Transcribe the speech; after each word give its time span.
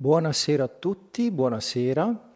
Buonasera 0.00 0.62
a 0.62 0.68
tutti, 0.68 1.28
buonasera. 1.32 2.34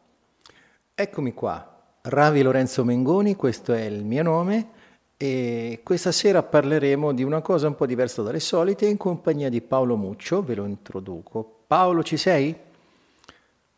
Eccomi 0.96 1.32
qua, 1.32 1.80
Ravi 2.02 2.42
Lorenzo 2.42 2.82
Mengoni, 2.82 3.36
questo 3.36 3.72
è 3.72 3.82
il 3.82 4.04
mio 4.04 4.24
nome 4.24 4.68
e 5.16 5.78
questa 5.84 6.10
sera 6.10 6.42
parleremo 6.42 7.12
di 7.12 7.22
una 7.22 7.40
cosa 7.40 7.68
un 7.68 7.76
po' 7.76 7.86
diversa 7.86 8.22
dalle 8.22 8.40
solite 8.40 8.86
in 8.86 8.96
compagnia 8.96 9.48
di 9.48 9.60
Paolo 9.60 9.94
Muccio, 9.94 10.42
ve 10.42 10.56
lo 10.56 10.64
introduco. 10.64 11.62
Paolo, 11.68 12.02
ci 12.02 12.16
sei? 12.16 12.52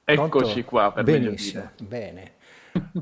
Eccoci 0.02 0.28
Pronto? 0.52 0.64
qua 0.64 0.90
per 0.92 1.04
Benissimo, 1.04 1.70
bene. 1.82 2.32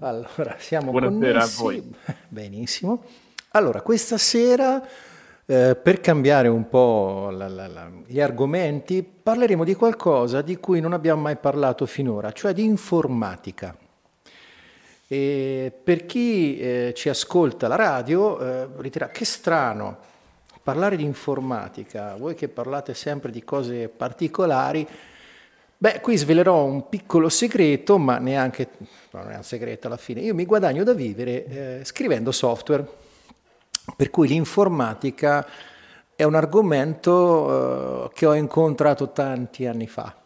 Allora, 0.00 0.56
siamo 0.58 0.90
Buonasera 0.90 1.42
a 1.44 1.48
voi. 1.58 1.78
connessi. 1.80 2.16
Benissimo. 2.26 3.04
Allora, 3.50 3.82
questa 3.82 4.18
sera, 4.18 4.84
eh, 5.46 5.76
per 5.76 6.00
cambiare 6.00 6.48
un 6.48 6.68
po' 6.68 7.30
la- 7.30 7.48
la- 7.48 7.66
la- 7.66 7.90
gli 8.06 8.20
argomenti, 8.20 9.02
parleremo 9.02 9.64
di 9.64 9.74
qualcosa 9.74 10.40
di 10.42 10.56
cui 10.56 10.80
non 10.80 10.92
abbiamo 10.92 11.22
mai 11.22 11.36
parlato 11.36 11.86
finora, 11.86 12.32
cioè 12.32 12.52
di 12.52 12.64
informatica. 12.64 13.76
E 15.08 15.72
per 15.82 16.06
chi 16.06 16.58
eh, 16.58 16.92
ci 16.94 17.08
ascolta 17.08 17.68
la 17.68 17.76
radio, 17.76 18.38
eh, 18.40 18.88
dirà 18.88 19.08
che 19.08 19.24
strano 19.24 19.98
parlare 20.62 20.96
di 20.96 21.04
informatica, 21.04 22.14
voi 22.16 22.34
che 22.34 22.48
parlate 22.48 22.94
sempre 22.94 23.30
di 23.30 23.42
cose 23.44 23.88
particolari. 23.88 24.86
Beh, 25.76 26.00
qui 26.00 26.16
svelerò 26.16 26.62
un 26.64 26.88
piccolo 26.88 27.28
segreto, 27.28 27.98
ma 27.98 28.18
neanche, 28.18 28.68
no, 29.10 29.22
non 29.22 29.32
è 29.32 29.36
un 29.36 29.42
segreto 29.42 29.88
alla 29.88 29.96
fine. 29.96 30.20
Io 30.20 30.34
mi 30.34 30.46
guadagno 30.46 30.84
da 30.84 30.94
vivere 30.94 31.44
eh, 31.46 31.80
scrivendo 31.84 32.30
software, 32.30 32.86
per 33.96 34.10
cui 34.10 34.28
l'informatica 34.28 35.46
è 36.14 36.24
un 36.24 36.34
argomento 36.34 38.06
eh, 38.06 38.10
che 38.14 38.26
ho 38.26 38.34
incontrato 38.34 39.12
tanti 39.12 39.66
anni 39.66 39.88
fa. 39.88 40.16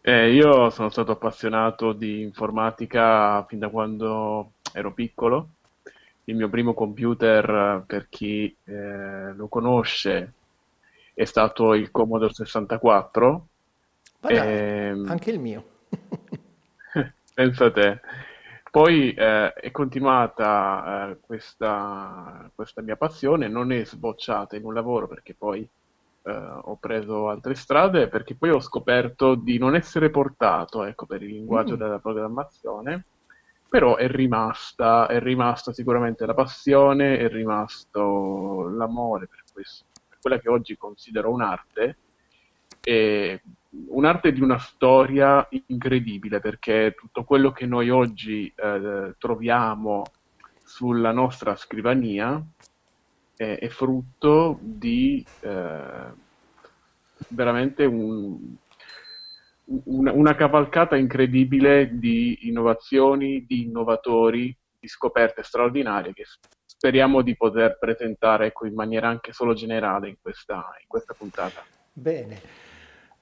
eh, 0.03 0.33
io 0.33 0.71
sono 0.71 0.91
stato 0.91 1.13
appassionato 1.13 1.93
di 1.93 2.21
informatica 2.21 3.45
fin 3.47 3.59
da 3.61 3.69
quando 3.71 4.53
ero 4.73 4.93
piccolo. 4.93 5.51
Il 6.25 6.37
mio 6.37 6.49
primo 6.51 6.75
computer, 6.75 7.85
per 7.87 8.09
chi 8.09 8.55
eh, 8.65 9.33
lo 9.35 9.49
conosce, 9.49 10.33
è 11.15 11.25
stato 11.25 11.75
il 11.75 11.91
Commodore 11.91 12.33
64. 12.35 13.47
Ma 14.21 14.31
dai, 14.31 14.59
Ehm, 14.91 15.07
anche 15.07 15.31
il 15.31 15.39
mio. 15.41 15.65
Pensa 17.35 17.71
te. 17.71 18.01
Poi 18.77 19.15
eh, 19.15 19.55
è 19.55 19.71
continuata 19.71 21.09
eh, 21.09 21.19
questa, 21.19 22.51
questa 22.55 22.83
mia 22.83 22.97
passione, 22.97 23.49
non 23.49 23.73
è 23.73 23.83
sbocciata 23.83 24.55
in 24.55 24.67
un 24.67 24.75
lavoro 24.75 25.09
perché 25.09 25.35
poi 25.35 25.67
eh, 26.25 26.31
ho 26.31 26.77
preso 26.77 27.31
altre 27.31 27.55
strade, 27.55 28.09
perché 28.09 28.35
poi 28.35 28.51
ho 28.51 28.61
scoperto 28.61 29.35
di 29.35 29.57
non 29.57 29.75
essere 29.75 30.11
portato, 30.11 30.85
ecco, 30.85 31.07
per 31.07 31.23
il 31.23 31.31
linguaggio 31.31 31.77
Mm, 31.77 31.79
della 31.79 31.99
programmazione, 32.01 33.07
però 33.67 33.97
è 33.97 34.09
rimasta, 34.09 35.07
è 35.07 35.21
rimasta 35.21 35.73
sicuramente 35.73 36.27
la 36.27 36.35
passione, 36.35 37.17
è 37.17 37.31
rimasto 37.31 38.69
l'amore 38.69 39.27
per 39.27 39.43
questo, 39.55 39.87
per 40.07 40.19
quella 40.21 40.39
che 40.39 40.51
oggi 40.51 40.77
considero 40.77 41.31
un'arte 41.31 41.97
è 42.83 43.41
un'arte 43.89 44.33
di 44.33 44.41
una 44.41 44.59
storia 44.59 45.47
incredibile 45.67 46.41
perché 46.41 46.95
tutto 46.97 47.25
quello 47.25 47.53
che 47.53 47.67
noi 47.67 47.91
oggi 47.91 48.53
eh, 48.55 49.15
troviamo 49.19 50.05
sulla 50.65 51.13
nostra 51.13 51.57
scrivania 51.57 52.43
è, 53.37 53.59
è 53.59 53.69
frutto 53.69 54.59
di 54.61 55.25
eh, 55.41 56.25
veramente 57.29 57.85
un- 57.85 58.57
una, 59.67 60.13
una 60.13 60.35
cavalcata 60.35 60.97
incredibile 60.97 61.99
di 61.99 62.49
innovazioni, 62.49 63.45
di 63.47 63.63
innovatori, 63.63 64.57
di 64.79 64.89
scoperte 64.89 65.43
straordinarie 65.43 66.13
che 66.13 66.25
speriamo 66.65 67.23
di 67.23 67.37
poter 67.37 67.79
presentare 67.79 68.47
ecco, 68.47 68.67
in 68.67 68.75
maniera 68.75 69.09
anche 69.09 69.33
solo 69.33 69.55
generale 69.55 70.09
in 70.09 70.17
questa 70.21 70.55
in 70.81 70.87
questa 70.87 71.15
puntata. 71.15 71.65
Bene. 71.93 72.66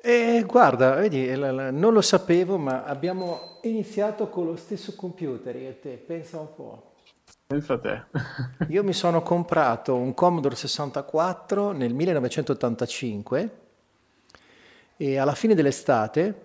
E 0.07 0.45
guarda, 0.47 0.97
vedi, 0.97 1.35
la- 1.35 1.71
non 1.71 1.95
lo 1.95 2.03
sapevo, 2.03 2.59
ma 2.59 2.85
abbiamo 2.85 3.59
iniziato 3.63 4.29
con 4.29 4.45
lo 4.45 4.55
stesso 4.57 4.95
computer, 4.95 5.57
io 5.57 5.71
e 5.71 5.81
te, 5.81 5.93
pensa 5.97 6.39
un 6.41 6.55
po'. 6.55 6.93
Pensa 7.47 7.73
a 7.73 7.79
te. 7.79 8.05
Io 8.69 8.83
mi 8.85 8.93
sono 8.93 9.23
comprato 9.23 9.95
un 9.97 10.13
Commodore 10.13 10.57
64 10.57 11.73
nel 11.73 11.95
1985 11.95 13.51
e 14.99 15.17
alla 15.17 15.35
fine 15.35 15.55
dell'estate 15.55 16.43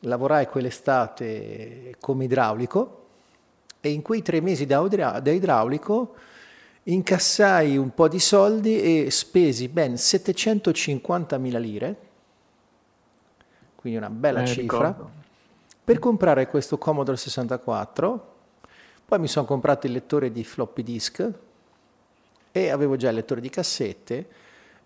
lavorai 0.00 0.46
quell'estate 0.46 1.96
come 2.00 2.24
idraulico 2.24 3.06
e 3.80 3.90
in 3.90 4.02
quei 4.02 4.20
tre 4.22 4.40
mesi 4.40 4.66
da 4.66 4.80
da 4.86 5.30
idraulico 5.30 6.14
incassai 6.84 7.76
un 7.78 7.94
po' 7.94 8.08
di 8.08 8.18
soldi 8.20 9.04
e 9.06 9.10
spesi 9.10 9.68
ben 9.68 9.94
750.000 9.94 11.58
lire, 11.58 11.96
quindi 13.84 13.98
una 13.98 14.08
bella 14.08 14.40
Eh, 14.40 14.46
cifra, 14.46 14.86
ricordo. 14.88 15.10
per 15.84 15.98
comprare 15.98 16.46
questo 16.46 16.78
Commodore 16.78 17.18
64. 17.18 18.32
Poi 19.04 19.18
mi 19.18 19.28
sono 19.28 19.44
comprato 19.44 19.86
il 19.86 19.92
lettore 19.92 20.32
di 20.32 20.42
floppy 20.42 20.82
disk 20.82 21.30
e 22.50 22.70
avevo 22.70 22.96
già 22.96 23.10
il 23.10 23.16
lettore 23.16 23.42
di 23.42 23.50
cassette 23.50 24.26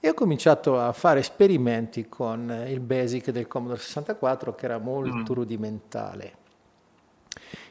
e 0.01 0.09
ho 0.09 0.15
cominciato 0.15 0.81
a 0.81 0.91
fare 0.93 1.21
esperimenti 1.21 2.09
con 2.09 2.51
eh, 2.51 2.73
il 2.73 2.81
basic 2.81 3.31
del 3.31 3.47
Commodore 3.47 3.79
64 3.79 4.57
che 4.57 4.65
era 4.65 4.79
molto 4.79 5.33
Mm. 5.33 5.37
rudimentale. 5.37 6.33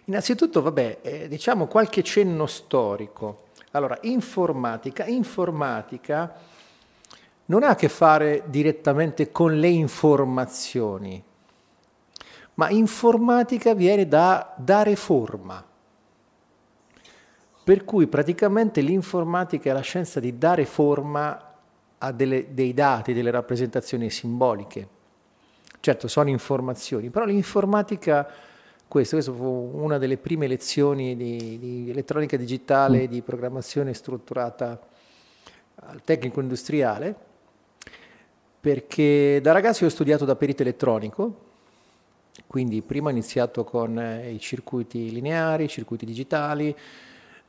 Innanzitutto, 0.05 0.61
vabbè, 0.61 0.99
eh, 1.01 1.27
diciamo 1.27 1.67
qualche 1.67 2.03
cenno 2.03 2.45
storico. 2.45 3.47
Allora, 3.71 3.97
informatica. 4.03 5.05
Informatica 5.05 6.33
non 7.47 7.63
ha 7.63 7.69
a 7.69 7.75
che 7.75 7.89
fare 7.89 8.43
direttamente 8.47 9.31
con 9.31 9.59
le 9.59 9.69
informazioni, 9.69 11.23
ma 12.55 12.69
informatica 12.69 13.73
viene 13.73 14.07
da 14.07 14.53
dare 14.57 14.95
forma. 14.95 15.63
Per 17.63 17.83
cui 17.83 18.07
praticamente 18.07 18.81
l'informatica 18.81 19.69
è 19.69 19.73
la 19.73 19.81
scienza 19.81 20.19
di 20.19 20.37
dare 20.37 20.65
forma 20.65 21.53
a 21.99 22.11
delle- 22.11 22.53
dei 22.53 22.73
dati, 22.73 23.13
delle 23.13 23.31
rappresentazioni 23.31 24.09
simboliche. 24.09 24.95
Certo, 25.79 26.07
sono 26.07 26.29
informazioni, 26.29 27.09
però 27.09 27.25
l'informatica, 27.25 28.27
questo, 28.87 29.15
questa 29.15 29.31
fu 29.31 29.71
una 29.73 29.97
delle 29.97 30.17
prime 30.17 30.47
lezioni 30.47 31.15
di, 31.15 31.59
di 31.59 31.89
elettronica 31.89 32.35
digitale, 32.35 33.07
di 33.07 33.21
programmazione 33.21 33.93
strutturata 33.93 34.79
al 35.75 36.01
tecnico 36.03 36.41
industriale, 36.41 37.26
perché 38.59 39.39
da 39.41 39.51
ragazzo 39.51 39.83
io 39.83 39.89
ho 39.89 39.93
studiato 39.93 40.25
da 40.25 40.35
perito 40.35 40.61
elettronico, 40.61 41.45
quindi 42.47 42.81
prima 42.81 43.07
ho 43.09 43.11
iniziato 43.11 43.63
con 43.63 43.99
eh, 43.99 44.31
i 44.31 44.39
circuiti 44.39 45.11
lineari, 45.11 45.65
i 45.65 45.69
circuiti 45.69 46.05
digitali 46.05 46.75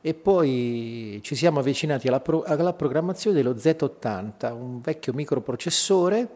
e 0.01 0.13
poi 0.13 1.19
ci 1.23 1.35
siamo 1.35 1.59
avvicinati 1.59 2.07
alla, 2.07 2.21
pro- 2.21 2.43
alla 2.43 2.73
programmazione 2.73 3.35
dello 3.35 3.53
Z80, 3.53 4.51
un 4.53 4.81
vecchio 4.81 5.13
microprocessore 5.13 6.29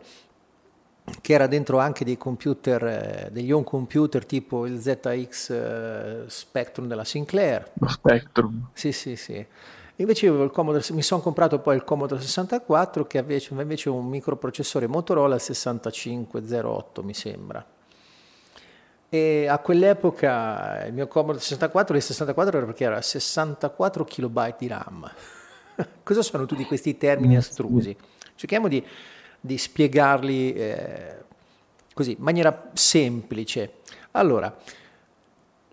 che 1.21 1.33
era 1.33 1.47
dentro 1.47 1.79
anche 1.79 2.05
dei 2.05 2.17
computer, 2.17 2.83
eh, 2.85 3.29
degli 3.31 3.51
home 3.51 3.65
computer 3.65 4.25
tipo 4.25 4.65
il 4.65 4.79
ZX 4.79 5.49
eh, 5.49 6.23
Spectrum 6.27 6.87
della 6.87 7.03
Sinclair. 7.03 7.71
Lo 7.73 7.87
Spectrum. 7.87 8.69
Sì, 8.73 8.91
sì, 8.91 9.15
sì. 9.15 9.45
Invece 9.97 10.25
io 10.25 10.31
avevo 10.31 10.45
il 10.45 10.51
Commodore, 10.51 10.83
mi 10.91 11.03
sono 11.03 11.21
comprato 11.21 11.59
poi 11.59 11.75
il 11.75 11.83
Commodore 11.83 12.19
64 12.19 13.05
che 13.05 13.19
invece, 13.19 13.53
invece 13.53 13.89
è 13.89 13.91
un 13.91 14.07
microprocessore 14.07 14.87
Motorola 14.87 15.37
6508 15.37 17.03
mi 17.03 17.13
sembra. 17.13 17.63
E 19.07 19.47
a 19.47 19.59
quell'epoca 19.59 20.85
il 20.87 20.93
mio 20.93 21.07
Commodore 21.07 21.39
64, 21.39 21.95
il 21.95 22.01
64 22.01 22.57
era 22.57 22.65
perché 22.65 22.83
era 22.85 22.99
64 22.99 24.03
kilobyte 24.03 24.55
di 24.57 24.67
RAM. 24.67 25.11
Cosa 26.01 26.23
sono 26.23 26.47
tutti 26.47 26.65
questi 26.65 26.97
termini 26.97 27.33
sì. 27.33 27.37
astrusi? 27.39 27.95
Cerchiamo 28.33 28.67
di, 28.67 28.83
di 29.39 29.57
spiegarli 29.59 30.53
eh, 30.53 31.17
così, 31.93 32.13
in 32.13 32.23
maniera 32.23 32.71
semplice. 32.73 33.73
Allora, 34.11 34.55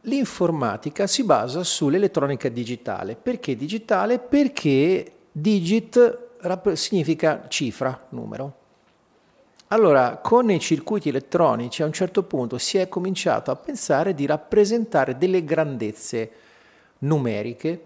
l'informatica 0.03 1.07
si 1.07 1.25
basa 1.25 1.63
sull'elettronica 1.63 2.49
digitale. 2.49 3.17
Perché 3.17 3.57
digitale? 3.57 4.19
Perché 4.19 5.13
digit 5.31 6.29
significa 6.75 7.47
cifra, 7.49 8.07
numero. 8.11 8.57
Allora, 9.69 10.17
con 10.17 10.51
i 10.51 10.59
circuiti 10.59 11.11
elettronici 11.11 11.83
a 11.83 11.87
un 11.87 11.93
certo 11.93 12.25
punto 12.25 12.59
si 12.59 12.79
è 12.79 12.89
cominciato 12.89 13.53
a 13.53 13.57
pensare 13.57 14.15
di 14.15 14.27
rappresentare 14.27 15.17
delle 15.17 15.45
grandezze 15.45 16.31
numeriche 16.99 17.85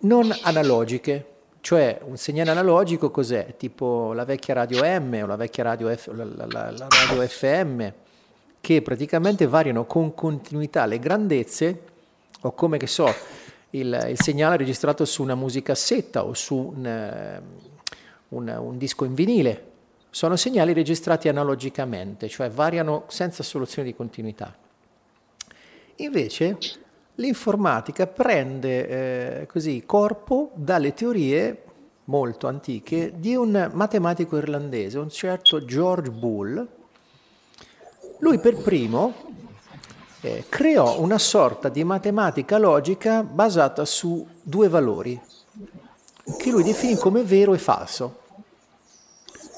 non 0.00 0.34
analogiche, 0.42 1.26
cioè 1.60 2.00
un 2.04 2.16
segnale 2.16 2.50
analogico 2.50 3.10
cos'è? 3.10 3.56
Tipo 3.58 4.14
la 4.14 4.24
vecchia 4.24 4.54
radio 4.54 4.82
M 4.82 5.20
o 5.22 5.26
la 5.26 5.36
vecchia 5.36 5.64
radio, 5.64 5.94
F, 5.94 6.10
la, 6.14 6.24
la, 6.24 6.46
la, 6.46 6.86
radio 6.88 7.26
FM, 7.26 7.88
che 8.60 8.82
praticamente 8.82 9.46
variano 9.46 9.84
con 9.84 10.14
continuità 10.14 10.86
le 10.86 10.98
grandezze, 10.98 11.82
o 12.42 12.52
come 12.52 12.78
che 12.78 12.86
so, 12.86 13.12
il, 13.70 14.06
il 14.10 14.20
segnale 14.20 14.56
registrato 14.56 15.04
su 15.04 15.22
una 15.22 15.34
musicassetta 15.34 16.24
o 16.24 16.34
su 16.34 16.72
un, 16.76 16.86
eh, 16.86 17.42
un, 18.28 18.48
un 18.48 18.78
disco 18.78 19.04
in 19.04 19.14
vinile. 19.14 19.68
Sono 20.10 20.36
segnali 20.36 20.72
registrati 20.72 21.28
analogicamente, 21.28 22.28
cioè 22.28 22.50
variano 22.50 23.04
senza 23.06 23.42
soluzione 23.42 23.88
di 23.88 23.94
continuità. 23.94 24.54
Invece 25.96 26.58
l'informatica 27.16 28.06
prende 28.06 28.88
eh, 29.42 29.46
così 29.46 29.84
corpo 29.86 30.50
dalle 30.54 30.94
teorie 30.94 31.64
molto 32.04 32.48
antiche 32.48 33.12
di 33.14 33.36
un 33.36 33.70
matematico 33.72 34.36
irlandese, 34.36 34.98
un 34.98 35.10
certo 35.10 35.64
George 35.64 36.10
Bull. 36.10 36.66
Lui 38.20 38.38
per 38.38 38.56
primo 38.56 39.14
eh, 40.20 40.44
creò 40.48 41.00
una 41.00 41.18
sorta 41.18 41.70
di 41.70 41.82
matematica 41.84 42.58
logica 42.58 43.22
basata 43.22 43.86
su 43.86 44.26
due 44.42 44.68
valori, 44.68 45.18
che 46.38 46.50
lui 46.50 46.62
definì 46.62 46.96
come 46.96 47.22
vero 47.22 47.54
e 47.54 47.58
falso. 47.58 48.18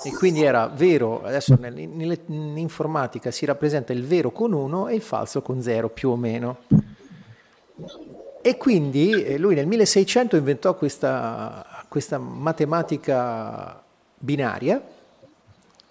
E 0.05 0.13
quindi 0.13 0.43
era 0.43 0.69
vero, 0.69 1.23
adesso 1.25 1.57
nell'informatica 1.59 3.31
si 3.33 3.45
rappresenta 3.47 3.93
il 3.93 4.05
vero 4.05 4.31
con 4.31 4.53
1 4.53 4.89
e 4.89 4.95
il 4.95 5.03
falso 5.03 5.43
con 5.43 5.61
0 5.61 5.89
più 5.91 6.11
o 6.11 6.17
meno. 6.17 6.59
E 8.43 8.57
quindi 8.57 9.25
eh, 9.25 9.39
lui 9.39 9.57
nel 9.57 9.67
1600 9.67 10.37
inventò 10.37 10.77
questa, 10.77 11.85
questa 11.89 12.19
matematica 12.19 13.83
binaria 14.19 14.92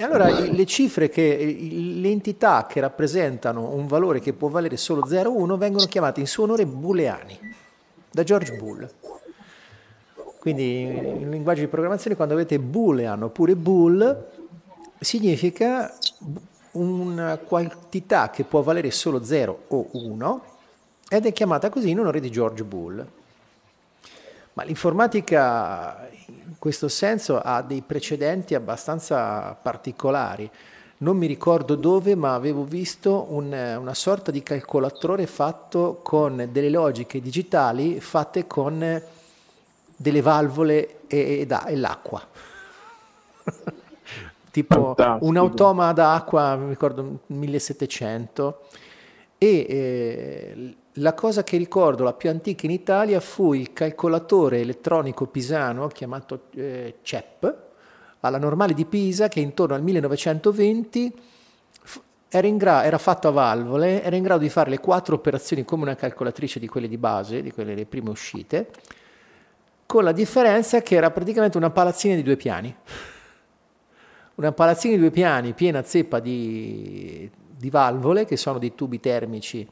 e 0.01 0.03
allora 0.03 0.29
le 0.29 0.65
cifre, 0.65 1.09
che, 1.09 1.37
le 1.37 2.09
entità 2.09 2.65
che 2.67 2.79
rappresentano 2.79 3.71
un 3.71 3.85
valore 3.85 4.19
che 4.19 4.33
può 4.33 4.47
valere 4.47 4.75
solo 4.75 5.05
0 5.05 5.29
o 5.29 5.37
1 5.37 5.57
vengono 5.57 5.85
chiamate 5.85 6.19
in 6.19 6.25
suo 6.25 6.45
onore 6.45 6.65
booleani, 6.65 7.39
da 8.09 8.23
George 8.23 8.55
Bull. 8.55 8.89
Quindi 10.39 10.81
in 10.81 11.29
linguaggio 11.29 11.59
di 11.59 11.67
programmazione 11.67 12.15
quando 12.15 12.33
avete 12.33 12.57
boolean 12.57 13.21
oppure 13.21 13.55
bool 13.55 14.25
significa 14.99 15.95
una 16.71 17.37
quantità 17.37 18.31
che 18.31 18.43
può 18.43 18.61
valere 18.61 18.89
solo 18.89 19.23
0 19.23 19.65
o 19.67 19.87
1 19.91 20.43
ed 21.09 21.27
è 21.27 21.31
chiamata 21.31 21.69
così 21.69 21.91
in 21.91 21.99
onore 21.99 22.19
di 22.19 22.31
George 22.31 22.63
Bull. 22.63 23.05
Ma 24.53 24.63
l'informatica 24.63 26.09
in 26.09 26.10
questo 26.61 26.89
senso 26.89 27.39
ha 27.39 27.63
dei 27.63 27.81
precedenti 27.81 28.53
abbastanza 28.53 29.57
particolari. 29.59 30.47
Non 30.97 31.17
mi 31.17 31.25
ricordo 31.25 31.73
dove, 31.73 32.13
ma 32.13 32.35
avevo 32.35 32.65
visto 32.65 33.25
un, 33.29 33.51
una 33.79 33.93
sorta 33.95 34.29
di 34.29 34.43
calcolatore 34.43 35.25
fatto 35.25 36.01
con 36.03 36.49
delle 36.51 36.69
logiche 36.69 37.19
digitali 37.19 37.99
fatte 37.99 38.45
con 38.45 39.01
delle 39.95 40.21
valvole 40.21 40.99
e, 41.07 41.47
e, 41.49 41.57
e 41.65 41.75
l'acqua. 41.77 42.21
tipo 44.51 44.93
Fantastico. 44.93 45.25
un 45.25 45.37
automa 45.37 45.91
d'acqua, 45.93 46.55
mi 46.57 46.69
ricordo 46.69 47.21
1700. 47.25 48.61
E 49.39 49.65
eh, 49.67 50.75
la 50.95 51.13
cosa 51.13 51.43
che 51.43 51.57
ricordo, 51.57 52.03
la 52.03 52.13
più 52.13 52.29
antica 52.29 52.65
in 52.65 52.71
Italia, 52.71 53.19
fu 53.21 53.53
il 53.53 53.71
calcolatore 53.71 54.59
elettronico 54.59 55.25
pisano 55.27 55.87
chiamato 55.87 56.47
eh, 56.55 56.95
CEP, 57.01 57.55
alla 58.19 58.37
Normale 58.37 58.73
di 58.73 58.85
Pisa, 58.85 59.29
che 59.29 59.39
intorno 59.39 59.75
al 59.75 59.83
1920 59.83 61.13
era, 62.27 62.49
gra- 62.49 62.83
era, 62.83 62.97
fatto 62.97 63.29
a 63.29 63.31
valvole, 63.31 64.03
era 64.03 64.15
in 64.15 64.23
grado 64.23 64.41
di 64.41 64.49
fare 64.49 64.69
le 64.69 64.79
quattro 64.79 65.15
operazioni 65.15 65.63
come 65.63 65.83
una 65.83 65.95
calcolatrice 65.95 66.59
di 66.59 66.67
quelle 66.67 66.87
di 66.87 66.97
base, 66.97 67.41
di 67.41 67.51
quelle 67.51 67.73
le 67.73 67.85
prime 67.85 68.09
uscite, 68.09 68.69
con 69.85 70.03
la 70.03 70.11
differenza 70.11 70.81
che 70.81 70.95
era 70.95 71.09
praticamente 71.09 71.57
una 71.57 71.69
palazzina 71.69 72.15
di 72.15 72.23
due 72.23 72.35
piani. 72.35 72.75
Una 74.35 74.51
palazzina 74.51 74.95
di 74.95 74.99
due 74.99 75.11
piani 75.11 75.53
piena 75.53 75.83
zeppa 75.83 76.19
di, 76.19 77.29
di 77.57 77.69
valvole, 77.69 78.25
che 78.25 78.37
sono 78.37 78.59
dei 78.59 78.75
tubi 78.75 78.99
termici 78.99 79.67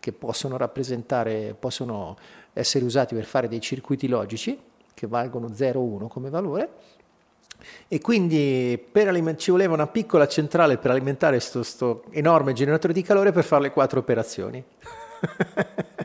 che 0.00 0.12
possono 0.12 0.56
rappresentare, 0.56 1.54
possono 1.58 2.16
essere 2.52 2.84
usati 2.84 3.14
per 3.14 3.24
fare 3.24 3.46
dei 3.46 3.60
circuiti 3.60 4.08
logici 4.08 4.58
che 4.92 5.06
valgono 5.06 5.48
0,1 5.48 6.08
come 6.08 6.30
valore. 6.30 6.68
E 7.88 8.00
quindi 8.00 8.88
aliment- 8.94 9.38
ci 9.38 9.50
voleva 9.50 9.74
una 9.74 9.86
piccola 9.86 10.26
centrale 10.26 10.78
per 10.78 10.90
alimentare 10.90 11.38
questo 11.38 12.04
enorme 12.10 12.54
generatore 12.54 12.92
di 12.92 13.02
calore 13.02 13.32
per 13.32 13.44
fare 13.44 13.62
le 13.62 13.70
quattro 13.70 14.00
operazioni. 14.00 14.64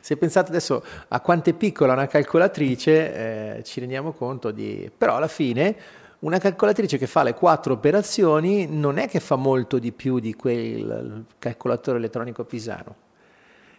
Se 0.00 0.16
pensate 0.16 0.50
adesso 0.50 0.84
a 1.08 1.20
quanto 1.20 1.50
è 1.50 1.54
piccola 1.54 1.94
una 1.94 2.06
calcolatrice, 2.06 3.56
eh, 3.56 3.62
ci 3.64 3.80
rendiamo 3.80 4.12
conto 4.12 4.50
di... 4.50 4.90
però 4.96 5.16
alla 5.16 5.28
fine 5.28 5.76
una 6.20 6.38
calcolatrice 6.38 6.98
che 6.98 7.06
fa 7.06 7.22
le 7.22 7.32
quattro 7.32 7.72
operazioni 7.72 8.66
non 8.66 8.98
è 8.98 9.08
che 9.08 9.20
fa 9.20 9.36
molto 9.36 9.78
di 9.78 9.90
più 9.90 10.18
di 10.18 10.34
quel 10.34 11.24
calcolatore 11.38 11.96
elettronico 11.96 12.44
pisano. 12.44 13.08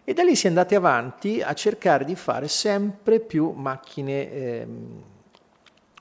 E 0.02 0.12
da 0.12 0.24
lì 0.24 0.34
si 0.34 0.46
è 0.46 0.48
andati 0.48 0.74
avanti 0.74 1.40
a 1.40 1.54
cercare 1.54 2.04
di 2.04 2.16
fare 2.16 2.48
sempre 2.48 3.20
più 3.20 3.50
macchine 3.50 4.32
eh, 4.32 4.66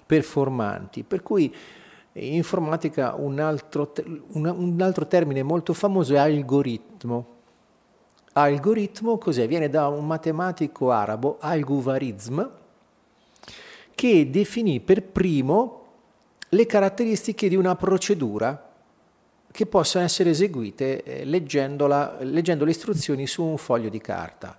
performanti, 0.03 1.03
per 1.03 1.21
cui 1.21 1.53
in 2.13 2.33
informatica 2.33 3.13
un 3.13 3.39
altro, 3.39 3.93
un, 4.31 4.45
un 4.47 4.81
altro 4.81 5.05
termine 5.05 5.43
molto 5.43 5.73
famoso 5.73 6.15
è 6.15 6.17
algoritmo. 6.17 7.27
Algoritmo 8.33 9.19
cos'è? 9.19 9.47
Viene 9.47 9.69
da 9.69 9.87
un 9.89 10.07
matematico 10.07 10.89
arabo, 10.89 11.37
Al-Guvarizm, 11.39 12.41
che 13.93 14.29
definì 14.31 14.79
per 14.79 15.03
primo 15.03 15.80
le 16.53 16.65
caratteristiche 16.65 17.47
di 17.47 17.55
una 17.55 17.75
procedura 17.75 18.69
che 19.51 19.65
possano 19.65 20.03
essere 20.03 20.31
eseguite 20.31 21.01
eh, 21.03 21.25
leggendo 21.25 21.87
le 21.87 22.69
istruzioni 22.69 23.25
su 23.25 23.43
un 23.43 23.57
foglio 23.57 23.89
di 23.89 23.99
carta. 23.99 24.57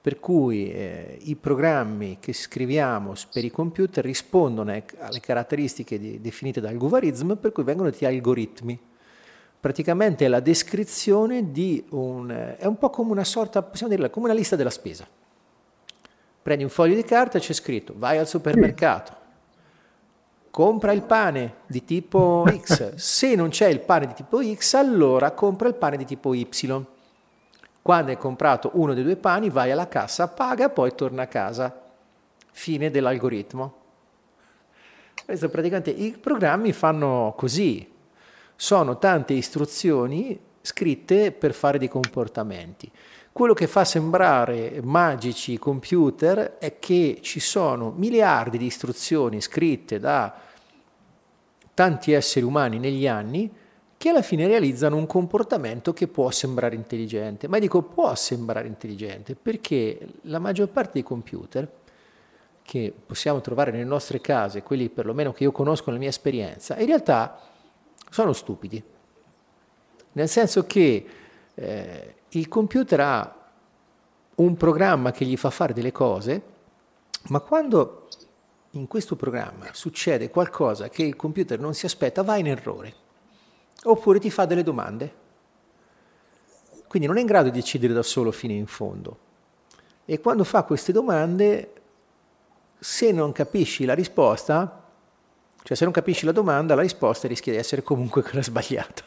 Per 0.00 0.18
cui 0.20 0.72
eh, 0.72 1.18
i 1.22 1.36
programmi 1.36 2.18
che 2.20 2.32
scriviamo 2.32 3.14
per 3.32 3.44
i 3.44 3.50
computer 3.50 4.04
rispondono 4.04 4.70
alle 4.72 5.20
caratteristiche 5.20 5.98
di, 5.98 6.20
definite 6.20 6.60
dal 6.60 6.76
Guvarizm, 6.76 7.34
per 7.34 7.52
cui 7.52 7.64
vengono 7.64 7.90
detti 7.90 8.04
algoritmi. 8.04 8.78
Praticamente 9.60 10.24
è 10.24 10.28
la 10.28 10.40
descrizione 10.40 11.50
di 11.52 11.84
un... 11.90 12.56
è 12.58 12.66
un 12.66 12.78
po' 12.78 12.90
come 12.90 13.12
una 13.12 13.24
sorta, 13.24 13.62
possiamo 13.62 13.92
dirla, 13.92 14.10
come 14.10 14.26
una 14.26 14.34
lista 14.34 14.56
della 14.56 14.70
spesa. 14.70 15.06
Prendi 16.42 16.64
un 16.64 16.70
foglio 16.70 16.96
di 16.96 17.04
carta 17.04 17.38
e 17.38 17.40
c'è 17.40 17.52
scritto 17.52 17.94
vai 17.96 18.18
al 18.18 18.26
supermercato, 18.26 19.21
compra 20.52 20.92
il 20.92 21.00
pane 21.00 21.54
di 21.66 21.82
tipo 21.82 22.44
X, 22.46 22.92
se 23.00 23.34
non 23.34 23.48
c'è 23.48 23.68
il 23.68 23.80
pane 23.80 24.06
di 24.06 24.12
tipo 24.12 24.38
X, 24.42 24.74
allora 24.74 25.30
compra 25.30 25.66
il 25.66 25.74
pane 25.74 25.96
di 25.96 26.04
tipo 26.04 26.34
Y. 26.34 26.46
Quando 27.80 28.10
hai 28.10 28.18
comprato 28.18 28.70
uno 28.74 28.92
dei 28.92 29.02
due 29.02 29.16
pani, 29.16 29.48
vai 29.48 29.72
alla 29.72 29.88
cassa, 29.88 30.28
paga, 30.28 30.68
poi 30.68 30.94
torna 30.94 31.22
a 31.22 31.26
casa. 31.26 31.80
Fine 32.52 32.90
dell'algoritmo. 32.90 33.74
Questo 35.24 35.48
praticamente 35.48 35.90
i 35.90 36.12
programmi 36.12 36.72
fanno 36.72 37.32
così. 37.34 37.90
Sono 38.54 38.98
tante 38.98 39.32
istruzioni 39.32 40.38
scritte 40.60 41.32
per 41.32 41.54
fare 41.54 41.78
dei 41.78 41.88
comportamenti. 41.88 42.90
Quello 43.32 43.54
che 43.54 43.66
fa 43.66 43.84
sembrare 43.86 44.82
magici 44.82 45.52
i 45.52 45.58
computer 45.58 46.58
è 46.58 46.78
che 46.78 47.20
ci 47.22 47.40
sono 47.40 47.90
miliardi 47.96 48.58
di 48.58 48.66
istruzioni 48.66 49.40
scritte 49.40 49.98
da 49.98 50.34
tanti 51.72 52.12
esseri 52.12 52.44
umani 52.44 52.78
negli 52.78 53.06
anni 53.06 53.50
che 53.96 54.08
alla 54.10 54.20
fine 54.20 54.46
realizzano 54.46 54.96
un 54.96 55.06
comportamento 55.06 55.94
che 55.94 56.08
può 56.08 56.30
sembrare 56.30 56.74
intelligente. 56.74 57.48
Ma 57.48 57.58
dico 57.58 57.80
può 57.80 58.14
sembrare 58.14 58.66
intelligente 58.66 59.34
perché 59.34 59.98
la 60.24 60.38
maggior 60.38 60.68
parte 60.68 60.90
dei 60.92 61.02
computer 61.02 61.66
che 62.62 62.92
possiamo 63.06 63.40
trovare 63.40 63.70
nelle 63.70 63.84
nostre 63.84 64.20
case, 64.20 64.62
quelli 64.62 64.90
perlomeno 64.90 65.32
che 65.32 65.44
io 65.44 65.52
conosco 65.52 65.86
nella 65.86 66.00
mia 66.00 66.10
esperienza, 66.10 66.76
in 66.78 66.86
realtà 66.86 67.40
sono 68.10 68.34
stupidi. 68.34 68.82
Nel 70.12 70.28
senso 70.28 70.66
che 70.66 71.06
eh, 71.54 72.14
il 72.34 72.48
computer 72.48 73.00
ha 73.00 73.36
un 74.36 74.56
programma 74.56 75.10
che 75.10 75.24
gli 75.24 75.36
fa 75.36 75.50
fare 75.50 75.72
delle 75.72 75.92
cose, 75.92 76.42
ma 77.28 77.40
quando 77.40 78.08
in 78.70 78.86
questo 78.86 79.16
programma 79.16 79.66
succede 79.72 80.30
qualcosa 80.30 80.88
che 80.88 81.02
il 81.02 81.16
computer 81.16 81.58
non 81.58 81.74
si 81.74 81.84
aspetta, 81.84 82.22
va 82.22 82.36
in 82.36 82.46
errore. 82.46 82.94
Oppure 83.84 84.18
ti 84.18 84.30
fa 84.30 84.46
delle 84.46 84.62
domande. 84.62 85.20
Quindi 86.88 87.08
non 87.08 87.18
è 87.18 87.20
in 87.20 87.26
grado 87.26 87.50
di 87.50 87.58
decidere 87.58 87.92
da 87.92 88.02
solo 88.02 88.32
fino 88.32 88.52
in 88.52 88.66
fondo. 88.66 89.18
E 90.04 90.20
quando 90.20 90.44
fa 90.44 90.62
queste 90.62 90.92
domande, 90.92 91.72
se 92.78 93.12
non 93.12 93.32
capisci 93.32 93.84
la 93.84 93.94
risposta, 93.94 94.90
cioè 95.62 95.76
se 95.76 95.84
non 95.84 95.92
capisci 95.92 96.24
la 96.24 96.32
domanda, 96.32 96.74
la 96.74 96.82
risposta 96.82 97.28
rischia 97.28 97.52
di 97.52 97.58
essere 97.58 97.82
comunque 97.82 98.22
quella 98.22 98.42
sbagliata. 98.42 99.04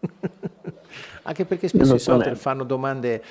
Anche 1.22 1.44
perché 1.44 1.68
spesso 1.68 1.94
i 1.94 1.98
software 1.98 2.36
fanno 2.36 2.64
domande 2.64 3.22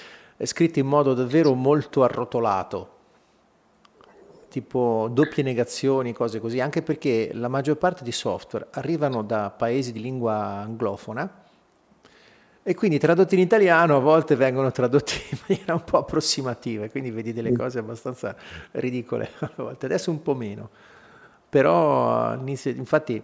scritte 0.43 0.79
in 0.79 0.87
modo 0.87 1.13
davvero 1.13 1.53
molto 1.53 2.03
arrotolato. 2.03 2.99
Tipo 4.49 5.09
doppie 5.11 5.43
negazioni, 5.43 6.13
cose 6.13 6.39
così, 6.39 6.59
anche 6.59 6.81
perché 6.81 7.31
la 7.33 7.47
maggior 7.47 7.77
parte 7.77 8.03
di 8.03 8.11
software 8.11 8.67
arrivano 8.71 9.23
da 9.23 9.49
paesi 9.49 9.91
di 9.91 10.01
lingua 10.01 10.35
anglofona 10.35 11.41
e 12.63 12.75
quindi 12.75 12.99
tradotti 12.99 13.33
in 13.33 13.41
italiano 13.41 13.95
a 13.95 13.99
volte 13.99 14.35
vengono 14.35 14.69
tradotti 14.71 15.13
in 15.31 15.37
maniera 15.47 15.73
un 15.73 15.83
po' 15.83 15.97
approssimativa, 15.97 16.87
quindi 16.89 17.09
vedi 17.09 17.33
delle 17.33 17.53
cose 17.53 17.79
abbastanza 17.79 18.35
ridicole 18.71 19.31
a 19.39 19.51
volte, 19.55 19.85
adesso 19.85 20.11
un 20.11 20.21
po' 20.21 20.35
meno. 20.35 20.69
Però 21.49 22.37
infatti 22.43 23.21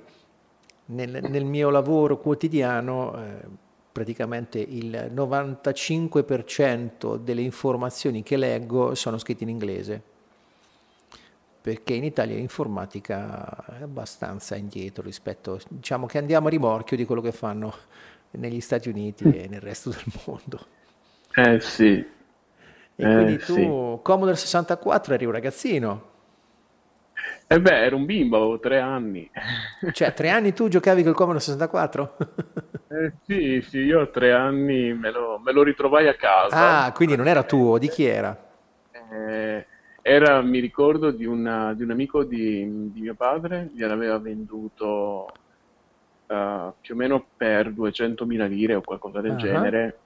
nel, 0.86 1.20
nel 1.30 1.46
mio 1.46 1.70
lavoro 1.70 2.18
quotidiano 2.18 3.16
eh, 3.16 3.66
praticamente 3.98 4.60
il 4.60 5.10
95% 5.12 7.18
delle 7.18 7.42
informazioni 7.42 8.22
che 8.22 8.38
leggo 8.38 8.94
sono 8.94 9.18
scritte 9.18 9.42
in 9.42 9.50
inglese 9.50 10.00
perché 11.60 11.96
in 11.96 12.04
Italia 12.04 12.36
l'informatica 12.36 13.80
è 13.80 13.82
abbastanza 13.82 14.56
indietro 14.56 15.01
rispetto, 15.01 15.60
diciamo 15.68 16.06
che 16.06 16.20
andiamo 16.20 16.46
a 16.46 16.51
rimorchio 16.51 16.96
di 16.96 17.06
quello 17.06 17.22
che 17.22 17.32
fanno 17.32 17.74
negli 18.32 18.62
Stati 18.62 18.88
Uniti 18.88 19.24
e 19.24 19.48
nel 19.50 19.62
resto 19.62 19.89
del 19.89 20.04
mondo. 20.25 20.68
Eh 21.34 21.60
sì. 21.60 21.89
E 21.89 22.06
eh, 22.96 23.13
quindi 23.13 23.38
tu, 23.39 23.56
sì. 23.56 23.66
Commodore 24.04 24.36
64, 24.36 25.16
eri 25.16 25.25
un 25.25 25.32
ragazzino. 25.32 26.10
Eh 27.50 27.62
beh, 27.62 27.86
ero 27.86 27.96
un 27.96 28.06
bimbo, 28.06 28.36
avevo 28.36 28.60
tre 28.60 28.80
anni. 28.80 29.30
Cioè, 29.94 30.13
tre 30.13 30.30
anni 30.30 30.54
tu 30.54 30.68
giocavi 30.68 31.01
col 31.01 31.13
Commodore 31.13 31.39
64? 31.39 32.18
Eh, 32.89 33.12
sì, 33.25 33.62
sì, 33.68 33.80
io 33.80 34.00
a 34.00 34.06
tre 34.08 34.32
anni 34.32 34.94
me 34.94 35.12
lo, 35.12 35.42
me 35.44 35.51
lo 35.51 35.62
ritrovai 35.62 36.08
a 36.08 36.16
casa. 36.16 36.86
Ah, 36.86 36.92
quindi 36.94 37.18
non 37.18 37.27
era 37.27 37.44
tuo, 37.44 37.77
di 37.77 37.89
chi 37.89 38.06
era? 38.06 38.36
Eh, 39.12 39.66
era, 40.01 40.42
mi 40.42 40.60
ricordo, 40.60 41.12
di, 41.12 41.25
una, 41.25 41.74
di 41.74 41.84
un 41.84 41.92
amico 41.92 42.24
di, 42.24 42.92
di, 42.94 43.01
mio 43.01 43.13
padre, 43.13 43.70
gliel'aveva 43.74 44.18
venduto 44.20 45.27
uh, 46.27 46.74
più 46.80 46.94
o 46.94 46.98
meno 46.98 47.25
per 47.36 47.72
200.000 47.72 48.48
lire 48.48 48.75
o 48.75 48.82
qualcosa 48.82 49.20
del 49.20 49.32
uh-huh. 49.32 49.38
genere. 49.38 50.00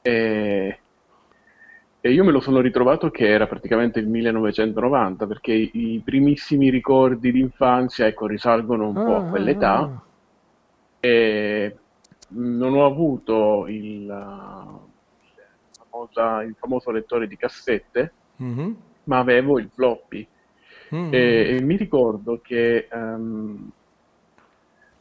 E, 0.00 0.78
e, 2.08 2.12
io 2.12 2.24
me 2.24 2.32
lo 2.32 2.40
sono 2.40 2.60
ritrovato 2.60 3.10
che 3.10 3.28
era 3.28 3.46
praticamente 3.46 3.98
il 4.00 4.08
1990, 4.08 5.26
perché 5.26 5.52
i, 5.52 6.00
primissimi 6.04 6.70
ricordi 6.70 7.32
di 7.32 7.40
infanzia 7.40 8.06
ecco, 8.06 8.26
risalgono 8.26 8.88
un 8.88 8.96
uh-huh. 8.96 9.04
po' 9.04 9.16
a 9.16 9.24
quell'età. 9.24 9.78
Ah. 9.78 10.02
E 11.00 11.76
non 12.28 12.74
ho 12.74 12.86
avuto 12.86 13.66
il, 13.68 14.06
famosa, 15.90 16.42
il 16.42 16.54
famoso 16.58 16.90
lettore 16.90 17.26
di 17.26 17.36
cassette. 17.36 18.12
Uh-huh 18.36 18.76
ma 19.04 19.18
avevo 19.18 19.58
il 19.58 19.70
floppy. 19.72 20.26
Mm. 20.94 21.12
E, 21.12 21.56
e, 21.56 21.62
mi 21.62 21.76
ricordo 21.76 22.40
che 22.42 22.88
um, 22.92 23.70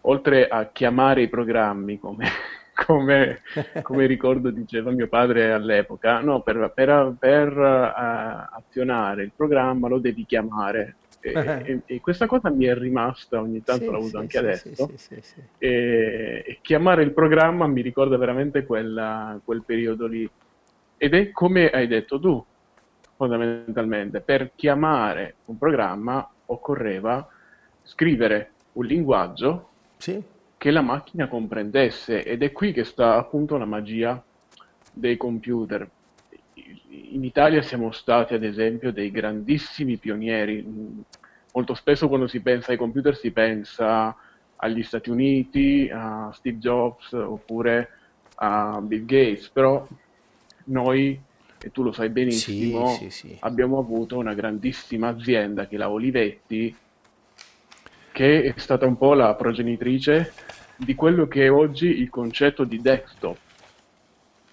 oltre 0.02 0.48
a 0.48 0.68
chiamare 0.68 1.24
i 1.24 1.30
programmi 1.30 2.00
come, 2.00 2.28
come, 2.86 3.42
come, 3.84 4.06
ricordo 4.08 4.50
diceva 4.50 4.92
mio 4.92 5.08
padre 5.08 5.52
all'epoca, 5.52 6.20
no, 6.22 6.42
per, 6.42 6.72
per, 6.74 7.16
per 7.20 7.56
uh, 7.56 8.56
azionare 8.58 9.24
il 9.24 9.32
programma 9.36 9.88
lo 9.88 10.00
devi 10.00 10.26
chiamare. 10.26 10.96
E, 11.20 11.32
e, 11.32 11.82
e, 11.86 12.02
questa 12.02 12.26
cosa 12.26 12.50
mi 12.50 12.66
è 12.66 12.76
rimasta, 12.76 13.40
ogni 13.40 13.64
tanto 13.64 13.86
sì, 13.86 13.92
la 13.92 13.98
uso 13.98 14.10
sì, 14.10 14.18
anche 14.18 14.32
sì, 14.32 14.38
adesso. 14.38 14.92
E, 15.58 16.60
chiamare 16.62 17.04
il 17.04 17.12
programma 17.12 17.66
mi 17.68 17.82
ricorda 17.82 18.18
veramente 18.18 18.66
quella, 18.66 19.40
quel 19.44 19.64
periodo 19.64 20.08
lì. 20.08 20.30
Ed 20.98 21.14
è 21.14 21.32
come 21.32 21.70
hai 21.70 21.88
detto 21.88 22.20
tu, 22.20 22.44
fondamentalmente. 23.16 24.20
Per 24.20 24.52
chiamare 24.56 25.36
un 25.46 25.58
programma 25.58 26.28
occorreva 26.48 27.26
scrivere 27.84 28.52
un 28.74 28.86
linguaggio 28.86 29.70
sì. 29.98 30.22
Che 30.64 30.72
la 30.72 30.80
macchina 30.80 31.28
comprendesse 31.28 32.24
ed 32.24 32.42
è 32.42 32.54
qui 32.54 32.72
che 32.72 32.86
sta 32.86 33.18
appunto 33.18 33.58
la 33.58 33.66
magia 33.66 34.24
dei 34.94 35.18
computer. 35.18 35.86
In 36.86 37.26
Italia 37.26 37.62
siamo 37.62 37.92
stati 37.92 38.34
ad 38.34 38.46
esempio 38.46 38.94
dei 38.94 39.12
grandissimi 39.12 39.98
pionieri. 39.98 40.66
Molto 41.52 41.74
spesso 41.74 42.08
quando 42.08 42.28
si 42.28 42.40
pensa 42.40 42.72
ai 42.72 42.78
computer 42.78 43.14
si 43.14 43.32
pensa 43.32 44.16
agli 44.56 44.84
Stati 44.84 45.10
Uniti, 45.10 45.90
a 45.92 46.32
Steve 46.32 46.60
Jobs 46.60 47.12
oppure 47.12 47.90
a 48.36 48.80
Bill 48.82 49.04
Gates, 49.04 49.50
però 49.50 49.86
noi 50.68 51.20
e 51.62 51.72
tu 51.74 51.84
lo 51.84 51.92
sai 51.92 52.08
benissimo, 52.08 52.88
sì, 52.88 53.10
sì, 53.10 53.28
sì. 53.28 53.38
abbiamo 53.42 53.80
avuto 53.80 54.18
una 54.18 54.34
grandissima 54.34 55.10
azienda 55.10 55.68
che 55.68 55.76
è 55.76 55.78
la 55.78 55.90
Olivetti, 55.90 56.74
che 58.14 58.44
è 58.44 58.54
stata 58.58 58.86
un 58.86 58.96
po' 58.96 59.14
la 59.14 59.36
progenitrice 59.36 60.32
di 60.78 60.96
quello 60.96 61.28
che 61.28 61.46
è 61.46 61.52
oggi 61.52 62.00
il 62.00 62.10
concetto 62.10 62.64
di 62.64 62.80
desktop, 62.80 63.38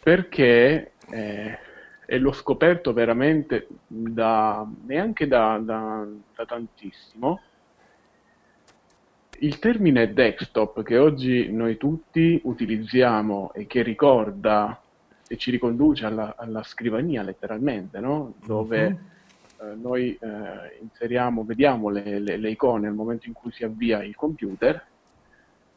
perché 0.03 0.93
eh, 1.09 1.59
e 2.13 2.19
l'ho 2.19 2.33
scoperto 2.33 2.93
veramente 2.93 3.69
da, 3.87 4.67
neanche 4.87 5.29
da, 5.29 5.61
da, 5.63 6.05
da 6.35 6.45
tantissimo, 6.45 7.41
il 9.39 9.61
termine 9.61 10.13
desktop 10.13 10.83
che 10.83 10.99
oggi 10.99 11.53
noi 11.53 11.77
tutti 11.77 12.41
utilizziamo 12.43 13.53
e 13.55 13.69
che 13.69 13.83
ricorda 13.83 14.81
e 15.29 15.37
ci 15.37 15.53
riconduce 15.53 16.05
alla, 16.05 16.35
alla 16.37 16.65
scrivania 16.65 17.23
letteralmente, 17.23 18.01
no? 18.01 18.35
dove. 18.45 19.19
Eh, 19.61 19.75
noi 19.75 20.17
eh, 20.19 20.79
inseriamo, 20.81 21.45
vediamo 21.45 21.91
le, 21.91 22.19
le, 22.19 22.37
le, 22.39 22.51
icone 22.51 22.87
nel 22.87 22.95
momento 22.95 23.27
in 23.27 23.35
cui 23.35 23.53
si 23.53 23.63
avvia 23.63 24.03
il 24.03 24.17
computer, 24.17 24.83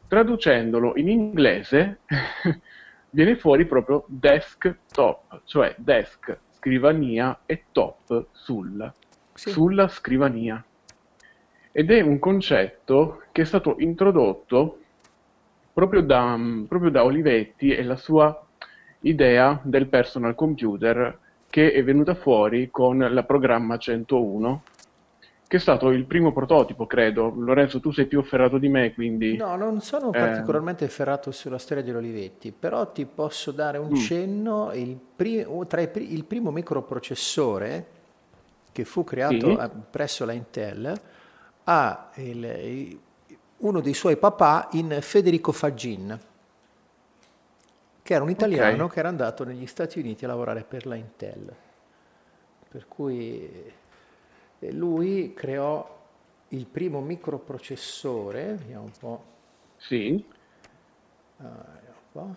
traducendolo 0.08 0.96
in 0.96 1.08
inglese 1.08 2.00
viene 3.10 3.36
fuori 3.36 3.66
proprio 3.66 4.04
desktop, 4.06 5.42
cioè 5.44 5.74
desk, 5.76 6.38
scrivania 6.56 7.40
e 7.44 7.64
top 7.72 8.28
sul, 8.32 8.92
sì. 9.34 9.50
sulla 9.50 9.88
scrivania. 9.88 10.64
Ed 11.70 11.90
è 11.90 12.00
un 12.00 12.18
concetto 12.18 13.24
che 13.32 13.42
è 13.42 13.44
stato 13.44 13.76
introdotto 13.78 14.78
proprio 15.72 16.00
da, 16.00 16.38
proprio 16.66 16.90
da 16.90 17.04
Olivetti 17.04 17.74
e 17.74 17.82
la 17.82 17.96
sua 17.96 18.46
idea 19.00 19.60
del 19.62 19.88
personal 19.88 20.34
computer 20.34 21.18
che 21.54 21.70
è 21.70 21.84
venuta 21.84 22.16
fuori 22.16 22.68
con 22.68 22.98
la 22.98 23.22
programma 23.22 23.78
101 23.78 24.62
che 25.46 25.58
è 25.58 25.60
stato 25.60 25.90
il 25.90 26.04
primo 26.04 26.32
prototipo, 26.32 26.84
credo. 26.84 27.32
Lorenzo, 27.36 27.78
tu 27.78 27.92
sei 27.92 28.06
più 28.06 28.20
ferrato 28.24 28.58
di 28.58 28.68
me, 28.68 28.92
quindi... 28.92 29.36
No, 29.36 29.54
non 29.54 29.80
sono 29.80 30.08
eh... 30.12 30.18
particolarmente 30.18 30.88
ferrato 30.88 31.30
sulla 31.30 31.58
storia 31.58 31.84
degli 31.84 31.94
Olivetti, 31.94 32.50
però 32.50 32.90
ti 32.90 33.04
posso 33.06 33.52
dare 33.52 33.78
un 33.78 33.90
mm. 33.92 33.94
cenno, 33.94 34.72
il, 34.74 34.98
pri- 35.14 35.46
tra 35.68 35.80
i 35.80 35.86
pri- 35.86 36.12
il 36.12 36.24
primo 36.24 36.50
microprocessore 36.50 37.86
che 38.72 38.84
fu 38.84 39.04
creato 39.04 39.50
sì. 39.50 39.56
a- 39.56 39.68
presso 39.68 40.24
la 40.24 40.32
Intel 40.32 40.92
ha 41.62 42.10
il, 42.16 42.98
uno 43.58 43.80
dei 43.80 43.94
suoi 43.94 44.16
papà 44.16 44.70
in 44.72 44.98
Federico 45.00 45.52
Fagin 45.52 46.18
che 48.04 48.12
era 48.12 48.22
un 48.22 48.28
italiano 48.28 48.82
okay. 48.82 48.88
che 48.90 48.98
era 48.98 49.08
andato 49.08 49.44
negli 49.44 49.64
Stati 49.64 49.98
Uniti 49.98 50.26
a 50.26 50.28
lavorare 50.28 50.62
per 50.62 50.84
la 50.84 50.94
Intel. 50.94 51.56
Per 52.68 52.86
cui 52.86 53.72
eh, 54.58 54.72
lui 54.72 55.32
creò 55.32 56.02
il 56.48 56.66
primo 56.66 57.00
microprocessore, 57.00 58.56
vediamo 58.56 58.82
un 58.82 58.92
po'. 59.00 59.24
Sì. 59.78 60.22
Un 61.38 61.52
po'. 62.12 62.34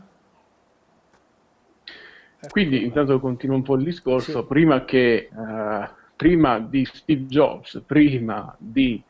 Ecco 2.39 2.47
Quindi 2.49 2.85
intanto 2.85 3.19
continuo 3.19 3.57
un 3.57 3.63
po' 3.63 3.75
il 3.75 3.83
discorso, 3.83 4.39
sì. 4.39 4.47
prima, 4.47 4.85
che, 4.85 5.29
uh, 5.33 5.85
prima 6.15 6.59
di 6.59 6.85
Steve 6.85 7.25
Jobs, 7.25 7.83
prima 7.85 8.55
di, 8.57 9.03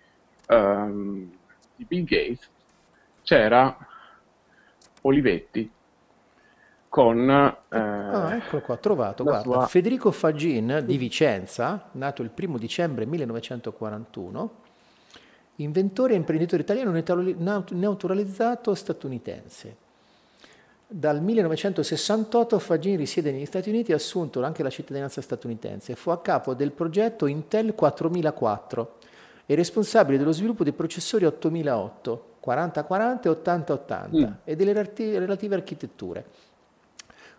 um, 0.48 1.32
di 1.76 1.86
Bill 1.86 2.04
Gates, 2.04 2.50
c'era 3.22 3.78
Olivetti 5.02 5.76
con... 6.98 7.30
Eh, 7.30 7.77
ah, 7.77 8.36
eccolo 8.36 8.63
qua, 8.63 8.75
trovato, 8.77 9.24
guarda, 9.24 9.44
sua... 9.44 9.68
Federico 9.68 10.10
Fagin 10.10 10.82
di 10.84 10.98
Vicenza, 10.98 11.89
nato 11.92 12.24
il 12.24 12.32
primo 12.32 12.58
dicembre 12.58 13.06
1941, 13.06 14.51
inventore 15.58 16.13
e 16.13 16.16
imprenditore 16.16 16.63
italiano 16.63 16.92
naturalizzato 16.92 18.74
statunitense. 18.74 19.75
Dal 20.88 21.22
1968 21.22 22.58
Fagin 22.58 22.98
risiede 22.98 23.32
negli 23.32 23.46
Stati 23.46 23.70
Uniti 23.70 23.92
e 23.92 23.94
ha 23.94 23.98
assunto 23.98 24.42
anche 24.44 24.63
la 24.63 24.72
cittadinanza 24.72 25.22
statunitense. 25.22 25.94
Fu 25.94 26.10
a 26.10 26.20
capo 26.20 26.56
del 26.56 26.72
progetto 26.72 27.27
Intel 27.27 27.75
4004 27.75 28.96
e 29.46 29.54
responsabile 29.54 30.18
dello 30.18 30.32
sviluppo 30.32 30.63
dei 30.63 30.74
processori 30.74 31.25
8008, 31.25 32.38
4040 32.39 33.27
e 33.27 33.32
8080 33.32 34.10
mm. 34.12 34.34
e 34.46 34.56
delle 34.56 34.74
relative 34.74 35.54
architetture. 35.54 36.25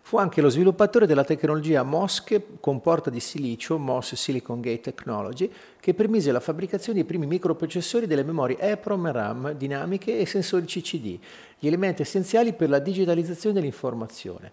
Fu 0.09 0.17
anche 0.17 0.41
lo 0.41 0.49
sviluppatore 0.49 1.05
della 1.05 1.23
tecnologia 1.23 1.83
MOSC 1.83 2.41
con 2.59 2.81
porta 2.81 3.11
di 3.11 3.19
silicio, 3.19 3.77
MOS 3.77 4.15
Silicon 4.15 4.59
Gate 4.59 4.81
Technology, 4.81 5.51
che 5.79 5.93
permise 5.93 6.31
la 6.31 6.39
fabbricazione 6.39 6.97
dei 6.97 7.07
primi 7.07 7.27
microprocessori 7.27 8.07
delle 8.07 8.23
memorie 8.23 8.57
EPROM 8.57 9.11
RAM 9.11 9.51
dinamiche 9.51 10.17
e 10.17 10.25
sensori 10.25 10.65
CCD, 10.65 11.19
gli 11.59 11.67
elementi 11.67 12.01
essenziali 12.01 12.53
per 12.53 12.69
la 12.69 12.79
digitalizzazione 12.79 13.53
dell'informazione. 13.53 14.51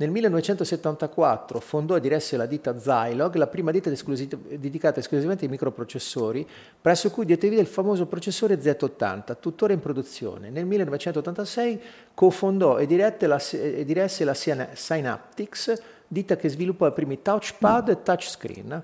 Nel 0.00 0.10
1974 0.12 1.60
fondò 1.60 1.94
e 1.94 2.00
diresse 2.00 2.38
la 2.38 2.46
ditta 2.46 2.78
Zilog, 2.78 3.34
la 3.34 3.46
prima 3.48 3.70
ditta 3.70 3.90
dedicata 3.90 4.98
esclusivamente 4.98 5.44
ai 5.44 5.50
microprocessori, 5.50 6.48
presso 6.80 7.10
cui 7.10 7.26
diede 7.26 7.50
vita 7.50 7.60
il 7.60 7.66
famoso 7.66 8.06
processore 8.06 8.58
Z80, 8.58 9.36
tuttora 9.38 9.74
in 9.74 9.80
produzione. 9.80 10.48
Nel 10.48 10.64
1986 10.64 11.82
cofondò 12.14 12.78
e, 12.78 12.86
la, 13.26 13.38
e 13.52 13.84
diresse 13.84 14.24
la 14.24 14.32
Synaptics, 14.32 15.82
ditta 16.08 16.34
che 16.34 16.48
sviluppò 16.48 16.86
i 16.86 16.92
primi 16.94 17.20
touchpad 17.20 17.90
e 17.90 18.02
touchscreen. 18.02 18.82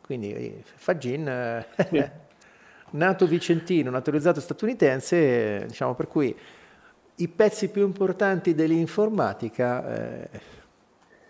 Quindi 0.00 0.34
eh, 0.34 0.62
Fagin, 0.64 1.28
eh, 1.28 2.12
nato 2.90 3.26
vicentino, 3.28 3.88
naturalizzato 3.88 4.40
statunitense, 4.40 5.66
diciamo 5.68 5.94
per 5.94 6.08
cui 6.08 6.36
i 7.22 7.28
pezzi 7.28 7.70
più 7.70 7.84
importanti 7.84 8.54
dell'informatica 8.54 9.94
eh, 9.94 10.28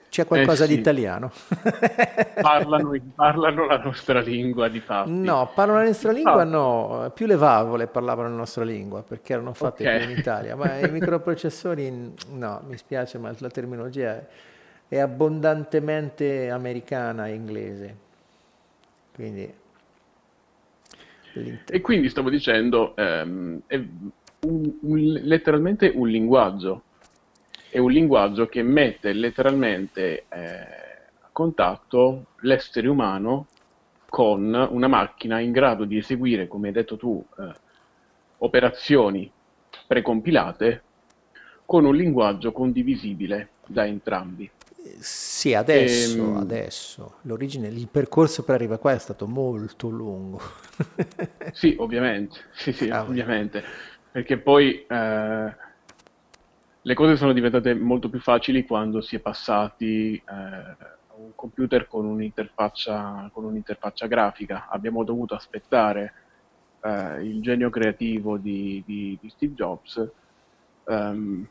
c'è 0.08 0.26
qualcosa 0.26 0.64
eh 0.64 0.66
sì. 0.66 0.74
di 0.74 0.80
italiano. 0.80 1.30
parlano, 2.40 2.92
parlano, 3.14 3.66
la 3.66 3.78
nostra 3.78 4.20
lingua 4.20 4.68
di 4.68 4.80
fatto. 4.80 5.08
No, 5.10 5.50
parlano 5.54 5.78
la 5.80 5.86
nostra 5.86 6.12
lingua 6.12 6.44
no, 6.44 7.10
più 7.14 7.26
le 7.26 7.36
valvole 7.36 7.86
parlavano 7.86 8.28
la 8.28 8.36
nostra 8.36 8.64
lingua 8.64 9.02
perché 9.02 9.32
erano 9.32 9.54
fatte 9.54 9.84
okay. 9.84 10.04
in 10.04 10.18
Italia, 10.18 10.54
ma 10.54 10.78
i 10.78 10.88
microprocessori 10.92 12.14
no, 12.32 12.62
mi 12.66 12.76
spiace 12.76 13.16
ma 13.16 13.34
la 13.38 13.48
terminologia 13.48 14.16
è, 14.16 14.26
è 14.88 14.98
abbondantemente 14.98 16.50
americana 16.50 17.26
e 17.28 17.32
inglese. 17.32 17.96
Quindi, 19.14 19.54
e 21.66 21.80
quindi 21.80 22.10
stavo 22.10 22.28
dicendo, 22.28 22.94
ehm, 22.96 23.62
è 23.66 23.80
un, 24.46 24.78
un, 24.80 25.00
letteralmente 25.22 25.92
un 25.94 26.08
linguaggio. 26.08 26.82
È 27.68 27.78
un 27.78 27.90
linguaggio 27.90 28.46
che 28.46 28.62
mette 28.62 29.12
letteralmente 29.12 30.24
eh, 30.28 30.48
a 31.20 31.28
contatto 31.32 32.26
l'essere 32.40 32.88
umano 32.88 33.46
con 34.08 34.52
una 34.70 34.88
macchina 34.88 35.40
in 35.40 35.52
grado 35.52 35.84
di 35.84 35.96
eseguire, 35.96 36.48
come 36.48 36.68
hai 36.68 36.74
detto 36.74 36.96
tu, 36.96 37.24
eh, 37.38 37.52
operazioni 38.38 39.30
precompilate 39.86 40.82
con 41.64 41.86
un 41.86 41.94
linguaggio 41.96 42.52
condivisibile 42.52 43.50
da 43.66 43.86
entrambi. 43.86 44.50
Sì, 44.98 45.54
adesso, 45.54 46.18
ehm... 46.18 46.36
adesso. 46.36 47.14
L'origine, 47.22 47.68
il 47.68 47.88
percorso 47.88 48.42
per 48.42 48.56
arrivare 48.56 48.80
qua 48.80 48.92
è 48.92 48.98
stato 48.98 49.26
molto 49.26 49.88
lungo. 49.88 50.40
sì, 51.52 51.74
ovviamente, 51.78 52.38
sì, 52.52 52.72
sì, 52.72 52.90
ah, 52.90 53.02
ovviamente 53.02 53.62
perché 54.12 54.36
poi 54.36 54.84
eh, 54.86 55.56
le 56.82 56.94
cose 56.94 57.16
sono 57.16 57.32
diventate 57.32 57.74
molto 57.74 58.10
più 58.10 58.20
facili 58.20 58.66
quando 58.66 59.00
si 59.00 59.16
è 59.16 59.20
passati 59.20 60.14
eh, 60.14 60.22
a 60.34 60.96
un 61.16 61.32
computer 61.34 61.88
con 61.88 62.04
un'interfaccia, 62.04 63.30
con 63.32 63.44
un'interfaccia 63.44 64.06
grafica. 64.06 64.68
Abbiamo 64.68 65.02
dovuto 65.02 65.34
aspettare 65.34 66.12
eh, 66.82 67.22
il 67.22 67.40
genio 67.40 67.70
creativo 67.70 68.36
di, 68.36 68.82
di, 68.84 69.18
di 69.20 69.30
Steve 69.30 69.54
Jobs. 69.54 70.08
Um, 70.84 71.46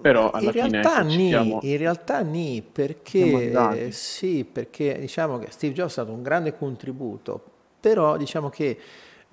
però 0.00 0.30
alla 0.32 0.46
in 0.46 0.52
fine 0.52 0.82
realtà, 0.82 1.08
siamo... 1.08 1.58
in 1.62 1.76
realtà 1.76 2.20
nì, 2.22 2.62
perché 2.62 3.92
sì, 3.92 4.44
perché 4.44 4.98
diciamo 4.98 5.38
che 5.38 5.52
Steve 5.52 5.74
Jobs 5.74 5.98
ha 5.98 6.02
dato 6.02 6.16
un 6.16 6.22
grande 6.22 6.56
contributo, 6.56 7.40
però 7.78 8.16
diciamo 8.16 8.48
che 8.48 8.76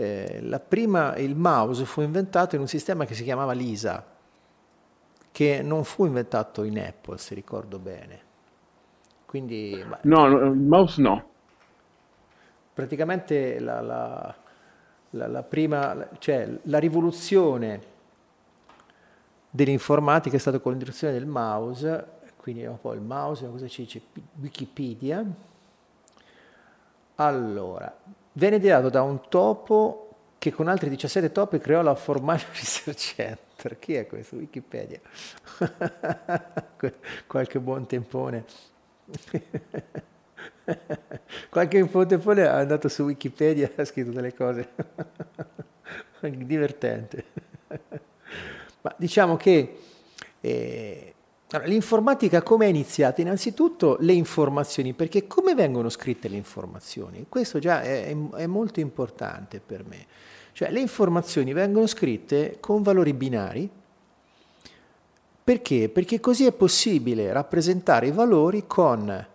eh, 0.01 0.59
prima, 0.59 1.15
il 1.17 1.35
mouse 1.35 1.85
fu 1.85 2.01
inventato 2.01 2.55
in 2.55 2.61
un 2.61 2.67
sistema 2.67 3.05
che 3.05 3.13
si 3.13 3.23
chiamava 3.23 3.53
Lisa, 3.53 4.03
che 5.31 5.61
non 5.61 5.83
fu 5.83 6.05
inventato 6.05 6.63
in 6.63 6.79
Apple, 6.79 7.17
se 7.17 7.35
ricordo 7.35 7.79
bene. 7.79 8.19
Quindi, 9.25 9.83
no, 10.01 10.25
il 10.27 10.59
mouse 10.59 11.01
no. 11.01 11.29
Praticamente 12.73 13.59
la, 13.59 13.81
la, 13.81 14.35
la, 15.11 15.27
la 15.27 15.43
prima, 15.43 16.07
cioè 16.19 16.49
la 16.63 16.79
rivoluzione 16.79 17.79
dell'informatica 19.49 20.35
è 20.35 20.39
stata 20.39 20.59
con 20.59 20.71
l'introduzione 20.71 21.13
del 21.13 21.27
mouse, 21.27 22.19
quindi 22.37 22.65
un 22.65 22.79
po' 22.79 22.93
il 22.93 23.01
mouse, 23.01 23.47
cosa 23.49 23.67
ci 23.67 23.83
dice 23.83 24.01
Wikipedia. 24.39 25.23
Allora, 27.15 27.95
Venne 28.33 28.55
ideato 28.57 28.89
da 28.89 29.01
un 29.01 29.27
topo 29.27 30.07
che 30.37 30.51
con 30.51 30.67
altri 30.67 30.89
17 30.89 31.31
topi 31.31 31.59
creò 31.59 31.81
la 31.81 31.95
Formaggio 31.95 32.45
Research 32.53 33.13
Center. 33.15 33.77
Chi 33.77 33.95
è 33.95 34.07
questo? 34.07 34.37
Wikipedia. 34.37 34.99
Qualche 37.27 37.59
buon 37.59 37.85
tempone. 37.85 38.45
Qualche 41.49 41.83
buon 41.83 42.07
tempone 42.07 42.43
è 42.43 42.47
andato 42.47 42.87
su 42.87 43.03
Wikipedia 43.03 43.69
e 43.75 43.81
ha 43.81 43.85
scritto 43.85 44.11
delle 44.11 44.33
cose. 44.33 44.69
Divertente. 46.21 47.25
Ma 48.81 48.95
diciamo 48.97 49.35
che 49.35 49.79
eh, 50.39 51.13
allora, 51.57 51.69
l'informatica 51.69 52.41
come 52.41 52.65
è 52.65 52.69
iniziata? 52.69 53.19
Innanzitutto 53.19 53.97
le 53.99 54.13
informazioni, 54.13 54.93
perché 54.93 55.27
come 55.27 55.53
vengono 55.53 55.89
scritte 55.89 56.29
le 56.29 56.37
informazioni? 56.37 57.25
Questo 57.27 57.59
già 57.59 57.81
è, 57.81 58.15
è, 58.35 58.45
molto 58.45 58.79
importante 58.79 59.59
per 59.59 59.83
me. 59.83 60.05
Cioè 60.53 60.71
le 60.71 60.79
informazioni 60.79 61.51
vengono 61.51 61.87
scritte 61.87 62.57
con 62.59 62.81
valori 62.83 63.13
binari, 63.13 63.69
perché? 65.43 65.89
Perché 65.89 66.19
così 66.21 66.45
è 66.45 66.53
possibile 66.53 67.33
rappresentare 67.33 68.07
i 68.07 68.11
valori 68.11 68.65
con 68.65 69.27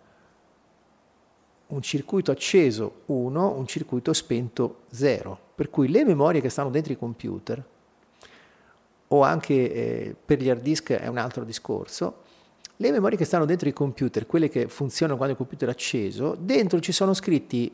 un 1.67 1.81
circuito 1.81 2.31
acceso 2.31 3.01
1, 3.05 3.57
un 3.57 3.67
circuito 3.67 4.13
spento 4.13 4.83
0. 4.89 5.37
Per 5.53 5.69
cui 5.69 5.89
le 5.89 6.03
memorie 6.05 6.41
che 6.41 6.49
stanno 6.49 6.69
dentro 6.69 6.93
i 6.93 6.97
computer 6.97 7.63
o 9.09 9.21
anche 9.21 9.53
eh, 9.53 10.15
per 10.23 10.41
gli 10.41 10.49
hard 10.49 10.61
disk 10.61 10.91
è 10.91 11.07
un 11.07 11.17
altro 11.17 11.43
discorso, 11.43 12.23
le 12.79 12.91
memorie 12.91 13.17
che 13.17 13.25
stanno 13.25 13.45
dentro 13.45 13.67
i 13.67 13.73
computer, 13.73 14.25
quelle 14.27 14.49
che 14.49 14.67
funzionano 14.67 15.17
quando 15.17 15.33
il 15.33 15.39
computer 15.39 15.69
è 15.69 15.71
acceso, 15.71 16.35
dentro 16.39 16.79
ci 16.79 16.91
sono 16.91 17.13
scritti 17.13 17.73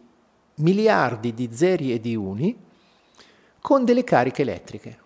miliardi 0.56 1.34
di 1.34 1.50
zeri 1.52 1.92
e 1.92 2.00
di 2.00 2.16
uni 2.16 2.58
con 3.60 3.84
delle 3.84 4.04
cariche 4.04 4.44
elettriche. 4.44 4.98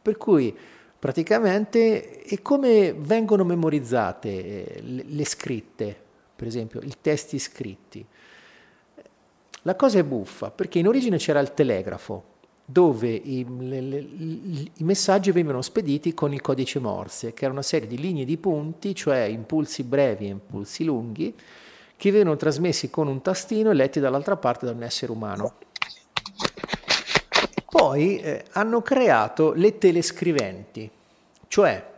Per 0.00 0.16
cui 0.16 0.56
praticamente 0.98 2.20
è 2.22 2.40
come 2.40 2.92
vengono 2.92 3.44
memorizzate 3.44 4.28
eh, 4.28 4.80
le, 4.82 5.04
le 5.06 5.24
scritte, 5.24 5.96
per 6.36 6.46
esempio 6.46 6.80
i 6.80 6.94
testi 7.00 7.38
scritti. 7.38 8.06
La 9.62 9.74
cosa 9.74 9.98
è 9.98 10.04
buffa 10.04 10.50
perché 10.50 10.78
in 10.78 10.86
origine 10.86 11.16
c'era 11.16 11.40
il 11.40 11.52
telegrafo, 11.52 12.36
dove 12.70 13.08
i, 13.08 13.46
le, 13.60 13.80
le, 13.80 13.96
i, 13.96 14.70
messaggi 14.80 15.30
venivano 15.30 15.62
spediti 15.62 16.12
con 16.12 16.34
il 16.34 16.42
codice 16.42 16.78
Morse, 16.78 17.32
che 17.32 17.44
era 17.44 17.52
una 17.54 17.62
serie 17.62 17.88
di 17.88 17.96
linee 17.96 18.26
di 18.26 18.36
punti, 18.36 18.94
cioè 18.94 19.20
impulsi 19.20 19.84
brevi 19.84 20.26
e 20.26 20.28
impulsi 20.28 20.84
lunghi, 20.84 21.34
che 21.96 22.10
venivano 22.10 22.36
trasmessi 22.36 22.90
con 22.90 23.08
un 23.08 23.22
tastino 23.22 23.70
e 23.70 23.74
letti 23.74 24.00
dall'altra 24.00 24.36
parte 24.36 24.66
da 24.66 24.72
un 24.72 24.82
essere 24.82 25.12
umano. 25.12 25.54
Poi 27.70 28.18
eh, 28.18 28.44
hanno 28.50 28.82
creato 28.82 29.54
le 29.54 29.78
telescriventi, 29.78 30.90
cioè 31.48 31.90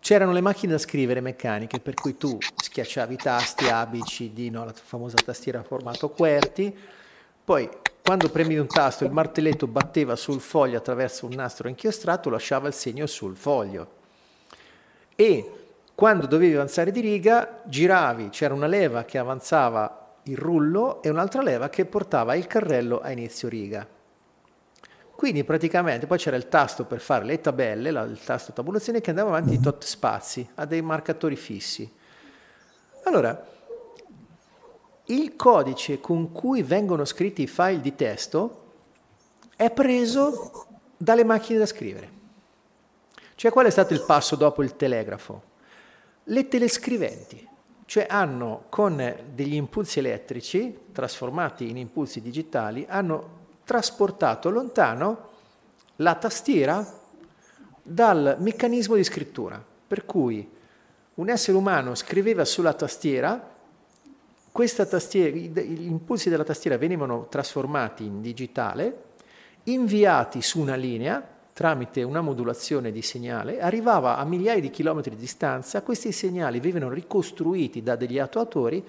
c'erano 0.00 0.32
le 0.32 0.40
macchine 0.40 0.72
da 0.72 0.78
scrivere 0.78 1.20
meccaniche, 1.20 1.78
per 1.78 1.92
cui 1.92 2.16
tu 2.16 2.38
schiacciavi 2.40 3.12
i 3.12 3.18
tasti 3.18 3.68
A, 3.68 3.84
B, 3.84 4.02
C, 4.02 4.30
D, 4.30 4.48
no, 4.50 4.64
la 4.64 4.72
famosa 4.72 5.16
tastiera 5.22 5.62
formato 5.62 6.08
QWERTY, 6.08 6.74
poi 7.44 7.68
quando 8.02 8.28
premi 8.30 8.56
un 8.56 8.66
tasto 8.66 9.04
il 9.04 9.12
martelletto 9.12 9.66
batteva 9.66 10.16
sul 10.16 10.40
foglio 10.40 10.78
attraverso 10.78 11.26
un 11.26 11.32
nastro 11.34 11.68
inchiostrato, 11.68 12.30
lasciava 12.30 12.68
il 12.68 12.74
segno 12.74 13.06
sul 13.06 13.36
foglio. 13.36 13.98
E 15.14 15.52
quando 15.94 16.26
dovevi 16.26 16.54
avanzare 16.54 16.90
di 16.90 17.00
riga, 17.00 17.60
giravi, 17.64 18.30
c'era 18.30 18.54
una 18.54 18.66
leva 18.66 19.04
che 19.04 19.18
avanzava 19.18 20.14
il 20.24 20.36
rullo 20.36 21.02
e 21.02 21.08
un'altra 21.10 21.42
leva 21.42 21.68
che 21.68 21.84
portava 21.84 22.34
il 22.34 22.46
carrello 22.46 23.00
a 23.00 23.10
inizio 23.10 23.48
riga. 23.48 23.86
Quindi 25.14 25.44
praticamente 25.44 26.06
poi 26.06 26.16
c'era 26.16 26.36
il 26.36 26.48
tasto 26.48 26.86
per 26.86 27.00
fare 27.00 27.26
le 27.26 27.40
tabelle, 27.42 27.90
il 27.90 28.18
tasto 28.24 28.54
tabulazione 28.54 29.02
che 29.02 29.10
andava 29.10 29.28
avanti 29.28 29.50
di 29.50 29.60
tot 29.60 29.84
spazi, 29.84 30.48
a 30.54 30.64
dei 30.64 30.80
marcatori 30.80 31.36
fissi. 31.36 31.92
Allora, 33.04 33.46
il 35.12 35.36
codice 35.36 36.00
con 36.00 36.32
cui 36.32 36.62
vengono 36.62 37.04
scritti 37.04 37.42
i 37.42 37.46
file 37.46 37.80
di 37.80 37.94
testo 37.94 38.58
è 39.56 39.70
preso 39.70 40.66
dalle 40.96 41.24
macchine 41.24 41.58
da 41.58 41.66
scrivere. 41.66 42.18
Cioè 43.34 43.50
qual 43.50 43.66
è 43.66 43.70
stato 43.70 43.92
il 43.92 44.04
passo 44.04 44.36
dopo 44.36 44.62
il 44.62 44.76
telegrafo? 44.76 45.42
Le 46.24 46.48
telescriventi, 46.48 47.46
cioè 47.86 48.06
hanno 48.08 48.64
con 48.68 48.96
degli 49.34 49.54
impulsi 49.54 49.98
elettrici 49.98 50.78
trasformati 50.92 51.68
in 51.68 51.76
impulsi 51.76 52.20
digitali, 52.20 52.86
hanno 52.88 53.38
trasportato 53.64 54.50
lontano 54.50 55.28
la 55.96 56.14
tastiera 56.14 56.98
dal 57.82 58.36
meccanismo 58.38 58.94
di 58.94 59.04
scrittura, 59.04 59.62
per 59.86 60.04
cui 60.04 60.48
un 61.14 61.28
essere 61.28 61.56
umano 61.56 61.94
scriveva 61.94 62.44
sulla 62.44 62.74
tastiera, 62.74 63.58
tastiera 64.52 65.36
gli 65.36 65.86
impulsi 65.86 66.28
della 66.28 66.44
tastiera 66.44 66.76
venivano 66.76 67.26
trasformati 67.28 68.04
in 68.04 68.20
digitale, 68.20 69.02
inviati 69.64 70.42
su 70.42 70.60
una 70.60 70.74
linea 70.74 71.38
tramite 71.60 72.02
una 72.02 72.22
modulazione 72.22 72.90
di 72.90 73.02
segnale, 73.02 73.60
arrivava 73.60 74.16
a 74.16 74.24
migliaia 74.24 74.62
di 74.62 74.70
chilometri 74.70 75.14
di 75.14 75.20
distanza, 75.20 75.82
questi 75.82 76.10
segnali 76.10 76.58
venivano 76.58 76.90
ricostruiti 76.90 77.82
da 77.82 77.96
degli 77.96 78.18
attuatori 78.18 78.82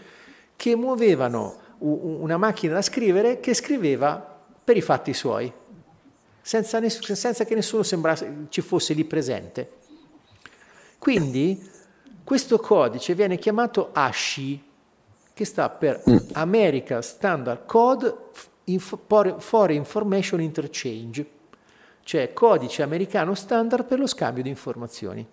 che 0.55 0.75
muovevano 0.77 1.55
una 1.79 2.37
macchina 2.37 2.75
da 2.75 2.81
scrivere 2.81 3.41
che 3.41 3.53
scriveva 3.53 4.25
per 4.63 4.77
i 4.77 4.81
fatti 4.81 5.13
suoi, 5.13 5.51
senza, 6.41 6.79
ness- 6.79 7.11
senza 7.11 7.43
che 7.43 7.55
nessuno 7.55 7.83
sembrasse, 7.83 8.45
ci 8.47 8.61
fosse 8.61 8.93
lì 8.93 9.03
presente. 9.03 9.69
Quindi 10.97 11.61
questo 12.23 12.57
codice 12.59 13.15
viene 13.15 13.37
chiamato 13.37 13.89
ASCII, 13.91 14.63
che 15.33 15.45
sta 15.45 15.69
per 15.69 16.01
mm. 16.09 16.17
American 16.33 17.01
Standard 17.01 17.65
Code 17.65 18.15
for 19.37 19.71
Information 19.71 20.41
Interchange, 20.41 21.25
cioè 22.03 22.33
codice 22.33 22.83
americano 22.83 23.33
standard 23.33 23.85
per 23.85 23.99
lo 23.99 24.07
scambio 24.07 24.43
di 24.43 24.49
informazioni. 24.49 25.25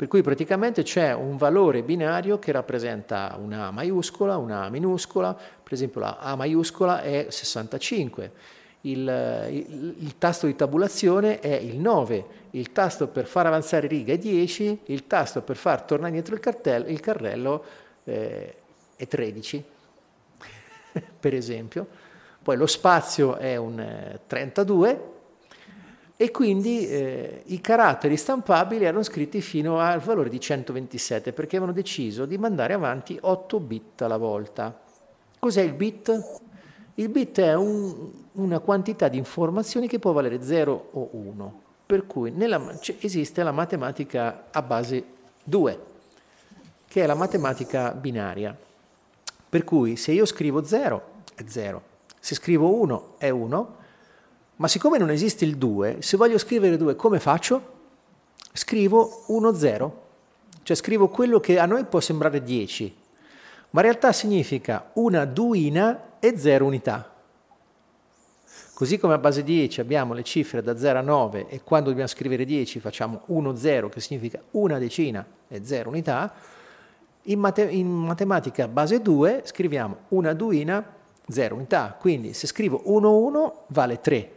Per 0.00 0.08
cui 0.08 0.22
praticamente 0.22 0.82
c'è 0.82 1.12
un 1.12 1.36
valore 1.36 1.82
binario 1.82 2.38
che 2.38 2.52
rappresenta 2.52 3.36
una 3.38 3.66
A 3.66 3.70
maiuscola, 3.70 4.38
una 4.38 4.64
A 4.64 4.70
minuscola, 4.70 5.34
per 5.34 5.72
esempio 5.74 6.00
la 6.00 6.16
A 6.18 6.36
maiuscola 6.36 7.02
è 7.02 7.26
65, 7.28 8.32
il, 8.82 9.46
il, 9.50 9.94
il, 9.98 10.14
tasto 10.16 10.46
di 10.46 10.56
tabulazione 10.56 11.40
è 11.40 11.54
il 11.54 11.76
9, 11.78 12.24
il 12.52 12.72
tasto 12.72 13.08
per 13.08 13.26
far 13.26 13.44
avanzare 13.44 13.86
riga 13.88 14.14
è 14.14 14.18
10, 14.18 14.80
il 14.86 15.06
tasto 15.06 15.42
per 15.42 15.56
far 15.56 15.82
tornare 15.82 16.08
indietro 16.08 16.34
il, 16.34 16.40
cartello, 16.40 16.86
il 16.86 17.00
carrello 17.00 17.64
eh, 18.04 18.54
è 19.00 19.06
13, 19.06 19.64
per 21.20 21.34
esempio. 21.34 21.86
Poi 22.42 22.56
lo 22.56 22.66
spazio 22.66 23.36
è 23.36 23.56
un 23.56 23.80
eh, 23.80 24.20
32 24.26 25.08
e 26.16 26.30
quindi 26.30 26.86
eh, 26.86 27.42
i 27.46 27.62
caratteri 27.62 28.16
stampabili 28.16 28.84
erano 28.84 29.02
scritti 29.02 29.40
fino 29.40 29.78
al 29.78 30.00
valore 30.00 30.28
di 30.28 30.38
127 30.38 31.32
perché 31.32 31.56
avevano 31.56 31.76
deciso 31.76 32.26
di 32.26 32.36
mandare 32.36 32.74
avanti 32.74 33.16
8 33.18 33.60
bit 33.60 34.02
alla 34.02 34.18
volta. 34.18 34.78
Cos'è 35.38 35.62
il 35.62 35.72
bit? 35.72 36.40
Il 36.96 37.08
bit 37.08 37.40
è 37.40 37.54
un, 37.54 38.10
una 38.32 38.58
quantità 38.58 39.08
di 39.08 39.16
informazioni 39.16 39.88
che 39.88 39.98
può 39.98 40.12
valere 40.12 40.42
0 40.42 40.88
o 40.90 41.08
1, 41.12 41.62
per 41.86 42.06
cui 42.06 42.30
nella, 42.30 42.78
esiste 43.00 43.42
la 43.42 43.52
matematica 43.52 44.48
a 44.50 44.60
base 44.60 45.04
2, 45.44 45.80
che 46.86 47.02
è 47.02 47.06
la 47.06 47.14
matematica 47.14 47.92
binaria. 47.92 48.54
Per 49.50 49.64
cui 49.64 49.96
se 49.96 50.12
io 50.12 50.24
scrivo 50.26 50.62
0 50.62 51.02
è 51.34 51.42
0, 51.44 51.82
se 52.20 52.36
scrivo 52.36 52.72
1 52.80 53.14
è 53.18 53.30
1, 53.30 53.76
ma 54.56 54.68
siccome 54.68 54.96
non 54.96 55.10
esiste 55.10 55.44
il 55.44 55.56
2, 55.56 55.96
se 56.00 56.16
voglio 56.16 56.38
scrivere 56.38 56.76
2 56.76 56.94
come 56.94 57.18
faccio? 57.18 57.78
Scrivo 58.52 59.24
1, 59.26 59.52
0, 59.52 60.02
cioè 60.62 60.76
scrivo 60.76 61.08
quello 61.08 61.40
che 61.40 61.58
a 61.58 61.66
noi 61.66 61.84
può 61.84 61.98
sembrare 61.98 62.44
10, 62.44 62.96
ma 63.70 63.80
in 63.80 63.86
realtà 63.86 64.12
significa 64.12 64.90
una 64.94 65.24
duina 65.24 66.18
e 66.20 66.38
0 66.38 66.64
unità. 66.64 67.12
Così 68.72 68.98
come 68.98 69.14
a 69.14 69.18
base 69.18 69.42
10 69.42 69.80
abbiamo 69.80 70.14
le 70.14 70.22
cifre 70.22 70.62
da 70.62 70.78
0 70.78 71.00
a 71.00 71.02
9 71.02 71.48
e 71.48 71.62
quando 71.64 71.88
dobbiamo 71.88 72.08
scrivere 72.08 72.44
10 72.44 72.78
facciamo 72.78 73.22
1, 73.26 73.56
0 73.56 73.88
che 73.88 74.00
significa 74.00 74.40
una 74.52 74.78
decina 74.78 75.26
e 75.48 75.64
0 75.64 75.90
unità, 75.90 76.32
in, 77.24 77.38
mate- 77.38 77.70
in 77.70 77.88
matematica 77.88 78.68
base 78.68 79.00
2 79.00 79.42
scriviamo 79.44 79.96
una 80.08 80.32
duina, 80.32 80.84
0 81.28 81.54
unità. 81.54 81.96
Quindi 81.98 82.32
se 82.32 82.46
scrivo 82.46 82.82
1, 82.84 83.16
1 83.16 83.64
vale 83.68 84.00
3, 84.00 84.32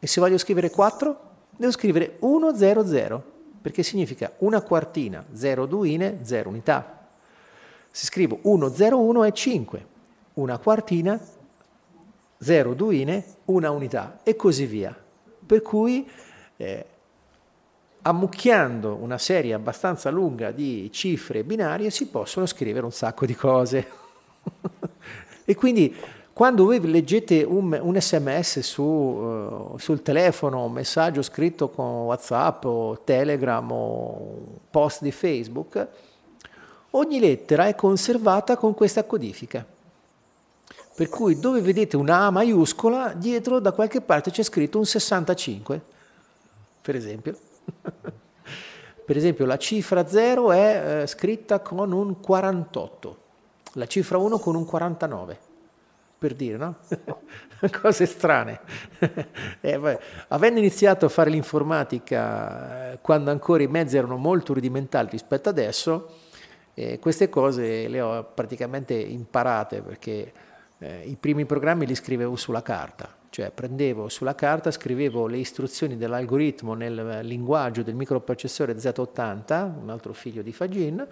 e 0.00 0.06
se 0.06 0.20
voglio 0.20 0.38
scrivere 0.38 0.70
4, 0.70 1.20
devo 1.56 1.72
scrivere 1.72 2.16
1, 2.20 2.54
0, 2.54 2.86
0, 2.86 3.22
perché 3.60 3.82
significa 3.82 4.32
una 4.38 4.60
quartina, 4.62 5.24
0 5.32 5.66
duine, 5.66 6.20
0 6.22 6.48
unità. 6.48 7.08
Se 7.90 8.06
scrivo 8.06 8.38
1, 8.42 8.72
0, 8.72 8.98
1 9.00 9.24
è 9.24 9.32
5, 9.32 9.86
una 10.34 10.58
quartina, 10.58 11.20
0 12.40 12.74
duine, 12.74 13.24
una 13.46 13.70
unità 13.70 14.20
e 14.22 14.36
così 14.36 14.66
via. 14.66 14.96
Per 15.46 15.62
cui 15.62 16.08
eh, 16.56 16.86
ammucchiando 18.08 18.94
una 18.94 19.18
serie 19.18 19.52
abbastanza 19.52 20.08
lunga 20.08 20.50
di 20.50 20.90
cifre 20.90 21.44
binarie 21.44 21.90
si 21.90 22.06
possono 22.06 22.46
scrivere 22.46 22.84
un 22.84 22.92
sacco 22.92 23.26
di 23.26 23.34
cose. 23.34 23.86
e 25.44 25.54
quindi 25.54 25.94
quando 26.32 26.64
voi 26.64 26.80
leggete 26.80 27.42
un, 27.42 27.78
un 27.82 28.00
sms 28.00 28.60
su, 28.60 28.82
uh, 28.82 29.76
sul 29.76 30.02
telefono, 30.02 30.64
un 30.64 30.72
messaggio 30.72 31.20
scritto 31.20 31.68
con 31.68 32.04
WhatsApp 32.04 32.64
o 32.64 33.00
Telegram 33.04 33.70
o 33.70 34.60
post 34.70 35.02
di 35.02 35.12
Facebook, 35.12 35.86
ogni 36.92 37.20
lettera 37.20 37.66
è 37.66 37.74
conservata 37.74 38.56
con 38.56 38.72
questa 38.72 39.04
codifica. 39.04 39.66
Per 40.94 41.08
cui 41.08 41.38
dove 41.38 41.60
vedete 41.60 41.96
una 41.96 42.20
A 42.20 42.30
maiuscola, 42.30 43.12
dietro 43.14 43.60
da 43.60 43.72
qualche 43.72 44.00
parte 44.00 44.30
c'è 44.30 44.42
scritto 44.42 44.78
un 44.78 44.86
65, 44.86 45.80
per 46.80 46.96
esempio. 46.96 47.36
per 49.04 49.16
esempio 49.16 49.46
la 49.46 49.58
cifra 49.58 50.06
0 50.06 50.52
è 50.52 51.02
eh, 51.02 51.06
scritta 51.06 51.60
con 51.60 51.92
un 51.92 52.20
48, 52.20 53.18
la 53.74 53.86
cifra 53.86 54.18
1 54.18 54.38
con 54.38 54.54
un 54.54 54.64
49 54.64 55.46
per 56.18 56.34
dire, 56.34 56.56
no? 56.56 56.76
Cose 57.80 58.06
strane. 58.06 58.60
eh, 59.60 59.98
avendo 60.28 60.58
iniziato 60.58 61.06
a 61.06 61.08
fare 61.08 61.30
l'informatica 61.30 62.92
eh, 62.92 62.98
quando 63.00 63.30
ancora 63.30 63.62
i 63.62 63.68
mezzi 63.68 63.96
erano 63.96 64.16
molto 64.16 64.52
rudimentali 64.52 65.08
rispetto 65.10 65.48
adesso, 65.48 66.16
eh, 66.74 66.98
queste 66.98 67.28
cose 67.28 67.86
le 67.86 68.00
ho 68.00 68.24
praticamente 68.34 68.94
imparate 68.94 69.80
perché 69.80 70.32
eh, 70.78 71.02
i 71.06 71.16
primi 71.16 71.44
programmi 71.44 71.86
li 71.86 71.94
scrivevo 71.94 72.34
sulla 72.34 72.62
carta, 72.62 73.16
cioè 73.30 73.50
prendevo 73.50 74.08
sulla 74.08 74.34
carta, 74.34 74.70
scrivevo 74.70 75.26
le 75.26 75.38
istruzioni 75.38 75.96
dell'algoritmo 75.96 76.74
nel 76.74 77.20
linguaggio 77.22 77.82
del 77.82 77.94
microprocessore 77.94 78.74
Z80, 78.74 79.82
un 79.82 79.90
altro 79.90 80.12
figlio 80.12 80.42
di 80.42 80.52
Fagin, 80.52 81.06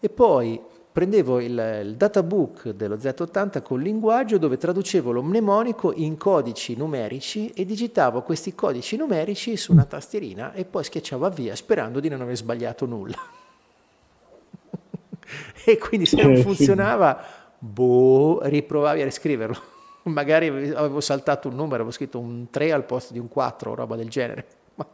e 0.00 0.08
poi 0.08 0.60
prendevo 0.94 1.40
il, 1.40 1.80
il 1.82 1.96
databook 1.96 2.70
dello 2.70 2.94
Z80 2.94 3.62
col 3.62 3.82
linguaggio 3.82 4.38
dove 4.38 4.56
traducevo 4.56 5.10
lo 5.10 5.22
mnemonico 5.22 5.92
in 5.92 6.16
codici 6.16 6.76
numerici 6.76 7.48
e 7.48 7.64
digitavo 7.64 8.22
questi 8.22 8.54
codici 8.54 8.96
numerici 8.96 9.56
su 9.56 9.72
una 9.72 9.84
tastierina 9.84 10.52
e 10.52 10.64
poi 10.64 10.84
schiacciavo 10.84 11.28
via 11.30 11.56
sperando 11.56 11.98
di 11.98 12.08
non 12.08 12.20
aver 12.20 12.36
sbagliato 12.36 12.86
nulla. 12.86 13.16
e 15.66 15.78
quindi 15.78 16.06
se 16.06 16.22
non 16.22 16.36
funzionava, 16.36 17.20
boh, 17.58 18.38
riprovavi 18.44 19.00
a 19.00 19.04
riscriverlo. 19.04 19.73
Magari 20.04 20.48
avevo 20.48 21.00
saltato 21.00 21.48
un 21.48 21.54
numero, 21.54 21.76
avevo 21.76 21.90
scritto 21.90 22.18
un 22.18 22.50
3 22.50 22.72
al 22.72 22.84
posto 22.84 23.12
di 23.12 23.18
un 23.18 23.28
4 23.28 23.70
o 23.70 23.74
roba 23.74 23.96
del 23.96 24.08
genere, 24.08 24.46
ma 24.76 24.86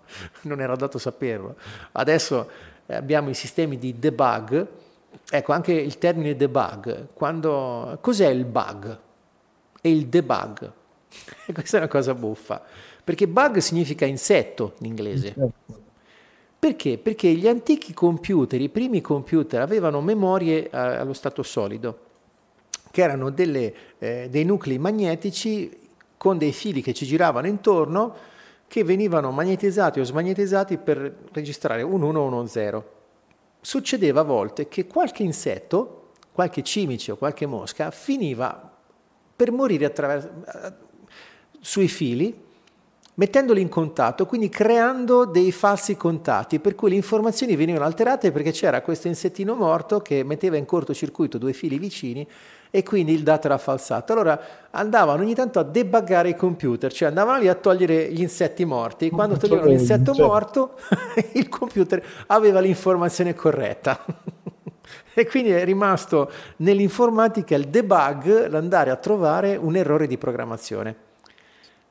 non 0.42 0.60
era 0.60 0.76
dato 0.76 0.98
saperlo. 0.98 1.56
Adesso 1.92 2.50
abbiamo 2.86 3.30
i 3.30 3.34
sistemi 3.34 3.78
di 3.78 3.98
debug 3.98 4.66
Ecco, 5.28 5.52
anche 5.52 5.72
il 5.72 5.98
termine 5.98 6.36
debug, 6.36 7.08
quando, 7.14 7.98
cos'è 8.00 8.28
il 8.28 8.44
bug? 8.44 8.98
e 9.80 9.90
il 9.90 10.06
debug. 10.06 10.72
E 11.46 11.52
questa 11.52 11.78
è 11.78 11.80
una 11.80 11.88
cosa 11.88 12.14
buffa, 12.14 12.62
perché 13.02 13.26
bug 13.26 13.58
significa 13.58 14.04
insetto 14.04 14.74
in 14.80 14.86
inglese. 14.86 15.34
Perché? 16.58 16.98
Perché 16.98 17.32
gli 17.32 17.48
antichi 17.48 17.92
computer, 17.92 18.60
i 18.60 18.68
primi 18.68 19.00
computer, 19.00 19.60
avevano 19.60 20.00
memorie 20.00 20.70
eh, 20.70 20.76
allo 20.76 21.14
stato 21.14 21.42
solido, 21.42 21.98
che 22.90 23.02
erano 23.02 23.30
delle, 23.30 23.74
eh, 23.98 24.28
dei 24.30 24.44
nuclei 24.44 24.78
magnetici 24.78 25.78
con 26.16 26.38
dei 26.38 26.52
fili 26.52 26.82
che 26.82 26.92
ci 26.92 27.06
giravano 27.06 27.46
intorno, 27.46 28.14
che 28.66 28.84
venivano 28.84 29.30
magnetizzati 29.30 30.00
o 30.00 30.04
smagnetizzati 30.04 30.76
per 30.76 31.16
registrare 31.32 31.82
un 31.82 32.02
1 32.02 32.20
o 32.20 32.32
un 32.32 32.46
0. 32.46 32.92
Succedeva 33.60 34.20
a 34.20 34.24
volte 34.24 34.68
che 34.68 34.86
qualche 34.86 35.22
insetto, 35.22 36.10
qualche 36.32 36.62
cimice 36.62 37.12
o 37.12 37.16
qualche 37.16 37.46
mosca, 37.46 37.90
finiva 37.90 38.70
per 39.34 39.50
morire 39.50 39.86
attraverso, 39.86 40.28
eh, 40.28 40.72
sui 41.60 41.88
fili 41.88 42.48
mettendoli 43.14 43.60
in 43.60 43.68
contatto, 43.68 44.24
quindi 44.24 44.48
creando 44.48 45.26
dei 45.26 45.52
falsi 45.52 45.94
contatti, 45.96 46.58
per 46.58 46.74
cui 46.74 46.90
le 46.90 46.96
informazioni 46.96 47.54
venivano 47.54 47.84
alterate 47.84 48.32
perché 48.32 48.50
c'era 48.50 48.80
questo 48.80 49.08
insettino 49.08 49.54
morto 49.54 50.00
che 50.00 50.22
metteva 50.24 50.56
in 50.56 50.64
cortocircuito 50.64 51.36
due 51.36 51.52
fili 51.52 51.78
vicini 51.78 52.26
e 52.70 52.82
quindi 52.82 53.12
il 53.12 53.22
dato 53.22 53.46
era 53.46 53.58
falsato. 53.58 54.12
Allora 54.12 54.40
andavano 54.70 55.22
ogni 55.22 55.34
tanto 55.34 55.58
a 55.58 55.62
debuggare 55.62 56.30
i 56.30 56.36
computer, 56.36 56.92
cioè 56.92 57.08
andavano 57.08 57.38
lì 57.38 57.48
a 57.48 57.54
togliere 57.54 58.12
gli 58.12 58.20
insetti 58.20 58.64
morti, 58.64 59.10
quando 59.10 59.36
toglievano 59.36 59.68
l'insetto 59.68 60.14
morto 60.14 60.74
il 61.34 61.48
computer 61.48 62.02
aveva 62.26 62.60
l'informazione 62.60 63.34
corretta. 63.34 64.04
e 65.14 65.26
quindi 65.26 65.50
è 65.50 65.64
rimasto 65.64 66.30
nell'informatica 66.56 67.54
il 67.56 67.68
debug, 67.68 68.48
l'andare 68.48 68.90
a 68.90 68.96
trovare 68.96 69.56
un 69.56 69.76
errore 69.76 70.06
di 70.06 70.18
programmazione 70.18 71.08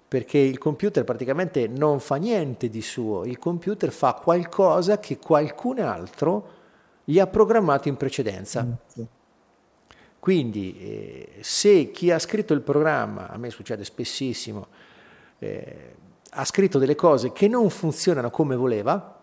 perché 0.10 0.40
il 0.40 0.58
computer 0.58 1.04
praticamente 1.04 1.68
non 1.68 2.00
fa 2.00 2.16
niente 2.16 2.68
di 2.68 2.82
suo, 2.82 3.26
il 3.26 3.38
computer 3.38 3.92
fa 3.92 4.14
qualcosa 4.14 4.98
che 4.98 5.20
qualcun 5.20 5.80
altro 5.80 6.58
gli 7.04 7.20
ha 7.20 7.28
programmato 7.28 7.90
in 7.90 7.96
precedenza. 7.96 8.66
Quindi 10.20 10.78
eh, 10.78 11.30
se 11.42 11.92
chi 11.92 12.12
ha 12.12 12.20
scritto 12.20 12.54
il 12.54 12.62
programma, 12.62 13.30
a 13.30 13.38
me 13.38 13.50
succede 13.50 13.84
spessissimo, 13.84 14.68
eh, 15.40 15.96
ha 16.32 16.46
scritto 16.46 16.78
delle 16.78 16.96
cose 16.96 17.32
che 17.32 17.48
non 17.48 17.70
funzionano 17.70 18.30
come 18.30 18.56
voleva, 18.56 19.20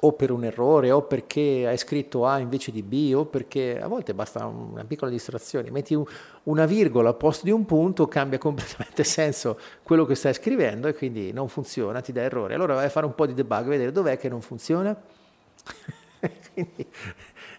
o 0.00 0.12
per 0.12 0.30
un 0.30 0.44
errore, 0.44 0.90
o 0.90 1.02
perché 1.02 1.64
hai 1.66 1.78
scritto 1.78 2.26
A 2.26 2.38
invece 2.38 2.72
di 2.72 2.82
B, 2.82 3.12
o 3.14 3.24
perché 3.24 3.80
a 3.80 3.86
volte 3.86 4.12
basta 4.12 4.44
una 4.44 4.84
piccola 4.84 5.10
distrazione, 5.10 5.70
metti 5.70 5.98
una 6.44 6.66
virgola 6.66 7.10
al 7.10 7.16
posto 7.16 7.44
di 7.44 7.50
un 7.50 7.64
punto, 7.64 8.06
cambia 8.06 8.38
completamente 8.38 9.02
senso 9.04 9.58
quello 9.82 10.04
che 10.04 10.14
stai 10.14 10.34
scrivendo 10.34 10.88
e 10.88 10.94
quindi 10.94 11.32
non 11.32 11.48
funziona, 11.48 12.00
ti 12.00 12.12
dà 12.12 12.22
errore. 12.22 12.54
Allora 12.54 12.74
vai 12.74 12.86
a 12.86 12.90
fare 12.90 13.06
un 13.06 13.14
po' 13.14 13.26
di 13.26 13.34
debug, 13.34 13.66
vedere 13.66 13.92
dov'è 13.92 14.18
che 14.18 14.28
non 14.28 14.42
funziona. 14.42 14.94
quindi 16.52 16.86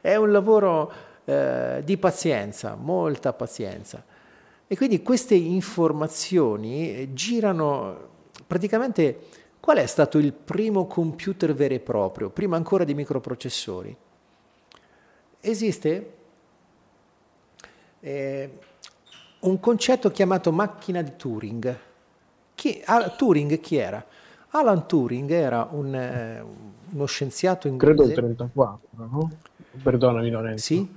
è 0.01 0.15
un 0.15 0.31
lavoro 0.31 0.91
eh, 1.25 1.81
di 1.83 1.97
pazienza, 1.97 2.75
molta 2.75 3.33
pazienza. 3.33 4.03
E 4.67 4.75
quindi 4.75 5.01
queste 5.03 5.35
informazioni 5.35 7.13
girano 7.13 8.13
praticamente 8.47 9.43
Qual 9.65 9.77
è 9.77 9.85
stato 9.87 10.19
il 10.19 10.31
primo 10.31 10.85
computer 10.85 11.55
vero 11.55 11.73
e 11.73 11.79
proprio, 11.79 12.29
prima 12.29 12.55
ancora 12.55 12.83
di 12.83 12.93
microprocessori? 12.93 13.97
Esiste 15.39 16.13
eh, 17.99 18.59
un 19.39 19.59
concetto 19.59 20.11
chiamato 20.11 20.51
macchina 20.51 21.01
di 21.01 21.13
Turing. 21.15 21.79
Chi, 22.53 22.79
ah, 22.85 23.09
Turing 23.09 23.59
chi 23.59 23.77
era? 23.77 24.05
Alan 24.49 24.85
Turing 24.85 25.31
era 25.31 25.67
un, 25.71 25.95
eh, 25.95 26.45
uno 26.91 27.05
scienziato 27.05 27.67
inglese. 27.67 27.95
Credo 27.95 28.07
il 28.07 28.13
34, 28.13 28.87
no? 28.97 29.31
Perdonami 29.81 30.29
Lorenzo. 30.29 30.63
Sì? 30.63 30.87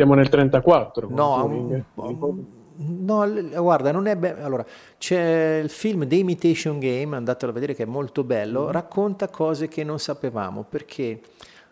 Siamo 0.00 0.14
nel 0.14 0.30
34. 0.30 1.08
No, 1.10 1.44
un, 1.44 1.84
un, 1.96 2.44
No, 2.76 3.30
guarda, 3.60 3.92
non 3.92 4.06
è 4.06 4.16
bello. 4.16 4.42
Allora, 4.42 4.64
c'è 4.96 5.60
il 5.62 5.68
film 5.68 6.08
The 6.08 6.14
Imitation 6.14 6.78
Game, 6.78 7.14
andatelo 7.14 7.50
a 7.50 7.54
vedere 7.54 7.74
che 7.74 7.82
è 7.82 7.86
molto 7.86 8.24
bello, 8.24 8.68
mm. 8.68 8.70
racconta 8.70 9.28
cose 9.28 9.68
che 9.68 9.84
non 9.84 9.98
sapevamo, 9.98 10.64
perché 10.66 11.20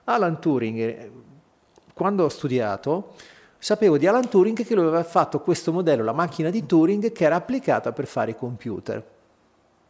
Alan 0.04 0.38
Turing, 0.40 0.78
eh, 0.78 1.10
quando 1.94 2.24
ho 2.24 2.28
studiato, 2.28 3.14
sapevo 3.56 3.96
di 3.96 4.06
Alan 4.06 4.28
Turing 4.28 4.62
che 4.62 4.74
lui 4.74 4.84
aveva 4.84 5.04
fatto 5.04 5.40
questo 5.40 5.72
modello, 5.72 6.04
la 6.04 6.12
macchina 6.12 6.50
di 6.50 6.66
Turing, 6.66 7.10
che 7.12 7.24
era 7.24 7.36
applicata 7.36 7.92
per 7.92 8.06
fare 8.06 8.32
i 8.32 8.36
computer. 8.36 9.02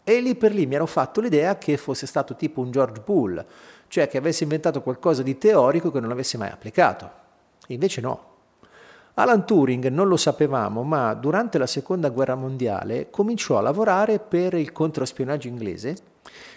E 0.04 0.20
lì 0.20 0.36
per 0.36 0.54
lì 0.54 0.64
mi 0.64 0.76
ero 0.76 0.86
fatto 0.86 1.20
l'idea 1.20 1.58
che 1.58 1.76
fosse 1.76 2.06
stato 2.06 2.36
tipo 2.36 2.60
un 2.60 2.70
George 2.70 3.00
Bull, 3.04 3.44
cioè 3.88 4.06
che 4.06 4.16
avesse 4.16 4.44
inventato 4.44 4.80
qualcosa 4.80 5.24
di 5.24 5.36
teorico 5.36 5.90
che 5.90 5.98
non 5.98 6.12
avesse 6.12 6.38
mai 6.38 6.50
applicato. 6.50 7.26
Invece 7.68 8.00
no, 8.00 8.24
Alan 9.14 9.44
Turing 9.44 9.88
non 9.88 10.06
lo 10.06 10.16
sapevamo, 10.16 10.84
ma 10.84 11.12
durante 11.14 11.58
la 11.58 11.66
seconda 11.66 12.08
guerra 12.08 12.36
mondiale 12.36 13.10
cominciò 13.10 13.58
a 13.58 13.60
lavorare 13.60 14.20
per 14.20 14.54
il 14.54 14.72
controspionaggio 14.72 15.48
inglese 15.48 15.96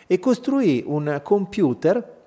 e 0.06 0.20
costruì 0.20 0.84
un 0.86 1.22
computer 1.24 2.20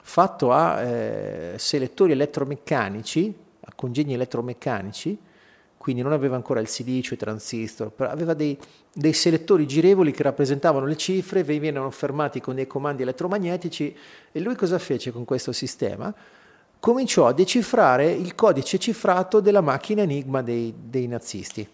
fatto 0.00 0.52
a 0.52 0.80
eh, 0.80 1.54
selettori 1.58 2.12
elettromeccanici, 2.12 3.34
a 3.60 3.72
congegni 3.74 4.14
elettromeccanici, 4.14 5.18
quindi 5.76 6.00
non 6.00 6.12
aveva 6.12 6.36
ancora 6.36 6.60
il 6.60 6.68
silicio, 6.68 7.12
i 7.12 7.18
transistor, 7.18 7.92
aveva 7.96 8.32
dei, 8.32 8.58
dei, 8.90 9.12
selettori 9.12 9.66
girevoli 9.66 10.12
che 10.12 10.22
rappresentavano 10.22 10.86
le 10.86 10.96
cifre, 10.96 11.42
venivano 11.44 11.90
fermati 11.90 12.40
con 12.40 12.54
dei 12.54 12.66
comandi 12.66 13.02
elettromagnetici 13.02 13.94
e 14.32 14.40
lui 14.40 14.54
cosa 14.54 14.78
fece 14.78 15.12
con 15.12 15.26
questo 15.26 15.52
sistema? 15.52 16.14
Cominciò 16.84 17.26
a 17.26 17.32
decifrare 17.32 18.10
il 18.10 18.34
codice 18.34 18.78
cifrato 18.78 19.40
della 19.40 19.62
macchina 19.62 20.02
Enigma 20.02 20.42
dei, 20.42 20.70
dei 20.76 21.06
nazisti. 21.06 21.66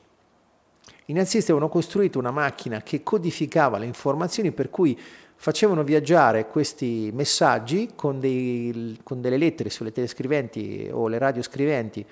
I 1.06 1.12
nazisti 1.12 1.50
avevano 1.50 1.68
costruito 1.68 2.20
una 2.20 2.30
macchina 2.30 2.80
che 2.82 3.02
codificava 3.02 3.76
le 3.78 3.86
informazioni 3.86 4.52
per 4.52 4.70
cui 4.70 4.96
facevano 5.34 5.82
viaggiare 5.82 6.46
questi 6.46 7.10
messaggi 7.12 7.90
con, 7.96 8.20
dei, 8.20 9.00
con 9.02 9.20
delle 9.20 9.36
lettere 9.36 9.68
sulle 9.68 9.90
telescriventi 9.90 10.88
o 10.92 11.08
le 11.08 11.18
radioscriventi 11.18 12.06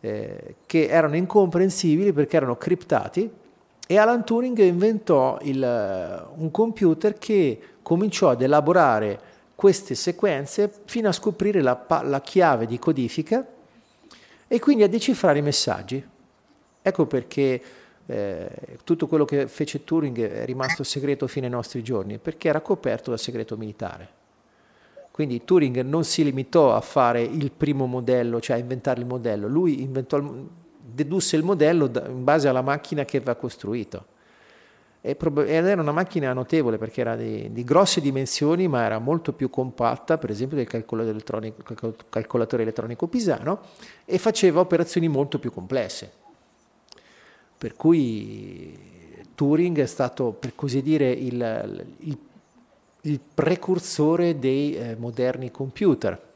eh, 0.00 0.54
che 0.64 0.86
erano 0.86 1.16
incomprensibili 1.16 2.14
perché 2.14 2.36
erano 2.36 2.56
criptati 2.56 3.30
e 3.86 3.98
Alan 3.98 4.24
Turing 4.24 4.56
inventò 4.60 5.36
il, 5.42 6.26
un 6.36 6.50
computer 6.50 7.18
che 7.18 7.60
cominciò 7.82 8.30
ad 8.30 8.40
elaborare 8.40 9.32
queste 9.54 9.94
sequenze 9.94 10.72
fino 10.84 11.08
a 11.08 11.12
scoprire 11.12 11.60
la, 11.60 11.86
la 12.02 12.20
chiave 12.20 12.66
di 12.66 12.78
codifica 12.78 13.46
e 14.46 14.58
quindi 14.58 14.82
a 14.82 14.88
decifrare 14.88 15.38
i 15.38 15.42
messaggi. 15.42 16.04
Ecco 16.82 17.06
perché 17.06 17.62
eh, 18.06 18.50
tutto 18.84 19.06
quello 19.06 19.24
che 19.24 19.48
fece 19.48 19.84
Turing 19.84 20.20
è 20.20 20.44
rimasto 20.44 20.82
segreto 20.82 21.26
fino 21.26 21.46
ai 21.46 21.52
nostri 21.52 21.82
giorni, 21.82 22.18
perché 22.18 22.48
era 22.48 22.60
coperto 22.60 23.10
dal 23.10 23.18
segreto 23.18 23.56
militare. 23.56 24.22
Quindi 25.10 25.44
Turing 25.44 25.80
non 25.82 26.04
si 26.04 26.24
limitò 26.24 26.74
a 26.74 26.80
fare 26.80 27.22
il 27.22 27.52
primo 27.52 27.86
modello, 27.86 28.40
cioè 28.40 28.56
a 28.56 28.58
inventare 28.58 29.00
il 29.00 29.06
modello, 29.06 29.46
lui 29.46 29.80
inventò, 29.80 30.20
dedusse 30.78 31.36
il 31.36 31.44
modello 31.44 31.90
in 32.06 32.24
base 32.24 32.48
alla 32.48 32.62
macchina 32.62 33.04
che 33.04 33.18
aveva 33.18 33.36
costruito 33.36 34.12
ed 35.06 35.66
era 35.66 35.82
una 35.82 35.92
macchina 35.92 36.32
notevole 36.32 36.78
perché 36.78 37.02
era 37.02 37.14
di, 37.14 37.52
di, 37.52 37.62
grosse 37.62 38.00
dimensioni 38.00 38.68
ma 38.68 38.84
era 38.84 38.98
molto 38.98 39.34
più 39.34 39.50
compatta 39.50 40.16
per 40.16 40.30
esempio 40.30 40.56
del 40.56 40.66
calcolatore 40.66 41.12
elettronico, 41.12 41.94
calcolatore 42.08 42.62
elettronico 42.62 43.06
pisano 43.06 43.60
e 44.06 44.16
faceva 44.16 44.60
operazioni 44.60 45.08
molto 45.08 45.38
più 45.38 45.52
complesse. 45.52 46.10
Per 47.58 47.74
cui 47.74 48.74
Turing 49.34 49.78
è 49.78 49.86
stato 49.86 50.30
per 50.30 50.54
così 50.54 50.80
dire 50.80 51.10
il, 51.10 51.86
il, 51.98 52.18
il 53.02 53.20
precursore 53.34 54.38
dei 54.38 54.74
eh, 54.74 54.96
moderni 54.96 55.50
computer. 55.50 56.32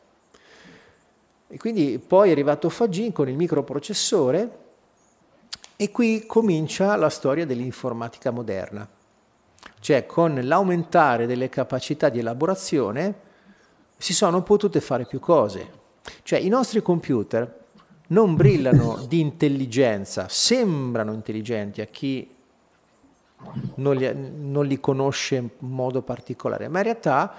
E 1.48 1.56
quindi 1.56 1.98
poi 2.06 2.28
è 2.28 2.32
arrivato 2.32 2.68
Fagin 2.68 3.12
con 3.12 3.30
il 3.30 3.36
microprocessore 3.36 4.66
e 5.80 5.92
qui 5.92 6.26
comincia 6.26 6.96
la 6.96 7.08
storia 7.08 7.46
dell'informatica 7.46 8.32
moderna, 8.32 8.88
cioè 9.78 10.06
con 10.06 10.36
l'aumentare 10.42 11.24
delle 11.24 11.48
capacità 11.48 12.08
di 12.08 12.18
elaborazione 12.18 13.14
si 13.96 14.12
sono 14.12 14.42
potute 14.42 14.80
fare 14.80 15.06
più 15.06 15.20
cose. 15.20 15.70
Cioè 16.24 16.40
i 16.40 16.48
nostri 16.48 16.82
computer 16.82 17.66
non 18.08 18.34
brillano 18.34 19.04
di 19.06 19.20
intelligenza, 19.20 20.26
sembrano 20.28 21.12
intelligenti 21.12 21.80
a 21.80 21.86
chi 21.86 22.28
non 23.76 23.94
li, 23.94 24.12
non 24.34 24.66
li 24.66 24.80
conosce 24.80 25.36
in 25.36 25.48
modo 25.58 26.02
particolare, 26.02 26.66
ma 26.66 26.78
in 26.78 26.84
realtà 26.86 27.32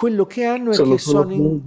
quello 0.00 0.24
che 0.24 0.46
hanno 0.46 0.70
è 0.70 0.74
sono 0.74 0.94
che 0.94 0.98
sono 0.98 1.30
in, 1.30 1.60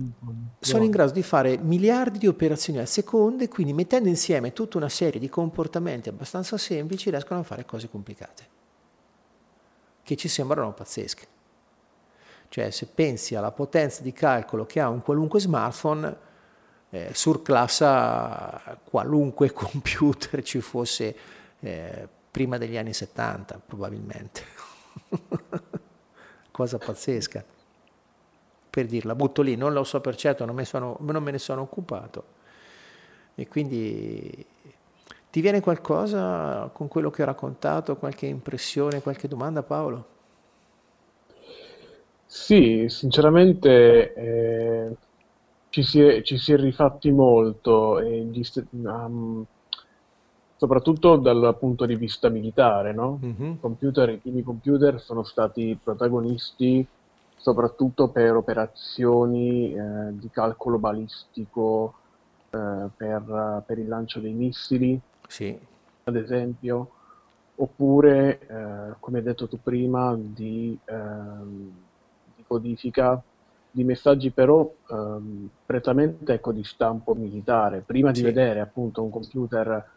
sono 0.57 0.83
in, 0.83 0.89
grado 0.89 1.11
di 1.11 1.21
fare 1.21 1.55
miliardi 1.59 2.17
di 2.17 2.25
operazioni 2.25 2.79
al 2.79 2.87
secondo 2.87 3.43
e 3.43 3.47
quindi 3.47 3.73
mettendo 3.73 4.09
insieme 4.09 4.53
tutta 4.53 4.77
una 4.77 4.89
serie 4.89 5.19
di 5.19 5.29
comportamenti 5.29 6.09
abbastanza 6.09 6.57
semplici 6.57 7.11
riescono 7.11 7.41
a 7.41 7.43
fare 7.43 7.63
cose 7.63 7.87
complicate, 7.91 8.47
che 10.01 10.15
ci 10.15 10.27
sembrano 10.27 10.73
pazzesche. 10.73 11.27
Cioè 12.49 12.71
se 12.71 12.87
pensi 12.87 13.35
alla 13.35 13.51
potenza 13.51 14.01
di 14.01 14.13
calcolo 14.13 14.65
che 14.65 14.79
ha 14.79 14.89
un 14.89 15.03
qualunque 15.03 15.39
smartphone, 15.39 16.17
eh, 16.89 17.11
surclassa 17.13 18.79
qualunque 18.83 19.53
computer 19.53 20.41
ci 20.41 20.59
fosse 20.59 21.15
eh, 21.59 22.07
prima 22.31 22.57
degli 22.57 22.77
anni 22.77 22.93
70 22.93 23.61
probabilmente. 23.63 24.41
Cosa 26.49 26.79
pazzesca 26.79 27.61
per 28.73 28.87
dirla, 28.87 29.13
butto 29.13 29.43
lì, 29.43 29.55
non 29.55 29.71
lo 29.71 29.83
so 29.83 30.01
per 30.01 30.15
certo, 30.15 30.45
non 30.45 30.55
me, 30.55 30.65
sono, 30.65 30.97
non 31.01 31.21
me 31.21 31.29
ne 31.29 31.37
sono 31.37 31.61
occupato. 31.61 32.23
E 33.35 33.47
quindi 33.47 34.45
ti 35.29 35.41
viene 35.41 35.61
qualcosa 35.61 36.71
con 36.73 36.87
quello 36.87 37.11
che 37.11 37.21
ho 37.21 37.25
raccontato, 37.25 37.97
qualche 37.97 38.25
impressione, 38.25 39.03
qualche 39.03 39.27
domanda 39.27 39.61
Paolo? 39.61 40.05
Sì, 42.25 42.85
sinceramente 42.89 44.13
eh, 44.15 44.95
ci, 45.69 45.83
si 45.83 46.01
è, 46.01 46.23
ci, 46.23 46.39
si 46.39 46.53
è, 46.53 46.57
rifatti 46.57 47.11
molto, 47.11 47.99
e 47.99 48.23
gli, 48.23 48.41
um, 48.71 49.45
soprattutto 50.55 51.17
dal 51.17 51.55
punto 51.59 51.85
di 51.85 51.95
vista 51.95 52.27
militare, 52.29 52.91
no? 52.91 53.19
Mm-hmm. 53.23 53.57
Computer, 53.59 54.09
I 54.09 54.17
primi 54.17 54.41
computer 54.41 54.99
sono 54.99 55.21
stati 55.21 55.77
protagonisti 55.79 56.87
soprattutto 57.43 58.07
per 58.07 58.37
operazioni 58.37 59.73
eh, 59.73 60.17
di 60.17 60.29
calcolo 60.29 60.77
balistico 60.77 61.93
eh, 62.49 62.87
per, 62.95 63.63
per, 63.65 63.77
il 63.77 63.89
lancio 63.89 64.21
dei 64.21 64.31
missili, 64.31 64.97
sì. 65.27 65.59
ad 66.05 66.15
esempio, 66.15 66.89
oppure, 67.55 68.39
eh, 68.47 68.95
come 68.97 69.17
hai 69.17 69.23
detto 69.25 69.49
tu 69.49 69.59
prima, 69.61 70.15
di, 70.17 70.79
ehm, 70.85 71.71
di 72.33 72.43
codifica 72.47 73.21
di 73.69 73.83
messaggi 73.83 74.29
però 74.29 74.71
ehm, 74.89 75.49
prettamente 75.65 76.35
ecco, 76.35 76.53
di 76.53 76.63
stampo 76.63 77.13
militare. 77.13 77.81
Prima 77.81 78.13
sì. 78.13 78.21
di 78.21 78.27
vedere 78.27 78.61
appunto 78.61 79.03
un 79.03 79.09
computer 79.09 79.89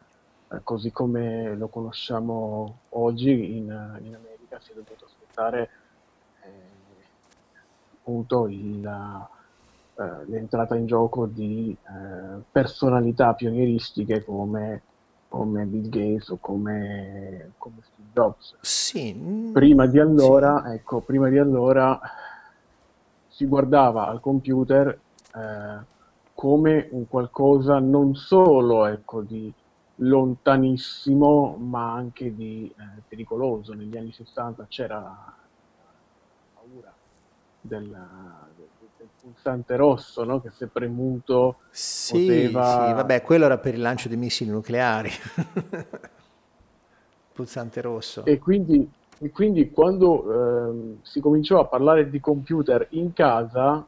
eh, 0.49 0.61
così 0.65 0.91
come 0.91 1.55
lo 1.55 1.69
conosciamo 1.69 2.79
oggi 2.89 3.57
in, 3.57 3.67
in 4.03 4.15
America 4.17 4.59
si 4.59 4.73
è 4.73 4.75
dovuto 4.75 5.05
aspettare 5.05 5.71
appunto 8.07 8.47
il, 8.47 8.87
eh, 9.97 10.25
l'entrata 10.27 10.77
in 10.77 10.87
gioco 10.87 11.27
di 11.27 11.77
eh, 11.77 12.41
personalità 12.53 13.35
pionieristiche 13.35 14.25
come, 14.25 14.83
come, 15.29 15.65
Bill 15.65 15.89
Gates 15.89 16.29
o 16.29 16.37
come, 16.41 17.55
come 17.59 17.79
Steve 17.83 18.09
Jobs. 18.13 18.55
Sì. 18.61 19.51
Prima 19.53 19.87
di 19.87 19.99
allora, 19.99 20.63
sì. 20.67 20.75
ecco, 20.75 21.01
prima 21.01 21.29
di 21.29 21.39
allora 21.39 22.01
si 23.27 23.45
guardava 23.47 24.07
al 24.07 24.21
computer 24.21 24.89
eh, 25.35 25.95
come 26.33 26.89
un 26.93 27.09
qualcosa 27.09 27.81
non 27.81 28.15
solo 28.15 28.87
ecco, 28.87 29.23
di 29.23 29.53
lontanissimo 29.97 31.57
ma 31.59 31.93
anche 31.93 32.33
di 32.33 32.73
eh, 32.73 33.03
pericoloso. 33.09 33.75
Negli 33.75 33.97
anni 33.97 34.13
60 34.13 34.67
c'era 34.69 35.35
del, 37.67 37.85
del 38.97 39.09
pulsante 39.21 39.77
rosso 39.77 40.25
no? 40.25 40.41
che 40.41 40.51
se 40.51 40.67
premuto 40.67 41.57
sì, 41.71 42.27
poteva... 42.27 42.87
Sì, 42.89 42.93
vabbè, 42.95 43.23
quello 43.23 43.45
era 43.45 43.59
per 43.59 43.75
il 43.75 43.81
lancio 43.81 44.09
dei 44.09 44.17
missili 44.17 44.51
nucleari. 44.51 45.11
pulsante 47.37 47.81
rosso. 47.83 48.25
E 48.25 48.39
quindi, 48.39 48.89
e 49.19 49.31
quindi 49.31 49.71
quando 49.71 50.71
eh, 50.71 50.97
si 51.03 51.21
cominciò 51.21 51.61
a 51.61 51.67
parlare 51.67 52.09
di 52.09 52.19
computer 52.19 52.87
in 52.91 53.13
casa, 53.13 53.87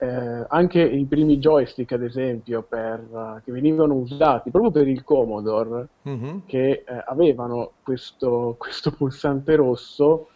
eh, 0.00 0.44
anche 0.48 0.80
i 0.80 1.04
primi 1.06 1.38
joystick, 1.38 1.92
ad 1.92 2.02
esempio, 2.02 2.62
per, 2.62 3.00
uh, 3.10 3.40
che 3.42 3.50
venivano 3.50 3.94
usati 3.94 4.50
proprio 4.50 4.70
per 4.70 4.86
il 4.86 5.02
Commodore, 5.02 5.88
mm-hmm. 6.08 6.38
che 6.46 6.84
eh, 6.86 7.04
avevano 7.06 7.72
questo, 7.82 8.54
questo, 8.58 8.92
pulsante 8.92 9.56
rosso, 9.56 10.28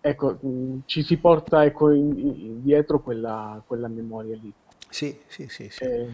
ecco, 0.00 0.38
mh, 0.40 0.80
ci 0.86 1.02
si 1.02 1.16
porta 1.18 1.64
ecco, 1.64 1.90
in, 1.90 2.18
in, 2.18 2.62
dietro 2.62 3.00
quella, 3.00 3.62
quella, 3.66 3.88
memoria 3.88 4.36
lì. 4.36 4.52
Sì, 4.88 5.18
sì, 5.26 5.48
sì. 5.48 5.68
sì. 5.70 5.84
Eh, 5.84 6.08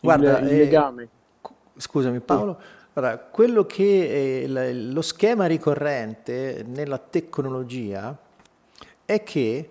Guarda, 0.00 0.38
il, 0.38 0.46
il 0.46 0.52
eh, 0.52 0.56
legame. 0.58 1.08
Scusami 1.76 2.20
Paolo, 2.20 2.58
Guarda, 2.92 3.18
quello 3.18 3.66
che 3.66 4.44
è 4.44 4.72
lo 4.72 5.02
schema 5.02 5.46
ricorrente 5.46 6.64
nella 6.66 6.98
tecnologia 6.98 8.16
è 9.04 9.22
che 9.22 9.70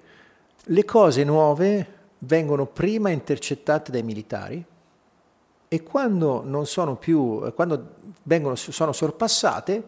le 0.63 0.85
cose 0.85 1.23
nuove 1.23 1.93
vengono 2.19 2.67
prima 2.67 3.09
intercettate 3.09 3.91
dai 3.91 4.03
militari 4.03 4.63
e 5.67 5.83
quando 5.83 6.43
non 6.45 6.65
sono 6.65 6.95
più, 6.95 7.51
quando 7.53 7.93
vengono, 8.23 8.55
sono 8.55 8.91
sorpassate, 8.91 9.83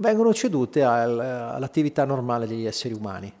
vengono 0.00 0.32
cedute 0.32 0.82
al, 0.82 1.18
all'attività 1.18 2.04
normale 2.04 2.46
degli 2.46 2.66
esseri 2.66 2.94
umani. 2.94 3.32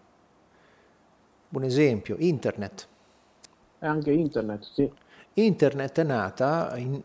Un 1.50 1.64
esempio, 1.64 2.16
internet. 2.18 2.86
E 3.78 3.86
anche 3.86 4.12
internet, 4.12 4.62
sì. 4.72 4.90
Internet 5.34 6.00
è 6.00 6.04
nata 6.04 6.72
in, 6.76 7.00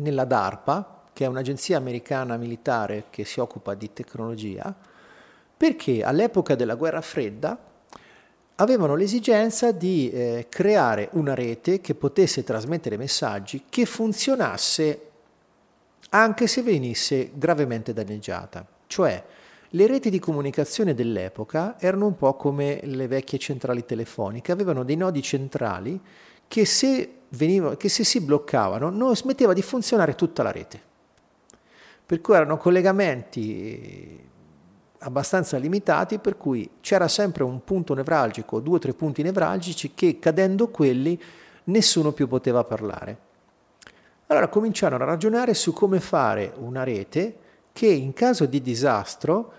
nella 0.00 0.24
DARPA, 0.24 1.02
che 1.12 1.24
è 1.24 1.28
un'agenzia 1.28 1.76
americana 1.76 2.36
militare 2.36 3.06
che 3.10 3.24
si 3.24 3.40
occupa 3.40 3.74
di 3.74 3.92
tecnologia, 3.92 4.74
perché 5.56 6.02
all'epoca 6.02 6.54
della 6.54 6.76
guerra 6.76 7.00
fredda 7.00 7.58
avevano 8.56 8.94
l'esigenza 8.94 9.72
di 9.72 10.10
eh, 10.10 10.46
creare 10.48 11.08
una 11.12 11.34
rete 11.34 11.80
che 11.80 11.94
potesse 11.94 12.44
trasmettere 12.44 12.96
messaggi 12.96 13.64
che 13.68 13.86
funzionasse 13.86 15.08
anche 16.10 16.46
se 16.46 16.62
venisse 16.62 17.30
gravemente 17.34 17.92
danneggiata. 17.92 18.78
Cioè, 18.90 19.24
le 19.68 19.86
reti 19.86 20.10
di 20.10 20.18
comunicazione 20.18 20.94
dell'epoca 20.94 21.78
erano 21.78 22.06
un 22.06 22.16
po' 22.16 22.34
come 22.34 22.80
le 22.82 23.06
vecchie 23.06 23.38
centrali 23.38 23.84
telefoniche, 23.84 24.50
avevano 24.50 24.82
dei 24.82 24.96
nodi 24.96 25.22
centrali 25.22 26.00
che 26.48 26.64
se, 26.64 27.18
veniva, 27.28 27.76
che 27.76 27.88
se 27.88 28.02
si 28.02 28.20
bloccavano 28.20 28.90
non 28.90 29.14
smetteva 29.14 29.52
di 29.52 29.62
funzionare 29.62 30.16
tutta 30.16 30.42
la 30.42 30.50
rete. 30.50 30.82
Per 32.04 32.20
cui 32.20 32.34
erano 32.34 32.56
collegamenti 32.56 34.28
abbastanza 34.98 35.56
limitati, 35.56 36.18
per 36.18 36.36
cui 36.36 36.68
c'era 36.80 37.06
sempre 37.06 37.44
un 37.44 37.62
punto 37.62 37.94
nevralgico, 37.94 38.58
due 38.58 38.74
o 38.74 38.80
tre 38.80 38.92
punti 38.92 39.22
nevralgici 39.22 39.94
che 39.94 40.18
cadendo 40.18 40.66
quelli 40.66 41.16
nessuno 41.64 42.10
più 42.10 42.26
poteva 42.26 42.64
parlare. 42.64 43.18
Allora 44.26 44.48
cominciarono 44.48 45.04
a 45.04 45.06
ragionare 45.06 45.54
su 45.54 45.72
come 45.72 46.00
fare 46.00 46.52
una 46.56 46.82
rete 46.82 47.46
che 47.80 47.86
in 47.86 48.12
caso 48.12 48.44
di 48.44 48.60
disastro 48.60 49.52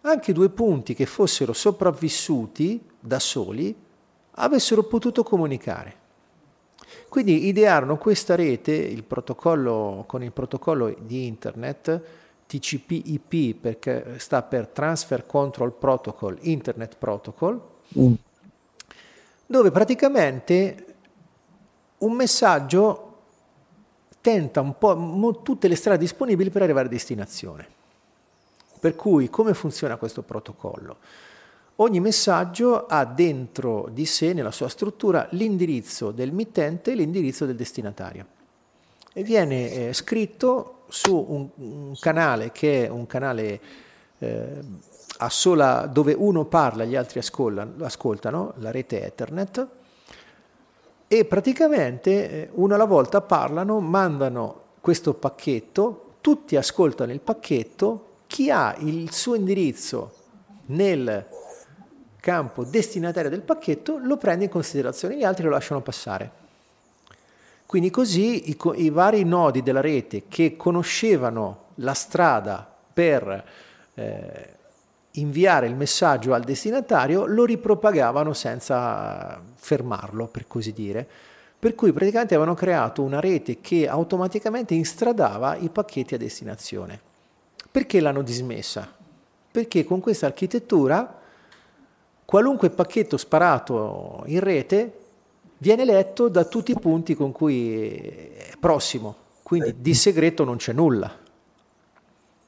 anche 0.00 0.32
due 0.32 0.48
punti 0.48 0.94
che 0.94 1.04
fossero 1.04 1.52
sopravvissuti 1.52 2.82
da 2.98 3.18
soli 3.18 3.76
avessero 4.36 4.84
potuto 4.84 5.22
comunicare. 5.22 5.94
Quindi 7.06 7.46
idearono 7.46 7.98
questa 7.98 8.34
rete 8.34 8.72
il 8.72 9.04
con 9.04 10.22
il 10.22 10.32
protocollo 10.32 10.96
di 10.98 11.26
internet 11.26 12.00
TCP/IP 12.46 13.60
perché 13.60 14.18
sta 14.20 14.40
per 14.40 14.68
Transfer 14.68 15.26
Control 15.26 15.72
Protocol, 15.72 16.38
Internet 16.40 16.96
Protocol, 16.96 17.60
mm. 17.98 18.14
dove 19.44 19.70
praticamente 19.70 20.94
un 21.98 22.12
messaggio 22.14 23.03
tenta 24.24 24.62
un 24.62 24.78
po' 24.78 24.96
mo, 24.96 25.42
tutte 25.42 25.68
le 25.68 25.76
strade 25.76 25.98
disponibili 25.98 26.48
per 26.48 26.62
arrivare 26.62 26.86
a 26.86 26.90
destinazione. 26.90 27.68
Per 28.80 28.96
cui 28.96 29.28
come 29.28 29.52
funziona 29.52 29.98
questo 29.98 30.22
protocollo? 30.22 30.96
Ogni 31.76 32.00
messaggio 32.00 32.86
ha 32.86 33.04
dentro 33.04 33.90
di 33.92 34.06
sé, 34.06 34.32
nella 34.32 34.50
sua 34.50 34.70
struttura, 34.70 35.26
l'indirizzo 35.32 36.10
del 36.10 36.32
mittente 36.32 36.92
e 36.92 36.94
l'indirizzo 36.94 37.44
del 37.44 37.54
destinatario. 37.54 38.26
E 39.12 39.22
viene 39.22 39.70
eh, 39.70 39.92
scritto 39.92 40.84
su 40.88 41.14
un, 41.14 41.48
un, 41.56 41.92
canale 42.00 42.50
che 42.50 42.86
è 42.86 42.88
un 42.88 43.06
canale 43.06 43.60
eh, 44.20 44.60
sola, 45.28 45.84
dove 45.84 46.14
uno 46.14 46.46
parla 46.46 46.84
e 46.84 46.86
gli 46.86 46.96
altri 46.96 47.18
ascoltano, 47.18 47.84
ascoltano, 47.84 48.54
la 48.56 48.70
rete 48.70 49.04
Ethernet, 49.04 49.68
e 51.06 51.24
praticamente 51.24 52.30
eh, 52.30 52.48
uno 52.52 52.74
alla 52.74 52.84
volta 52.84 53.20
parlano, 53.20 53.80
mandano 53.80 54.62
questo 54.80 55.14
pacchetto, 55.14 56.14
tutti 56.20 56.56
ascoltano 56.56 57.12
il 57.12 57.20
pacchetto, 57.20 58.12
chi 58.26 58.50
ha 58.50 58.74
il 58.78 59.12
suo 59.12 59.34
indirizzo 59.34 60.12
nel 60.66 61.26
campo 62.20 62.64
destinatario 62.64 63.30
del 63.30 63.42
pacchetto 63.42 63.98
lo 63.98 64.16
prende 64.16 64.44
in 64.44 64.50
considerazione, 64.50 65.16
gli 65.16 65.24
altri 65.24 65.44
lo 65.44 65.50
lasciano 65.50 65.82
passare. 65.82 66.42
Quindi 67.66 67.90
così 67.90 68.50
i, 68.50 68.58
i 68.76 68.90
vari 68.90 69.24
nodi 69.24 69.62
della 69.62 69.80
rete 69.80 70.24
che 70.28 70.56
conoscevano 70.56 71.64
la 71.76 71.94
strada 71.94 72.66
per 72.92 73.44
eh, 73.94 74.48
inviare 75.16 75.66
il 75.66 75.76
messaggio 75.76 76.34
al 76.34 76.42
destinatario 76.42 77.26
lo 77.26 77.44
ripropagavano 77.44 78.32
senza 78.32 79.40
fermarlo, 79.54 80.26
per 80.26 80.46
così 80.46 80.72
dire. 80.72 81.06
Per 81.58 81.74
cui 81.74 81.92
praticamente 81.92 82.34
avevano 82.34 82.56
creato 82.56 83.02
una 83.02 83.20
rete 83.20 83.60
che 83.60 83.88
automaticamente 83.88 84.74
instradava 84.74 85.56
i 85.56 85.70
pacchetti 85.70 86.14
a 86.14 86.18
destinazione. 86.18 87.00
Perché 87.70 88.00
l'hanno 88.00 88.22
dismessa? 88.22 88.92
Perché 89.50 89.84
con 89.84 90.00
questa 90.00 90.26
architettura 90.26 91.20
qualunque 92.24 92.70
pacchetto 92.70 93.16
sparato 93.16 94.24
in 94.26 94.40
rete 94.40 94.98
viene 95.58 95.84
letto 95.84 96.28
da 96.28 96.44
tutti 96.44 96.72
i 96.72 96.78
punti 96.78 97.14
con 97.14 97.32
cui 97.32 98.32
è 98.36 98.56
prossimo, 98.58 99.16
quindi 99.42 99.76
di 99.78 99.94
segreto 99.94 100.44
non 100.44 100.56
c'è 100.56 100.72
nulla. 100.72 101.18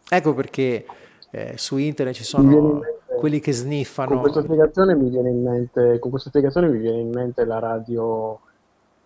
Ecco 0.08 0.34
perché 0.34 0.86
eh, 1.30 1.54
su 1.56 1.76
internet 1.76 2.14
ci 2.14 2.24
sono 2.24 2.80
quelli 3.18 3.40
che 3.40 3.52
sniffano. 3.52 4.10
Con 4.10 4.20
questa 4.20 4.42
spiegazione 4.42 4.94
mi 4.94 5.08
viene 5.10 5.30
in 5.30 5.42
mente, 5.42 5.98
con 5.98 6.10
questa 6.10 6.28
spiegazione 6.30 6.68
mi 6.68 6.78
viene 6.78 7.00
in 7.00 7.10
mente 7.10 7.44
la 7.44 7.58
radio, 7.58 8.40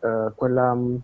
eh, 0.01 0.33
quella 0.35 0.75
mm, 0.75 0.97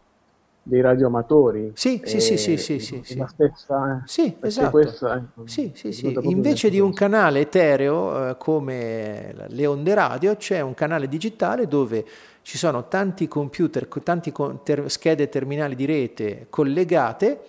dei 0.62 0.80
radioamatori. 0.80 1.72
Sì, 1.74 2.02
sì, 2.04 2.20
sì, 2.20 2.36
sì, 2.36 2.58
sì, 2.58 2.80
sì, 2.80 3.00
sì. 3.04 3.16
La 3.16 3.28
stessa, 3.28 3.98
eh, 3.98 4.02
sì, 4.04 4.36
esatto. 4.40 4.70
Questa, 4.70 5.16
eh, 5.16 5.48
sì, 5.48 5.72
sì, 5.74 5.92
sì. 5.92 6.18
Invece 6.22 6.70
di 6.70 6.80
un 6.80 6.92
canale 6.92 7.40
etereo 7.40 8.30
eh, 8.30 8.36
come 8.36 9.34
le 9.46 9.66
onde 9.66 9.94
radio, 9.94 10.36
c'è 10.36 10.60
un 10.60 10.74
canale 10.74 11.08
digitale 11.08 11.68
dove 11.68 12.04
ci 12.42 12.58
sono 12.58 12.88
tanti 12.88 13.28
computer, 13.28 13.86
tanti 14.02 14.32
ter- 14.62 14.86
schede 14.86 15.28
terminali 15.28 15.74
di 15.74 15.84
rete 15.84 16.46
collegate 16.50 17.40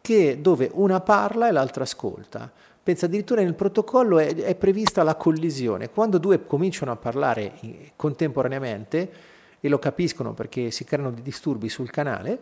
che, 0.00 0.38
dove 0.40 0.70
una 0.74 1.00
parla 1.00 1.48
e 1.48 1.52
l'altra 1.52 1.82
ascolta. 1.82 2.50
Pensa 2.86 3.06
addirittura 3.06 3.42
nel 3.42 3.56
protocollo 3.56 4.20
è, 4.20 4.32
è 4.32 4.54
prevista 4.54 5.02
la 5.02 5.16
collisione. 5.16 5.90
Quando 5.90 6.18
due 6.18 6.46
cominciano 6.46 6.92
a 6.92 6.96
parlare 6.96 7.54
contemporaneamente, 7.96 9.10
e 9.58 9.68
lo 9.68 9.80
capiscono 9.80 10.34
perché 10.34 10.70
si 10.70 10.84
creano 10.84 11.10
dei 11.10 11.24
disturbi 11.24 11.68
sul 11.68 11.90
canale, 11.90 12.38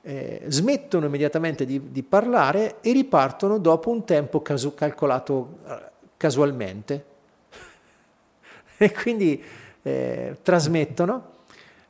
eh, 0.00 0.44
smettono 0.46 1.04
immediatamente 1.04 1.66
di, 1.66 1.90
di, 1.90 2.02
parlare 2.02 2.80
e 2.80 2.92
ripartono 2.92 3.58
dopo 3.58 3.90
un 3.90 4.02
tempo 4.06 4.40
casu- 4.40 4.72
calcolato 4.72 5.58
eh, 5.68 5.82
casualmente. 6.16 7.04
e 8.78 8.92
quindi 8.92 9.44
eh, 9.82 10.38
trasmettono 10.40 11.32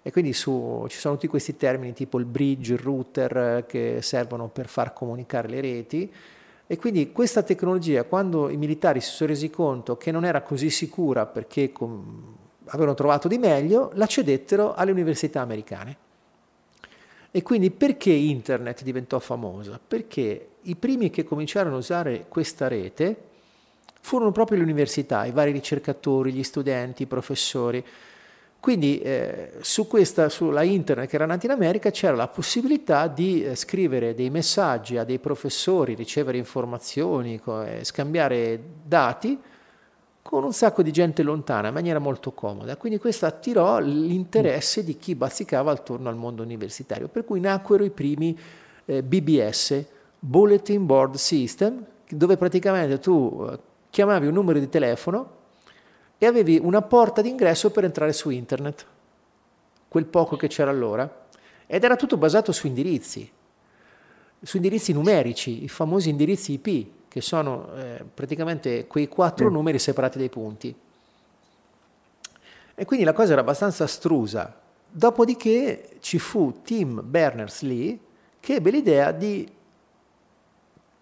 e 0.02 0.10
quindi 0.10 0.32
su, 0.32 0.86
ci 0.88 0.98
sono 0.98 1.14
tutti 1.14 1.28
questi 1.28 1.56
termini 1.56 1.92
tipo 1.92 2.18
il 2.18 2.24
bridge, 2.24 2.72
il 2.72 2.80
router 2.80 3.36
eh, 3.36 3.64
che 3.68 3.98
servono 4.02 4.48
per 4.48 4.66
far 4.66 4.92
comunicare 4.92 5.46
le 5.46 5.60
reti 5.60 6.12
e 6.70 6.76
quindi 6.76 7.10
questa 7.10 7.42
tecnologia 7.42 8.04
quando 8.04 8.48
i 8.48 8.56
militari 8.56 9.00
si 9.00 9.10
sono 9.10 9.30
resi 9.30 9.50
conto 9.50 9.96
che 9.96 10.12
non 10.12 10.24
era 10.24 10.42
così 10.42 10.70
sicura 10.70 11.26
perché 11.26 11.72
com- 11.72 12.36
avevano 12.66 12.94
trovato 12.94 13.26
di 13.26 13.38
meglio, 13.38 13.90
la 13.94 14.06
cedettero 14.06 14.74
alle 14.74 14.92
università 14.92 15.40
americane. 15.40 15.96
E 17.32 17.42
quindi 17.42 17.72
perché 17.72 18.12
internet 18.12 18.84
diventò 18.84 19.18
famosa? 19.18 19.80
Perché 19.84 20.50
i 20.62 20.76
primi 20.76 21.10
che 21.10 21.24
cominciarono 21.24 21.74
a 21.74 21.78
usare 21.78 22.26
questa 22.28 22.68
rete 22.68 23.16
furono 24.00 24.30
proprio 24.30 24.58
le 24.58 24.62
università, 24.62 25.24
i 25.24 25.32
vari 25.32 25.50
ricercatori, 25.50 26.32
gli 26.32 26.44
studenti, 26.44 27.02
i 27.02 27.06
professori. 27.06 27.84
Quindi 28.61 29.00
eh, 29.00 29.52
su 29.62 29.86
questa, 29.86 30.28
sulla 30.28 30.62
internet 30.62 31.08
che 31.08 31.16
era 31.16 31.24
nata 31.24 31.46
in 31.46 31.52
America 31.52 31.90
c'era 31.90 32.14
la 32.14 32.28
possibilità 32.28 33.06
di 33.06 33.42
eh, 33.42 33.56
scrivere 33.56 34.14
dei 34.14 34.28
messaggi 34.28 34.98
a 34.98 35.04
dei 35.04 35.18
professori, 35.18 35.94
ricevere 35.94 36.36
informazioni, 36.36 37.40
co- 37.40 37.62
eh, 37.62 37.82
scambiare 37.84 38.61
dati 38.84 39.40
con 40.20 40.44
un 40.44 40.52
sacco 40.52 40.82
di 40.82 40.92
gente 40.92 41.22
lontana 41.22 41.68
in 41.68 41.74
maniera 41.74 41.98
molto 41.98 42.32
comoda. 42.32 42.76
Quindi 42.76 42.98
questo 42.98 43.24
attirò 43.24 43.78
l'interesse 43.78 44.84
di 44.84 44.98
chi 44.98 45.14
bazzicava 45.14 45.72
attorno 45.72 46.11
al 46.11 46.16
mondo 46.16 46.42
universitario, 46.42 47.08
per 47.08 47.24
cui 47.24 47.40
nacquero 47.40 47.82
i 47.82 47.90
primi 47.90 48.38
eh, 48.84 49.02
BBS, 49.02 49.82
Bulletin 50.18 50.84
Board 50.84 51.14
System, 51.14 51.82
dove 52.11 52.36
praticamente 52.36 52.98
tu 52.98 53.48
eh, 53.50 53.58
chiamavi 53.88 54.26
un 54.26 54.34
numero 54.34 54.58
di 54.58 54.68
telefono 54.68 55.38
e 56.22 56.26
avevi 56.26 56.58
una 56.62 56.82
porta 56.82 57.22
d'ingresso 57.22 57.70
per 57.70 57.84
entrare 57.84 58.12
su 58.12 58.28
internet, 58.28 58.84
quel 59.88 60.04
poco 60.04 60.36
che 60.36 60.48
c'era 60.48 60.70
allora, 60.70 61.26
ed 61.66 61.82
era 61.82 61.96
tutto 61.96 62.18
basato 62.18 62.52
su 62.52 62.66
indirizzi, 62.66 63.30
su 64.42 64.56
indirizzi 64.56 64.92
numerici, 64.92 65.64
i 65.64 65.68
famosi 65.68 66.10
indirizzi 66.10 66.52
IP, 66.62 67.08
che 67.08 67.22
sono 67.22 67.72
eh, 67.74 68.04
praticamente 68.12 68.86
quei 68.86 69.08
quattro 69.08 69.48
mm. 69.48 69.52
numeri 69.52 69.78
separati 69.78 70.18
dai 70.18 70.28
punti. 70.28 70.74
E 72.74 72.84
quindi 72.84 73.06
la 73.06 73.14
cosa 73.14 73.32
era 73.32 73.40
abbastanza 73.40 73.84
astrusa. 73.84 74.60
Dopodiché 74.90 75.96
ci 76.00 76.18
fu 76.18 76.60
Tim 76.62 77.00
Berners-Lee 77.02 77.98
che 78.40 78.56
ebbe 78.56 78.70
l'idea 78.70 79.10
di 79.12 79.50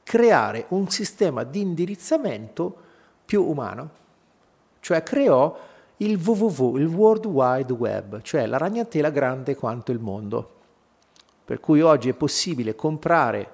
creare 0.04 0.66
un 0.68 0.88
sistema 0.88 1.42
di 1.42 1.60
indirizzamento 1.60 2.76
più 3.24 3.42
umano, 3.44 3.90
cioè 4.80 5.02
creò 5.02 5.56
il 5.98 6.16
www, 6.16 6.76
il 6.76 6.86
World 6.86 7.26
Wide 7.26 7.72
Web, 7.72 8.22
cioè 8.22 8.46
la 8.46 8.56
ragnatela 8.56 9.10
grande 9.10 9.56
quanto 9.56 9.92
il 9.92 9.98
mondo. 9.98 10.52
Per 11.44 11.60
cui 11.60 11.80
oggi 11.80 12.08
è 12.10 12.14
possibile 12.14 12.74
comprare, 12.74 13.50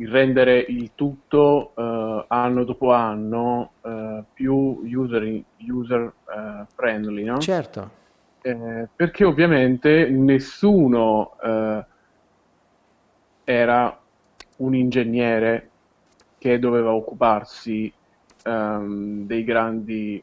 il 0.00 0.08
rendere 0.08 0.58
il 0.58 0.92
tutto 0.94 1.72
uh, 1.74 2.24
anno 2.26 2.64
dopo 2.64 2.92
anno 2.92 3.72
uh, 3.82 4.24
più 4.32 4.80
user, 4.82 5.42
user 5.58 6.00
uh, 6.00 6.64
friendly, 6.74 7.24
no? 7.24 7.38
Certo. 7.38 7.98
Eh, 8.42 8.88
perché 8.96 9.24
ovviamente 9.24 10.08
nessuno 10.08 11.36
era 13.44 14.00
un 14.56 14.74
ingegnere 14.74 15.68
che 16.38 16.58
doveva 16.58 16.94
occuparsi 16.94 17.92
um, 18.46 19.26
dei, 19.26 19.44
grandi, 19.44 20.22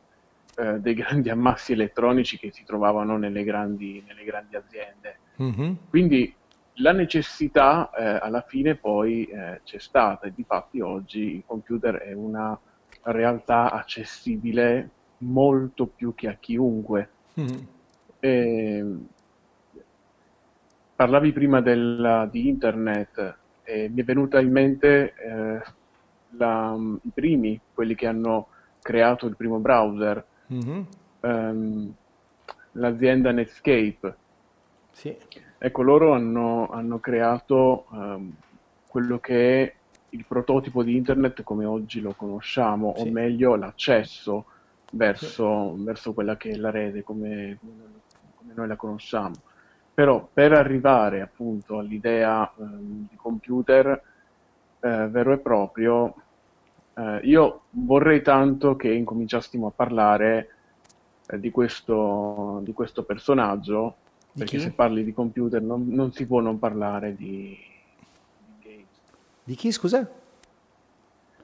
dei 0.79 0.93
grandi 0.95 1.29
ammassi 1.29 1.73
elettronici 1.73 2.39
che 2.39 2.49
si 2.51 2.63
trovavano 2.63 3.17
nelle 3.17 3.43
grandi, 3.43 4.03
nelle 4.07 4.23
grandi 4.23 4.55
aziende. 4.55 5.19
Mm-hmm. 5.39 5.73
Quindi 5.87 6.33
la 6.77 6.91
necessità 6.91 7.89
eh, 7.91 8.03
alla 8.03 8.41
fine 8.41 8.75
poi 8.75 9.25
eh, 9.25 9.61
c'è 9.63 9.79
stata 9.79 10.27
e 10.27 10.33
di 10.35 10.43
fatti 10.43 10.79
oggi 10.81 11.35
il 11.35 11.43
computer 11.45 11.95
è 11.95 12.13
una 12.13 12.57
realtà 13.03 13.71
accessibile 13.71 14.89
molto 15.19 15.87
più 15.87 16.13
che 16.13 16.27
a 16.27 16.37
chiunque. 16.39 17.09
Mm. 17.39 17.57
E, 18.19 18.95
parlavi 20.95 21.31
prima 21.31 21.61
del, 21.61 22.27
di 22.31 22.47
internet 22.47 23.37
e 23.63 23.89
mi 23.89 24.01
è 24.01 24.03
venuta 24.03 24.39
in 24.39 24.51
mente 24.51 25.13
eh, 25.15 25.61
la, 26.31 26.75
i 27.01 27.09
primi, 27.13 27.59
quelli 27.73 27.95
che 27.95 28.07
hanno 28.07 28.47
creato 28.81 29.27
il 29.27 29.35
primo 29.35 29.59
browser, 29.59 30.25
mm-hmm. 30.51 30.81
um, 31.21 31.93
l'azienda 32.73 33.31
Netscape. 33.31 34.15
Sì 34.91 35.15
Ecco, 35.59 35.81
loro 35.81 36.13
hanno, 36.13 36.69
hanno 36.69 36.99
creato 36.99 37.85
um, 37.89 38.31
quello 38.87 39.17
che 39.19 39.63
è 39.63 39.73
il 40.09 40.25
prototipo 40.27 40.83
di 40.83 40.95
internet 40.95 41.41
come 41.41 41.65
oggi 41.65 41.99
lo 41.99 42.13
conosciamo, 42.13 42.93
sì. 42.95 43.07
o 43.07 43.11
meglio 43.11 43.55
l'accesso 43.55 44.45
verso, 44.91 45.73
sì. 45.75 45.83
verso, 45.83 46.13
quella 46.13 46.37
che 46.37 46.51
è 46.51 46.55
la 46.55 46.69
rete 46.69 47.03
come, 47.03 47.57
come, 47.59 48.53
noi 48.53 48.67
la 48.67 48.75
conosciamo. 48.75 49.35
Però 49.93 50.29
per 50.31 50.53
arrivare 50.53 51.21
appunto 51.21 51.79
all'idea 51.79 52.51
um, 52.57 53.07
di 53.09 53.15
computer 53.15 53.99
eh, 54.79 55.07
vero 55.07 55.31
e 55.31 55.37
proprio, 55.39 56.13
eh, 56.93 57.19
io 57.23 57.61
vorrei 57.71 58.21
tanto 58.21 58.75
che 58.75 58.93
incominciassimo 58.93 59.67
a 59.67 59.71
parlare 59.75 60.49
eh, 61.27 61.39
di, 61.39 61.49
questo, 61.49 62.61
di 62.63 62.73
questo 62.73 63.03
personaggio 63.03 63.95
perché 64.37 64.59
se 64.59 64.71
parli 64.71 65.03
di 65.03 65.13
computer 65.13 65.61
non, 65.61 65.87
non, 65.87 66.11
si 66.11 66.27
può 66.27 66.39
non 66.39 66.59
parlare 66.59 67.15
di, 67.15 67.57
di. 68.61 68.85
Di 69.43 69.55
chi, 69.55 69.71
scusa? 69.71 70.07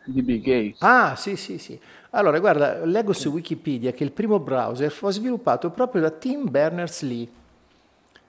Di 0.05 0.21
Bill 0.21 0.41
Gates. 0.41 0.81
Ah, 0.81 1.15
sì, 1.15 1.35
sì, 1.35 1.57
sì. 1.57 1.79
Allora, 2.11 2.39
guarda, 2.39 2.85
leggo 2.85 3.13
su 3.13 3.29
Wikipedia 3.29 3.91
che 3.93 4.03
il 4.03 4.11
primo 4.11 4.39
browser 4.39 4.91
fu 4.91 5.09
sviluppato 5.09 5.71
proprio 5.71 6.01
da 6.01 6.11
Tim 6.11 6.49
Berners-Lee, 6.49 7.27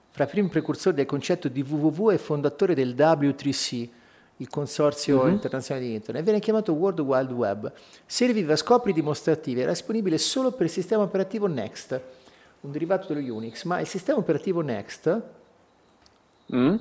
fra 0.09 0.23
i 0.23 0.27
primi 0.27 0.47
precursori 0.47 0.95
del 0.95 1.05
concetto 1.05 1.47
di 1.47 1.61
www 1.61 2.11
e 2.11 2.17
fondatore 2.17 2.73
del 2.73 2.95
W3C, 2.95 3.89
il 4.37 4.49
consorzio 4.49 5.21
uh-huh. 5.21 5.27
internazionale 5.27 5.85
di 5.85 5.93
Internet, 5.93 6.23
viene 6.23 6.39
chiamato 6.39 6.73
World 6.73 7.01
Wide 7.01 7.33
Web. 7.33 7.71
Serviva 8.05 8.53
a 8.53 8.57
scopi 8.57 8.93
dimostrativi, 8.93 9.61
era 9.61 9.71
disponibile 9.71 10.17
solo 10.17 10.51
per 10.51 10.65
il 10.65 10.71
sistema 10.71 11.03
operativo 11.03 11.45
Next 11.45 12.23
un 12.65 12.71
derivato 12.71 13.13
dello 13.13 13.35
Unix, 13.35 13.63
ma 13.63 13.79
il 13.79 13.87
sistema 13.87 14.19
operativo 14.19 14.61
Next 14.61 15.21
mm. 16.53 16.75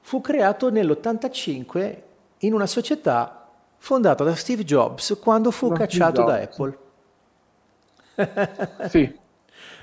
fu 0.00 0.20
creato 0.20 0.70
nell'85 0.70 1.96
in 2.38 2.54
una 2.54 2.66
società 2.66 3.48
fondata 3.78 4.24
da 4.24 4.34
Steve 4.34 4.64
Jobs 4.64 5.18
quando 5.20 5.50
fu 5.50 5.68
no, 5.68 5.74
cacciato 5.74 6.24
da 6.24 6.34
Apple. 6.40 6.78
sì. 8.88 9.20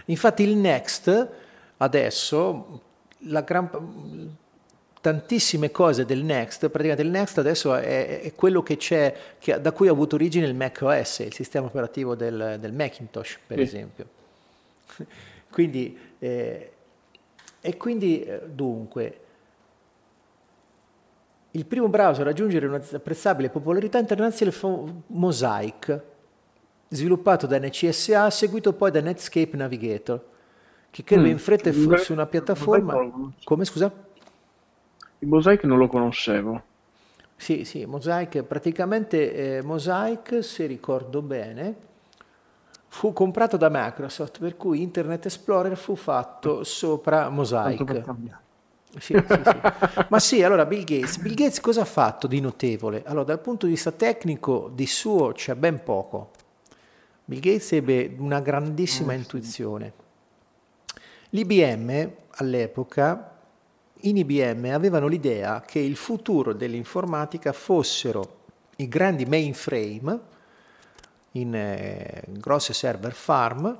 Infatti 0.05 0.43
il 0.43 0.55
Next 0.55 1.29
adesso, 1.77 2.81
gran, 3.17 3.69
tantissime 5.01 5.71
cose 5.71 6.05
del 6.05 6.23
Next, 6.23 6.69
praticamente 6.69 7.01
il 7.01 7.09
Next 7.09 7.37
adesso 7.37 7.75
è, 7.75 8.21
è 8.21 8.33
quello 8.35 8.63
che 8.63 8.77
c'è, 8.77 9.15
che, 9.37 9.59
da 9.61 9.71
cui 9.71 9.87
ha 9.87 9.91
avuto 9.91 10.15
origine 10.15 10.45
il 10.45 10.55
Mac 10.55 10.79
OS, 10.81 11.19
il 11.19 11.33
sistema 11.33 11.67
operativo 11.67 12.15
del, 12.15 12.57
del 12.59 12.73
Macintosh 12.73 13.39
per 13.45 13.57
sì. 13.57 13.63
esempio. 13.63 14.07
quindi, 15.51 15.97
eh, 16.19 16.71
e 17.61 17.77
quindi, 17.77 18.23
eh, 18.23 18.41
dunque, 18.47 19.19
il 21.51 21.65
primo 21.65 21.87
browser 21.87 22.21
a 22.21 22.25
raggiungere 22.25 22.67
un'apprezzabile 22.67 23.49
popolarità 23.49 23.97
internazionale 23.97 24.55
fu 24.55 25.01
Mosaic, 25.07 26.01
sviluppato 26.89 27.47
da 27.47 27.59
NCSA, 27.59 28.29
seguito 28.29 28.73
poi 28.73 28.91
da 28.91 29.01
Netscape 29.01 29.57
Navigator, 29.57 30.23
che 30.91 31.03
crebbe 31.03 31.27
mm. 31.27 31.31
in 31.31 31.39
fretta 31.39 31.73
fosse 31.73 32.13
una 32.13 32.27
piattaforma... 32.27 33.33
Come 33.43 33.65
scusa? 33.65 33.91
Il 35.19 35.27
Mosaic 35.27 35.63
non 35.63 35.77
lo 35.77 35.87
conoscevo. 35.87 36.63
Sì, 37.35 37.63
sì, 37.63 37.85
Mosaic, 37.85 38.43
praticamente 38.43 39.57
eh, 39.57 39.61
Mosaic, 39.61 40.43
se 40.43 40.65
ricordo 40.65 41.21
bene, 41.21 41.75
fu 42.89 43.13
comprato 43.13 43.55
da 43.55 43.69
Microsoft, 43.71 44.39
per 44.39 44.57
cui 44.57 44.81
Internet 44.81 45.25
Explorer 45.25 45.77
fu 45.77 45.95
fatto 45.95 46.63
sopra 46.63 47.29
Mosaic. 47.29 48.03
Sì, 48.97 49.13
sì, 49.13 49.23
sì. 49.23 50.05
Ma 50.09 50.19
sì, 50.19 50.43
allora 50.43 50.65
Bill 50.65 50.83
Gates. 50.83 51.17
Bill 51.19 51.35
Gates 51.35 51.61
cosa 51.61 51.81
ha 51.81 51.85
fatto 51.85 52.25
di 52.27 52.41
notevole? 52.41 53.03
Allora, 53.05 53.25
dal 53.25 53.39
punto 53.39 53.67
di 53.67 53.73
vista 53.73 53.91
tecnico, 53.91 54.71
di 54.73 54.87
suo 54.87 55.31
c'è 55.31 55.55
ben 55.55 55.83
poco. 55.83 56.31
Bill 57.25 57.39
Gates 57.39 57.71
ebbe 57.73 58.15
una 58.17 58.39
grandissima 58.39 59.13
oh, 59.13 59.15
intuizione. 59.15 59.93
L'IBM 61.29 62.11
all'epoca, 62.37 63.37
in 64.01 64.17
IBM 64.17 64.71
avevano 64.73 65.05
l'idea 65.05 65.61
che 65.61 65.77
il 65.77 65.95
futuro 65.95 66.53
dell'informatica 66.53 67.53
fossero 67.53 68.37
i 68.77 68.87
grandi 68.87 69.25
mainframe, 69.25 70.19
in 71.33 71.53
eh, 71.53 72.23
grosse 72.27 72.73
server 72.73 73.13
farm 73.13 73.77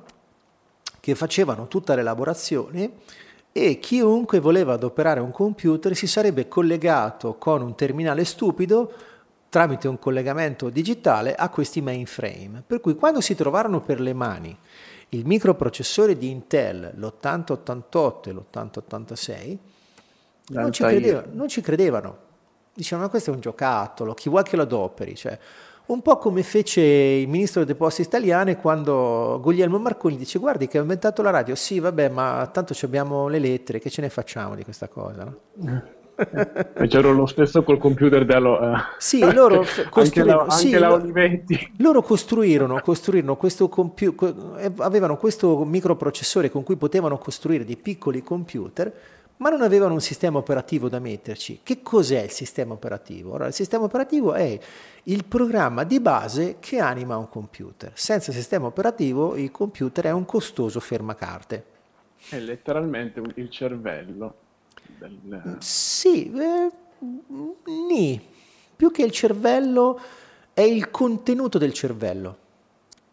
che 1.00 1.14
facevano 1.14 1.66
tutta 1.66 1.94
l'elaborazione 1.94 2.92
e 3.52 3.78
chiunque 3.78 4.38
voleva 4.38 4.74
adoperare 4.74 5.20
un 5.20 5.32
computer 5.32 5.96
si 5.96 6.06
sarebbe 6.06 6.46
collegato 6.46 7.34
con 7.34 7.62
un 7.62 7.74
terminale 7.74 8.24
stupido 8.24 8.92
tramite 9.48 9.88
un 9.88 9.98
collegamento 9.98 10.70
digitale 10.70 11.34
a 11.34 11.48
questi 11.48 11.82
mainframe. 11.82 12.62
Per 12.64 12.80
cui 12.80 12.94
quando 12.94 13.20
si 13.20 13.34
trovarono 13.34 13.80
per 13.80 14.00
le 14.00 14.12
mani 14.12 14.56
il 15.10 15.26
microprocessore 15.26 16.16
di 16.16 16.30
Intel, 16.30 16.92
l'8088 16.94 18.28
e 18.28 18.32
l'8086, 18.32 19.56
non 20.50 20.72
ci, 20.72 20.84
credevano, 20.84 21.26
non 21.32 21.48
ci 21.48 21.60
credevano. 21.60 22.18
Dicevano, 22.72 23.06
ma 23.06 23.10
questo 23.10 23.30
è 23.30 23.34
un 23.34 23.40
giocattolo, 23.40 24.14
chi 24.14 24.28
vuole 24.28 24.44
che 24.44 24.54
lo 24.54 24.62
adoperi? 24.62 25.16
Cioè, 25.16 25.36
un 25.92 26.02
po' 26.02 26.18
come 26.18 26.42
fece 26.42 26.80
il 26.80 27.28
ministro 27.28 27.62
delle 27.62 27.76
poste 27.76 28.02
italiane 28.02 28.56
quando 28.56 29.40
Guglielmo 29.42 29.78
Marconi 29.78 30.16
dice 30.16 30.38
guardi 30.38 30.68
che 30.68 30.78
ha 30.78 30.82
inventato 30.82 31.20
la 31.22 31.30
radio, 31.30 31.54
sì 31.54 31.80
vabbè 31.80 32.08
ma 32.08 32.48
tanto 32.52 32.74
abbiamo 32.82 33.28
le 33.28 33.38
lettere, 33.38 33.80
che 33.80 33.90
ce 33.90 34.00
ne 34.00 34.08
facciamo 34.08 34.54
di 34.54 34.62
questa 34.62 34.88
cosa? 34.88 35.34
No? 35.54 35.82
e 36.20 36.86
c'era 36.86 37.10
lo 37.10 37.24
stesso 37.24 37.62
col 37.62 37.78
computer 37.78 38.26
dello... 38.26 38.58
Uh, 38.60 38.76
sì, 38.98 39.20
loro 39.32 39.64
costruirono, 39.88 40.46
anche 40.48 40.78
la, 40.78 40.92
anche 40.92 41.44
sì, 41.46 41.68
loro 41.78 42.02
costruirono, 42.02 42.80
costruirono 42.80 43.36
questo 43.36 43.68
computer, 43.68 44.74
avevano 44.78 45.16
questo 45.16 45.64
microprocessore 45.64 46.50
con 46.50 46.62
cui 46.62 46.76
potevano 46.76 47.16
costruire 47.16 47.64
dei 47.64 47.76
piccoli 47.78 48.22
computer 48.22 48.92
ma 49.40 49.48
non 49.48 49.62
avevano 49.62 49.94
un 49.94 50.00
sistema 50.00 50.38
operativo 50.38 50.88
da 50.88 50.98
metterci. 50.98 51.60
Che 51.62 51.82
cos'è 51.82 52.22
il 52.22 52.30
sistema 52.30 52.74
operativo? 52.74 53.30
Allora, 53.30 53.46
il 53.48 53.54
sistema 53.54 53.84
operativo 53.84 54.34
è 54.34 54.58
il 55.04 55.24
programma 55.24 55.84
di 55.84 55.98
base 55.98 56.56
che 56.60 56.78
anima 56.78 57.16
un 57.16 57.28
computer. 57.28 57.92
Senza 57.94 58.32
sistema 58.32 58.66
operativo 58.66 59.36
il 59.36 59.50
computer 59.50 60.06
è 60.06 60.10
un 60.10 60.26
costoso 60.26 60.78
fermacarte. 60.78 61.64
È 62.28 62.38
letteralmente 62.38 63.22
il 63.36 63.50
cervello. 63.50 64.34
Del... 64.98 65.56
Sì, 65.60 66.30
eh, 66.32 66.70
nì. 67.88 68.20
Più 68.76 68.90
che 68.90 69.02
il 69.02 69.10
cervello 69.10 70.00
è 70.52 70.60
il 70.60 70.90
contenuto 70.90 71.56
del 71.56 71.72
cervello. 71.72 72.36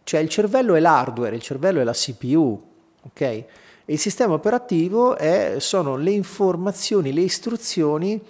Cioè 0.03 0.19
il 0.19 0.29
cervello 0.29 0.75
è 0.75 0.81
l'hardware, 0.81 1.35
il 1.35 1.41
cervello 1.41 1.79
è 1.79 1.85
la 1.85 1.93
CPU, 1.93 2.61
ok? 3.03 3.45
Il 3.89 3.97
sistema 3.97 4.33
operativo 4.33 5.15
è, 5.15 5.55
sono 5.59 5.95
le 5.95 6.11
informazioni, 6.11 7.13
le 7.13 7.21
istruzioni, 7.21 8.21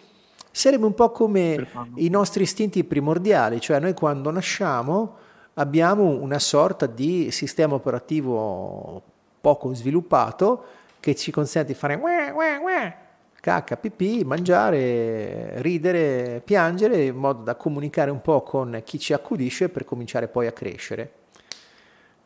sarebbe 0.52 0.86
un 0.86 0.94
po' 0.94 1.12
come 1.12 1.68
i 1.96 2.10
nostri 2.10 2.44
istinti 2.44 2.84
primordiali, 2.84 3.60
cioè 3.60 3.80
noi 3.80 3.94
quando 3.94 4.30
nasciamo 4.30 5.16
abbiamo 5.56 6.04
una 6.04 6.38
sorta 6.38 6.86
di 6.86 7.32
sistema 7.32 7.74
operativo 7.74 9.02
poco 9.42 9.74
sviluppato 9.74 10.64
che 11.00 11.16
ci 11.16 11.32
consente 11.32 11.74
di 11.74 11.78
fare 11.78 11.96
cacca, 13.40 13.78
pipì, 13.78 14.24
mangiare, 14.26 15.62
ridere, 15.62 16.42
piangere, 16.44 17.06
in 17.06 17.16
modo 17.16 17.44
da 17.44 17.56
comunicare 17.56 18.12
un 18.12 18.22
po' 18.22 18.44
con 18.44 18.82
chi 18.84 19.00
ci 19.00 19.14
accudisce 19.14 19.70
per 19.70 19.86
cominciare 19.86 20.28
poi 20.28 20.48
a 20.48 20.52
crescere. 20.52 21.12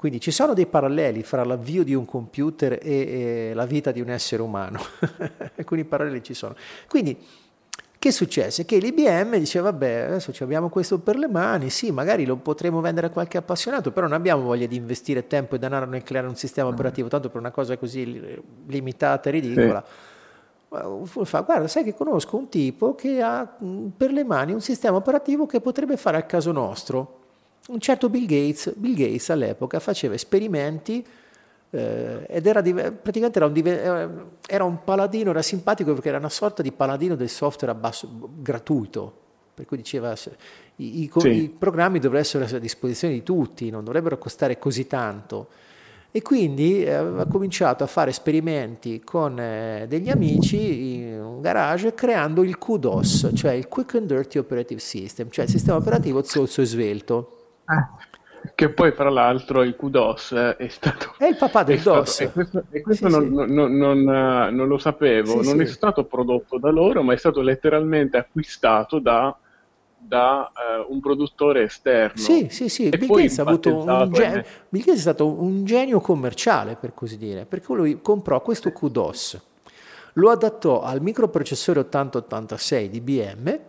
Quindi 0.01 0.19
ci 0.19 0.31
sono 0.31 0.55
dei 0.55 0.65
paralleli 0.65 1.21
fra 1.21 1.43
l'avvio 1.43 1.83
di 1.83 1.93
un 1.93 2.05
computer 2.05 2.79
e, 2.81 3.49
e 3.49 3.51
la 3.53 3.67
vita 3.67 3.91
di 3.91 4.01
un 4.01 4.09
essere 4.09 4.41
umano, 4.41 4.79
alcuni 5.57 5.83
paralleli 5.83 6.23
ci 6.23 6.33
sono. 6.33 6.55
Quindi 6.89 7.15
che 7.99 8.11
successe? 8.11 8.65
Che 8.65 8.79
l'IBM 8.79 9.37
diceva, 9.37 9.69
vabbè, 9.69 10.05
adesso 10.07 10.33
abbiamo 10.39 10.69
questo 10.69 10.97
per 10.97 11.17
le 11.17 11.27
mani, 11.27 11.69
sì, 11.69 11.91
magari 11.91 12.25
lo 12.25 12.37
potremo 12.37 12.81
vendere 12.81 13.05
a 13.05 13.09
qualche 13.11 13.37
appassionato, 13.37 13.91
però 13.91 14.07
non 14.07 14.15
abbiamo 14.15 14.41
voglia 14.41 14.65
di 14.65 14.75
investire 14.75 15.27
tempo 15.27 15.53
e 15.53 15.59
denaro 15.59 15.85
nel 15.85 16.01
creare 16.01 16.25
un 16.25 16.35
sistema 16.35 16.69
mm. 16.69 16.73
operativo, 16.73 17.07
tanto 17.07 17.29
per 17.29 17.39
una 17.39 17.51
cosa 17.51 17.77
così 17.77 18.41
limitata 18.65 19.29
e 19.29 19.31
ridicola. 19.33 19.85
Sì. 19.85 21.25
Fa, 21.25 21.41
guarda, 21.41 21.67
sai 21.67 21.83
che 21.83 21.93
conosco 21.93 22.37
un 22.37 22.49
tipo 22.49 22.95
che 22.95 23.21
ha 23.21 23.47
per 23.95 24.11
le 24.11 24.23
mani 24.23 24.51
un 24.53 24.61
sistema 24.61 24.97
operativo 24.97 25.45
che 25.45 25.61
potrebbe 25.61 25.95
fare 25.95 26.17
al 26.17 26.25
caso 26.25 26.51
nostro. 26.51 27.20
Un 27.71 27.79
certo 27.79 28.09
Bill 28.09 28.25
Gates, 28.25 28.73
Bill 28.75 28.95
Gates 28.95 29.29
all'epoca 29.29 29.79
faceva 29.79 30.13
esperimenti 30.13 31.05
eh, 31.73 32.25
ed 32.27 32.45
era 32.45 32.61
praticamente 32.61 33.37
era 33.37 33.45
un, 33.45 33.55
eh, 33.55 34.09
era 34.45 34.65
un, 34.65 34.83
paladino, 34.83 35.29
era 35.29 35.41
simpatico 35.41 35.93
perché 35.93 36.09
era 36.09 36.17
una 36.17 36.27
sorta 36.27 36.61
di 36.61 36.73
paladino 36.73 37.15
del 37.15 37.29
software 37.29 37.71
a 37.71 37.75
basso, 37.75 38.09
gratuito, 38.39 39.13
per 39.53 39.65
cui 39.65 39.77
diceva 39.77 40.13
i, 40.75 41.03
i, 41.03 41.11
sì. 41.15 41.43
i 41.43 41.49
programmi 41.49 41.99
dovrebbero 41.99 42.19
essere 42.19 42.57
a 42.57 42.59
disposizione 42.59 43.13
di 43.13 43.23
tutti, 43.23 43.69
non 43.69 43.85
dovrebbero 43.85 44.17
costare 44.17 44.59
così 44.59 44.85
tanto. 44.85 45.47
E 46.13 46.21
quindi 46.21 46.83
eh, 46.83 46.91
aveva 46.91 47.25
cominciato 47.25 47.85
a 47.85 47.87
fare 47.87 48.09
esperimenti 48.09 48.99
con 48.99 49.39
eh, 49.39 49.85
degli 49.87 50.09
amici 50.09 50.95
in 50.95 51.21
un 51.21 51.39
garage 51.39 51.93
creando 51.93 52.43
il 52.43 52.57
QDOS, 52.57 53.29
cioè 53.33 53.53
il 53.53 53.69
Quick 53.69 53.95
and 53.95 54.07
Dirty 54.07 54.37
Operative 54.37 54.81
System, 54.81 55.29
cioè 55.29 55.45
il 55.45 55.51
sistema 55.51 55.77
operativo 55.77 56.21
zozzo 56.21 56.59
e 56.59 56.65
svelto. 56.65 57.35
Ah. 57.65 57.89
Che 58.55 58.69
poi, 58.69 58.91
fra 58.91 59.09
l'altro, 59.09 59.61
il 59.61 59.75
QDOS 59.75 60.33
è 60.57 60.67
stato. 60.67 61.13
È 61.17 61.25
il 61.25 61.35
papà 61.35 61.63
del 61.63 61.79
DOS. 61.79 62.09
Stato, 62.09 62.29
e 62.29 62.31
questo, 62.31 62.63
e 62.71 62.81
questo 62.81 63.07
sì, 63.07 63.13
non, 63.13 63.27
sì. 63.27 63.53
Non, 63.53 63.77
non, 63.77 64.01
non, 64.55 64.67
lo 64.67 64.77
sapevo. 64.79 65.43
Sì, 65.43 65.49
non 65.49 65.61
è 65.61 65.65
stato 65.67 66.05
prodotto 66.05 66.57
da 66.57 66.71
loro, 66.71 67.03
ma 67.03 67.13
è 67.13 67.17
stato 67.17 67.41
letteralmente 67.41 68.17
acquistato 68.17 68.97
da, 68.97 69.35
da 69.95 70.51
uh, 70.53 70.91
un 70.91 70.99
produttore 70.99 71.63
esterno. 71.63 72.19
Sì, 72.19 72.47
sì, 72.49 72.67
sì. 72.67 72.89
Bill 72.89 73.07
Gates, 73.07 73.35
gen- 74.09 74.45
Bill 74.69 74.81
Gates 74.81 74.95
è 74.95 75.01
stato 75.01 75.27
un 75.27 75.63
genio 75.63 76.01
commerciale, 76.01 76.75
per 76.75 76.95
così 76.95 77.17
dire, 77.17 77.45
perché 77.45 77.73
lui 77.73 78.01
comprò 78.01 78.41
questo 78.41 78.71
QDOS, 78.71 79.41
lo 80.13 80.29
adattò 80.31 80.81
al 80.81 80.99
microprocessore 80.99 81.81
8086 81.81 82.89
di 82.89 82.97
IBM 82.97 83.59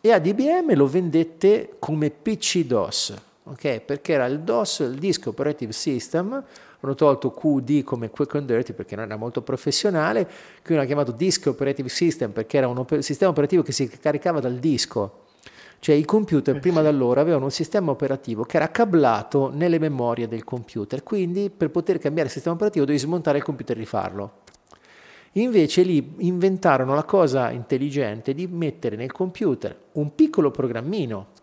e 0.00 0.12
ad 0.12 0.26
IBM 0.26 0.74
lo 0.74 0.86
vendette 0.86 1.76
come 1.78 2.10
PC 2.10 2.64
DOS 2.64 3.14
ok? 3.46 3.80
Perché 3.80 4.12
era 4.12 4.26
il 4.26 4.40
DOS, 4.40 4.80
il 4.80 4.98
Disk 4.98 5.26
Operative 5.26 5.72
System, 5.72 6.42
hanno 6.80 6.94
tolto 6.94 7.30
QD 7.30 7.82
come 7.82 8.10
Quick 8.10 8.34
and 8.34 8.46
Dirty 8.46 8.72
perché 8.72 8.96
non 8.96 9.06
era 9.06 9.16
molto 9.16 9.42
professionale, 9.42 10.28
qui 10.64 10.76
hanno 10.76 10.84
chiamato 10.84 11.12
Disk 11.12 11.46
Operative 11.46 11.88
System 11.88 12.32
perché 12.32 12.58
era 12.58 12.68
un 12.68 12.78
op- 12.78 12.98
sistema 12.98 13.30
operativo 13.30 13.62
che 13.62 13.72
si 13.72 13.88
caricava 13.88 14.40
dal 14.40 14.56
disco. 14.56 15.24
Cioè 15.78 15.94
i 15.94 16.04
computer 16.04 16.58
prima 16.58 16.80
da 16.80 16.88
allora 16.88 17.20
avevano 17.20 17.44
un 17.44 17.50
sistema 17.50 17.90
operativo 17.90 18.44
che 18.44 18.56
era 18.56 18.70
cablato 18.70 19.50
nelle 19.52 19.78
memorie 19.78 20.26
del 20.26 20.42
computer, 20.42 21.02
quindi 21.02 21.50
per 21.50 21.70
poter 21.70 21.98
cambiare 21.98 22.28
il 22.28 22.32
sistema 22.32 22.54
operativo 22.54 22.84
dovevi 22.86 23.04
smontare 23.04 23.38
il 23.38 23.44
computer 23.44 23.76
e 23.76 23.80
rifarlo. 23.80 24.32
Invece 25.32 25.82
lì 25.82 26.14
inventarono 26.18 26.94
la 26.94 27.04
cosa 27.04 27.50
intelligente 27.50 28.32
di 28.32 28.46
mettere 28.46 28.96
nel 28.96 29.12
computer 29.12 29.76
un 29.92 30.14
piccolo 30.14 30.50
programmino 30.50 31.34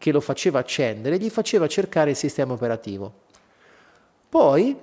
che 0.00 0.12
lo 0.12 0.20
faceva 0.22 0.60
accendere, 0.60 1.18
gli 1.18 1.28
faceva 1.28 1.66
cercare 1.66 2.08
il 2.08 2.16
sistema 2.16 2.54
operativo. 2.54 3.12
Poi, 4.30 4.74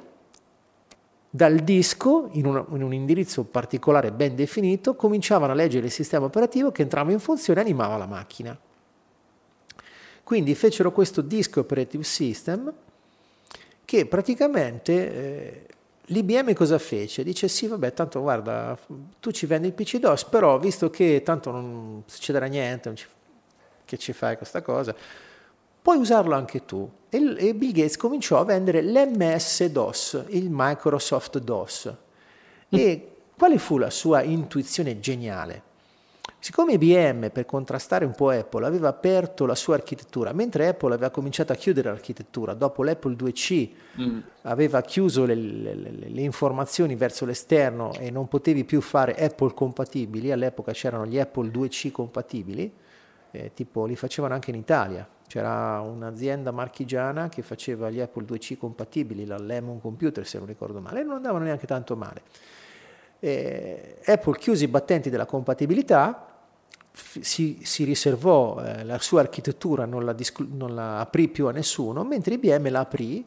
dal 1.28 1.56
disco, 1.56 2.30
in 2.34 2.46
un, 2.46 2.64
in 2.70 2.84
un 2.84 2.94
indirizzo 2.94 3.44
particolare 3.44 4.12
ben 4.12 4.36
definito, 4.36 4.94
cominciavano 4.94 5.54
a 5.54 5.56
leggere 5.56 5.88
il 5.88 5.92
sistema 5.92 6.28
operativo 6.28 6.72
che 6.72 6.84
entrava 6.84 7.12
in 7.12 7.18
funzione 7.18 7.62
e 7.62 7.64
animava 7.64 7.98
la 7.98 8.06
macchina. 8.06 8.56
Quindi 10.22 10.54
fecero 10.54 10.92
questo 10.92 11.22
Disk 11.22 11.58
Operative 11.58 12.04
System 12.04 12.72
che 13.86 14.06
praticamente 14.06 14.94
eh, 14.94 15.66
l'IBM 16.06 16.54
cosa 16.54 16.78
fece? 16.78 17.24
Dice 17.24 17.48
sì, 17.48 17.66
vabbè, 17.66 17.92
tanto 17.94 18.22
guarda, 18.22 18.78
tu 19.20 19.32
ci 19.32 19.48
vendi 19.48 19.66
il 19.66 19.74
PC 19.74 19.98
DOS, 19.98 20.26
però 20.26 20.60
visto 20.60 20.92
che 20.92 21.24
tanto 21.26 21.50
non 21.50 22.04
succederà 22.06 22.46
niente, 22.46 22.90
non 22.90 22.96
ci 22.96 23.08
che 23.88 23.98
ci 23.98 24.14
fai 24.14 24.38
questa 24.38 24.62
cosa? 24.62 24.94
Puoi 25.82 25.98
usarlo 25.98 26.36
anche 26.36 26.66
tu. 26.66 26.88
E, 27.10 27.36
e 27.38 27.56
Bill 27.56 27.72
Gates 27.72 27.96
cominciò 27.98 28.40
a 28.40 28.44
vendere 28.44 28.84
l'MS 28.84 29.66
DOS, 29.66 30.26
il 30.28 30.50
Microsoft 30.52 31.40
DOS. 31.40 31.94
E 32.70 33.12
quale 33.38 33.58
fu 33.58 33.78
la 33.78 33.90
sua 33.90 34.22
intuizione 34.22 35.00
geniale? 35.00 35.64
Siccome 36.40 36.74
IBM 36.74 37.30
per 37.30 37.46
contrastare 37.46 38.06
un 38.06 38.14
po' 38.14 38.30
Apple 38.30 38.66
aveva 38.66 38.90
aperto 38.90 39.46
la 39.46 39.56
sua 39.56 39.76
architettura, 39.76 40.34
mentre 40.34 40.68
Apple 40.68 40.94
aveva 40.94 41.10
cominciato 41.10 41.52
a 41.52 41.56
chiudere 41.56 41.90
l'architettura, 41.90 42.54
dopo 42.54 42.84
l'Apple 42.84 43.16
2C 43.16 43.70
mm. 44.00 44.20
aveva 44.44 44.82
chiuso 44.82 45.26
le, 45.26 45.34
le, 45.34 45.74
le, 45.74 46.22
informazioni 46.22 46.96
verso 46.96 47.26
l'esterno 47.26 47.94
e 47.94 48.12
non 48.12 48.28
potevi 48.28 48.66
più 48.66 48.82
fare 48.82 49.16
Apple 49.16 49.54
compatibili, 49.54 50.32
all'epoca 50.32 50.74
c'erano 50.74 51.08
gli 51.08 51.18
Apple 51.18 51.50
2C 51.50 51.92
compatibili, 51.92 52.72
eh, 53.32 53.52
tipo 53.54 53.86
li 53.86 53.96
facevano 53.96 54.34
anche 54.34 54.52
in 54.52 54.58
Italia. 54.58 55.08
C'era 55.28 55.82
un'azienda 55.82 56.52
marchigiana 56.52 57.28
che 57.28 57.42
faceva 57.42 57.90
gli 57.90 58.00
Apple 58.00 58.26
2C 58.26 58.58
compatibili, 58.58 59.26
la 59.26 59.38
Lemon 59.38 59.82
Computer 59.82 60.26
se 60.26 60.38
non 60.38 60.48
ricordo 60.48 60.80
male, 60.80 61.02
e 61.02 61.04
non 61.04 61.16
andavano 61.16 61.44
neanche 61.44 61.68
tanto 61.68 61.96
male. 61.96 62.22
Eh, 63.20 63.98
Apple 64.06 64.38
chiuse 64.38 64.64
i 64.64 64.68
battenti 64.68 65.10
della 65.10 65.26
compatibilità, 65.26 66.28
si, 66.94 67.60
si, 67.62 67.84
riservò 67.84 68.64
eh, 68.64 68.84
la 68.84 69.00
sua 69.00 69.20
architettura, 69.20 69.86
non 69.86 70.06
la, 70.06 70.14
disclu- 70.14 70.52
non 70.52 70.74
la, 70.74 71.00
aprì 71.00 71.28
più 71.28 71.48
a 71.48 71.52
nessuno, 71.52 72.04
mentre 72.04 72.36
IBM 72.36 72.70
la 72.70 72.80
aprì 72.80 73.24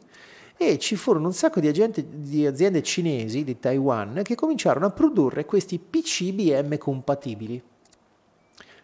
e 0.57 0.77
ci 0.77 0.95
furono 0.95 1.27
un 1.27 1.33
sacco 1.33 1.59
di, 1.59 1.67
agenti, 1.67 2.05
di 2.07 2.45
aziende 2.45 2.83
cinesi 2.83 3.43
di 3.43 3.59
Taiwan 3.59 4.21
che 4.23 4.35
cominciarono 4.35 4.85
a 4.87 4.91
produrre 4.91 5.45
questi 5.45 5.79
PC 5.79 6.21
IBM 6.21 6.77
compatibili 6.77 7.61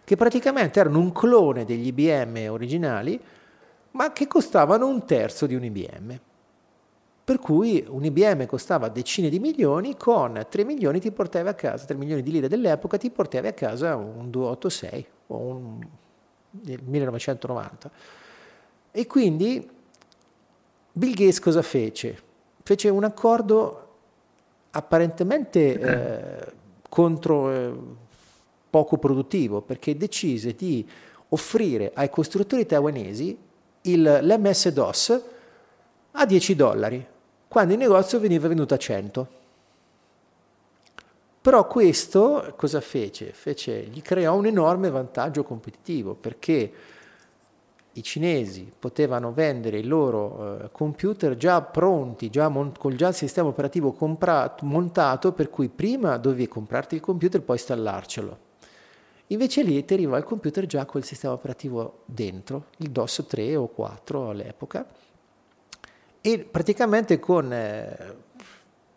che 0.07 0.15
praticamente 0.15 0.79
erano 0.79 0.99
un 0.99 1.11
clone 1.11 1.65
degli 1.65 1.87
IBM 1.87 2.49
originali, 2.49 3.19
ma 3.91 4.13
che 4.13 4.25
costavano 4.25 4.87
un 4.87 5.03
terzo 5.05 5.45
di 5.45 5.53
un 5.53 5.65
IBM. 5.65 6.19
Per 7.25 7.39
cui 7.39 7.85
un 7.85 8.05
IBM 8.05 8.45
costava 8.45 8.87
decine 8.87 9.27
di 9.27 9.37
milioni, 9.37 9.97
con 9.97 10.45
3 10.49 10.63
milioni 10.63 11.01
ti 11.01 11.11
portavi 11.11 11.49
a 11.49 11.53
casa, 11.55 11.87
3 11.87 11.97
milioni 11.97 12.23
di 12.23 12.31
lire 12.31 12.47
dell'epoca 12.47 12.97
ti 12.97 13.09
portavi 13.09 13.47
a 13.47 13.51
casa 13.51 13.97
un 13.97 14.29
286 14.29 15.07
o 15.27 15.37
un 15.37 15.85
1990. 16.85 17.91
E 18.91 19.07
quindi 19.07 19.69
Bill 20.93 21.11
Gates 21.11 21.41
cosa 21.41 21.61
fece? 21.61 22.17
Fece 22.63 22.87
un 22.87 23.03
accordo 23.03 23.87
apparentemente 24.71 25.77
eh, 25.77 26.53
contro... 26.87 27.51
Eh, 27.51 28.05
poco 28.77 28.97
produttivo 28.97 29.61
perché 29.61 29.97
decise 29.97 30.53
di 30.53 30.87
offrire 31.29 31.91
ai 31.95 32.11
costruttori 32.11 32.67
taiwanesi 32.67 33.35
il, 33.81 34.19
l'MS-DOS 34.21 35.21
a 36.11 36.25
10 36.25 36.55
dollari, 36.55 37.03
quando 37.47 37.73
in 37.73 37.79
negozio 37.79 38.19
veniva 38.19 38.47
venduto 38.47 38.75
a 38.75 38.77
100. 38.77 39.27
Però 41.41 41.65
questo 41.65 42.53
cosa 42.55 42.79
fece? 42.79 43.31
fece? 43.31 43.87
Gli 43.91 44.03
creò 44.03 44.35
un 44.35 44.45
enorme 44.45 44.91
vantaggio 44.91 45.43
competitivo 45.43 46.13
perché 46.13 46.71
i 47.93 48.03
cinesi 48.03 48.71
potevano 48.77 49.33
vendere 49.33 49.79
i 49.79 49.85
loro 49.85 50.59
eh, 50.65 50.71
computer 50.71 51.35
già 51.35 51.61
pronti, 51.61 52.29
già 52.29 52.47
mon- 52.47 52.73
con 52.77 52.95
già 52.95 53.07
il 53.07 53.15
sistema 53.15 53.47
operativo 53.47 53.91
comprato, 53.93 54.65
montato, 54.65 55.31
per 55.31 55.49
cui 55.49 55.67
prima 55.67 56.17
dovevi 56.17 56.47
comprarti 56.47 56.93
il 56.93 57.01
computer 57.01 57.41
e 57.41 57.43
poi 57.43 57.55
installarcelo. 57.55 58.45
Invece 59.27 59.61
lì 59.61 59.83
ti 59.83 59.93
arriva 59.93 60.17
il 60.17 60.23
computer 60.23 60.65
già 60.65 60.85
col 60.85 61.03
sistema 61.03 61.33
operativo 61.33 62.03
dentro, 62.05 62.67
il 62.77 62.91
DOS 62.91 63.25
3 63.27 63.57
o 63.57 63.67
4 63.67 64.29
all'epoca, 64.29 64.85
e 66.21 66.39
praticamente 66.39 67.19
con 67.19 67.51
eh, 67.51 68.15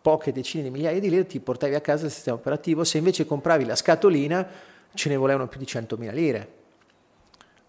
poche 0.00 0.30
decine 0.30 0.62
di 0.62 0.70
migliaia 0.70 1.00
di 1.00 1.10
lire 1.10 1.26
ti 1.26 1.40
portavi 1.40 1.74
a 1.74 1.80
casa 1.80 2.06
il 2.06 2.12
sistema 2.12 2.36
operativo, 2.36 2.84
se 2.84 2.98
invece 2.98 3.26
compravi 3.26 3.64
la 3.64 3.74
scatolina 3.74 4.46
ce 4.94 5.08
ne 5.08 5.16
volevano 5.16 5.48
più 5.48 5.58
di 5.58 5.66
100.000 5.66 6.12
lire. 6.12 6.58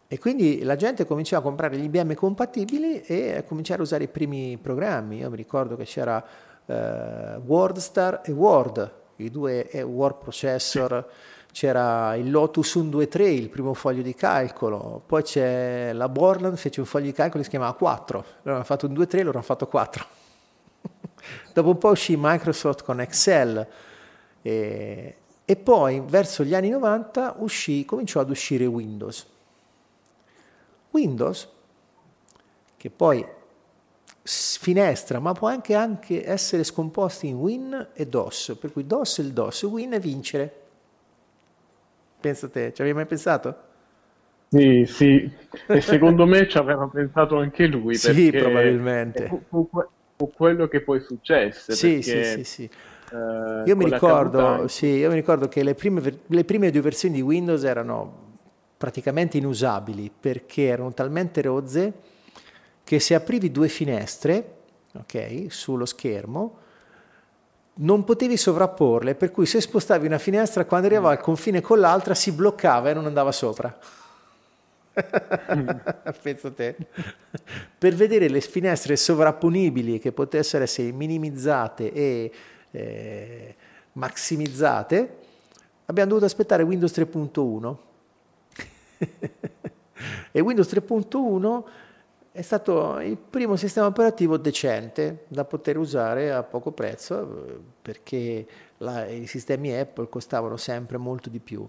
E 0.08 0.20
quindi 0.20 0.62
la 0.62 0.76
gente 0.76 1.06
cominciava 1.06 1.42
a 1.42 1.46
comprare 1.46 1.78
gli 1.78 1.84
IBM 1.86 2.14
compatibili 2.14 3.02
e 3.02 3.38
a 3.38 3.44
cominciare 3.44 3.80
a 3.80 3.84
usare 3.84 4.04
i 4.04 4.08
primi 4.08 4.58
programmi. 4.62 5.18
Io 5.20 5.30
mi 5.32 5.38
ricordo 5.38 5.76
che 5.76 5.86
c'era 5.86 6.24
eh, 6.66 7.40
WordStar 7.44 8.22
e 8.24 8.32
Word, 8.32 8.94
i 9.16 9.32
due 9.32 9.68
eh, 9.70 9.82
word 9.82 10.18
processor. 10.18 11.08
Sì 11.10 11.31
c'era 11.52 12.16
il 12.16 12.32
Lotus 12.32 12.70
123, 12.70 13.30
il 13.30 13.50
primo 13.50 13.74
foglio 13.74 14.02
di 14.02 14.16
calcolo, 14.16 15.02
poi 15.06 15.24
c'è 15.24 15.92
la 15.94 16.10
Borland, 16.10 16.56
fece 16.56 16.80
un 16.80 16.86
foglio 16.86 17.06
di 17.06 17.14
calcolo 17.14 17.40
che 17.40 17.44
si 17.44 17.50
chiamava 17.50 17.74
4, 17.74 18.26
loro 18.44 18.56
hanno 18.56 18.66
fatto 18.66 18.88
un 18.88 18.94
2-3, 18.94 19.18
loro 19.24 19.38
hanno 19.38 19.46
fatto 19.46 19.68
4. 19.68 20.06
Dopo 21.54 21.70
un 21.70 21.78
po' 21.78 21.90
uscì 21.90 22.16
Microsoft 22.18 22.84
con 22.84 23.00
Excel 23.02 23.68
e, 24.42 25.16
e 25.44 25.56
poi 25.56 26.02
verso 26.06 26.44
gli 26.44 26.56
anni 26.56 26.70
90 26.70 27.36
uscì, 27.40 27.86
cominciò 27.86 28.22
ad 28.22 28.30
uscire 28.30 28.66
Windows. 28.66 29.28
Windows, 30.92 31.48
che 32.78 32.90
poi 32.90 33.26
finestra, 34.24 35.20
ma 35.20 35.34
può 35.34 35.48
anche, 35.48 35.76
anche 35.76 36.28
essere 36.28 36.64
scomposto 36.64 37.26
in 37.26 37.36
Win 37.36 37.90
e 37.94 38.08
DOS, 38.08 38.56
per 38.60 38.72
cui 38.72 38.86
DOS 38.86 39.20
e 39.20 39.22
il 39.24 39.34
DOS, 39.34 39.64
Win 39.64 39.94
e 39.94 40.00
vincere. 40.00 40.61
Pensa 42.22 42.48
te, 42.48 42.72
ci 42.74 42.82
avevi 42.82 42.96
mai 42.96 43.08
pensato? 43.08 43.70
Sì, 44.48 44.86
sì, 44.86 45.32
e 45.68 45.82
secondo 45.82 46.26
me 46.28 46.48
ci 46.48 46.58
aveva 46.58 46.88
pensato 46.88 47.38
anche 47.38 47.66
lui. 47.66 47.96
Sì, 47.96 48.32
probabilmente. 48.32 49.28
Fu, 49.28 49.44
fu, 49.50 49.70
fu, 50.16 50.32
quello 50.32 50.68
che 50.68 50.82
poi 50.82 51.00
successe. 51.02 51.74
Sì, 51.74 51.96
perché, 51.96 52.24
sì, 52.24 52.24
sì, 52.24 52.44
sì. 52.44 52.64
Eh, 52.64 53.64
io, 53.66 53.76
mi 53.76 53.86
ricordo, 53.86 54.68
sì, 54.68 54.86
io 54.86 55.10
mi 55.10 55.16
ricordo 55.16 55.48
che 55.48 55.64
le 55.64 55.74
prime, 55.74 56.02
le 56.28 56.44
prime 56.44 56.70
due 56.70 56.82
versioni 56.82 57.16
di 57.16 57.22
Windows 57.22 57.64
erano 57.64 58.30
praticamente 58.78 59.38
inusabili 59.38 60.12
perché 60.18 60.66
erano 60.66 60.94
talmente 60.94 61.42
rozze 61.42 61.94
che 62.84 63.00
se 63.00 63.16
aprivi 63.16 63.52
due 63.52 63.68
finestre 63.68 64.58
okay, 64.94 65.50
sullo 65.50 65.86
schermo 65.86 66.58
non 67.74 68.04
potevi 68.04 68.38
sovrapporle, 68.38 69.16
per 69.16 69.32
cui 69.32 69.46
se 69.46 69.62
spostavi 69.62 70.06
una 70.06 70.18
finestra 70.18 70.66
quando 70.66 70.88
arrivava 70.88 71.12
al 71.12 71.20
confine 71.22 71.62
con 71.62 71.80
l'altra 71.80 72.14
si 72.14 72.32
bloccava 72.32 72.90
e 72.90 72.94
non 72.94 73.06
andava 73.06 73.32
sopra. 73.32 73.78
Penso 76.22 76.52
te. 76.54 76.76
per 77.78 77.96
vedere 77.96 78.28
le 78.28 78.42
finestre 78.42 78.98
sovrapponibili 78.98 80.00
che 80.00 80.12
potessero 80.12 80.64
essere 80.64 80.92
minimizzate 80.92 81.94
e 81.94 82.32
eh, 82.72 83.56
maximizzate, 83.94 85.18
abbiamo 85.86 86.10
dovuto 86.10 86.26
aspettare 86.26 86.64
Windows 86.64 86.92
3.1. 86.92 87.76
e 90.32 90.40
Windows 90.40 90.68
3.1 90.72 91.64
è 92.34 92.42
stato 92.42 93.00
il 93.00 93.18
primo 93.18 93.58
sistema 93.58 93.88
operativo 93.88 94.38
decente 94.38 95.26
da 95.28 95.44
poter 95.44 95.78
usare 95.78 96.32
a 96.32 96.44
poco 96.44 96.72
prezzo 96.72 97.64
perché 97.82 98.46
la, 98.78 99.06
i 99.08 99.28
sistemi 99.28 99.74
Apple 99.74 100.08
costavano 100.08 100.56
sempre 100.56 100.98
molto 100.98 101.30
di 101.30 101.40
più. 101.40 101.68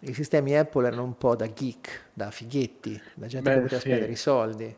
I 0.00 0.12
sistemi 0.12 0.56
Apple 0.56 0.86
erano 0.86 1.04
un 1.04 1.16
po' 1.16 1.34
da 1.34 1.50
geek, 1.50 2.08
da 2.12 2.30
fighetti, 2.30 3.00
da 3.14 3.26
gente 3.26 3.48
Beh, 3.48 3.56
che 3.56 3.62
poteva 3.62 3.80
sì. 3.80 3.86
spendere 3.86 4.12
i 4.12 4.16
soldi. 4.16 4.76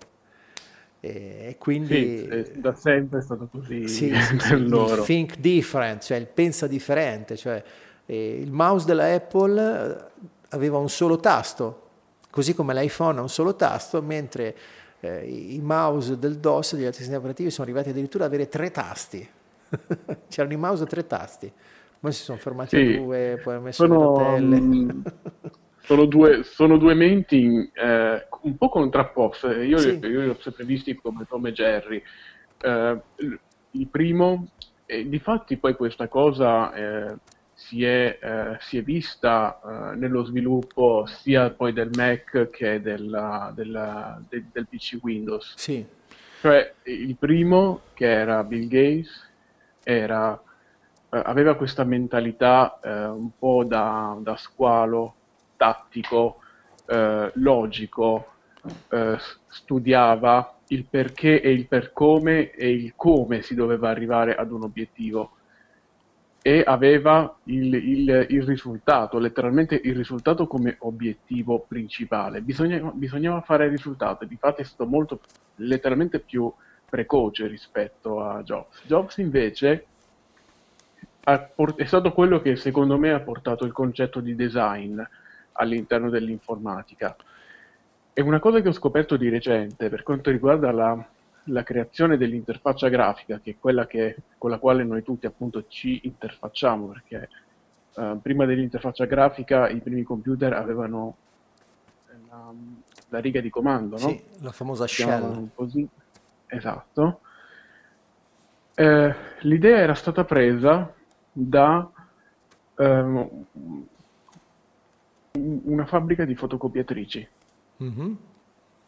E, 1.00 1.56
quindi 1.58 2.28
sì, 2.44 2.60
da 2.60 2.74
sempre 2.74 3.18
è 3.18 3.22
stato 3.22 3.48
così 3.50 3.88
sì, 3.88 4.08
per 4.38 4.60
loro. 4.60 5.02
think 5.02 5.36
different, 5.38 6.02
cioè 6.02 6.16
il 6.16 6.28
pensa 6.28 6.68
differente, 6.68 7.36
cioè 7.36 7.60
eh, 8.06 8.38
il 8.40 8.52
mouse 8.52 8.86
della 8.86 9.12
Apple 9.12 9.60
eh, 9.60 10.26
aveva 10.50 10.78
un 10.78 10.88
solo 10.88 11.18
tasto, 11.18 11.88
così 12.30 12.54
come 12.54 12.72
l'iPhone 12.72 13.18
ha 13.18 13.22
un 13.22 13.28
solo 13.28 13.56
tasto, 13.56 14.00
mentre 14.00 14.54
eh, 15.04 15.26
i 15.26 15.60
mouse 15.60 16.16
del 16.18 16.38
DOS 16.38 16.74
degli 16.74 16.84
altri 16.84 16.98
sistemi 17.00 17.18
operativi 17.18 17.50
sono 17.50 17.66
arrivati 17.66 17.90
addirittura 17.90 18.24
ad 18.24 18.32
avere 18.32 18.48
tre 18.48 18.70
tasti. 18.70 19.28
C'erano 20.28 20.54
i 20.54 20.56
mouse 20.56 20.84
a 20.84 20.86
tre 20.86 21.06
tasti, 21.06 21.50
poi 21.98 22.12
si 22.12 22.22
sono 22.22 22.38
fermati 22.38 22.76
sì, 22.76 22.94
a 22.94 23.00
due, 23.00 23.40
poi 23.42 23.54
hanno 23.54 23.62
messo 23.64 23.84
sono, 23.84 23.98
le 23.98 24.24
rotelle. 24.24 24.60
Mm, 24.60 25.00
sono, 25.82 26.04
due, 26.04 26.42
sono 26.44 26.76
due 26.78 26.94
menti 26.94 27.70
eh, 27.74 28.26
un 28.42 28.56
po' 28.56 28.68
contrapposte. 28.68 29.64
Io, 29.64 29.78
sì. 29.78 29.98
io, 30.00 30.20
li 30.20 30.28
ho 30.28 30.36
sempre 30.40 30.64
visti 30.64 30.94
come 30.94 31.26
Tom 31.28 31.46
e 31.46 31.52
Jerry. 31.52 32.02
Eh, 32.60 33.00
il 33.72 33.88
primo, 33.88 34.50
e 34.86 35.08
difatti 35.08 35.56
poi 35.56 35.74
questa 35.74 36.06
cosa 36.06 36.72
eh, 36.74 37.16
si 37.66 37.84
è, 37.84 38.18
eh, 38.20 38.56
si 38.60 38.78
è 38.78 38.82
vista 38.82 39.60
eh, 39.60 39.96
nello 39.96 40.24
sviluppo 40.24 41.06
sia 41.06 41.50
poi 41.50 41.72
del 41.72 41.90
Mac 41.96 42.50
che 42.50 42.80
della, 42.80 43.52
della, 43.54 44.20
de, 44.28 44.44
del 44.52 44.66
PC 44.66 44.98
Windows. 45.00 45.54
Sì. 45.56 45.84
Cioè, 46.40 46.74
il 46.84 47.16
primo, 47.16 47.82
che 47.94 48.10
era 48.10 48.42
Bill 48.42 48.66
Gates, 48.66 49.30
era, 49.82 50.40
eh, 51.10 51.22
aveva 51.24 51.54
questa 51.54 51.84
mentalità 51.84 52.80
eh, 52.82 53.04
un 53.06 53.30
po' 53.38 53.64
da, 53.64 54.16
da 54.20 54.36
squalo, 54.36 55.14
tattico, 55.56 56.38
eh, 56.86 57.30
logico, 57.34 58.32
eh, 58.90 59.16
studiava 59.46 60.58
il 60.68 60.84
perché 60.84 61.40
e 61.40 61.52
il 61.52 61.66
per 61.66 61.92
come 61.92 62.50
e 62.50 62.70
il 62.70 62.94
come 62.96 63.42
si 63.42 63.54
doveva 63.54 63.90
arrivare 63.90 64.34
ad 64.34 64.50
un 64.50 64.64
obiettivo 64.64 65.36
e 66.42 66.64
aveva 66.66 67.36
il, 67.44 67.72
il, 67.72 68.26
il, 68.28 68.42
risultato, 68.42 69.18
letteralmente 69.18 69.80
il 69.82 69.94
risultato 69.94 70.48
come 70.48 70.74
obiettivo 70.80 71.64
principale. 71.66 72.42
Bisognava, 72.42 72.90
bisognava 72.92 73.40
fare 73.42 73.66
il 73.66 73.70
risultato, 73.70 74.24
infatti 74.28 74.62
è 74.62 74.64
stato 74.64 74.86
molto, 74.86 75.20
letteralmente 75.56 76.18
più 76.18 76.52
precoce 76.90 77.46
rispetto 77.46 78.22
a 78.22 78.42
Jobs. 78.42 78.82
Jobs 78.86 79.18
invece 79.18 79.86
port- 81.54 81.78
è 81.78 81.84
stato 81.84 82.12
quello 82.12 82.40
che 82.40 82.56
secondo 82.56 82.98
me 82.98 83.12
ha 83.12 83.20
portato 83.20 83.64
il 83.64 83.72
concetto 83.72 84.18
di 84.18 84.34
design 84.34 85.00
all'interno 85.52 86.10
dell'informatica. 86.10 87.14
E 88.12 88.20
una 88.20 88.40
cosa 88.40 88.60
che 88.60 88.68
ho 88.68 88.72
scoperto 88.72 89.16
di 89.16 89.28
recente 89.28 89.88
per 89.88 90.02
quanto 90.02 90.30
riguarda 90.30 90.72
la 90.72 91.06
la 91.44 91.62
creazione 91.62 92.16
dell'interfaccia 92.16 92.88
grafica, 92.88 93.40
che 93.40 93.52
è 93.52 93.56
quella 93.58 93.86
che, 93.86 94.16
con 94.38 94.50
la 94.50 94.58
quale 94.58 94.84
noi 94.84 95.02
tutti 95.02 95.26
appunto 95.26 95.66
ci 95.68 96.00
interfacciamo, 96.04 96.86
perché 96.86 97.28
uh, 97.94 98.20
prima 98.20 98.44
dell'interfaccia 98.44 99.04
grafica 99.04 99.68
i 99.68 99.80
primi 99.80 100.02
computer 100.02 100.52
avevano 100.52 101.16
la, 102.28 102.52
la 103.08 103.18
riga 103.18 103.40
di 103.40 103.50
comando, 103.50 103.98
no? 103.98 104.08
Sì, 104.08 104.22
la 104.40 104.52
famosa 104.52 104.86
shell. 104.86 105.48
Così. 105.54 105.88
Esatto. 106.46 107.20
Eh, 108.74 109.14
l'idea 109.40 109.78
era 109.78 109.94
stata 109.94 110.24
presa 110.24 110.92
da 111.30 111.90
um, 112.76 113.46
una 115.32 115.86
fabbrica 115.86 116.24
di 116.24 116.34
fotocopiatrici 116.34 117.28
mm-hmm. 117.82 118.12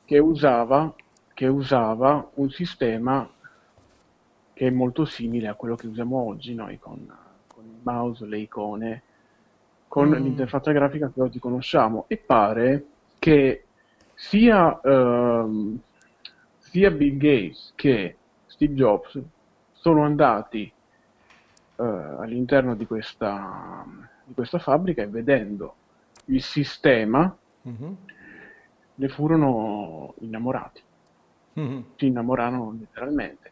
che 0.04 0.18
usava 0.18 0.94
che 1.34 1.46
usava 1.48 2.30
un 2.34 2.48
sistema 2.50 3.28
che 4.52 4.68
è 4.68 4.70
molto 4.70 5.04
simile 5.04 5.48
a 5.48 5.54
quello 5.54 5.74
che 5.74 5.88
usiamo 5.88 6.16
oggi 6.16 6.54
noi 6.54 6.78
con, 6.78 7.12
con 7.48 7.64
il 7.64 7.80
mouse, 7.82 8.24
le 8.24 8.38
icone, 8.38 9.02
con 9.88 10.08
mm. 10.08 10.14
l'interfaccia 10.14 10.70
grafica 10.70 11.10
che 11.12 11.20
oggi 11.20 11.40
conosciamo 11.40 12.04
e 12.06 12.16
pare 12.16 12.86
che 13.18 13.64
sia, 14.14 14.80
uh, 14.80 15.78
sia 16.58 16.90
Bill 16.92 17.16
Gates 17.16 17.72
che 17.74 18.16
Steve 18.46 18.74
Jobs 18.74 19.20
sono 19.72 20.04
andati 20.04 20.72
uh, 21.76 21.82
all'interno 21.82 22.76
di 22.76 22.86
questa, 22.86 23.84
di 24.24 24.34
questa, 24.34 24.60
fabbrica 24.60 25.02
e 25.02 25.08
vedendo 25.08 25.74
il 26.26 26.40
sistema 26.40 27.36
mm-hmm. 27.68 27.92
ne 28.94 29.08
furono 29.08 30.14
innamorati 30.20 30.82
mm-hmm. 31.58 31.80
si 31.96 32.06
innamorarono 32.06 32.76
letteralmente. 32.78 33.50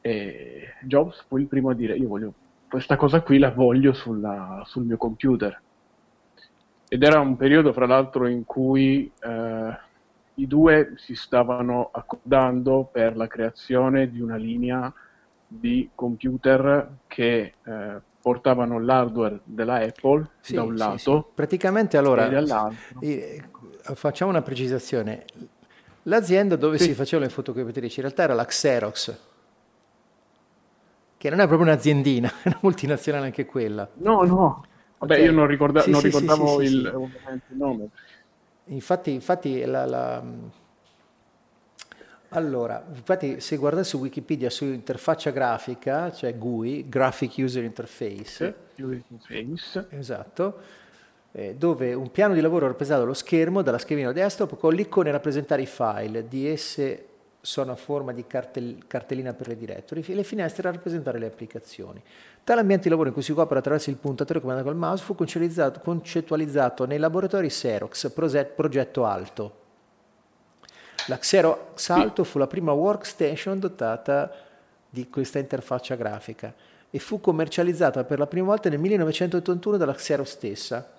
E 0.00 0.74
Jobs 0.82 1.24
fu 1.26 1.38
il 1.38 1.46
primo 1.46 1.70
a 1.70 1.74
dire 1.74 1.96
io 1.96 2.08
voglio 2.08 2.32
questa 2.68 2.96
cosa 2.96 3.22
qui 3.22 3.38
la 3.38 3.50
voglio 3.50 3.92
sulla, 3.92 4.62
sul 4.66 4.84
mio 4.84 4.96
computer. 4.96 5.60
Ed 6.88 7.02
era 7.02 7.20
un 7.20 7.36
periodo, 7.36 7.72
fra 7.72 7.86
l'altro, 7.86 8.26
in 8.26 8.44
cui 8.44 9.10
eh, 9.20 9.78
i 10.34 10.46
due 10.46 10.94
si 10.96 11.14
stavano 11.14 11.90
accordando 11.92 12.88
per 12.90 13.16
la 13.16 13.28
creazione 13.28 14.10
di 14.10 14.20
una 14.20 14.36
linea 14.36 14.92
di 15.46 15.88
computer 15.94 16.96
che 17.06 17.54
eh, 17.62 18.00
portavano 18.20 18.80
l'hardware 18.80 19.40
della 19.44 19.76
Apple 19.76 20.30
sì, 20.40 20.54
da 20.54 20.62
un 20.62 20.74
lato. 20.74 20.96
Sì, 20.96 21.10
sì. 21.10 21.24
Praticamente 21.34 21.96
allora 21.96 22.28
facciamo 23.94 24.30
una 24.30 24.42
precisazione. 24.42 25.24
L'azienda 26.04 26.56
dove 26.56 26.78
sì. 26.78 26.84
si 26.84 26.94
facevano 26.94 27.28
le 27.28 27.34
fotocopiatrici 27.34 28.00
in 28.00 28.06
realtà 28.06 28.24
era 28.24 28.34
la 28.34 28.44
Xerox, 28.44 29.18
che 31.16 31.30
non 31.30 31.40
è 31.40 31.46
proprio 31.46 31.68
un'aziendina, 31.68 32.28
è 32.42 32.48
una 32.48 32.58
multinazionale 32.60 33.26
anche 33.26 33.46
quella. 33.46 33.88
No, 33.94 34.22
no. 34.22 34.64
Vabbè, 34.98 35.14
okay. 35.14 35.24
io 35.24 35.32
non, 35.32 35.46
ricorda- 35.46 35.80
sì, 35.80 35.90
non 35.90 36.00
sì, 36.00 36.06
ricordavo 36.06 36.60
il, 36.60 36.70
il, 36.70 37.56
nome. 37.56 37.88
Infatti, 38.66 39.12
infatti 39.12 39.64
la, 39.64 39.86
la... 39.86 40.22
Allora, 42.30 42.84
infatti 42.94 43.40
se 43.40 43.56
guardate 43.56 43.84
su 43.84 43.98
Wikipedia 43.98 44.50
su 44.50 44.64
interfaccia 44.64 45.30
grafica, 45.30 46.12
cioè 46.12 46.36
GUI, 46.36 46.88
Graphic 46.88 47.34
User 47.38 47.64
Interface, 47.64 48.54
user 48.76 49.02
interface. 49.08 49.86
esatto, 49.90 50.60
eh, 51.36 51.54
dove 51.54 51.94
un 51.94 52.10
piano 52.10 52.34
di 52.34 52.40
lavoro 52.40 52.66
rappresenta 52.66 53.02
lo 53.02 53.12
schermo 53.12 53.62
dalla 53.62 53.78
schermina 53.78 54.12
desktop 54.12 54.56
con 54.56 54.72
l'icona 54.72 55.08
a 55.08 55.12
rappresentare 55.12 55.62
i 55.62 55.66
file, 55.66 56.28
di 56.28 56.46
esse 56.46 57.06
sono 57.40 57.72
a 57.72 57.76
forma 57.76 58.12
di 58.12 58.26
cartel- 58.26 58.84
cartellina 58.86 59.34
per 59.34 59.48
le 59.48 59.56
directory, 59.56 60.02
e 60.06 60.14
le 60.14 60.24
finestre 60.24 60.68
a 60.68 60.72
rappresentare 60.72 61.18
le 61.18 61.26
applicazioni. 61.26 62.02
Tale 62.42 62.60
ambiente 62.60 62.84
di 62.84 62.90
lavoro 62.90 63.08
in 63.08 63.14
cui 63.14 63.22
si 63.22 63.34
copre 63.34 63.58
attraverso 63.58 63.90
il 63.90 63.96
puntatore 63.96 64.40
comandato 64.40 64.68
col 64.68 64.78
mouse 64.78 65.02
fu 65.02 65.14
concettualizzato 65.14 66.86
nei 66.86 66.98
laboratori 66.98 67.48
Xerox, 67.48 68.10
progetto 68.10 69.04
Alto 69.04 69.62
la 71.06 71.18
Xerox 71.18 71.90
Alto 71.90 72.24
fu 72.24 72.38
la 72.38 72.46
prima 72.46 72.72
workstation 72.72 73.58
dotata 73.58 74.32
di 74.88 75.10
questa 75.10 75.38
interfaccia 75.38 75.96
grafica 75.96 76.54
e 76.90 76.98
fu 76.98 77.20
commercializzata 77.20 78.04
per 78.04 78.18
la 78.18 78.26
prima 78.26 78.46
volta 78.46 78.70
nel 78.70 78.78
1981 78.78 79.76
dalla 79.76 79.92
Xerox 79.92 80.28
stessa, 80.28 80.92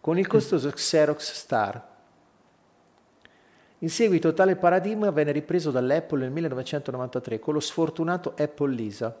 con 0.00 0.18
il 0.18 0.26
costoso 0.26 0.70
Xerox 0.70 1.32
Star. 1.32 1.88
In 3.78 3.90
seguito 3.90 4.32
tale 4.34 4.56
paradigma 4.56 5.10
venne 5.10 5.32
ripreso 5.32 5.70
dall'Apple 5.70 6.20
nel 6.20 6.30
1993 6.30 7.38
con 7.38 7.54
lo 7.54 7.60
sfortunato 7.60 8.34
Apple 8.36 8.74
Lisa 8.74 9.18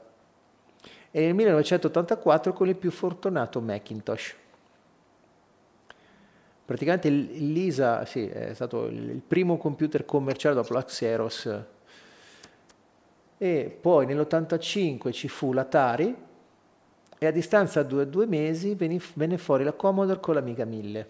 e 1.10 1.20
nel 1.20 1.34
1984 1.34 2.52
con 2.52 2.68
il 2.68 2.76
più 2.76 2.90
fortunato 2.90 3.60
Macintosh 3.60 4.36
praticamente 6.70 7.08
il 7.08 7.52
Lisa 7.52 8.04
sì, 8.04 8.28
è 8.28 8.54
stato 8.54 8.86
il 8.86 9.20
primo 9.26 9.56
computer 9.56 10.04
commerciale 10.04 10.54
dopo 10.54 10.72
la 10.72 10.84
Xerox 10.84 11.62
e 13.38 13.78
poi 13.80 14.06
nell'85 14.06 15.10
ci 15.10 15.26
fu 15.26 15.52
l'Atari 15.52 16.14
e 17.22 17.26
a 17.26 17.30
distanza 17.30 17.82
di 17.82 17.88
due, 17.88 18.08
due 18.08 18.24
mesi 18.24 18.74
venne 18.74 19.36
fuori 19.36 19.62
la 19.62 19.74
Commodore 19.74 20.20
con 20.20 20.32
l'Amiga 20.34 20.64
1000. 20.64 21.06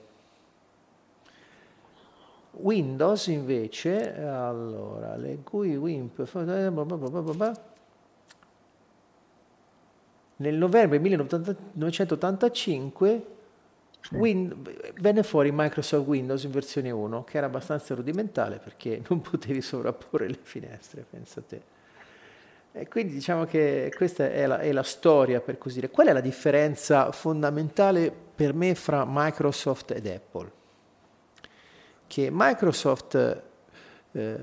Windows 2.55 3.29
invece, 3.29 4.21
allora, 4.21 5.17
le 5.17 5.39
GUI, 5.45 5.77
WIMP, 5.77 6.29
nel 10.37 10.55
novembre 10.57 10.99
1985 10.99 13.27
Win- 14.13 14.65
venne 14.99 15.23
fuori 15.23 15.51
Microsoft 15.53 16.09
Windows 16.09 16.43
in 16.43 16.51
versione 16.51 16.91
1, 16.91 17.23
che 17.23 17.37
era 17.37 17.47
abbastanza 17.47 17.95
rudimentale 17.95 18.59
perché 18.59 19.01
non 19.09 19.21
potevi 19.21 19.61
sovrapporre 19.61 20.27
le 20.27 20.39
finestre, 20.43 21.07
pensa 21.09 21.41
te. 21.43 21.70
E 22.73 22.87
quindi 22.87 23.15
diciamo 23.15 23.47
che 23.47 23.93
questa 23.97 24.31
è 24.31 24.47
la, 24.47 24.61
è 24.61 24.71
la, 24.71 24.85
storia, 24.85 25.41
per 25.41 25.59
così 25.59 25.77
dire. 25.81 25.91
Qual 25.91 26.07
è 26.07 26.13
la 26.13 26.21
differenza 26.21 27.11
fondamentale 27.11 28.13
per 28.35 28.55
me 28.55 28.75
fra 28.77 29.05
Microsoft 29.07 29.91
ed 29.91 30.07
Apple? 30.07 30.53
Che 32.07 32.29
Microsoft 32.31 33.43
eh, 34.13 34.39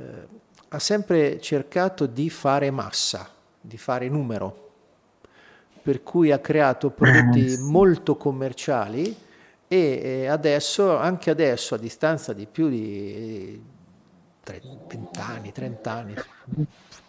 ha 0.67 0.79
sempre 0.79 1.39
cercato 1.39 2.05
di 2.05 2.29
fare 2.29 2.69
massa, 2.69 3.29
di 3.61 3.77
fare 3.77 4.09
numero, 4.09 4.71
per 5.81 6.03
cui 6.03 6.31
ha 6.31 6.39
creato 6.39 6.89
prodotti 6.89 7.53
eh, 7.53 7.57
molto 7.59 8.17
commerciali 8.17 9.15
e 9.69 10.27
adesso, 10.27 10.97
anche 10.97 11.29
adesso, 11.29 11.75
a 11.75 11.77
distanza 11.77 12.33
di 12.33 12.45
più 12.45 12.69
di 12.69 13.61
20 14.43 15.19
anni, 15.19 15.51
30 15.51 15.91
anni, 15.91 16.15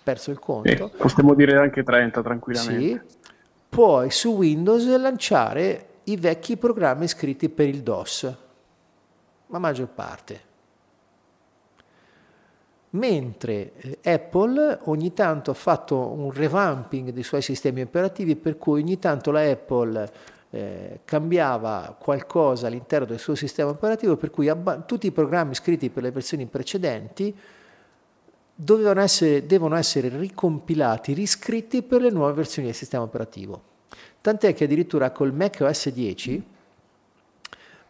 perso 0.09 0.31
il 0.31 0.39
conto. 0.39 0.71
Eh, 0.71 0.91
possiamo 0.97 1.35
dire 1.35 1.59
anche 1.59 1.83
30 1.83 2.23
tranquillamente. 2.23 2.83
Sì, 2.83 3.01
puoi 3.69 4.11
su 4.11 4.31
Windows 4.31 4.87
lanciare 4.97 5.87
i 6.05 6.17
vecchi 6.17 6.57
programmi 6.57 7.07
scritti 7.07 7.51
per 7.51 7.69
il 7.69 7.83
DOS, 7.83 8.37
la 9.49 9.59
maggior 9.59 9.89
parte. 9.89 10.47
Mentre 12.91 13.73
eh, 13.77 13.99
Apple 14.03 14.79
ogni 14.85 15.13
tanto 15.13 15.51
ha 15.51 15.55
fatto 15.55 15.99
un 15.99 16.33
revamping 16.33 17.11
dei 17.11 17.23
suoi 17.23 17.43
sistemi 17.43 17.83
operativi 17.83 18.35
per 18.35 18.57
cui 18.57 18.81
ogni 18.81 18.99
tanto 18.99 19.31
la 19.31 19.43
Apple 19.43 20.11
eh, 20.49 21.01
cambiava 21.05 21.95
qualcosa 21.99 22.69
all'interno 22.69 23.05
del 23.05 23.19
suo 23.19 23.35
sistema 23.35 23.69
operativo 23.69 24.17
per 24.17 24.31
cui 24.31 24.49
abba- 24.49 24.79
tutti 24.79 25.07
i 25.07 25.13
programmi 25.13 25.55
scritti 25.55 25.91
per 25.91 26.03
le 26.03 26.13
versioni 26.13 26.47
precedenti 26.47 27.37
essere, 29.01 29.47
devono 29.47 29.77
essere 29.77 30.09
ricompilati, 30.09 31.13
riscritti 31.13 31.83
per 31.83 32.01
le 32.01 32.11
nuove 32.11 32.33
versioni 32.33 32.67
del 32.69 32.77
sistema 32.77 33.05
operativo. 33.05 33.63
Tant'è 34.21 34.53
che 34.53 34.65
addirittura 34.65 35.11
col 35.11 35.33
Mac 35.33 35.59
OS 35.61 35.91
10 35.91 36.45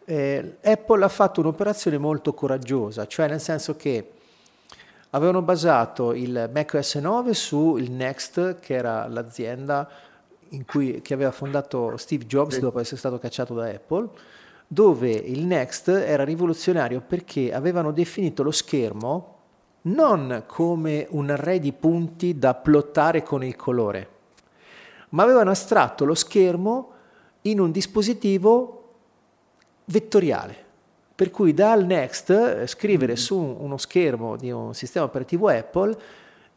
eh, 0.05 0.57
Apple 0.63 1.05
ha 1.05 1.09
fatto 1.09 1.41
un'operazione 1.41 1.97
molto 1.99 2.35
coraggiosa, 2.35 3.07
cioè 3.07 3.29
nel 3.29 3.41
senso 3.41 3.77
che 3.77 4.13
avevano 5.11 5.43
basato 5.43 6.13
il 6.13 6.51
Mac 6.53 6.75
OS 6.75 6.97
9 6.97 7.35
sul 7.35 7.91
Next, 7.91 8.59
che 8.61 8.75
era 8.75 9.07
l'azienda 9.09 9.89
cui, 10.67 11.01
che 11.03 11.15
aveva 11.15 11.31
fondato 11.31 11.97
Steve 11.97 12.27
Jobs 12.27 12.59
dopo 12.59 12.79
essere 12.79 12.97
stato 12.97 13.19
cacciato 13.19 13.55
da 13.55 13.69
Apple, 13.69 14.09
dove 14.67 15.11
il 15.11 15.47
Next 15.47 15.89
era 15.89 16.25
rivoluzionario 16.25 17.01
perché 17.01 17.55
avevano 17.55 17.91
definito 17.91 18.43
lo 18.43 18.51
schermo 18.51 19.38
non 19.83 20.45
come 20.47 21.07
un 21.11 21.31
array 21.31 21.59
di 21.61 21.73
punti 21.73 22.39
da 22.39 22.55
plottare 22.55 23.23
con 23.23 23.45
il 23.45 23.57
colore, 23.57 24.09
ma 25.11 25.23
avevano 25.23 25.51
astratto 25.51 26.05
lo 26.05 26.15
schermo 26.15 26.93
in 27.43 27.61
un 27.61 27.71
dispositivo 27.71 28.93
vettoriale. 29.87 30.67
Per 31.15 31.31
cui 31.31 31.53
dal 31.53 31.85
Next 31.85 32.31
eh, 32.31 32.67
scrivere 32.67 33.15
mm-hmm. 33.15 33.23
su 33.23 33.37
uno 33.37 33.77
schermo 33.77 34.37
di 34.37 34.51
un 34.51 34.75
sistema 34.75 35.07
operativo 35.07 35.49
Apple 35.49 35.97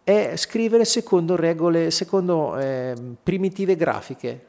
è 0.04 0.36
scrivere 0.36 0.86
secondo 0.86 1.36
regole, 1.36 1.90
secondo 1.90 2.58
eh, 2.58 2.94
primitive 3.24 3.76
grafiche, 3.76 4.46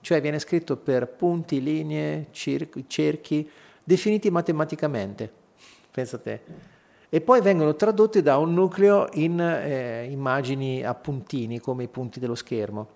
cioè 0.00 0.20
viene 0.20 0.38
scritto 0.38 0.76
per 0.76 1.08
punti, 1.08 1.62
linee, 1.62 2.26
cerchi, 2.30 2.84
cerchi 2.86 3.50
definiti 3.82 4.30
matematicamente, 4.30 5.32
pensate. 5.90 6.76
E 7.10 7.20
poi 7.22 7.40
vengono 7.40 7.74
tradotti 7.74 8.20
da 8.20 8.36
un 8.36 8.52
nucleo 8.52 9.08
in 9.14 9.40
eh, 9.40 10.04
immagini 10.10 10.84
a 10.84 10.94
puntini, 10.94 11.58
come 11.58 11.84
i 11.84 11.88
punti 11.88 12.20
dello 12.20 12.34
schermo. 12.34 12.86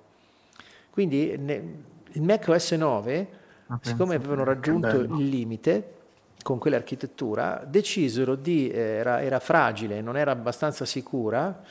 Quindi 0.90 1.34
ne, 1.38 1.64
il 2.12 2.22
Mac 2.22 2.46
OS 2.48 2.72
9, 2.72 3.28
ah, 3.68 3.78
siccome 3.80 4.16
avevano 4.16 4.44
raggiunto 4.44 4.98
il 4.98 5.28
limite 5.28 5.94
con 6.42 6.58
quell'architettura, 6.58 7.64
decisero 7.66 8.34
di, 8.34 8.68
eh, 8.68 8.78
era, 8.78 9.22
era 9.22 9.38
fragile, 9.38 10.02
non 10.02 10.18
era 10.18 10.32
abbastanza 10.32 10.84
sicura, 10.84 11.62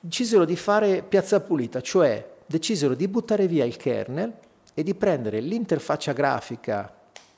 decisero 0.00 0.44
di 0.44 0.56
fare 0.56 1.02
piazza 1.02 1.40
pulita, 1.40 1.80
cioè 1.80 2.34
decisero 2.44 2.94
di 2.94 3.06
buttare 3.06 3.46
via 3.46 3.64
il 3.64 3.76
kernel 3.76 4.32
e 4.74 4.82
di 4.82 4.94
prendere 4.94 5.40
l'interfaccia 5.40 6.12
grafica 6.12 6.92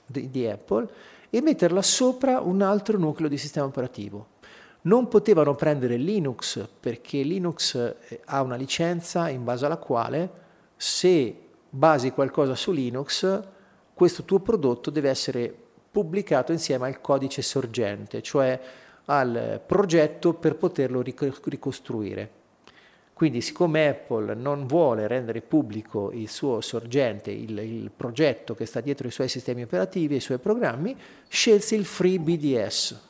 di, 0.06 0.30
di 0.30 0.46
Apple 0.46 0.88
e 1.30 1.40
metterla 1.40 1.82
sopra 1.82 2.40
un 2.40 2.62
altro 2.62 2.98
nucleo 2.98 3.28
di 3.28 3.38
sistema 3.38 3.66
operativo. 3.66 4.36
Non 4.82 5.08
potevano 5.08 5.54
prendere 5.54 5.96
Linux 5.96 6.66
perché 6.80 7.22
Linux 7.22 7.74
eh, 7.74 8.20
ha 8.26 8.42
una 8.42 8.56
licenza 8.56 9.28
in 9.28 9.44
base 9.44 9.66
alla 9.66 9.76
quale 9.76 10.30
se 10.76 11.36
basi 11.68 12.12
qualcosa 12.12 12.54
su 12.54 12.70
Linux, 12.70 13.42
questo 13.92 14.22
tuo 14.24 14.38
prodotto 14.40 14.90
deve 14.90 15.10
essere 15.10 15.54
pubblicato 15.90 16.52
insieme 16.52 16.86
al 16.86 17.00
codice 17.00 17.42
sorgente, 17.42 18.22
cioè 18.22 18.58
al 19.06 19.60
progetto 19.66 20.34
per 20.34 20.56
poterlo 20.56 21.02
ricostruire. 21.02 22.37
Quindi 23.18 23.40
siccome 23.40 23.88
Apple 23.88 24.36
non 24.36 24.68
vuole 24.68 25.08
rendere 25.08 25.40
pubblico 25.40 26.12
il 26.12 26.28
suo 26.28 26.60
sorgente, 26.60 27.32
il, 27.32 27.58
il, 27.58 27.90
progetto 27.90 28.54
che 28.54 28.64
sta 28.64 28.80
dietro 28.80 29.08
i 29.08 29.10
suoi 29.10 29.26
sistemi 29.26 29.62
operativi 29.62 30.14
e 30.14 30.18
i 30.18 30.20
suoi 30.20 30.38
programmi, 30.38 30.96
scelse 31.26 31.74
il 31.74 31.84
FreeBDS, 31.84 33.00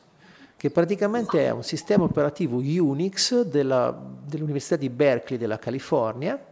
che 0.57 0.71
praticamente 0.71 1.45
è 1.45 1.51
un 1.51 1.61
sistema 1.61 2.05
operativo 2.05 2.57
Unix 2.57 3.41
della, 3.41 3.95
dell'Università 4.25 4.77
di 4.77 4.89
Berkeley 4.89 5.37
della 5.37 5.59
California, 5.59 6.43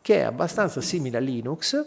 che 0.00 0.20
è 0.20 0.22
abbastanza 0.22 0.80
simile 0.80 1.18
a 1.18 1.20
Linux, 1.20 1.86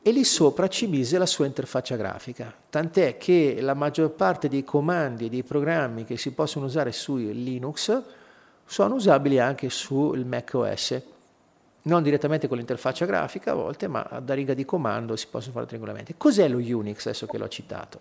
e 0.00 0.10
lì 0.10 0.24
sopra 0.24 0.68
ci 0.68 0.86
mise 0.86 1.18
la 1.18 1.26
sua 1.26 1.44
interfaccia 1.44 1.96
grafica, 1.96 2.50
tant'è 2.70 3.18
che 3.18 3.58
la 3.60 3.74
maggior 3.74 4.12
parte 4.12 4.48
dei 4.48 4.64
comandi 4.64 5.26
e 5.26 5.28
dei 5.28 5.42
programmi 5.42 6.04
che 6.04 6.16
si 6.16 6.32
possono 6.32 6.64
usare 6.64 6.92
su 6.92 7.16
Linux 7.16 8.22
sono 8.64 8.94
usabili 8.94 9.38
anche 9.38 9.68
sul 9.70 10.24
Mac 10.24 10.50
OS, 10.54 11.02
non 11.82 12.02
direttamente 12.02 12.48
con 12.48 12.56
l'interfaccia 12.56 13.04
grafica 13.04 13.52
a 13.52 13.54
volte, 13.54 13.88
ma 13.88 14.02
da 14.22 14.34
riga 14.34 14.54
di 14.54 14.64
comando 14.64 15.16
si 15.16 15.26
possono 15.30 15.52
fare 15.52 15.66
triangolamenti. 15.66 16.14
Cos'è 16.16 16.48
lo 16.48 16.58
Unix, 16.58 17.06
adesso 17.06 17.26
che 17.26 17.38
l'ho 17.38 17.48
citato? 17.48 18.00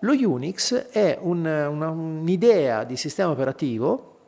Lo 0.00 0.12
Unix 0.12 0.74
è 0.90 1.18
un, 1.20 1.44
una, 1.44 1.88
un'idea 1.90 2.84
di 2.84 2.96
sistema 2.96 3.30
operativo 3.30 4.18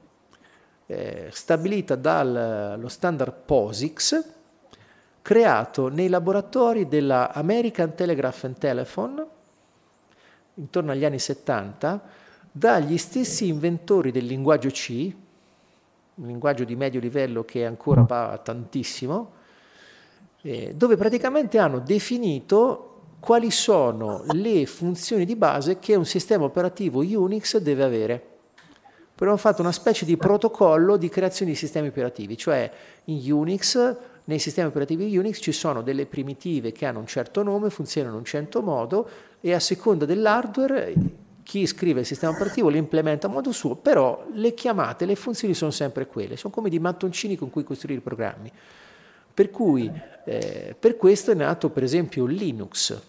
eh, 0.87 1.29
stabilita 1.31 1.97
dallo 1.97 2.89
standard 2.89 3.35
POSIX, 3.45 4.25
creato 5.23 5.89
nei 5.89 6.09
laboratori 6.09 6.89
della 6.89 7.33
American 7.33 7.95
Telegraph 7.95 8.45
and 8.45 8.59
Telephone 8.59 9.27
intorno 10.55 10.93
agli 10.93 11.05
anni 11.05 11.19
70 11.19 12.03
dagli 12.51 12.99
stessi 12.99 13.49
inventori 13.49 14.11
del 14.11 14.27
linguaggio 14.27 14.69
C, 14.69 15.11
un 16.15 16.27
linguaggio 16.27 16.65
di 16.65 16.77
medio 16.77 17.01
livello 17.01 17.45
che 17.45 17.65
ancora 17.65 18.03
va 18.03 18.39
tantissimo, 18.43 19.33
eh, 20.43 20.75
dove 20.75 20.97
praticamente 20.97 21.59
hanno 21.59 21.79
definito 21.79 22.89
quali 23.21 23.51
sono 23.51 24.25
le 24.33 24.67
funzioni 24.67 25.25
di 25.25 25.37
base 25.37 25.79
che 25.79 25.95
un 25.95 26.05
sistema 26.05 26.45
operativo 26.45 27.01
Unix 27.01 27.57
deve 27.59 27.85
avere. 27.85 28.27
Abbiamo 29.15 29.37
fatto 29.37 29.63
una 29.63 29.71
specie 29.71 30.05
di 30.05 30.17
protocollo 30.17 30.97
di 30.97 31.09
creazione 31.09 31.53
di 31.53 31.57
sistemi 31.57 31.87
operativi, 31.87 32.37
cioè 32.37 32.69
in 33.05 33.33
Unix, 33.33 33.97
nei 34.25 34.41
sistemi 34.41 34.67
operativi 34.67 35.17
Unix 35.17 35.41
ci 35.41 35.53
sono 35.53 35.83
delle 35.83 36.07
primitive 36.07 36.73
che 36.73 36.87
hanno 36.87 36.99
un 36.99 37.07
certo 37.07 37.45
nome, 37.45 37.71
funzionano 37.71 38.15
in 38.15 38.19
un 38.19 38.25
certo 38.25 38.61
modo 38.63 39.09
e 39.41 39.55
a 39.55 39.61
seconda 39.61 40.05
dell'hardware 40.05 40.93
chi 41.43 41.67
scrive 41.67 42.01
il 42.01 42.07
sistema 42.07 42.33
operativo 42.33 42.71
lo 42.71 42.77
implementa 42.77 43.27
a 43.27 43.31
modo 43.31 43.53
suo, 43.53 43.75
però 43.75 44.27
le 44.33 44.55
chiamate, 44.55 45.05
le 45.05 45.17
funzioni 45.17 45.55
sono 45.55 45.71
sempre 45.71 46.07
quelle, 46.07 46.37
sono 46.37 46.53
come 46.53 46.71
dei 46.71 46.79
mattoncini 46.79 47.37
con 47.37 47.51
cui 47.51 47.65
costruire 47.65 48.01
i 48.01 48.03
programmi. 48.03 48.53
Per 49.35 49.51
cui 49.51 49.91
eh, 50.25 50.77
per 50.79 50.97
questo 50.97 51.31
è 51.31 51.35
nato 51.35 51.71
per 51.71 51.83
esempio 51.83 52.27
Linux. 52.27 53.01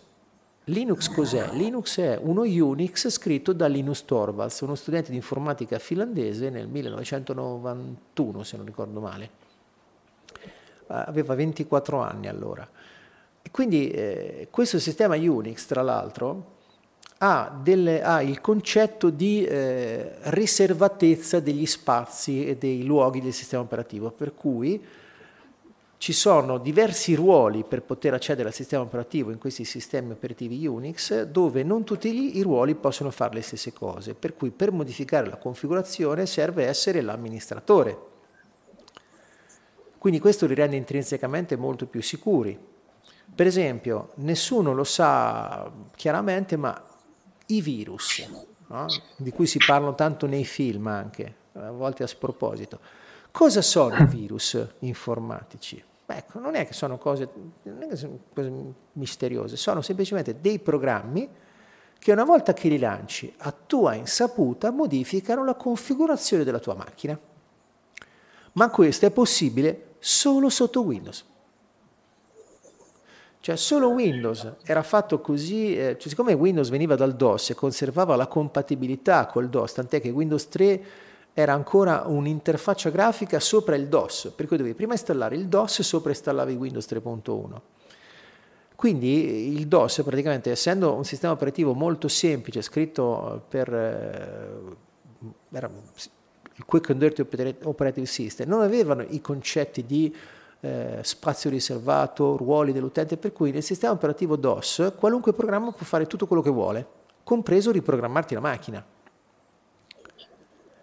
Linux 0.67 1.09
cos'è? 1.09 1.49
Linux 1.51 1.99
è 1.99 2.17
uno 2.21 2.43
Unix 2.43 3.09
scritto 3.09 3.51
da 3.51 3.67
Linus 3.67 4.05
Torvalds, 4.05 4.61
uno 4.61 4.75
studente 4.75 5.09
di 5.09 5.17
informatica 5.17 5.77
finlandese 5.77 6.49
nel 6.49 6.67
1991, 6.67 8.43
se 8.43 8.55
non 8.55 8.65
ricordo 8.65 9.01
male. 9.01 9.29
Aveva 10.87 11.35
24 11.35 11.99
anni 11.99 12.27
allora. 12.27 12.67
E 13.41 13.51
quindi 13.51 13.89
eh, 13.89 14.47
questo 14.49 14.79
sistema 14.79 15.17
Unix, 15.17 15.65
tra 15.65 15.81
l'altro, 15.81 16.51
ha, 17.25 17.57
delle, 17.57 18.03
ha 18.03 18.21
il 18.21 18.41
concetto 18.41 19.09
di 19.09 19.45
eh, 19.45 20.15
riservatezza 20.23 21.39
degli 21.39 21.65
spazi 21.65 22.45
e 22.45 22.57
dei 22.57 22.83
luoghi 22.83 23.21
del 23.21 23.31
sistema 23.31 23.63
operativo, 23.63 24.11
per 24.11 24.35
cui 24.35 24.83
ci 25.97 26.11
sono 26.11 26.57
diversi 26.57 27.15
ruoli 27.15 27.63
per 27.63 27.81
poter 27.81 28.13
accedere 28.13 28.49
al 28.49 28.53
sistema 28.53 28.83
operativo 28.83 29.31
in 29.31 29.37
questi 29.37 29.63
sistemi 29.63 30.11
operativi 30.11 30.67
Unix, 30.67 31.21
dove 31.21 31.63
non 31.63 31.85
tutti 31.85 32.37
i 32.37 32.41
ruoli 32.41 32.75
possono 32.75 33.09
fare 33.09 33.35
le 33.35 33.41
stesse 33.41 33.71
cose, 33.71 34.15
per 34.15 34.35
cui 34.35 34.51
per 34.51 34.73
modificare 34.73 35.29
la 35.29 35.37
configurazione 35.37 36.25
serve 36.25 36.65
essere 36.65 36.99
l'amministratore. 36.99 37.97
Quindi 39.97 40.19
questo 40.19 40.45
li 40.45 40.55
rende 40.55 40.75
intrinsecamente 40.75 41.55
molto 41.55 41.85
più 41.85 42.01
sicuri. 42.01 42.59
Per 43.33 43.47
esempio, 43.47 44.09
nessuno 44.15 44.73
lo 44.73 44.83
sa 44.83 45.71
chiaramente, 45.95 46.57
ma 46.57 46.91
i 47.47 47.61
virus, 47.61 48.27
no? 48.67 48.85
di 49.17 49.31
cui 49.31 49.47
si 49.47 49.59
parlano 49.65 49.95
tanto 49.95 50.25
nei 50.25 50.45
film 50.45 50.87
anche, 50.87 51.35
a 51.53 51.71
volte 51.71 52.03
a 52.03 52.07
sproposito. 52.07 52.79
Cosa 53.31 53.61
sono 53.61 53.95
i 53.95 54.05
virus 54.05 54.65
informatici? 54.79 55.83
Ecco, 56.05 56.39
non 56.39 56.55
è 56.55 56.67
che 56.67 56.73
sono 56.73 56.97
cose, 56.97 57.29
che 57.63 57.95
sono 57.95 58.19
cose 58.33 58.51
misteriose, 58.93 59.55
sono 59.55 59.81
semplicemente 59.81 60.39
dei 60.39 60.59
programmi 60.59 61.27
che 61.97 62.11
una 62.11 62.25
volta 62.25 62.53
che 62.53 62.67
li 62.67 62.77
lanci 62.77 63.33
a 63.37 63.53
tua 63.53 63.93
insaputa 63.95 64.71
modificano 64.71 65.45
la 65.45 65.55
configurazione 65.55 66.43
della 66.43 66.59
tua 66.59 66.75
macchina. 66.75 67.17
Ma 68.53 68.69
questo 68.69 69.05
è 69.05 69.11
possibile 69.11 69.95
solo 69.99 70.49
sotto 70.49 70.81
Windows. 70.81 71.25
Cioè 73.43 73.57
solo 73.57 73.89
Windows 73.89 74.53
era 74.63 74.81
fatto 74.83 75.19
così, 75.19 75.77
eh, 75.77 75.97
cioè, 75.99 76.07
siccome 76.07 76.31
Windows 76.31 76.69
veniva 76.69 76.95
dal 76.95 77.13
DOS 77.13 77.49
e 77.49 77.55
conservava 77.55 78.15
la 78.15 78.27
compatibilità 78.27 79.25
col 79.25 79.49
DOS, 79.49 79.73
tant'è 79.73 79.99
che 79.99 80.11
Windows 80.11 80.47
3 80.47 80.83
era 81.33 81.51
ancora 81.51 82.03
un'interfaccia 82.07 82.89
grafica 82.89 83.41
sopra 83.41 83.75
il 83.75 83.89
DOS, 83.89 84.31
per 84.33 84.47
cui 84.47 84.55
dovevi 84.55 84.75
prima 84.75 84.93
installare 84.93 85.35
il 85.35 85.49
DOS 85.49 85.79
e 85.79 85.83
sopra 85.83 86.11
installavi 86.11 86.53
Windows 86.53 86.85
3.1. 86.89 87.61
Quindi 88.77 89.53
il 89.53 89.67
DOS 89.67 90.03
praticamente 90.05 90.49
essendo 90.49 90.93
un 90.93 91.03
sistema 91.03 91.33
operativo 91.33 91.73
molto 91.73 92.07
semplice, 92.07 92.61
scritto 92.61 93.43
per 93.49 93.73
eh, 93.73 94.61
era 95.51 95.69
il 96.55 96.63
Quick 96.65 96.91
and 96.91 96.99
Dirty 97.01 97.55
Operating 97.63 98.07
System, 98.07 98.47
non 98.47 98.61
avevano 98.61 99.01
i 99.01 99.19
concetti 99.19 99.85
di 99.85 100.15
eh, 100.63 100.99
spazio 101.01 101.49
riservato, 101.49 102.37
ruoli 102.37 102.71
dell'utente, 102.71 103.17
per 103.17 103.33
cui 103.33 103.51
nel 103.51 103.63
sistema 103.63 103.91
operativo 103.91 104.37
DOS 104.37 104.93
qualunque 104.97 105.33
programma 105.33 105.73
può 105.73 105.85
fare 105.85 106.07
tutto 106.07 106.25
quello 106.25 106.41
che 106.41 106.49
vuole, 106.49 106.87
compreso 107.23 107.69
riprogrammarti 107.71 108.33
la 108.33 108.39
macchina. 108.39 108.85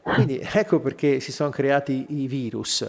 Quindi 0.02 0.38
ecco 0.52 0.80
perché 0.80 1.20
si 1.20 1.32
sono 1.32 1.48
creati 1.48 2.04
i 2.10 2.26
virus, 2.26 2.86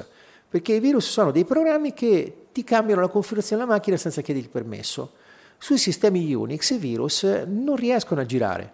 perché 0.49 0.73
i 0.73 0.79
virus 0.81 1.09
sono 1.09 1.31
dei 1.31 1.45
programmi 1.45 1.93
che 1.93 2.47
ti 2.51 2.65
cambiano 2.65 2.99
la 2.99 3.07
configurazione 3.07 3.61
della 3.61 3.73
macchina 3.73 3.95
senza 3.95 4.19
chiedergli 4.19 4.49
permesso. 4.49 5.13
Sui 5.57 5.77
sistemi 5.77 6.33
Unix 6.33 6.71
i 6.71 6.77
virus 6.77 7.23
non 7.23 7.77
riescono 7.77 8.19
a 8.19 8.25
girare, 8.25 8.69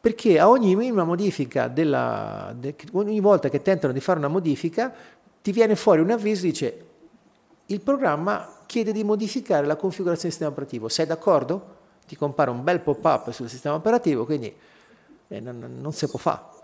perché 0.00 0.40
a 0.40 0.48
ogni 0.48 0.74
minima 0.74 1.04
modifica, 1.04 1.68
della, 1.68 2.52
de, 2.58 2.74
ogni 2.94 3.20
volta 3.20 3.48
che 3.48 3.62
tentano 3.62 3.92
di 3.92 4.00
fare 4.00 4.18
una 4.18 4.26
modifica, 4.26 4.92
ti 5.40 5.52
viene 5.52 5.76
fuori 5.76 6.00
un 6.00 6.10
avviso 6.10 6.40
che 6.42 6.48
dice 6.48 6.85
il 7.66 7.80
programma 7.80 8.48
chiede 8.66 8.92
di 8.92 9.02
modificare 9.04 9.66
la 9.66 9.76
configurazione 9.76 10.28
del 10.28 10.32
sistema 10.32 10.50
operativo. 10.50 10.88
Sei 10.88 11.06
d'accordo? 11.06 11.74
Ti 12.06 12.16
compare 12.16 12.50
un 12.50 12.62
bel 12.62 12.80
pop-up 12.80 13.30
sul 13.30 13.48
sistema 13.48 13.74
operativo, 13.74 14.24
quindi 14.24 14.54
eh, 15.28 15.40
non, 15.40 15.78
non 15.80 15.92
si 15.92 16.06
può 16.08 16.18
fare. 16.18 16.54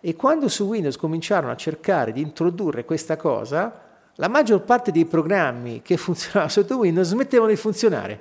E 0.00 0.14
quando 0.14 0.48
su 0.48 0.64
Windows 0.64 0.96
cominciarono 0.96 1.52
a 1.52 1.56
cercare 1.56 2.12
di 2.12 2.20
introdurre 2.20 2.84
questa 2.84 3.16
cosa, 3.16 3.86
la 4.14 4.28
maggior 4.28 4.62
parte 4.62 4.90
dei 4.90 5.04
programmi 5.04 5.82
che 5.82 5.96
funzionavano 5.98 6.48
sotto 6.48 6.78
Windows 6.78 7.08
smettevano 7.08 7.50
di 7.50 7.56
funzionare. 7.56 8.20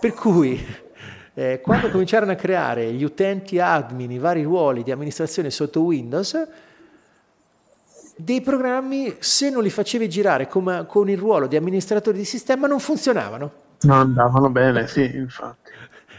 Per 0.00 0.14
cui 0.14 0.64
eh, 1.34 1.60
quando 1.60 1.90
cominciarono 1.90 2.32
a 2.32 2.36
creare 2.36 2.92
gli 2.92 3.04
utenti 3.04 3.58
admin, 3.58 4.10
i 4.12 4.18
vari 4.18 4.44
ruoli 4.44 4.82
di 4.82 4.92
amministrazione 4.92 5.50
sotto 5.50 5.82
Windows, 5.82 6.46
dei 8.16 8.40
programmi, 8.40 9.16
se 9.18 9.50
non 9.50 9.62
li 9.62 9.70
facevi 9.70 10.08
girare 10.08 10.48
come, 10.48 10.86
con 10.86 11.08
il 11.08 11.18
ruolo 11.18 11.46
di 11.46 11.56
amministratore 11.56 12.16
di 12.16 12.24
sistema, 12.24 12.66
non 12.66 12.80
funzionavano. 12.80 13.52
Non 13.80 13.98
andavano 13.98 14.50
bene, 14.50 14.86
sì, 14.86 15.04
infatti. 15.14 15.70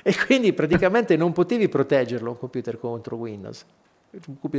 E 0.03 0.15
quindi 0.25 0.53
praticamente 0.53 1.15
non 1.15 1.33
potevi 1.33 1.67
proteggerlo 1.67 2.31
un 2.31 2.37
computer 2.37 2.79
contro 2.79 3.15
Windows 3.15 3.65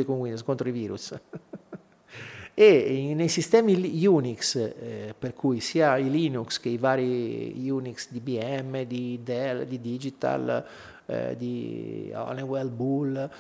con 0.05 0.19
Windows 0.19 0.43
contro 0.43 0.69
i 0.69 0.73
virus. 0.73 1.15
e 2.55 3.13
nei 3.15 3.29
sistemi 3.29 4.07
Unix, 4.07 4.57
eh, 4.57 5.15
per 5.19 5.35
cui 5.35 5.61
sia 5.61 5.97
i 5.99 6.11
Linux 6.11 6.59
che 6.59 6.69
i 6.69 6.79
vari 6.79 7.55
Unix 7.69 8.09
di 8.11 8.19
IBM, 8.25 8.83
di 8.85 9.21
Dell, 9.23 9.65
di 9.65 9.81
Digital, 9.81 10.65
eh, 11.07 11.37
di 11.37 12.11
Honeywell, 12.15 12.69
Bull 12.69 13.31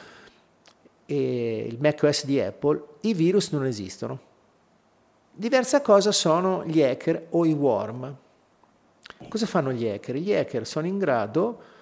e 1.06 1.66
il 1.70 1.78
macOS 1.80 2.24
di 2.24 2.40
Apple, 2.40 2.82
i 3.02 3.14
virus 3.14 3.50
non 3.50 3.64
esistono. 3.64 4.18
Diversa 5.32 5.80
cosa 5.80 6.12
sono 6.12 6.64
gli 6.64 6.82
hacker 6.82 7.28
o 7.30 7.44
i 7.46 7.52
worm. 7.52 8.14
Cosa 9.28 9.46
fanno 9.46 9.72
gli 9.72 9.86
hacker? 9.86 10.16
Gli 10.16 10.34
hacker 10.34 10.66
sono 10.66 10.86
in 10.86 10.98
grado 10.98 11.74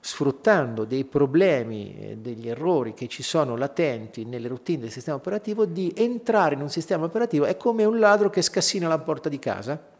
sfruttando 0.00 0.84
dei 0.84 1.04
problemi, 1.04 2.18
degli 2.18 2.48
errori 2.48 2.94
che 2.94 3.08
ci 3.08 3.22
sono 3.22 3.56
latenti 3.56 4.24
nelle 4.24 4.48
routine 4.48 4.82
del 4.82 4.90
sistema 4.90 5.16
operativo, 5.16 5.64
di 5.64 5.92
entrare 5.96 6.54
in 6.54 6.60
un 6.60 6.68
sistema 6.68 7.04
operativo. 7.04 7.46
È 7.46 7.56
come 7.56 7.84
un 7.84 7.98
ladro 7.98 8.30
che 8.30 8.42
scassina 8.42 8.86
la 8.86 8.98
porta 8.98 9.28
di 9.28 9.38
casa. 9.38 9.92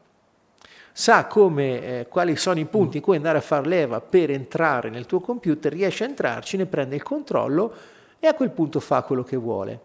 Sa 0.92 1.26
come, 1.26 2.00
eh, 2.00 2.06
quali 2.08 2.36
sono 2.36 2.60
i 2.60 2.66
punti 2.66 2.98
in 2.98 3.02
cui 3.02 3.16
andare 3.16 3.38
a 3.38 3.40
far 3.40 3.66
leva 3.66 4.00
per 4.00 4.30
entrare 4.30 4.90
nel 4.90 5.06
tuo 5.06 5.20
computer, 5.20 5.72
riesce 5.72 6.04
a 6.04 6.08
entrarci, 6.08 6.56
ne 6.56 6.66
prende 6.66 6.94
il 6.94 7.02
controllo 7.02 7.74
e 8.24 8.28
a 8.28 8.34
quel 8.34 8.50
punto 8.50 8.80
fa 8.80 9.02
quello 9.02 9.22
che 9.22 9.36
vuole. 9.36 9.80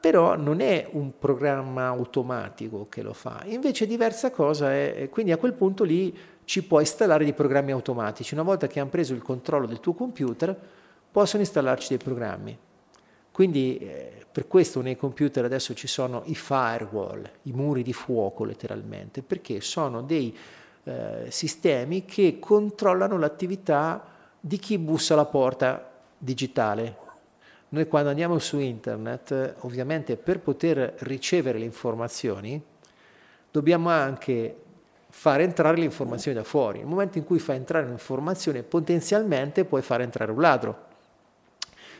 Però 0.00 0.34
non 0.36 0.60
è 0.60 0.88
un 0.90 1.16
programma 1.16 1.86
automatico 1.86 2.88
che 2.88 3.02
lo 3.02 3.12
fa, 3.12 3.42
invece 3.46 3.86
diversa 3.86 4.32
cosa 4.32 4.72
è, 4.72 5.08
quindi 5.08 5.30
a 5.30 5.36
quel 5.36 5.52
punto 5.52 5.84
lì 5.84 6.16
ci 6.44 6.64
puoi 6.64 6.80
installare 6.80 7.22
dei 7.22 7.34
programmi 7.34 7.70
automatici. 7.70 8.34
Una 8.34 8.42
volta 8.42 8.66
che 8.66 8.80
hanno 8.80 8.90
preso 8.90 9.14
il 9.14 9.22
controllo 9.22 9.66
del 9.66 9.78
tuo 9.78 9.92
computer, 9.92 10.58
possono 11.08 11.42
installarci 11.42 11.90
dei 11.90 11.98
programmi. 11.98 12.58
Quindi 13.30 13.78
eh, 13.78 14.26
per 14.30 14.48
questo 14.48 14.80
nei 14.80 14.96
computer 14.96 15.44
adesso 15.44 15.74
ci 15.74 15.86
sono 15.86 16.22
i 16.24 16.34
firewall, 16.34 17.30
i 17.42 17.52
muri 17.52 17.84
di 17.84 17.92
fuoco 17.92 18.42
letteralmente, 18.42 19.22
perché 19.22 19.60
sono 19.60 20.02
dei 20.02 20.36
eh, 20.82 21.26
sistemi 21.28 22.04
che 22.04 22.38
controllano 22.40 23.18
l'attività 23.18 24.04
di 24.40 24.58
chi 24.58 24.78
bussa 24.78 25.14
alla 25.14 25.26
porta 25.26 25.91
digitale. 26.22 26.96
Noi 27.70 27.88
quando 27.88 28.10
andiamo 28.10 28.38
su 28.38 28.58
internet, 28.58 29.56
ovviamente 29.60 30.16
per 30.16 30.38
poter 30.40 30.94
ricevere 31.00 31.58
le 31.58 31.64
informazioni, 31.64 32.62
dobbiamo 33.50 33.88
anche 33.88 34.56
far 35.08 35.40
entrare 35.40 35.78
le 35.78 35.84
informazioni 35.84 36.36
da 36.36 36.44
fuori. 36.44 36.78
Nel 36.78 36.86
momento 36.86 37.18
in 37.18 37.24
cui 37.24 37.38
fai 37.38 37.56
entrare 37.56 37.86
un'informazione, 37.86 38.62
potenzialmente 38.62 39.64
puoi 39.64 39.82
far 39.82 40.02
entrare 40.02 40.30
un 40.30 40.40
ladro. 40.40 40.90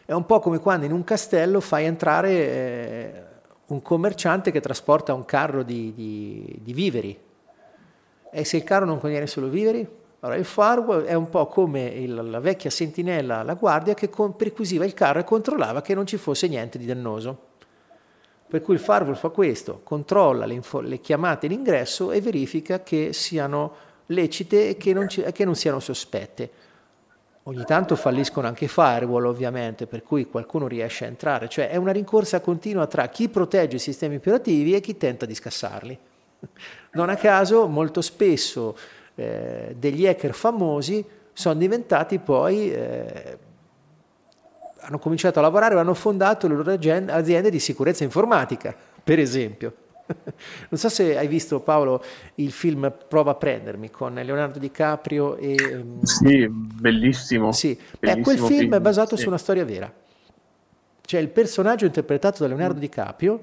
È 0.05 0.13
un 0.13 0.25
po' 0.25 0.41
come 0.41 0.61
quando 0.61 0.87
in 0.87 0.93
un 0.93 1.05
castello 1.05 1.61
fai 1.61 1.85
entrare 1.87 2.31
eh, 2.31 3.23
un 3.67 3.83
commerciante 3.83 4.51
che 4.51 4.61
trasporta 4.61 5.15
un 5.15 5.25
carro 5.25 5.63
di, 5.63 5.93
di, 5.95 6.59
di 6.61 6.73
viveri. 6.73 7.19
E 8.31 8.45
se 8.45 8.57
il 8.59 8.65
carro 8.65 8.85
non 8.85 9.01
contiene 9.01 9.27
solo 9.27 9.49
viveri? 9.49 10.01
Allora, 10.25 10.39
il 10.39 10.45
firewall 10.45 11.03
è 11.03 11.15
un 11.15 11.29
po' 11.29 11.47
come 11.49 11.85
il, 11.87 12.15
la 12.15 12.39
vecchia 12.39 12.71
sentinella, 12.71 13.43
la 13.43 13.55
guardia, 13.55 13.95
che 13.95 14.09
con, 14.09 14.37
perquisiva 14.37 14.85
il 14.85 14.95
carro 14.95 15.19
e 15.19 15.25
controllava 15.25 15.83
che 15.83 15.95
non 15.95 16.07
ci 16.07 16.17
fosse 16.17 16.47
niente 16.47 16.79
di 16.79 16.87
dannoso. 16.87 17.51
Per 18.47 18.61
cui 18.63 18.75
il 18.75 18.81
firewall 18.81 19.17
fa 19.17 19.31
questo, 19.31 19.81
controlla 19.83 20.47
le, 20.47 20.55
info, 20.55 20.79
le 20.79 21.01
chiamate 21.01 21.47
in 21.47 21.53
ingresso 21.53 22.13
e 22.13 22.21
verifica 22.21 22.85
che 22.85 23.13
siano 23.13 23.75
lecite 24.07 24.69
e 24.69 24.77
che 24.77 24.93
non, 24.93 25.09
ci, 25.09 25.23
che 25.33 25.45
non 25.45 25.57
siano 25.57 25.81
sospette. 25.81 26.51
Ogni 27.45 27.65
tanto 27.65 27.97
falliscono 27.97 28.47
anche 28.47 28.67
i 28.67 28.69
firewall 28.69 29.25
ovviamente, 29.25 29.89
per 29.89 30.05
cui 30.05 30.27
qualcuno 30.27 30.69
riesce 30.69 31.05
a 31.05 31.09
entrare, 31.09 31.49
cioè 31.49 31.69
è 31.69 31.75
una 31.75 31.91
rincorsa 31.91 32.41
continua 32.41 32.87
tra 32.87 33.09
chi 33.09 33.29
protegge 33.29 33.77
i 33.77 33.81
sistemi 33.81 34.17
operativi 34.17 34.75
e 34.75 34.81
chi 34.81 34.97
tenta 34.97 35.27
di 35.27 35.35
scassarli. 35.35 35.99
Non 36.93 37.09
a 37.09 37.17
caso 37.17 37.67
molto 37.67 38.01
spesso 38.01 38.77
eh, 39.15 39.75
degli 39.79 40.07
hacker 40.07 40.35
famosi 40.35 41.05
sono 41.33 41.55
diventati 41.55 42.19
poi 42.19 42.73
eh, 42.73 43.39
hanno 44.81 44.99
cominciato 44.99 45.39
a 45.39 45.43
lavorare 45.43 45.79
hanno 45.79 45.95
fondato 45.95 46.49
le 46.49 46.55
loro 46.55 46.73
aziende 46.73 47.51
di 47.51 47.59
sicurezza 47.59 48.05
informatica, 48.05 48.75
per 49.03 49.19
esempio. 49.19 49.75
Non 50.69 50.81
so 50.81 50.89
se 50.89 51.17
hai 51.17 51.29
visto 51.29 51.61
Paolo 51.61 52.03
il 52.37 52.51
film 52.51 52.93
Prova 53.09 53.31
a 53.31 53.35
prendermi 53.35 53.91
con 53.91 54.15
Leonardo 54.15 54.59
DiCaprio 54.59 55.37
e... 55.37 55.55
Ehm, 55.55 56.03
sì, 56.03 56.49
bellissimo. 56.49 57.53
Sì, 57.53 57.79
bellissimo 57.99 58.21
eh, 58.21 58.23
quel 58.23 58.39
film, 58.39 58.61
film, 58.61 58.75
è 58.75 58.81
basato 58.81 59.17
sì. 59.17 59.23
su 59.23 59.29
una 59.29 59.39
storia 59.39 59.65
vera. 59.65 59.93
Cioè 61.01 61.21
il 61.21 61.29
personaggio 61.29 61.85
interpretato 61.87 62.43
da 62.43 62.49
Leonardo 62.49 62.77
mm. 62.77 62.81
DiCaprio 62.81 63.41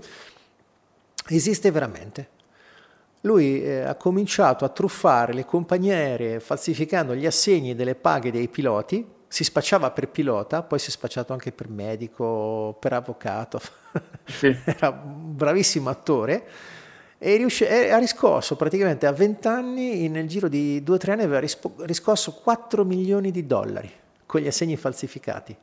esiste 1.27 1.71
veramente. 1.71 2.27
Lui 3.21 3.61
eh, 3.63 3.81
ha 3.81 3.95
cominciato 3.95 4.65
a 4.65 4.69
truffare 4.69 5.33
le 5.33 5.45
compagnie 5.45 5.93
aeree 5.93 6.39
falsificando 6.39 7.15
gli 7.15 7.25
assegni 7.25 7.75
delle 7.75 7.95
paghe 7.95 8.31
dei 8.31 8.47
piloti 8.47 9.17
si 9.29 9.43
spacciava 9.43 9.91
per 9.91 10.09
pilota, 10.09 10.63
poi 10.63 10.79
si 10.79 10.87
è 10.87 10.91
spacciato 10.91 11.33
anche 11.33 11.51
per 11.51 11.69
medico, 11.69 12.75
per 12.79 12.93
avvocato, 12.93 13.61
sì. 14.25 14.57
era 14.65 14.89
un 14.89 15.35
bravissimo 15.35 15.87
attore 15.87 16.47
e 17.19 17.35
riusci- 17.37 17.65
ha 17.65 17.97
riscosso 17.99 18.55
praticamente 18.55 19.05
a 19.05 19.11
20 19.11 19.47
anni, 19.47 20.09
nel 20.09 20.27
giro 20.27 20.47
di 20.47 20.81
2-3 20.83 21.11
anni 21.11 21.23
aveva 21.23 21.39
rispo- 21.39 21.75
riscosso 21.79 22.33
4 22.41 22.83
milioni 22.83 23.29
di 23.29 23.45
dollari 23.45 23.91
con 24.25 24.41
gli 24.41 24.47
assegni 24.47 24.77
falsificati. 24.77 25.55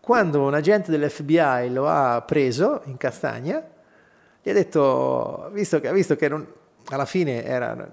Quando 0.00 0.42
un 0.42 0.52
agente 0.52 0.90
dell'FBI 0.90 1.70
lo 1.72 1.88
ha 1.88 2.20
preso 2.20 2.82
in 2.84 2.98
castagna, 2.98 3.66
gli 4.44 4.50
ha 4.50 4.52
detto, 4.52 5.48
visto 5.54 5.80
che, 5.80 5.90
visto 5.90 6.16
che 6.16 6.28
non, 6.28 6.46
alla 6.90 7.06
fine 7.06 7.42
era, 7.44 7.88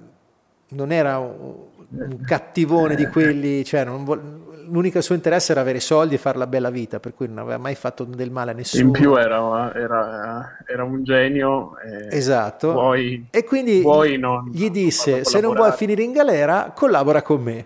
non 0.68 0.92
era 0.92 1.18
un, 1.18 1.54
un 1.92 2.20
cattivone 2.26 2.96
di 2.96 3.08
quelli, 3.08 3.64
cioè 3.64 3.86
vol- 3.86 4.66
l'unico 4.68 5.00
suo 5.00 5.16
interesse 5.16 5.54
era 5.54 5.62
avere 5.62 5.80
soldi 5.80 6.16
e 6.16 6.18
fare 6.18 6.38
la 6.38 6.48
bella 6.48 6.70
vita, 6.70 7.00
per 7.00 7.14
cui 7.14 7.30
non 7.30 7.38
aveva 7.38 7.58
mai 7.58 7.76
fatto 7.76 8.04
del 8.04 8.32
male 8.32 8.52
a 8.52 8.54
nessuno. 8.54 8.84
In 8.84 8.92
più 8.92 9.16
era, 9.16 9.74
era, 9.74 10.58
era 10.68 10.84
un 10.84 11.06
genio. 11.06 11.78
E 11.80 12.18
esatto. 12.18 12.74
Vuoi, 12.74 13.28
e 13.30 13.46
quindi 13.46 13.82
non, 14.18 14.50
gli 14.52 14.70
disse, 14.70 15.24
se 15.24 15.40
non 15.40 15.56
vuoi 15.56 15.72
finire 15.72 16.04
in 16.04 16.12
galera, 16.12 16.74
collabora 16.76 17.22
con 17.22 17.42
me. 17.42 17.66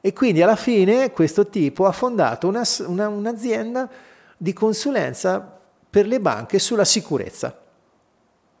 E 0.00 0.12
quindi 0.12 0.42
alla 0.42 0.56
fine 0.56 1.12
questo 1.12 1.46
tipo 1.46 1.86
ha 1.86 1.92
fondato 1.92 2.48
una, 2.48 2.62
una, 2.86 3.06
un'azienda 3.06 3.88
di 4.36 4.52
consulenza 4.52 5.58
per 5.88 6.08
le 6.08 6.18
banche 6.18 6.58
sulla 6.58 6.84
sicurezza. 6.84 7.66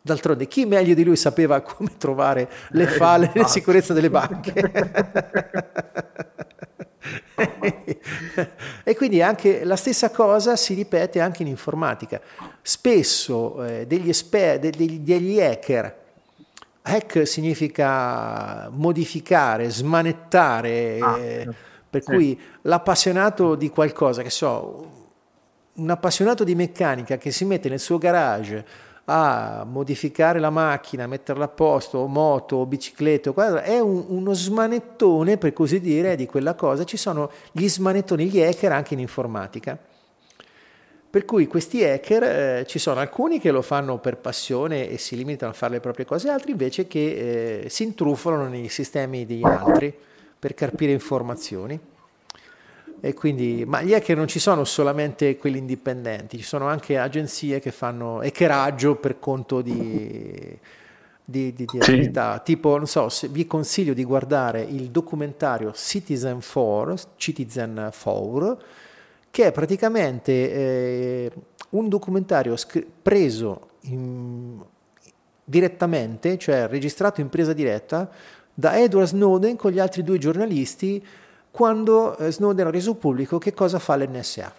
D'altronde 0.00 0.46
chi 0.46 0.64
meglio 0.64 0.94
di 0.94 1.04
lui 1.04 1.16
sapeva 1.16 1.60
come 1.60 1.96
trovare 1.98 2.48
le 2.70 2.86
falle 2.86 3.30
nella 3.34 3.48
sicurezza 3.48 3.92
delle 3.92 4.10
banche? 4.10 4.54
e 8.84 8.96
quindi 8.96 9.22
anche 9.22 9.64
la 9.64 9.76
stessa 9.76 10.10
cosa 10.10 10.56
si 10.56 10.74
ripete 10.74 11.20
anche 11.20 11.42
in 11.42 11.48
informatica. 11.48 12.20
Spesso 12.62 13.64
eh, 13.64 13.86
degli, 13.86 14.08
esper- 14.08 14.58
degli, 14.58 15.00
degli 15.00 15.40
hacker, 15.40 16.06
hack 16.82 17.26
significa 17.26 18.68
modificare, 18.70 19.70
smanettare, 19.70 20.98
ah, 21.00 21.18
eh, 21.18 21.48
per 21.88 22.02
sì. 22.02 22.10
cui 22.10 22.40
l'appassionato 22.62 23.54
di 23.54 23.68
qualcosa, 23.70 24.22
che 24.22 24.30
so, 24.30 24.96
un 25.74 25.90
appassionato 25.90 26.44
di 26.44 26.54
meccanica 26.54 27.16
che 27.18 27.30
si 27.30 27.44
mette 27.44 27.68
nel 27.68 27.78
suo 27.78 27.98
garage 27.98 28.86
a 29.10 29.64
modificare 29.64 30.38
la 30.38 30.50
macchina, 30.50 31.06
metterla 31.06 31.46
a 31.46 31.48
posto, 31.48 32.06
moto, 32.06 32.66
bicicletta, 32.66 33.62
è 33.62 33.78
un, 33.80 34.04
uno 34.08 34.34
smanettone, 34.34 35.38
per 35.38 35.54
così 35.54 35.80
dire, 35.80 36.14
di 36.14 36.26
quella 36.26 36.54
cosa. 36.54 36.84
Ci 36.84 36.98
sono 36.98 37.30
gli 37.50 37.66
smanettoni, 37.66 38.26
gli 38.26 38.42
hacker 38.42 38.72
anche 38.72 38.92
in 38.92 39.00
informatica. 39.00 39.78
Per 41.10 41.24
cui 41.24 41.46
questi 41.46 41.82
hacker, 41.82 42.22
eh, 42.22 42.64
ci 42.66 42.78
sono 42.78 43.00
alcuni 43.00 43.40
che 43.40 43.50
lo 43.50 43.62
fanno 43.62 43.98
per 43.98 44.18
passione 44.18 44.90
e 44.90 44.98
si 44.98 45.16
limitano 45.16 45.52
a 45.52 45.54
fare 45.54 45.72
le 45.72 45.80
proprie 45.80 46.04
cose, 46.04 46.28
altri 46.28 46.50
invece 46.50 46.86
che 46.86 47.62
eh, 47.62 47.68
si 47.70 47.84
intrufolano 47.84 48.46
nei 48.46 48.68
sistemi 48.68 49.24
degli 49.24 49.44
altri 49.44 49.94
per 50.38 50.52
carpire 50.52 50.92
informazioni. 50.92 51.80
E 53.00 53.14
quindi, 53.14 53.64
ma 53.66 53.82
gli 53.82 53.94
hacker 53.94 54.16
non 54.16 54.26
ci 54.26 54.38
sono 54.38 54.64
solamente 54.64 55.36
quelli 55.36 55.58
indipendenti, 55.58 56.36
ci 56.36 56.44
sono 56.44 56.66
anche 56.66 56.98
agenzie 56.98 57.60
che 57.60 57.70
fanno 57.70 58.18
hackeraggio 58.20 58.96
per 58.96 59.18
conto 59.20 59.60
di, 59.60 60.58
di, 61.24 61.52
di, 61.52 61.64
di 61.64 61.78
attività. 61.78 62.40
Tipo, 62.40 62.76
non 62.76 62.86
so, 62.86 63.08
vi 63.30 63.46
consiglio 63.46 63.94
di 63.94 64.02
guardare 64.02 64.62
il 64.62 64.90
documentario 64.90 65.72
Citizen 65.72 66.40
4, 66.40 66.96
Citizen 67.16 67.90
4 68.02 68.62
che 69.30 69.46
è 69.46 69.52
praticamente 69.52 70.32
eh, 70.32 71.32
un 71.70 71.88
documentario 71.88 72.56
scr- 72.56 72.84
preso 73.02 73.68
in, 73.82 74.60
direttamente, 75.44 76.38
cioè 76.38 76.66
registrato 76.66 77.20
in 77.20 77.28
presa 77.28 77.52
diretta, 77.52 78.10
da 78.52 78.76
Edward 78.76 79.06
Snowden 79.06 79.56
con 79.56 79.70
gli 79.70 79.78
altri 79.78 80.02
due 80.02 80.18
giornalisti 80.18 81.04
quando 81.58 82.16
eh, 82.18 82.30
Snowden 82.30 82.68
ha 82.68 82.70
reso 82.70 82.94
pubblico 82.94 83.38
che 83.38 83.52
cosa 83.52 83.80
fa 83.80 83.96
l'NSA. 83.96 84.54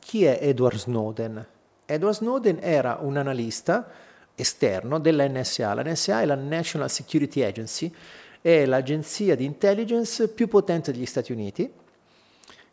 Chi 0.00 0.24
è 0.24 0.40
Edward 0.42 0.76
Snowden? 0.76 1.46
Edward 1.86 2.16
Snowden 2.16 2.58
era 2.60 2.98
un 3.00 3.16
analista 3.16 3.88
esterno 4.34 4.98
della 4.98 5.28
NSA. 5.28 5.74
La 5.74 5.84
NSA 5.84 6.22
è 6.22 6.24
la 6.24 6.34
National 6.34 6.90
Security 6.90 7.44
Agency, 7.44 7.94
è 8.40 8.66
l'agenzia 8.66 9.36
di 9.36 9.44
intelligence 9.44 10.26
più 10.30 10.48
potente 10.48 10.90
degli 10.90 11.06
Stati 11.06 11.30
Uniti, 11.30 11.72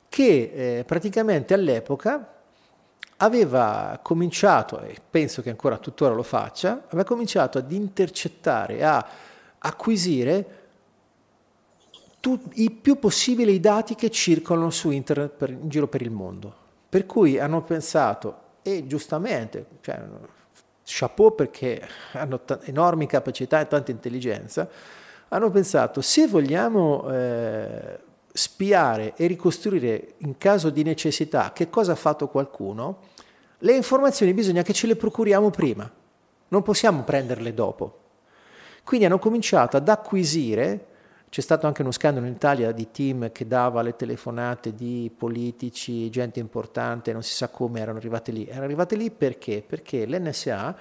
che 0.10 0.80
eh, 0.80 0.84
praticamente 0.84 1.54
all'epoca 1.54 2.34
aveva 3.18 4.00
cominciato, 4.02 4.82
e 4.82 4.96
penso 5.08 5.44
che 5.44 5.52
ancora 5.52 5.78
tuttora 5.78 6.16
lo 6.16 6.24
faccia, 6.24 6.86
aveva 6.88 7.04
cominciato 7.04 7.60
ad 7.60 7.72
intercettare, 7.72 8.84
a 8.84 9.08
acquisire 9.60 10.66
tu, 12.28 12.38
i 12.56 12.72
più 12.72 13.00
possibile 13.00 13.52
i 13.52 13.62
dati 13.62 13.96
che 13.96 14.12
circolano 14.12 14.70
su 14.70 14.92
internet 14.92 15.32
per, 15.32 15.50
in 15.50 15.70
giro 15.70 15.88
per 15.88 16.02
il 16.02 16.12
mondo. 16.12 16.54
Per 16.90 17.06
cui 17.06 17.40
hanno 17.40 17.64
pensato, 17.64 18.40
e 18.64 18.86
giustamente, 18.86 19.66
cioè, 19.80 20.04
chapeau 20.84 21.34
perché 21.34 21.88
hanno 22.12 22.42
t- 22.42 22.60
enormi 22.66 23.08
capacità 23.08 23.62
e 23.62 23.68
tanta 23.68 23.92
intelligenza, 23.92 24.68
hanno 25.30 25.50
pensato 25.52 26.02
se 26.02 26.28
vogliamo 26.28 27.10
eh, 27.10 28.00
spiare 28.34 29.14
e 29.16 29.26
ricostruire 29.28 30.16
in 30.18 30.38
caso 30.38 30.70
di 30.70 30.84
necessità 30.84 31.54
che 31.54 31.70
cosa 31.70 31.94
ha 31.94 31.96
fatto 31.96 32.28
qualcuno, 32.28 33.00
le 33.60 33.74
informazioni 33.74 34.34
bisogna 34.34 34.64
che 34.64 34.74
ce 34.74 34.88
le 34.88 34.98
procuriamo 34.98 35.50
prima, 35.50 35.90
non 36.50 36.62
possiamo 36.62 37.04
prenderle 37.04 37.54
dopo. 37.54 38.00
Quindi 38.84 39.06
hanno 39.06 39.18
cominciato 39.18 39.78
ad 39.78 39.88
acquisire 39.88 40.96
c'è 41.38 41.44
stato 41.44 41.68
anche 41.68 41.84
uno 41.84 41.92
scandalo 41.92 42.26
in 42.26 42.34
Italia 42.34 42.72
di 42.72 42.90
team 42.90 43.32
che 43.32 43.46
dava 43.46 43.84
le 43.84 43.96
telefonate 43.96 44.74
di 44.74 45.14
politici, 45.16 46.10
gente 46.10 46.40
importante, 46.40 47.14
non 47.14 47.22
si 47.22 47.32
sa 47.32 47.50
come 47.50 47.80
erano 47.80 48.00
arrivate 48.00 48.32
lì. 48.32 48.48
Erano 48.48 48.64
arrivate 48.64 48.96
lì 48.96 49.12
perché? 49.12 49.62
Perché 49.62 50.08
l'NSA 50.08 50.76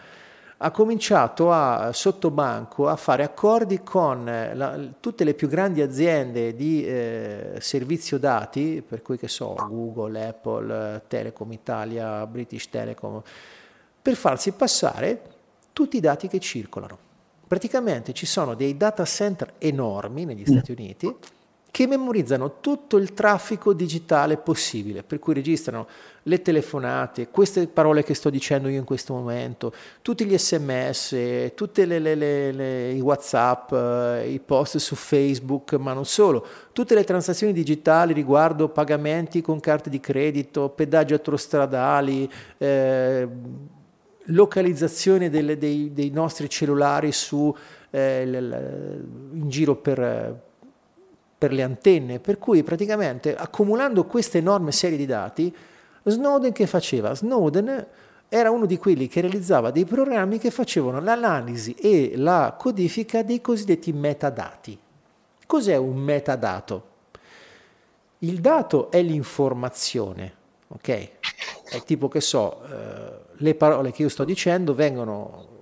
ha 0.56 0.70
cominciato 0.70 1.52
a, 1.52 1.92
sotto 1.92 2.30
banco 2.30 2.88
a 2.88 2.96
fare 2.96 3.22
accordi 3.22 3.82
con 3.82 4.24
la, 4.24 4.80
tutte 4.98 5.24
le 5.24 5.34
più 5.34 5.46
grandi 5.46 5.82
aziende 5.82 6.54
di 6.54 6.86
eh, 6.86 7.58
servizio 7.60 8.18
dati, 8.18 8.80
per 8.80 9.02
cui 9.02 9.18
che 9.18 9.28
so, 9.28 9.56
Google, 9.68 10.26
Apple, 10.26 11.02
Telecom 11.06 11.52
Italia, 11.52 12.26
British 12.26 12.70
Telecom, 12.70 13.20
per 14.00 14.14
farsi 14.14 14.52
passare 14.52 15.20
tutti 15.74 15.98
i 15.98 16.00
dati 16.00 16.28
che 16.28 16.38
circolano. 16.38 17.05
Praticamente 17.46 18.12
ci 18.12 18.26
sono 18.26 18.54
dei 18.54 18.76
data 18.76 19.04
center 19.04 19.54
enormi 19.58 20.24
negli. 20.24 20.44
Stati 20.44 20.72
Uniti 20.72 21.14
che 21.76 21.86
memorizzano 21.86 22.60
tutto 22.60 22.96
il 22.96 23.12
traffico 23.12 23.74
digitale 23.74 24.38
possibile, 24.38 25.02
per 25.02 25.18
cui 25.18 25.34
registrano 25.34 25.86
le 26.22 26.40
telefonate, 26.40 27.28
queste 27.28 27.66
parole 27.66 28.02
che 28.02 28.14
sto 28.14 28.30
dicendo 28.30 28.68
io 28.68 28.78
in 28.78 28.86
questo 28.86 29.12
momento, 29.12 29.74
tutti 30.00 30.24
gli 30.24 30.38
sms, 30.38 31.52
tutti 31.54 31.82
i 31.82 33.00
whatsapp, 33.02 33.72
eh, 33.72 34.30
i 34.30 34.40
post 34.40 34.78
su 34.78 34.94
Facebook, 34.94 35.74
ma 35.74 35.92
non 35.92 36.06
solo, 36.06 36.46
tutte 36.72 36.94
le 36.94 37.04
transazioni 37.04 37.52
digitali 37.52 38.14
riguardo 38.14 38.70
pagamenti 38.70 39.42
con 39.42 39.60
carte 39.60 39.90
di 39.90 40.00
credito, 40.00 40.70
pedaggi 40.70 41.12
autostradali, 41.12 42.26
eh, 42.56 43.28
localizzazione 44.26 45.30
delle, 45.30 45.58
dei, 45.58 45.92
dei, 45.92 46.10
nostri 46.10 46.48
cellulari 46.48 47.12
su, 47.12 47.54
eh, 47.90 48.22
in 48.24 49.48
giro 49.48 49.76
per 49.76 50.44
per 51.38 51.52
le 51.52 51.62
antenne, 51.62 52.18
per 52.18 52.38
cui 52.38 52.62
praticamente 52.62 53.36
accumulando 53.36 54.04
questa 54.04 54.38
enorme 54.38 54.72
serie 54.72 54.96
di 54.96 55.06
dati, 55.06 55.54
Snowden 56.02 56.52
che 56.52 56.66
faceva? 56.66 57.14
Snowden 57.14 57.86
era 58.28 58.50
uno 58.50 58.64
di 58.64 58.78
quelli 58.78 59.06
che 59.06 59.20
realizzava 59.20 59.70
dei 59.70 59.84
programmi 59.84 60.38
che 60.38 60.50
facevano 60.50 61.00
l'analisi 61.00 61.74
e 61.74 62.12
la 62.16 62.56
codifica 62.58 63.22
dei 63.22 63.40
cosiddetti 63.40 63.92
metadati. 63.92 64.78
Cos'è 65.46 65.76
un 65.76 65.96
metadato? 65.96 66.94
Il 68.20 68.40
dato 68.40 68.90
è 68.90 69.02
l'informazione, 69.02 70.34
ok? 70.68 71.10
È 71.68 71.82
tipo 71.84 72.08
che 72.08 72.20
so, 72.20 72.62
eh, 72.64 73.15
le 73.38 73.54
parole 73.54 73.92
che 73.92 74.02
io 74.02 74.08
sto 74.08 74.24
dicendo 74.24 74.74
vengono 74.74 75.54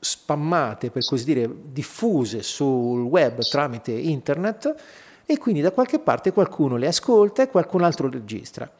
spammate, 0.00 0.90
per 0.90 1.04
così 1.04 1.24
dire, 1.24 1.50
diffuse 1.72 2.42
sul 2.42 3.02
web 3.02 3.40
tramite 3.40 3.92
internet 3.92 4.74
e 5.26 5.38
quindi 5.38 5.60
da 5.60 5.72
qualche 5.72 5.98
parte 5.98 6.32
qualcuno 6.32 6.76
le 6.76 6.86
ascolta 6.86 7.42
e 7.42 7.48
qualcun 7.48 7.82
altro 7.82 8.08
le 8.08 8.18
registra. 8.18 8.70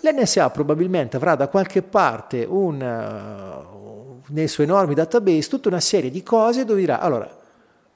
L'NSA 0.00 0.50
probabilmente 0.50 1.16
avrà 1.16 1.36
da 1.36 1.48
qualche 1.48 1.82
parte 1.82 2.44
un, 2.44 2.80
uh, 2.80 4.22
nei 4.32 4.48
suoi 4.48 4.66
enormi 4.66 4.94
database 4.94 5.48
tutta 5.48 5.68
una 5.68 5.80
serie 5.80 6.10
di 6.10 6.22
cose 6.22 6.64
dove 6.64 6.80
dirà 6.80 6.98
allora 6.98 7.41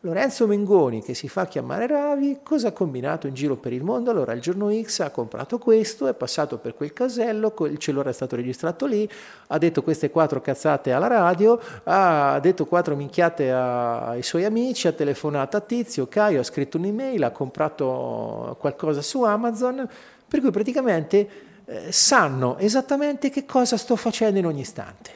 Lorenzo 0.06 0.46
Mengoni, 0.46 1.02
che 1.02 1.14
si 1.14 1.28
fa 1.28 1.46
chiamare 1.46 1.88
Ravi, 1.88 2.38
cosa 2.44 2.68
ha 2.68 2.72
combinato 2.72 3.26
in 3.26 3.34
giro 3.34 3.56
per 3.56 3.72
il 3.72 3.82
mondo? 3.82 4.12
Allora, 4.12 4.34
il 4.34 4.40
giorno 4.40 4.70
X 4.72 5.00
ha 5.00 5.10
comprato 5.10 5.58
questo, 5.58 6.06
è 6.06 6.14
passato 6.14 6.58
per 6.58 6.76
quel 6.76 6.92
casello, 6.92 7.52
il 7.62 7.78
cellulare 7.78 8.10
è 8.10 8.12
stato 8.12 8.36
registrato 8.36 8.86
lì, 8.86 9.08
ha 9.48 9.58
detto 9.58 9.82
queste 9.82 10.10
quattro 10.10 10.40
cazzate 10.40 10.92
alla 10.92 11.08
radio, 11.08 11.58
ha 11.82 12.38
detto 12.40 12.66
quattro 12.66 12.94
minchiate 12.94 13.50
ai 13.50 14.22
suoi 14.22 14.44
amici, 14.44 14.86
ha 14.86 14.92
telefonato 14.92 15.56
a 15.56 15.60
Tizio, 15.60 16.06
Caio, 16.06 16.38
ha 16.38 16.44
scritto 16.44 16.76
un'email, 16.76 17.24
ha 17.24 17.32
comprato 17.32 18.56
qualcosa 18.60 19.02
su 19.02 19.24
Amazon, 19.24 19.88
per 20.28 20.40
cui 20.40 20.52
praticamente 20.52 21.28
eh, 21.64 21.90
sanno 21.90 22.58
esattamente 22.58 23.28
che 23.28 23.44
cosa 23.44 23.76
sto 23.76 23.96
facendo 23.96 24.38
in 24.38 24.46
ogni 24.46 24.60
istante. 24.60 25.10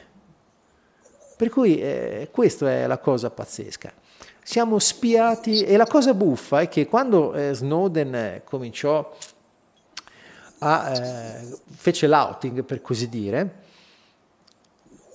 Per 1.37 1.49
cui 1.49 1.79
eh, 1.79 2.27
questa 2.29 2.69
è 2.69 2.87
la 2.87 2.97
cosa 2.97 3.29
pazzesca 3.29 3.99
siamo 4.43 4.79
spiati 4.79 5.63
e 5.63 5.77
la 5.77 5.85
cosa 5.85 6.13
buffa 6.13 6.61
è 6.61 6.69
che 6.69 6.87
quando 6.87 7.33
eh, 7.33 7.53
Snowden 7.53 8.15
eh, 8.15 8.41
cominciò 8.43 9.15
a 10.59 10.91
eh, 10.91 11.57
fece 11.75 12.07
l'outing 12.07 12.63
per 12.63 12.81
così 12.81 13.09
dire 13.09 13.59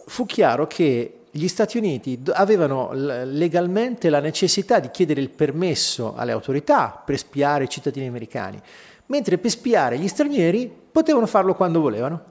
fu 0.06 0.24
chiaro 0.24 0.66
che 0.66 1.20
gli 1.36 1.48
Stati 1.48 1.76
Uniti 1.76 2.20
avevano 2.32 2.90
legalmente 2.92 4.08
la 4.08 4.20
necessità 4.20 4.78
di 4.78 4.90
chiedere 4.90 5.20
il 5.20 5.28
permesso 5.28 6.14
alle 6.16 6.32
autorità 6.32 7.02
per 7.04 7.18
spiare 7.18 7.64
i 7.64 7.68
cittadini 7.68 8.06
americani, 8.06 8.58
mentre 9.06 9.36
per 9.36 9.50
spiare 9.50 9.98
gli 9.98 10.08
stranieri 10.08 10.72
potevano 10.90 11.26
farlo 11.26 11.54
quando 11.54 11.80
volevano. 11.80 12.24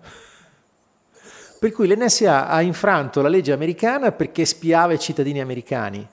Per 1.60 1.72
cui 1.72 1.88
l'NSA 1.88 2.48
ha 2.48 2.62
infranto 2.62 3.22
la 3.22 3.30
legge 3.30 3.52
americana 3.52 4.12
perché 4.12 4.44
spiava 4.46 4.94
i 4.94 5.00
cittadini 5.00 5.40
americani, 5.40 6.06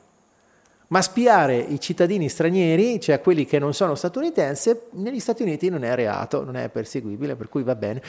ma 0.93 1.01
spiare 1.01 1.57
i 1.57 1.81
cittadini 1.81 2.29
stranieri, 2.29 3.01
cioè 3.01 3.23
quelli 3.23 3.47
che 3.47 3.59
non 3.59 3.73
sono 3.73 3.95
statunitensi, 3.95 4.79
negli 4.91 5.21
Stati 5.21 5.43
Uniti 5.43 5.71
non 5.71 5.85
è 5.85 5.95
reato, 5.95 6.45
non 6.45 6.55
è 6.55 6.69
perseguibile, 6.69 7.35
per 7.35 7.49
cui 7.49 7.63
va 7.63 7.75
bene. 7.75 8.03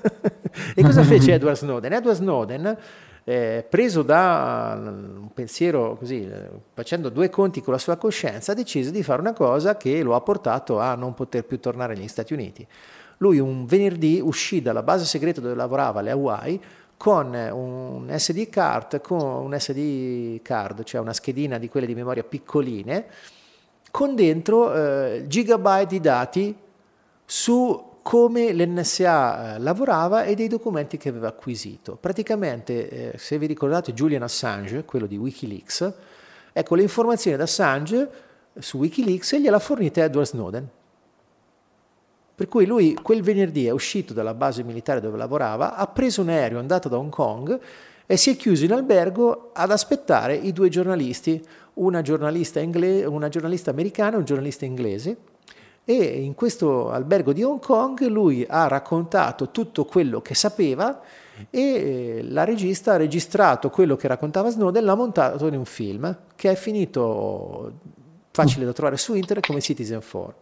e 0.74 0.82
cosa 0.82 1.02
fece 1.02 1.34
Edward 1.34 1.58
Snowden? 1.58 1.92
Edward 1.92 2.16
Snowden, 2.16 2.78
eh, 3.22 3.66
preso 3.68 4.00
da 4.00 4.80
un 4.82 5.28
pensiero 5.34 5.98
così, 5.98 6.26
facendo 6.72 7.10
due 7.10 7.28
conti 7.28 7.60
con 7.60 7.74
la 7.74 7.78
sua 7.78 7.96
coscienza, 7.96 8.54
decise 8.54 8.90
di 8.90 9.02
fare 9.02 9.20
una 9.20 9.34
cosa 9.34 9.76
che 9.76 10.02
lo 10.02 10.14
ha 10.14 10.22
portato 10.22 10.80
a 10.80 10.94
non 10.94 11.12
poter 11.12 11.44
più 11.44 11.60
tornare 11.60 11.94
negli 11.94 12.08
Stati 12.08 12.32
Uniti. 12.32 12.66
Lui 13.18 13.38
un 13.38 13.66
venerdì 13.66 14.22
uscì 14.24 14.62
dalla 14.62 14.82
base 14.82 15.04
segreta 15.04 15.42
dove 15.42 15.54
lavorava 15.54 16.00
alle 16.00 16.12
Hawaii, 16.12 16.58
con 17.00 17.32
un 17.32 18.14
SD 18.14 18.50
card, 18.50 19.00
con 19.00 19.22
un 19.22 19.58
SD 19.58 20.42
card, 20.42 20.82
cioè 20.82 21.00
una 21.00 21.14
schedina 21.14 21.56
di 21.56 21.70
quelle 21.70 21.86
di 21.86 21.94
memoria 21.94 22.22
piccoline, 22.22 23.06
con 23.90 24.14
dentro 24.14 24.74
eh, 24.74 25.24
gigabyte 25.26 25.86
di 25.86 26.00
dati 26.00 26.54
su 27.24 28.00
come 28.02 28.52
l'NSA 28.52 29.54
eh, 29.54 29.58
lavorava 29.60 30.24
e 30.24 30.34
dei 30.34 30.46
documenti 30.46 30.98
che 30.98 31.08
aveva 31.08 31.28
acquisito. 31.28 31.96
Praticamente, 31.96 32.90
eh, 32.90 33.18
se 33.18 33.38
vi 33.38 33.46
ricordate 33.46 33.94
Julian 33.94 34.22
Assange, 34.22 34.84
quello 34.84 35.06
di 35.06 35.16
Wikileaks, 35.16 35.94
ecco 36.52 36.74
le 36.74 36.82
informazioni 36.82 37.38
da 37.38 37.44
Assange 37.44 38.10
su 38.58 38.76
Wikileaks 38.76 39.38
gliela 39.38 39.58
fornite 39.58 40.02
Edward 40.02 40.26
Snowden. 40.26 40.68
Per 42.40 42.48
cui 42.48 42.64
lui 42.64 42.94
quel 42.94 43.20
venerdì 43.20 43.66
è 43.66 43.70
uscito 43.70 44.14
dalla 44.14 44.32
base 44.32 44.62
militare 44.62 45.02
dove 45.02 45.18
lavorava, 45.18 45.74
ha 45.74 45.86
preso 45.88 46.22
un 46.22 46.30
aereo, 46.30 46.56
è 46.56 46.60
andato 46.62 46.88
da 46.88 46.96
Hong 46.96 47.10
Kong 47.10 47.60
e 48.06 48.16
si 48.16 48.30
è 48.30 48.36
chiuso 48.36 48.64
in 48.64 48.72
albergo 48.72 49.50
ad 49.52 49.70
aspettare 49.70 50.36
i 50.36 50.50
due 50.54 50.70
giornalisti, 50.70 51.38
una 51.74 52.00
giornalista, 52.00 52.58
ingle- 52.58 53.04
una 53.04 53.28
giornalista 53.28 53.68
americana 53.68 54.14
e 54.14 54.20
un 54.20 54.24
giornalista 54.24 54.64
inglese. 54.64 55.18
E 55.84 55.94
in 55.94 56.34
questo 56.34 56.90
albergo 56.90 57.34
di 57.34 57.42
Hong 57.42 57.60
Kong 57.60 58.00
lui 58.06 58.42
ha 58.48 58.66
raccontato 58.68 59.50
tutto 59.50 59.84
quello 59.84 60.22
che 60.22 60.34
sapeva 60.34 60.98
e 61.50 61.60
eh, 61.60 62.20
la 62.22 62.44
regista 62.44 62.94
ha 62.94 62.96
registrato 62.96 63.68
quello 63.68 63.96
che 63.96 64.08
raccontava 64.08 64.48
Snowden 64.48 64.82
e 64.82 64.86
l'ha 64.86 64.94
montato 64.94 65.46
in 65.46 65.56
un 65.56 65.66
film 65.66 66.16
che 66.36 66.52
è 66.52 66.54
finito 66.54 67.70
facile 68.30 68.64
da 68.64 68.72
trovare 68.72 68.96
su 68.96 69.12
internet 69.12 69.46
come 69.46 69.60
Citizen 69.60 70.00
4. 70.00 70.34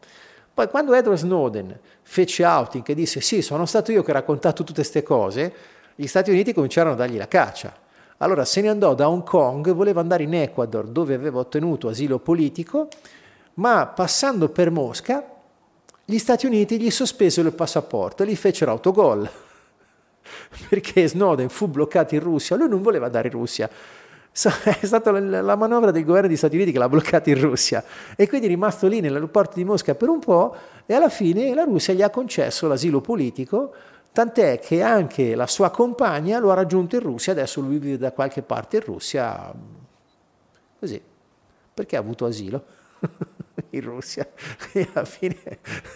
Poi 0.58 0.66
quando 0.68 0.92
Edward 0.92 1.20
Snowden 1.20 1.78
fece 2.02 2.44
outing 2.44 2.82
e 2.88 2.94
disse 2.96 3.20
sì, 3.20 3.42
sono 3.42 3.64
stato 3.64 3.92
io 3.92 4.02
che 4.02 4.10
ho 4.10 4.14
raccontato 4.14 4.64
tutte 4.64 4.80
queste 4.80 5.04
cose, 5.04 5.52
gli 5.94 6.08
Stati 6.08 6.32
Uniti 6.32 6.52
cominciarono 6.52 6.94
a 6.94 6.98
dargli 6.98 7.16
la 7.16 7.28
caccia. 7.28 7.72
Allora 8.16 8.44
se 8.44 8.60
ne 8.60 8.68
andò 8.68 8.92
da 8.96 9.08
Hong 9.08 9.22
Kong, 9.22 9.72
voleva 9.72 10.00
andare 10.00 10.24
in 10.24 10.34
Ecuador 10.34 10.88
dove 10.88 11.14
aveva 11.14 11.38
ottenuto 11.38 11.86
asilo 11.86 12.18
politico, 12.18 12.88
ma 13.54 13.86
passando 13.86 14.48
per 14.48 14.72
Mosca, 14.72 15.24
gli 16.04 16.18
Stati 16.18 16.46
Uniti 16.46 16.80
gli 16.80 16.90
sospesero 16.90 17.46
il 17.46 17.54
passaporto 17.54 18.24
e 18.24 18.26
gli 18.26 18.34
fecero 18.34 18.72
autogol. 18.72 19.30
Perché 20.68 21.06
Snowden 21.06 21.50
fu 21.50 21.68
bloccato 21.68 22.16
in 22.16 22.20
Russia, 22.20 22.56
lui 22.56 22.68
non 22.68 22.82
voleva 22.82 23.06
andare 23.06 23.28
in 23.28 23.34
Russia, 23.34 23.70
è 24.80 24.86
stata 24.86 25.10
la 25.10 25.56
manovra 25.56 25.90
del 25.90 26.04
governo 26.04 26.28
degli 26.28 26.36
Stati 26.36 26.54
Uniti 26.56 26.72
che 26.72 26.78
l'ha 26.78 26.88
bloccato 26.88 27.28
in 27.28 27.40
Russia 27.40 27.82
e 28.16 28.28
quindi 28.28 28.46
è 28.46 28.50
rimasto 28.50 28.86
lì 28.86 29.00
nell'aeroporto 29.00 29.56
di 29.56 29.64
Mosca 29.64 29.94
per 29.94 30.08
un 30.08 30.20
po' 30.20 30.54
e 30.86 30.94
alla 30.94 31.08
fine 31.08 31.52
la 31.54 31.64
Russia 31.64 31.92
gli 31.92 32.02
ha 32.02 32.10
concesso 32.10 32.66
l'asilo 32.66 33.00
politico, 33.00 33.74
tant'è 34.12 34.58
che 34.58 34.82
anche 34.82 35.34
la 35.34 35.46
sua 35.46 35.70
compagna 35.70 36.38
lo 36.38 36.50
ha 36.50 36.54
raggiunto 36.54 36.96
in 36.96 37.02
Russia, 37.02 37.32
adesso 37.32 37.60
lui 37.60 37.78
vive 37.78 37.98
da 37.98 38.12
qualche 38.12 38.42
parte 38.42 38.76
in 38.76 38.82
Russia, 38.84 39.52
così, 40.78 41.00
perché 41.74 41.96
ha 41.96 42.00
avuto 42.00 42.24
asilo. 42.24 42.64
in 43.70 43.80
Russia. 43.82 44.26
E 44.72 44.86
alla 44.92 45.04
fine, 45.04 45.36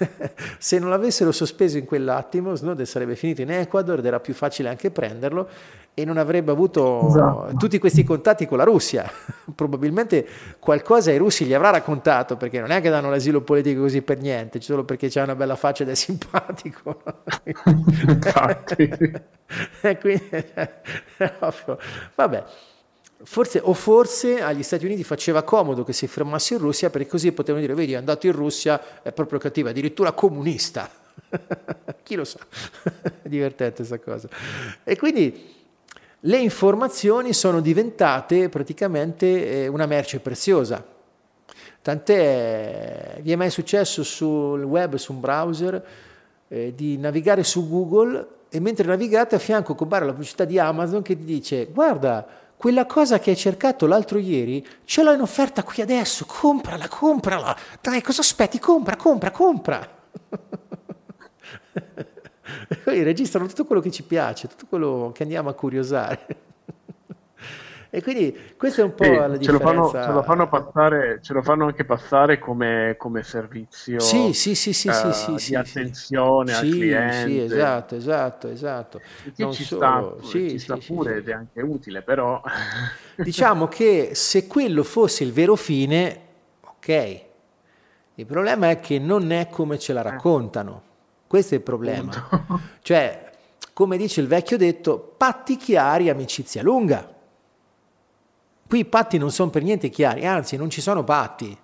se 0.59 0.79
non 0.79 0.89
l'avessero 0.91 1.31
sospeso 1.31 1.77
in 1.77 1.85
quell'attimo, 1.85 2.55
Snowden 2.55 2.87
sarebbe 2.87 3.17
finito 3.17 3.43
in 3.43 3.51
Ecuador 3.51 3.99
ed 3.99 4.07
era 4.07 4.19
più 4.19 4.35
facile 4.35 4.69
anche 4.69 4.91
prenderlo 4.91 5.49
e 5.95 6.07
non 6.07 6.17
avrebbe 6.17 6.51
avuto 6.51 7.07
esatto. 7.07 7.57
tutti 7.59 7.79
questi 7.79 8.03
contatti 8.03 8.47
con 8.47 8.57
la 8.57 8.65
Russia. 8.65 9.09
Probabilmente 9.55 10.27
qualcosa 10.59 11.11
ai 11.11 11.19
russi 11.19 11.45
gli 11.45 11.53
avrà 11.53 11.71
raccontato, 11.71 12.37
perché 12.37 12.61
non 12.61 12.71
è 12.71 12.81
che 12.81 12.89
danno 12.89 13.11
l'asilo 13.11 13.43
politico 13.43 13.83
così 13.83 14.01
per 14.01 14.19
niente, 14.19 14.61
solo 14.61 14.85
perché 14.85 15.09
c'è 15.09 15.23
una 15.23 15.35
bella 15.35 15.57
faccia 15.57 15.83
ed 15.83 15.91
è 15.91 15.95
simpatico. 15.95 17.03
E 19.83 19.99
quindi, 19.99 20.31
vabbè. 22.15 22.45
Forse, 23.25 23.61
o 23.63 23.73
forse 23.73 24.43
agli 24.43 24.63
Stati 24.63 24.85
Uniti 24.85 25.05
faceva 25.05 25.43
comodo 25.43 25.85
che 25.85 25.93
si 25.93 26.07
fermasse 26.07 26.55
in 26.55 26.61
Russia 26.61 26.91
perché 26.91 27.09
così 27.09 27.31
potevano 27.33 27.65
dire, 27.65 27.75
vedi, 27.75 27.93
è 27.93 27.97
andato 27.97 28.27
in 28.27 28.33
Russia, 28.33 29.03
è 29.03 29.13
proprio 29.13 29.39
cattiva, 29.39 29.71
addirittura 29.71 30.13
comunista. 30.13 30.91
Chi 32.03 32.15
lo 32.15 32.25
sa? 32.25 32.39
è 33.23 33.29
divertente 33.29 33.77
questa 33.77 33.99
cosa. 33.99 34.29
E 34.83 34.97
quindi 34.97 35.61
le 36.21 36.39
informazioni 36.39 37.33
sono 37.33 37.61
diventate 37.61 38.49
praticamente 38.49 39.65
eh, 39.65 39.67
una 39.69 39.87
merce 39.87 40.21
preziosa. 40.21 40.85
Tant'è, 41.83 43.19
vi 43.23 43.33
è 43.33 43.37
mai 43.37 43.51
successo 43.51 44.05
sul 44.05 44.63
web, 44.63 44.95
su 44.97 45.13
un 45.13 45.21
browser, 45.21 45.85
eh, 46.49 46.73
di 46.77 46.97
navigare 46.97 47.43
su 47.43 47.69
Google 47.69 48.27
e 48.49 48.61
mentre 48.61 48.87
navigate 48.87 49.35
a 49.35 49.39
fianco 49.39 49.75
compare 49.75 50.05
la 50.05 50.13
pubblicità 50.13 50.45
di 50.45 50.59
Amazon 50.59 51.03
che 51.03 51.17
ti 51.17 51.25
dice 51.25 51.67
guarda, 51.67 52.25
quella 52.63 52.87
cosa 52.87 53.19
che 53.19 53.31
hai 53.31 53.37
cercato 53.37 53.89
l'altro 53.89 54.19
ieri 54.19 54.65
ce 54.85 55.03
l'ho 55.03 55.13
in 55.13 55.21
offerta 55.21 55.65
qui 55.65 55.83
adesso, 55.83 56.25
comprala, 56.27 56.87
comprala, 56.87 57.57
dai 57.81 58.01
cosa 58.01 58.21
aspetti, 58.21 58.61
compra, 58.61 58.95
compra, 58.95 59.33
compra. 59.33 59.81
Poi 62.85 63.03
registrano 63.03 63.49
tutto 63.49 63.65
quello 63.65 63.83
che 63.83 63.91
ci 63.91 64.05
piace, 64.05 64.47
tutto 64.47 64.67
quello 64.69 65.11
che 65.13 65.25
andiamo 65.25 65.49
a 65.49 65.55
curiosare. 65.55 66.37
E 67.95 68.03
quindi 68.03 68.55
questa 68.57 68.81
è 68.81 68.85
un 68.87 68.95
po' 68.95 69.05
sì, 69.05 69.11
la 69.11 69.29
differenza. 69.29 69.45
Ce 69.45 69.53
lo, 69.53 69.59
fanno, 69.59 69.91
ce 69.91 70.13
lo 70.13 70.23
fanno, 70.23 70.49
passare, 70.49 71.19
ce 71.21 71.33
lo 71.35 71.43
fanno 71.43 71.67
anche 71.67 71.85
passare 71.85 72.39
come, 72.39 72.95
come 72.97 73.23
servizio 73.23 74.01
sì, 74.01 74.33
sì, 74.33 74.55
sì, 74.55 74.73
sì, 74.73 74.89
uh, 74.89 75.13
sì, 75.13 75.33
di 75.33 75.39
sì, 75.39 75.55
attenzione 75.55 76.55
al 76.55 76.61
cliente. 76.71 77.27
Sì, 77.27 77.41
esatto, 77.41 77.95
esatto, 77.95 78.49
esatto. 78.49 79.01
Non 79.37 79.53
ci 79.53 79.65
solo, 79.65 80.17
sta, 80.19 80.27
sì, 80.27 80.49
ci 80.49 80.59
sta 80.59 80.79
pure 80.79 81.17
ed 81.17 81.29
è 81.29 81.33
anche 81.33 81.61
utile, 81.61 82.01
però... 82.01 82.41
Diciamo 83.15 83.69
che 83.69 84.13
se 84.15 84.47
quello 84.47 84.85
fosse 84.85 85.25
il 85.25 85.33
vero 85.35 85.55
fine, 85.55 86.21
ok. 86.63 87.21
Il 88.15 88.25
problema 88.25 88.71
è 88.71 88.81
che 88.81 88.99
non 88.99 89.31
è 89.33 89.51
come 89.51 89.79
ce 89.79 89.93
la 89.93 90.01
eh. 90.01 90.05
raccontano. 90.05 90.83
Questo 91.27 91.53
è 91.53 91.59
il 91.59 91.63
problema. 91.63 92.11
Cioè, 92.81 93.31
come 93.75 93.99
dice 93.99 94.23
il 94.23 94.29
vecchio 94.29 94.57
detto, 94.57 95.15
patti 95.15 95.59
chiari, 95.59 96.09
amicizia 96.09 96.63
lunga. 96.63 97.21
Qui 98.73 98.81
i 98.81 98.85
patti 98.87 99.19
non 99.19 99.31
sono 99.31 99.51
per 99.51 99.63
niente 99.63 99.91
chiari, 99.91 100.25
anzi 100.25 100.57
non 100.57 100.71
ci 100.71 100.81
sono 100.81 101.05
patti. 101.05 101.55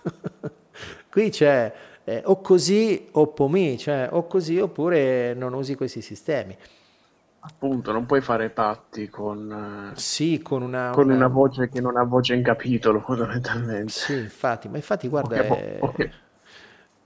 Qui 1.12 1.28
c'è 1.28 1.74
eh, 2.04 2.22
o 2.24 2.40
così 2.40 3.08
o 3.10 3.26
pomì, 3.26 3.76
cioè 3.76 4.08
o 4.10 4.26
così 4.26 4.58
oppure 4.58 5.34
non 5.34 5.52
usi 5.52 5.74
questi 5.74 6.00
sistemi. 6.00 6.56
Appunto, 7.40 7.92
non 7.92 8.06
puoi 8.06 8.22
fare 8.22 8.48
patti 8.48 9.10
con, 9.10 9.92
eh, 9.92 10.00
sì, 10.00 10.40
con, 10.40 10.62
una, 10.62 10.92
con 10.94 11.04
una... 11.10 11.14
una, 11.16 11.28
voce 11.28 11.68
che 11.68 11.82
non 11.82 11.98
ha 11.98 12.04
voce 12.04 12.36
in 12.36 12.42
capitolo, 12.42 12.98
fondamentalmente. 13.04 13.92
Sì, 13.92 14.14
infatti, 14.14 14.70
ma 14.70 14.76
infatti 14.76 15.08
guarda... 15.08 15.40
Okay, 15.40 15.58
è... 15.58 15.76
okay. 15.78 16.10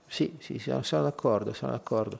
Sì, 0.05 0.37
sì, 0.39 0.59
sono, 0.59 0.81
sono 0.83 1.03
d'accordo, 1.03 1.51
sono 1.51 1.73
d'accordo. 1.73 2.19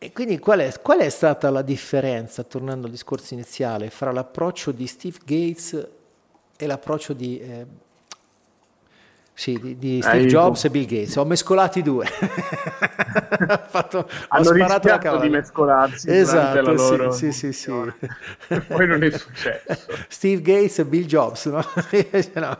E 0.00 0.12
quindi 0.12 0.38
qual 0.38 0.60
è, 0.60 0.72
qual 0.80 1.00
è, 1.00 1.08
stata 1.08 1.50
la 1.50 1.62
differenza, 1.62 2.44
tornando 2.44 2.86
al 2.86 2.92
discorso 2.92 3.34
iniziale, 3.34 3.90
fra 3.90 4.12
l'approccio 4.12 4.70
di 4.70 4.86
Steve 4.86 5.18
Gates 5.24 5.88
e 6.56 6.66
l'approccio 6.66 7.12
di 7.12 7.40
eh, 7.40 7.66
sì, 9.38 9.56
di, 9.56 9.78
di 9.78 10.02
Steve 10.02 10.26
Jobs 10.26 10.64
e 10.64 10.70
Bill 10.70 10.84
Gates. 10.84 11.14
Ho 11.14 11.24
mescolati 11.24 11.78
i 11.78 11.82
due. 11.82 12.06
fatto, 13.68 14.10
Hanno 14.26 14.48
ho 14.50 14.52
sparato 14.52 14.88
la 14.88 14.98
cavalla. 14.98 15.22
di 15.22 15.28
mescolarsi 15.28 16.10
esatto, 16.10 16.60
la 16.60 16.72
loro 16.72 17.12
sì, 17.12 17.30
sì, 17.30 17.52
sì, 17.52 17.70
Poi 18.66 18.86
non 18.88 19.00
è 19.04 19.10
successo. 19.12 19.92
Steve 20.10 20.42
Gates 20.42 20.80
e 20.80 20.86
Bill 20.86 21.04
Jobs, 21.04 21.46
no? 21.46 21.64
no 22.34 22.58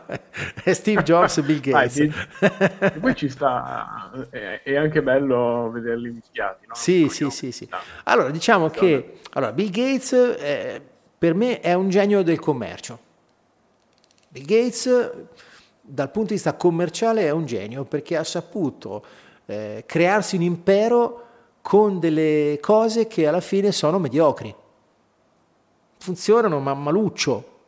è 0.63 0.71
Steve 0.71 1.03
Jobs 1.03 1.39
e 1.39 1.41
Bill 1.41 1.59
Gates. 1.59 2.15
Ah, 2.39 2.85
e 2.85 2.91
poi 2.91 3.13
ci 3.13 3.27
sta, 3.27 4.09
è, 4.29 4.61
è, 4.63 4.77
anche 4.77 5.01
bello 5.01 5.69
vederli 5.73 6.11
mischiati, 6.11 6.65
no? 6.65 6.75
Sì, 6.75 7.09
sì, 7.09 7.29
sì, 7.29 7.51
sì. 7.51 7.67
Allora, 8.05 8.29
diciamo 8.29 8.69
che 8.69 9.17
allora, 9.33 9.51
Bill 9.51 9.69
Gates 9.69 10.13
eh, 10.13 10.81
per 11.17 11.33
me 11.33 11.59
è 11.59 11.73
un 11.73 11.89
genio 11.89 12.23
del 12.23 12.39
commercio. 12.39 12.99
Bill 14.29 14.45
Gates 14.45 15.11
dal 15.91 16.11
punto 16.11 16.29
di 16.29 16.35
vista 16.35 16.53
commerciale 16.53 17.23
è 17.23 17.31
un 17.31 17.45
genio 17.45 17.83
perché 17.83 18.15
ha 18.15 18.23
saputo 18.23 19.03
eh, 19.47 19.83
crearsi 19.87 20.35
un 20.35 20.43
impero 20.43 21.25
con 21.61 21.99
delle 21.99 22.59
cose 22.61 23.07
che 23.07 23.25
alla 23.27 23.41
fine 23.41 23.71
sono 23.71 23.97
mediocri. 23.97 24.53
Funzionano 25.97 26.59
ma 26.59 26.75
maluccio, 26.75 27.59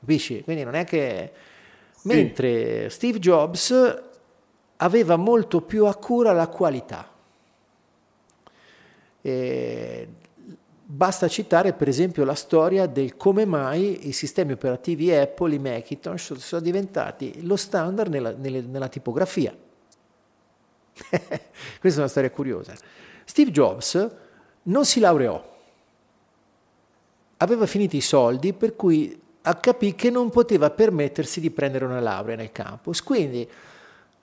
capisci? 0.00 0.42
Quindi 0.42 0.64
non 0.64 0.74
è 0.74 0.84
che... 0.84 1.32
Sì. 1.92 2.08
Mentre 2.08 2.90
Steve 2.90 3.18
Jobs 3.18 4.02
aveva 4.76 5.16
molto 5.16 5.60
più 5.60 5.86
a 5.86 5.94
cura 5.94 6.32
la 6.32 6.48
qualità. 6.48 7.08
E 9.22 10.08
Basta 10.88 11.26
citare 11.26 11.72
per 11.72 11.88
esempio 11.88 12.24
la 12.24 12.36
storia 12.36 12.86
del 12.86 13.16
come 13.16 13.44
mai 13.44 14.06
i 14.06 14.12
sistemi 14.12 14.52
operativi 14.52 15.12
Apple, 15.12 15.56
i 15.56 15.58
Macintosh, 15.58 16.34
sono 16.34 16.62
diventati 16.62 17.44
lo 17.44 17.56
standard 17.56 18.08
nella, 18.08 18.32
nella, 18.32 18.86
tipografia. 18.86 19.52
Questa 20.94 21.40
è 21.80 21.96
una 21.96 22.06
storia 22.06 22.30
curiosa. 22.30 22.72
Steve 23.24 23.50
Jobs 23.50 24.10
non 24.62 24.84
si 24.84 25.00
laureò, 25.00 25.56
aveva 27.38 27.66
finito 27.66 27.96
i 27.96 28.00
soldi 28.00 28.52
per 28.52 28.76
cui 28.76 29.20
capì 29.58 29.96
che 29.96 30.10
non 30.10 30.30
poteva 30.30 30.70
permettersi 30.70 31.40
di 31.40 31.50
prendere 31.50 31.84
una 31.84 31.98
laurea 31.98 32.36
nel 32.36 32.52
campus. 32.52 33.02
Quindi, 33.02 33.48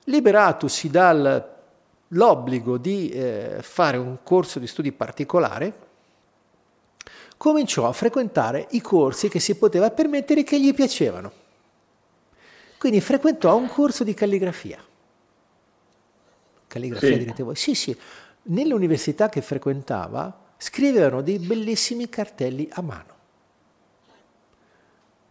liberatosi 0.06 0.90
dall'obbligo 0.90 2.78
di 2.78 3.10
eh, 3.10 3.58
fare 3.60 3.98
un 3.98 4.20
corso 4.24 4.60
di 4.60 4.68
studi 4.68 4.94
particolare, 4.94 5.83
cominciò 7.38 7.88
a 7.88 7.94
frequentare 7.94 8.68
i 8.72 8.82
corsi 8.82 9.30
che 9.30 9.40
si 9.40 9.56
poteva 9.56 9.92
permettere 9.92 10.42
e 10.42 10.44
che 10.44 10.60
gli 10.60 10.74
piacevano. 10.74 11.32
Quindi 12.78 13.00
frequentò 13.00 13.56
un 13.56 13.68
corso 13.68 14.04
di 14.04 14.14
calligrafia. 14.14 14.78
Calligrafia 16.68 17.10
sì. 17.10 17.18
direte 17.18 17.44
voi? 17.44 17.56
Sì, 17.56 17.76
sì. 17.76 17.98
Nell'università 18.44 19.30
che 19.30 19.42
frequentava 19.42 20.38
scrivevano 20.58 21.22
dei 21.22 21.40
bellissimi 21.40 22.10
cartelli 22.10 22.68
a 22.74 22.82
mano. 22.82 23.12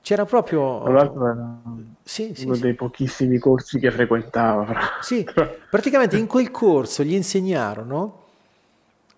C'era 0.00 0.24
proprio... 0.24 0.82
Tra 0.82 0.92
l'altro 0.92 1.28
era 1.28 1.60
sì, 2.02 2.32
sì, 2.34 2.44
uno 2.44 2.54
sì. 2.54 2.60
dei 2.60 2.74
pochissimi 2.74 3.38
corsi 3.38 3.78
che 3.78 3.90
frequentava. 3.90 4.74
Sì, 5.00 5.24
praticamente 5.70 6.16
in 6.16 6.26
quel 6.26 6.50
corso 6.50 7.02
gli 7.02 7.14
insegnarono 7.14 8.21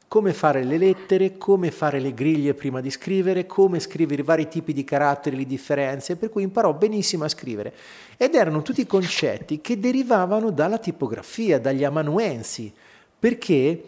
come 0.08 0.32
fare 0.32 0.62
le 0.62 0.78
lettere, 0.78 1.36
come 1.36 1.70
fare 1.70 1.98
le 1.98 2.14
griglie 2.14 2.54
prima 2.54 2.80
di 2.80 2.90
scrivere, 2.90 3.46
come 3.46 3.80
scrivere 3.80 4.22
i 4.22 4.24
vari 4.24 4.48
tipi 4.48 4.72
di 4.72 4.84
caratteri, 4.84 5.36
le 5.36 5.46
differenze, 5.46 6.16
per 6.16 6.30
cui 6.30 6.42
imparò 6.44 6.72
benissimo 6.72 7.24
a 7.24 7.28
scrivere. 7.28 7.74
Ed 8.16 8.34
erano 8.34 8.62
tutti 8.62 8.86
concetti 8.86 9.60
che 9.60 9.80
derivavano 9.80 10.50
dalla 10.50 10.78
tipografia, 10.78 11.58
dagli 11.58 11.82
amanuensi, 11.82 12.72
perché 13.18 13.82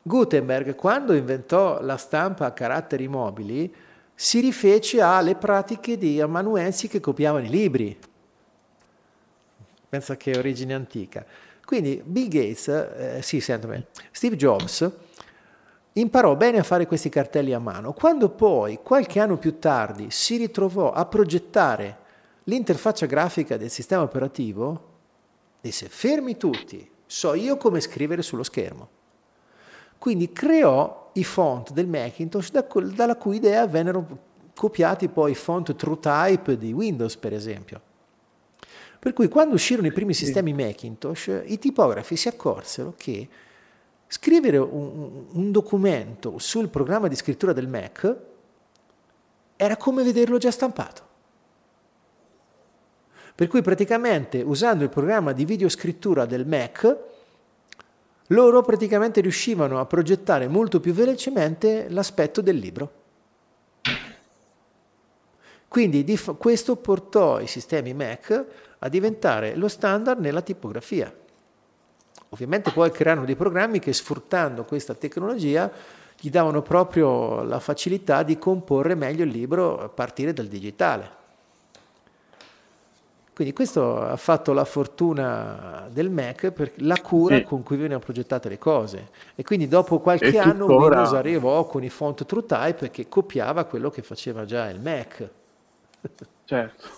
Gutenberg, 0.00 0.74
quando 0.74 1.12
inventò 1.12 1.82
la 1.82 1.98
stampa 1.98 2.46
a 2.46 2.52
caratteri 2.52 3.06
mobili, 3.08 3.72
si 4.14 4.40
rifece 4.40 5.00
alle 5.00 5.34
pratiche 5.34 5.98
dei 5.98 6.20
amanuensi 6.20 6.88
che 6.88 7.00
copiavano 7.00 7.44
i 7.44 7.50
libri. 7.50 7.96
Pensa 9.88 10.16
che 10.16 10.36
origine 10.36 10.74
antica. 10.74 11.24
Quindi 11.64 12.00
Bill 12.02 12.28
Gates, 12.28 12.68
eh, 12.68 13.18
sì, 13.22 13.40
sentami, 13.40 13.84
Steve 14.10 14.36
Jobs 14.36 14.90
imparò 16.00 16.36
bene 16.36 16.58
a 16.58 16.62
fare 16.62 16.86
questi 16.86 17.08
cartelli 17.08 17.52
a 17.52 17.58
mano. 17.58 17.92
Quando 17.92 18.28
poi, 18.30 18.80
qualche 18.82 19.20
anno 19.20 19.36
più 19.36 19.58
tardi, 19.58 20.10
si 20.10 20.36
ritrovò 20.36 20.92
a 20.92 21.04
progettare 21.06 21.98
l'interfaccia 22.44 23.06
grafica 23.06 23.56
del 23.56 23.70
sistema 23.70 24.02
operativo, 24.02 24.86
disse 25.60 25.88
fermi 25.88 26.36
tutti, 26.36 26.88
so 27.06 27.34
io 27.34 27.56
come 27.56 27.80
scrivere 27.80 28.22
sullo 28.22 28.42
schermo. 28.42 28.88
Quindi 29.98 30.32
creò 30.32 31.10
i 31.14 31.24
font 31.24 31.72
del 31.72 31.88
Macintosh 31.88 32.50
da, 32.50 32.66
dalla 32.94 33.16
cui 33.16 33.36
idea 33.36 33.66
vennero 33.66 34.26
copiati 34.54 35.08
poi 35.08 35.32
i 35.32 35.34
font 35.34 35.74
TrueType 35.74 36.56
di 36.56 36.72
Windows, 36.72 37.16
per 37.16 37.32
esempio. 37.32 37.80
Per 38.98 39.12
cui 39.12 39.28
quando 39.28 39.54
uscirono 39.54 39.86
i 39.86 39.92
primi 39.92 40.14
sistemi 40.14 40.52
Macintosh, 40.52 41.42
i 41.46 41.58
tipografi 41.58 42.16
si 42.16 42.28
accorsero 42.28 42.94
che 42.96 43.28
scrivere 44.08 44.56
un, 44.56 45.26
un, 45.30 45.52
documento 45.52 46.38
sul 46.38 46.68
programma 46.68 47.08
di 47.08 47.14
scrittura 47.14 47.52
del 47.52 47.68
Mac 47.68 48.16
era 49.54 49.76
come 49.76 50.02
vederlo 50.02 50.38
già 50.38 50.50
stampato. 50.50 51.06
Per 53.34 53.46
cui 53.46 53.62
praticamente 53.62 54.40
usando 54.40 54.82
il 54.82 54.90
programma 54.90 55.32
di 55.32 55.44
videoscrittura 55.44 56.24
del 56.24 56.46
Mac, 56.46 56.96
loro 58.28 58.62
praticamente 58.62 59.20
riuscivano 59.20 59.78
a 59.78 59.86
progettare 59.86 60.48
molto 60.48 60.80
più 60.80 60.92
velocemente 60.92 61.86
l'aspetto 61.90 62.40
del 62.40 62.56
libro. 62.56 62.92
Quindi 65.68 66.18
questo 66.38 66.76
portò 66.76 67.40
i 67.40 67.46
sistemi 67.46 67.92
Mac 67.92 68.44
a 68.78 68.88
diventare 68.88 69.54
lo 69.54 69.68
standard 69.68 70.18
nella 70.18 70.40
tipografia. 70.40 71.14
Ovviamente 72.30 72.70
poi 72.70 72.90
crearono 72.90 73.26
dei 73.26 73.36
programmi 73.36 73.78
che 73.78 73.92
sfruttando 73.92 74.64
questa 74.64 74.94
tecnologia 74.94 75.70
gli 76.20 76.30
davano 76.30 76.62
proprio 76.62 77.42
la 77.42 77.60
facilità 77.60 78.22
di 78.22 78.38
comporre 78.38 78.94
meglio 78.94 79.24
il 79.24 79.30
libro 79.30 79.78
a 79.78 79.88
partire 79.88 80.32
dal 80.32 80.46
digitale. 80.46 81.16
Quindi 83.38 83.54
questo 83.54 84.00
ha 84.00 84.16
fatto 84.16 84.52
la 84.52 84.64
fortuna 84.64 85.86
del 85.92 86.10
Mac 86.10 86.50
per 86.50 86.72
la 86.78 87.00
cura 87.00 87.36
sì. 87.36 87.44
con 87.44 87.62
cui 87.62 87.76
venivano 87.76 88.00
progettate 88.00 88.48
le 88.48 88.58
cose. 88.58 89.10
E 89.36 89.44
quindi 89.44 89.68
dopo 89.68 90.00
qualche 90.00 90.32
e 90.32 90.38
anno 90.38 90.66
tuttora... 90.66 90.96
Windows 90.96 91.12
arrivò 91.12 91.64
con 91.66 91.84
i 91.84 91.88
font 91.88 92.26
TrueType 92.26 92.90
che 92.90 93.08
copiava 93.08 93.62
quello 93.62 93.90
che 93.90 94.02
faceva 94.02 94.44
già 94.44 94.68
il 94.68 94.80
Mac. 94.80 95.28
Certo. 96.46 96.88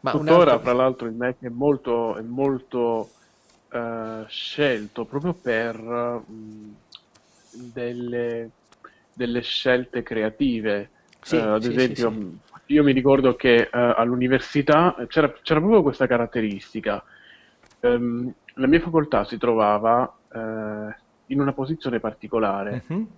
Ma 0.00 0.10
tuttora, 0.10 0.52
altro... 0.52 0.58
fra 0.58 0.72
l'altro, 0.74 1.06
il 1.06 1.14
Mac 1.14 1.36
è 1.40 1.48
molto, 1.48 2.16
è 2.16 2.20
molto 2.20 3.08
uh, 3.74 4.24
scelto 4.28 5.04
proprio 5.04 5.34
per 5.34 5.78
uh, 5.78 6.24
delle, 7.50 8.50
delle, 9.12 9.40
scelte 9.42 10.02
creative. 10.02 10.90
Sì, 11.20 11.36
uh, 11.36 11.48
ad 11.48 11.62
sì, 11.62 11.70
esempio, 11.70 12.10
sì, 12.10 12.38
io 12.66 12.82
mi 12.82 12.92
ricordo 12.92 13.34
che 13.36 13.68
uh, 13.72 13.76
all'università 13.96 14.94
c'era, 15.08 15.32
c'era, 15.42 15.60
proprio 15.60 15.82
questa 15.82 16.06
caratteristica. 16.06 17.02
Um, 17.80 18.32
la 18.54 18.66
mia 18.66 18.80
facoltà 18.80 19.24
si 19.24 19.36
trovava 19.36 20.16
uh, 20.32 20.38
in 21.26 21.40
una 21.40 21.52
posizione 21.52 22.00
particolare 22.00 22.84
uh-huh. 22.86 23.08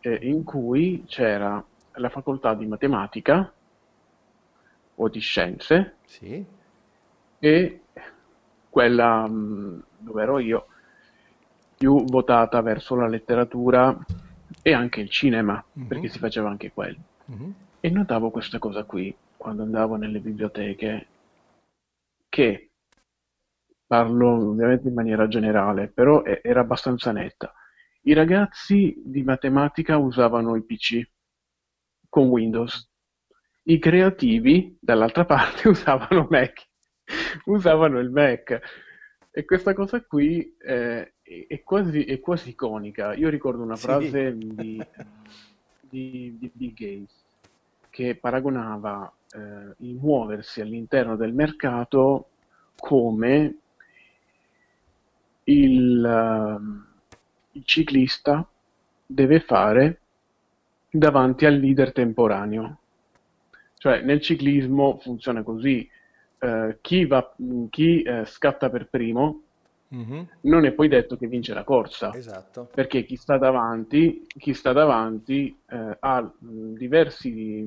eh, 0.00 0.18
in 0.22 0.44
cui 0.44 1.04
c'era 1.06 1.62
la 1.94 2.08
facoltà 2.08 2.54
di 2.54 2.66
matematica 2.66 3.52
o 4.96 5.08
di 5.08 5.20
scienze 5.20 5.96
sì. 6.04 6.44
e 7.38 7.80
quella 8.68 9.24
um, 9.26 9.82
dove 10.00 10.22
ero 10.22 10.38
io 10.38 10.66
più 11.76 12.04
votata 12.04 12.60
verso 12.60 12.94
la 12.94 13.06
letteratura 13.06 13.96
e 14.62 14.72
anche 14.72 15.00
il 15.00 15.08
cinema, 15.08 15.64
uh-huh. 15.72 15.86
perché 15.86 16.08
si 16.08 16.18
faceva 16.18 16.50
anche 16.50 16.72
quello. 16.72 16.98
Uh-huh. 17.26 17.54
E 17.80 17.90
notavo 17.90 18.30
questa 18.30 18.58
cosa 18.58 18.84
qui 18.84 19.14
quando 19.36 19.62
andavo 19.62 19.96
nelle 19.96 20.20
biblioteche, 20.20 21.06
che 22.28 22.70
parlo 23.86 24.50
ovviamente 24.50 24.88
in 24.88 24.94
maniera 24.94 25.26
generale, 25.28 25.88
però 25.88 26.22
era 26.22 26.60
abbastanza 26.60 27.10
netta. 27.10 27.52
I 28.02 28.12
ragazzi 28.12 29.00
di 29.02 29.22
matematica 29.22 29.96
usavano 29.96 30.56
i 30.56 30.62
PC 30.62 31.02
con 32.08 32.28
Windows, 32.28 32.88
i 33.64 33.78
creativi 33.78 34.76
dall'altra 34.80 35.24
parte 35.26 35.68
usavano 35.68 36.26
Mac, 36.28 36.66
usavano 37.46 37.98
il 37.98 38.10
Mac. 38.10 38.60
E 39.32 39.44
questa 39.44 39.74
cosa 39.74 40.02
qui 40.02 40.56
eh, 40.58 41.12
è, 41.22 41.62
quasi, 41.62 42.04
è, 42.04 42.18
quasi, 42.18 42.50
iconica. 42.50 43.14
Io 43.14 43.28
ricordo 43.28 43.62
una 43.62 43.76
frase 43.76 44.32
sì. 44.32 44.54
di, 44.54 44.86
di, 45.80 46.36
di 46.38 46.50
Bill 46.52 46.72
Gates 46.74 47.24
che 47.90 48.16
paragonava 48.16 49.12
eh, 49.32 49.74
il 49.78 49.94
muoversi 49.94 50.60
all'interno 50.60 51.16
del 51.16 51.32
mercato 51.32 52.28
come 52.76 53.56
il, 55.44 56.02
uh, 56.04 57.52
il 57.52 57.64
ciclista 57.64 58.48
deve 59.06 59.40
fare 59.40 60.00
davanti 60.90 61.46
al 61.46 61.54
leader 61.54 61.92
temporaneo. 61.92 62.78
Cioè 63.76 64.02
nel 64.02 64.20
ciclismo 64.20 64.98
funziona 64.98 65.42
così, 65.42 65.88
uh, 66.40 66.76
chi, 66.80 67.06
va, 67.06 67.34
chi 67.70 68.04
uh, 68.06 68.24
scatta 68.24 68.70
per 68.70 68.88
primo 68.88 69.42
Mm-hmm. 69.92 70.22
Non 70.42 70.64
è 70.66 70.72
poi 70.72 70.86
detto 70.86 71.16
che 71.16 71.26
vince 71.26 71.52
la 71.52 71.64
corsa, 71.64 72.14
esatto. 72.14 72.68
perché 72.72 73.04
chi 73.04 73.16
sta 73.16 73.38
davanti, 73.38 74.24
chi 74.38 74.54
sta 74.54 74.72
davanti 74.72 75.56
eh, 75.68 75.96
ha 75.98 76.30
diversi, 76.38 77.64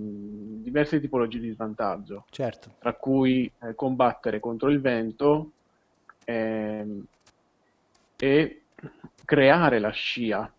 diverse 0.61 1.01
tipologie 1.01 1.39
di 1.39 1.51
svantaggio, 1.51 2.23
certo. 2.29 2.75
tra 2.79 2.93
cui 2.93 3.51
eh, 3.61 3.75
combattere 3.75 4.39
contro 4.39 4.69
il 4.69 4.79
vento 4.79 5.51
eh, 6.23 7.01
e 8.15 8.61
creare 9.25 9.79
la 9.79 9.91
scia. 9.91 10.49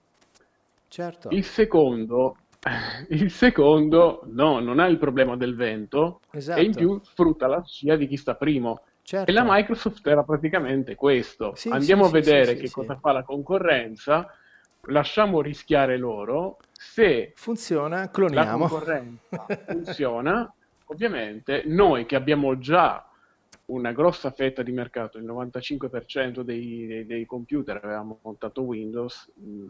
Certo. 0.87 1.29
Il 1.31 1.45
secondo 1.45 2.37
il 3.11 3.31
secondo 3.31 4.23
no, 4.27 4.61
non 4.61 4.79
ha 4.79 4.87
il 4.87 4.99
problema 4.99 5.37
del 5.37 5.55
vento 5.55 6.21
esatto. 6.31 6.61
e 6.61 6.65
in 6.65 6.75
più 6.75 6.99
sfrutta 7.03 7.47
la 7.47 7.63
scia 7.65 7.97
di 7.97 8.07
chi 8.07 8.17
sta 8.17 8.35
primo. 8.35 8.83
Certo. 9.03 9.31
E 9.31 9.35
la 9.35 9.45
Microsoft 9.47 10.07
era 10.07 10.23
praticamente 10.23 10.95
questo. 10.95 11.53
Sì, 11.57 11.69
Andiamo 11.69 12.05
sì, 12.05 12.09
a 12.09 12.13
vedere 12.13 12.57
sì, 12.57 12.63
che 12.63 12.71
cosa 12.71 12.97
fa 12.97 13.13
la 13.13 13.23
concorrenza, 13.23 14.31
lasciamo 14.87 15.43
rischiare 15.43 15.99
loro. 15.99 16.59
Se 16.73 17.33
funziona, 17.37 18.09
cloniamo. 18.09 18.65
La 18.65 18.69
concorrenza 18.69 19.47
funziona, 19.69 20.55
ovviamente 20.87 21.65
noi 21.67 22.07
che 22.07 22.17
abbiamo 22.17 22.59
già 22.59 23.07
una 23.67 23.93
grossa 23.93 24.31
fetta 24.31 24.63
di 24.63 24.73
mercato, 24.73 25.19
il 25.19 25.25
95% 25.25 26.41
dei, 26.41 26.87
dei, 26.87 27.07
dei 27.07 27.27
computer 27.27 27.81
avevamo 27.83 28.19
montato 28.23 28.63
Windows 28.63 29.31
mh, 29.35 29.65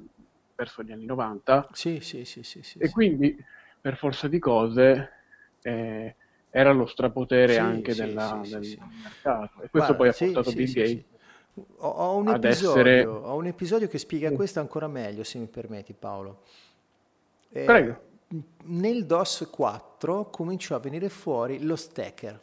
verso 0.55 0.83
gli 0.83 0.93
anni 0.93 1.05
90. 1.05 1.69
Sì, 1.73 2.01
sì, 2.01 2.25
sì, 2.25 2.43
sì, 2.43 2.63
sì 2.63 2.79
e 2.79 2.91
quindi 2.91 3.37
per 3.81 3.97
forza 3.97 4.29
di 4.29 4.39
cose 4.39 5.11
eh, 5.63 6.15
era 6.51 6.73
lo 6.73 6.87
strapotere 6.87 7.55
sì, 7.55 7.59
anche 7.59 7.93
sì, 7.93 8.01
della, 8.01 8.41
sì, 8.43 8.51
del 8.51 8.79
mercato. 9.03 9.63
E 9.63 9.69
questo 9.69 9.95
Guarda, 9.95 9.95
poi 9.97 10.09
ha 10.09 10.15
portato 10.15 10.53
Bill 10.53 10.73
Gates. 10.73 11.05
Ho, 11.79 12.17
un 12.17 12.29
episodio, 12.29 12.71
essere... 12.71 13.05
ho, 13.05 13.35
un 13.37 13.47
episodio, 13.47 13.89
che 13.89 13.99
spiega 13.99 14.31
questo 14.33 14.61
ancora 14.61 14.89
meglio, 14.89 15.23
se 15.25 15.39
mi 15.39 15.47
permetti 15.47 15.93
Paolo. 15.93 16.43
Eh, 17.51 17.65
Prego. 17.65 18.01
Nel 18.65 19.07
DOS 19.07 19.49
4 19.51 20.31
cominciò 20.31 20.75
a 20.75 20.81
venire 20.81 21.09
fuori 21.09 21.63
lo 21.63 21.77
stacker. 21.77 22.41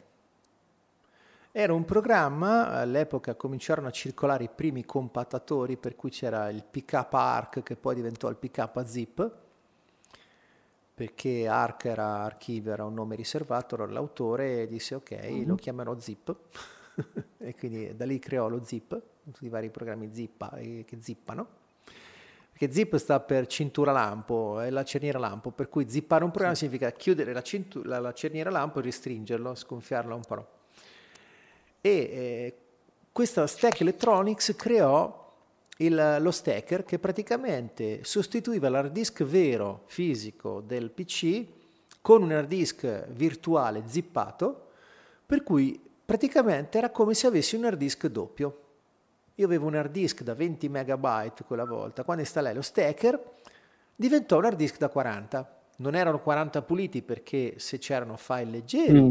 Era 1.54 1.74
un 1.74 1.84
programma, 1.84 2.70
all'epoca 2.70 3.34
cominciarono 3.34 3.88
a 3.88 3.90
circolare 3.90 4.44
i 4.44 4.48
primi 4.48 4.86
compattatori, 4.86 5.76
per 5.76 5.94
cui 5.96 6.08
c'era 6.08 6.48
il 6.48 6.64
pickup 6.64 7.12
ARC 7.12 7.62
che 7.62 7.76
poi 7.76 7.94
diventò 7.94 8.30
il 8.30 8.36
pickup 8.36 8.82
zip, 8.86 9.30
perché 10.94 11.46
ARC 11.46 11.84
era 11.84 12.22
archivio, 12.22 12.72
era 12.72 12.86
un 12.86 12.94
nome 12.94 13.16
riservato, 13.16 13.74
allora 13.74 13.92
l'autore 13.92 14.66
disse 14.66 14.94
ok, 14.94 15.14
mm-hmm. 15.14 15.46
lo 15.46 15.56
chiamerò 15.56 15.98
zip 15.98 16.34
e 17.36 17.54
quindi 17.54 17.94
da 17.94 18.06
lì 18.06 18.18
creò 18.18 18.48
lo 18.48 18.64
zip, 18.64 18.98
tutti 19.22 19.44
i 19.44 19.50
vari 19.50 19.68
programmi 19.68 20.08
zippa, 20.10 20.56
che 20.56 20.98
zippano. 21.00 21.46
Perché 22.50 22.72
zip 22.72 22.96
sta 22.96 23.20
per 23.20 23.46
cintura 23.46 23.92
lampo, 23.92 24.58
è 24.58 24.70
la 24.70 24.84
cerniera 24.84 25.18
lampo, 25.18 25.50
per 25.50 25.68
cui 25.68 25.86
zippare 25.86 26.24
un 26.24 26.30
programma 26.30 26.56
sì. 26.56 26.64
significa 26.64 26.90
chiudere 26.92 27.34
la, 27.34 27.42
cintu- 27.42 27.84
la, 27.84 27.98
la, 27.98 28.14
cerniera 28.14 28.48
lampo 28.48 28.78
e 28.78 28.82
restringerlo, 28.84 29.54
sgonfiarlo 29.54 30.14
un 30.14 30.22
po'. 30.22 30.60
E 31.84 31.90
eh, 31.90 32.54
questa 33.10 33.46
Stack 33.48 33.80
Electronics 33.80 34.54
creò 34.56 35.30
il, 35.78 36.16
lo 36.20 36.30
stacker 36.30 36.84
che 36.84 37.00
praticamente 37.00 38.04
sostituiva 38.04 38.68
l'hard 38.68 38.92
disk 38.92 39.24
vero 39.24 39.82
fisico 39.86 40.60
del 40.60 40.90
PC 40.90 41.44
con 42.00 42.22
un 42.22 42.30
hard 42.30 42.46
disk 42.46 43.08
virtuale 43.08 43.82
zippato, 43.86 44.68
per 45.26 45.42
cui 45.42 45.80
praticamente 46.04 46.78
era 46.78 46.90
come 46.90 47.14
se 47.14 47.26
avessi 47.26 47.56
un 47.56 47.64
hard 47.64 47.78
disk 47.78 48.06
doppio. 48.06 48.58
Io 49.36 49.46
avevo 49.46 49.66
un 49.66 49.74
hard 49.74 49.90
disk 49.90 50.22
da 50.22 50.34
20 50.34 50.68
MB 50.68 51.44
quella 51.46 51.64
volta, 51.64 52.04
quando 52.04 52.22
installai 52.22 52.54
lo 52.54 52.62
stacker 52.62 53.20
diventò 53.96 54.38
un 54.38 54.44
hard 54.44 54.56
disk 54.56 54.78
da 54.78 54.88
40. 54.88 55.60
Non 55.78 55.96
erano 55.96 56.20
40 56.20 56.62
puliti 56.62 57.02
perché 57.02 57.54
se 57.56 57.78
c'erano 57.78 58.16
file 58.16 58.50
leggeri 58.50 59.00
mm. 59.00 59.10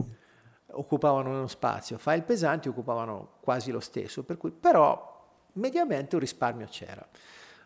Occupavano 0.73 1.29
uno 1.29 1.47
spazio, 1.47 1.97
file 1.97 2.21
pesanti 2.21 2.67
occupavano 2.67 3.33
quasi 3.39 3.71
lo 3.71 3.79
stesso, 3.79 4.23
per 4.23 4.37
cui 4.37 4.51
però 4.51 5.09
mediamente 5.53 6.15
un 6.15 6.21
risparmio 6.21 6.67
c'era. 6.67 7.05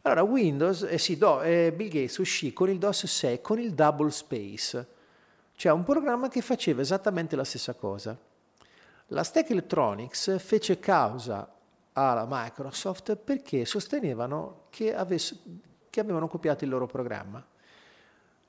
Allora 0.04 0.22
Windows, 0.22 0.84
eh 0.84 0.98
sì, 0.98 1.18
do, 1.18 1.42
eh, 1.42 1.74
Bill 1.76 1.90
Gates 1.90 2.18
uscì 2.18 2.54
con 2.54 2.70
il 2.70 2.78
DOS 2.78 3.06
6 3.06 3.42
con 3.42 3.60
il 3.60 3.74
Double 3.74 4.12
Space, 4.12 4.88
cioè 5.56 5.72
un 5.72 5.84
programma 5.84 6.28
che 6.28 6.42
faceva 6.42 6.82
esattamente 6.82 7.36
la 7.36 7.44
stessa 7.44 7.74
cosa. 7.74 8.16
La 9.08 9.24
Stack 9.24 9.50
Electronics 9.50 10.40
fece 10.40 10.80
causa 10.80 11.52
alla 11.94 12.28
Microsoft 12.30 13.16
perché 13.16 13.66
sostenevano 13.66 14.66
che, 14.70 14.94
avesse, 14.94 15.40
che 15.90 16.00
avevano 16.00 16.28
copiato 16.28 16.64
il 16.64 16.70
loro 16.70 16.86
programma. 16.86 17.44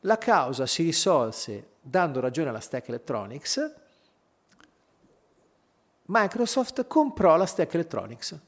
La 0.00 0.18
causa 0.18 0.66
si 0.66 0.82
risolse 0.82 1.68
dando 1.80 2.20
ragione 2.20 2.48
alla 2.48 2.60
Stack 2.60 2.88
Electronics. 2.88 3.74
Microsoft 6.06 6.86
comprò 6.86 7.36
la 7.36 7.46
Stack 7.46 7.74
Electronics. 7.74 8.40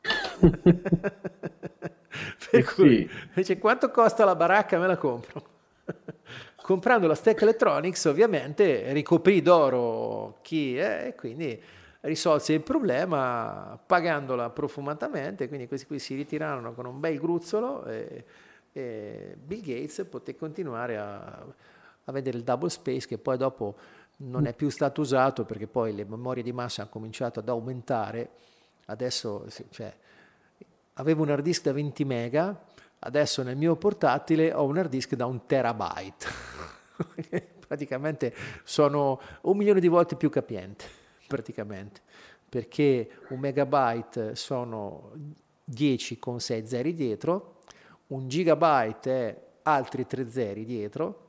per 2.50 2.60
eh 2.60 2.64
cui 2.64 3.10
dice 3.34 3.58
quanto 3.58 3.90
costa 3.90 4.24
la 4.24 4.34
baracca? 4.34 4.78
Me 4.78 4.86
la 4.86 4.96
compro. 4.96 5.52
Comprando 6.60 7.06
la 7.06 7.14
Stack 7.14 7.42
Electronics 7.42 8.04
ovviamente 8.06 8.92
ricoprì 8.92 9.42
d'oro 9.42 10.38
chi 10.42 10.76
è 10.76 11.08
e 11.08 11.14
quindi 11.14 11.62
risolse 12.04 12.52
il 12.52 12.60
problema 12.62 13.78
pagandola 13.84 14.50
profumatamente, 14.50 15.48
quindi 15.48 15.66
questi 15.66 15.86
qui 15.86 15.98
si 15.98 16.14
ritirarono 16.14 16.74
con 16.74 16.86
un 16.86 17.00
bel 17.00 17.18
gruzzolo 17.18 17.84
e, 17.86 18.24
e 18.72 19.36
Bill 19.42 19.60
Gates 19.60 20.06
poté 20.08 20.36
continuare 20.36 20.98
a, 20.98 21.44
a, 22.04 22.12
vedere 22.12 22.36
il 22.36 22.44
double 22.44 22.68
space 22.68 23.06
che 23.06 23.18
poi 23.18 23.36
dopo 23.38 23.76
non 24.16 24.46
è 24.46 24.54
più 24.54 24.68
stato 24.68 25.00
usato 25.00 25.44
perché 25.44 25.66
poi 25.66 25.94
le 25.94 26.04
memorie 26.04 26.42
di 26.42 26.52
massa 26.52 26.82
hanno 26.82 26.90
cominciato 26.90 27.40
ad 27.40 27.48
aumentare, 27.48 28.30
adesso 28.86 29.46
cioè, 29.70 29.94
avevo 30.94 31.22
un 31.22 31.30
hard 31.30 31.42
disk 31.42 31.62
da 31.62 31.72
20 31.72 32.04
mega, 32.04 32.64
adesso 33.00 33.42
nel 33.42 33.56
mio 33.56 33.76
portatile 33.76 34.52
ho 34.52 34.64
un 34.64 34.78
hard 34.78 34.90
disk 34.90 35.14
da 35.14 35.26
un 35.26 35.46
terabyte, 35.46 36.26
praticamente 37.66 38.34
sono 38.62 39.20
un 39.42 39.56
milione 39.56 39.80
di 39.80 39.88
volte 39.88 40.16
più 40.16 40.30
capiente 40.30 41.02
praticamente, 41.26 42.00
perché 42.48 43.08
un 43.30 43.40
megabyte 43.40 44.36
sono 44.36 45.10
10 45.64 46.18
con 46.18 46.40
6 46.40 46.66
zeri 46.66 46.94
dietro, 46.94 47.58
un 48.08 48.28
gigabyte 48.28 49.10
è 49.10 49.42
altri 49.62 50.06
3 50.06 50.30
zeri 50.30 50.64
dietro, 50.64 51.23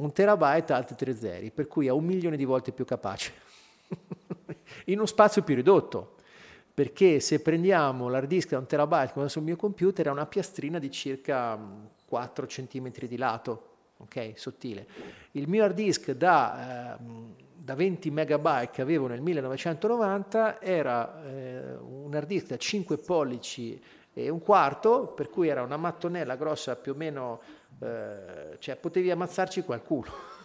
un 0.00 0.12
terabyte 0.12 0.72
altri 0.72 0.96
3 0.96 1.14
zeri, 1.14 1.50
per 1.50 1.66
cui 1.68 1.86
è 1.86 1.90
un 1.90 2.04
milione 2.04 2.36
di 2.36 2.44
volte 2.44 2.72
più 2.72 2.84
capace, 2.84 3.32
in 4.86 4.96
uno 4.96 5.06
spazio 5.06 5.42
più 5.42 5.54
ridotto, 5.54 6.16
perché 6.72 7.20
se 7.20 7.40
prendiamo 7.40 8.08
l'hard 8.08 8.26
disk 8.26 8.50
da 8.50 8.58
un 8.58 8.66
terabyte 8.66 9.12
come 9.12 9.28
sul 9.28 9.42
mio 9.42 9.56
computer 9.56 10.06
è 10.06 10.10
una 10.10 10.26
piastrina 10.26 10.78
di 10.78 10.90
circa 10.90 11.58
4 12.06 12.46
cm 12.46 12.90
di 13.06 13.16
lato, 13.16 13.66
ok, 13.98 14.32
sottile. 14.36 14.86
Il 15.32 15.48
mio 15.48 15.64
hard 15.64 15.74
disk 15.74 16.12
da... 16.12 16.96
Eh, 16.96 17.48
da 17.62 17.74
20 17.74 18.10
megabyte 18.10 18.70
che 18.70 18.80
avevo 18.80 19.06
nel 19.06 19.20
1990 19.20 20.62
era 20.62 21.22
eh, 21.22 21.74
un 21.76 22.12
hard 22.12 22.26
disk 22.26 22.46
da 22.46 22.56
5 22.56 22.96
pollici 22.96 23.80
e 24.12 24.28
un 24.28 24.40
quarto, 24.40 25.08
per 25.08 25.28
cui 25.28 25.48
era 25.48 25.62
una 25.62 25.76
mattonella 25.76 26.36
grossa 26.36 26.74
più 26.74 26.92
o 26.92 26.94
meno, 26.96 27.40
eh, 27.80 28.56
cioè 28.58 28.76
potevi 28.76 29.10
ammazzarci 29.10 29.62
qualcuno. 29.62 30.38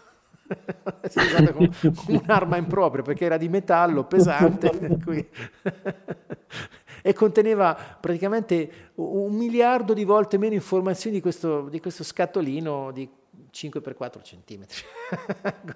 si 1.09 1.17
è 1.19 1.23
usata 1.23 1.53
come 1.53 1.71
un'arma 2.07 2.57
impropria 2.57 3.01
perché 3.01 3.25
era 3.25 3.37
di 3.37 3.49
metallo 3.49 4.03
pesante 4.03 4.69
e 7.01 7.13
conteneva 7.13 7.73
praticamente 7.99 8.91
un 8.95 9.33
miliardo 9.33 9.93
di 9.93 10.03
volte 10.03 10.37
meno 10.37 10.53
informazioni 10.53 11.15
di 11.15 11.21
questo, 11.21 11.67
di 11.69 11.79
questo 11.79 12.03
scatolino 12.03 12.91
di 12.91 13.09
5 13.49 13.81
x 13.81 13.95
4 13.95 14.21
centimetri, 14.21 14.81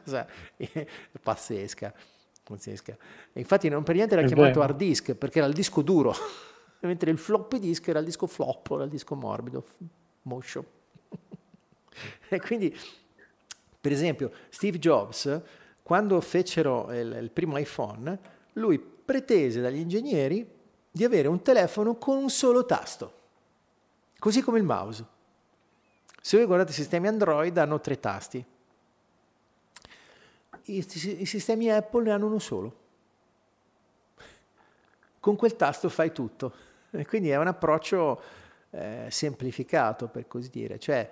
cosa 0.04 0.28
pazzesca, 1.22 1.94
pazzesca. 2.44 2.98
E 3.34 3.40
infatti 3.40 3.70
non 3.70 3.84
per 3.84 3.96
niente 3.96 4.16
era 4.16 4.26
chiamato 4.26 4.62
hard 4.62 4.78
disk, 4.78 5.14
perché 5.14 5.40
era 5.40 5.48
il 5.48 5.54
disco 5.54 5.82
duro, 5.82 6.14
mentre 6.82 7.12
il 7.12 7.18
floppy 7.18 7.60
disk 7.60 7.88
era 7.88 8.00
il 8.00 8.06
disco 8.06 8.28
flop, 8.28 8.72
era 8.72 8.84
il 8.84 8.90
disco 8.90 9.16
morbido, 9.16 9.66
moscio. 10.24 10.78
e 12.30 12.40
quindi, 12.40 12.78
per 13.80 13.92
esempio, 13.92 14.32
Steve 14.50 14.80
Jobs, 14.80 15.42
quando 15.84 16.20
fecero 16.22 16.92
il, 16.94 17.18
il 17.22 17.32
primo 17.32 17.58
iPhone, 17.58 18.20
lui 18.54 18.80
pretese 18.80 19.62
dagli 19.62 19.80
ingegneri 19.80 20.48
di 20.92 21.04
avere 21.04 21.28
un 21.28 21.42
telefono 21.42 21.96
con 21.96 22.18
un 22.18 22.30
solo 22.30 22.66
tasto, 22.66 23.14
così 24.20 24.42
come 24.42 24.60
il 24.60 24.66
mouse. 24.66 25.06
Se 26.22 26.38
voi 26.38 26.46
guardate 26.46 26.72
i 26.72 26.76
sistemi 26.76 27.08
Android 27.08 27.58
hanno 27.58 27.80
tre 27.80 28.00
tasti, 28.00 28.46
i, 30.66 30.78
i 30.78 31.26
sistemi 31.26 31.72
Apple 31.72 32.04
ne 32.04 32.12
hanno 32.12 32.28
uno 32.28 32.40
solo. 32.40 32.78
Con 35.20 35.36
quel 35.36 35.56
tasto 35.56 35.90
fai 35.90 36.12
tutto. 36.12 36.54
E 36.92 37.06
quindi 37.06 37.30
è 37.30 37.38
un 37.38 37.48
approccio 37.48 38.22
eh, 38.72 39.08
semplificato, 39.10 40.08
per 40.08 40.28
così 40.28 40.50
dire. 40.50 40.80
Cioè, 40.80 41.10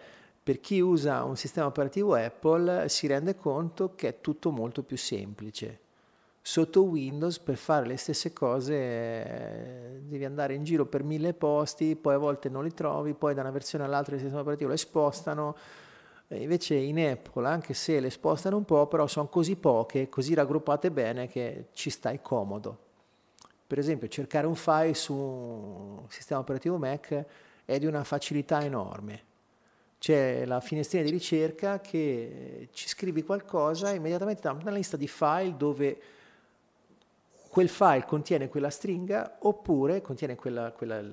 per 0.48 0.62
chi 0.62 0.80
usa 0.80 1.26
un 1.26 1.36
sistema 1.36 1.68
operativo 1.68 2.14
Apple 2.14 2.88
si 2.88 3.06
rende 3.06 3.36
conto 3.36 3.96
che 3.96 4.08
è 4.08 4.22
tutto 4.22 4.50
molto 4.50 4.82
più 4.82 4.96
semplice 4.96 5.80
sotto 6.42 6.84
Windows 6.84 7.40
per 7.40 7.58
fare 7.58 7.86
le 7.86 7.98
stesse 7.98 8.32
cose 8.32 8.74
eh, 8.74 10.00
devi 10.04 10.24
andare 10.24 10.54
in 10.54 10.64
giro 10.64 10.86
per 10.86 11.04
mille 11.04 11.34
posti, 11.34 11.98
poi 11.98 12.14
a 12.14 12.18
volte 12.18 12.48
non 12.48 12.64
li 12.64 12.74
trovi, 12.74 13.14
poi 13.14 13.34
da 13.34 13.42
una 13.42 13.52
versione 13.52 13.84
all'altra 13.84 14.12
del 14.12 14.22
sistema 14.22 14.44
operativo 14.44 14.70
le 14.70 14.78
spostano. 14.78 15.58
E 16.30 16.42
invece 16.42 16.76
in 16.76 17.00
Apple, 17.00 17.46
anche 17.46 17.74
se 17.74 18.00
le 18.00 18.10
spostano 18.10 18.56
un 18.56 18.64
po', 18.64 18.88
però 18.88 19.08
sono 19.08 19.28
così 19.28 19.58
poche, 19.58 20.08
così 20.08 20.34
raggruppate 20.34 20.90
bene 20.90 21.28
che 21.28 21.66
ci 21.74 21.90
stai 21.90 22.22
comodo. 22.22 22.78
Per 23.68 23.78
esempio, 23.78 24.08
cercare 24.08 24.48
un 24.48 24.56
file 24.56 24.94
su 24.94 25.14
un 25.14 26.06
sistema 26.08 26.40
operativo 26.40 26.78
Mac 26.78 27.26
è 27.66 27.78
di 27.78 27.86
una 27.86 28.06
facilità 28.06 28.64
enorme. 28.64 29.26
C'è 30.00 30.46
la 30.46 30.60
finestrina 30.60 31.04
di 31.04 31.10
ricerca 31.10 31.80
che 31.80 32.70
ci 32.72 32.88
scrivi 32.88 33.24
qualcosa 33.24 33.92
e 33.92 33.96
immediatamente 33.96 34.42
dà 34.42 34.52
una 34.52 34.72
lista 34.72 34.96
di 34.96 35.08
file 35.08 35.56
dove 35.58 36.02
quel 37.50 37.70
file 37.70 38.06
contiene 38.06 38.50
quella 38.50 38.70
stringa 38.70 39.38
oppure 39.40 40.02
contiene 40.02 40.36
quella, 40.36 40.72
quella, 40.72 41.04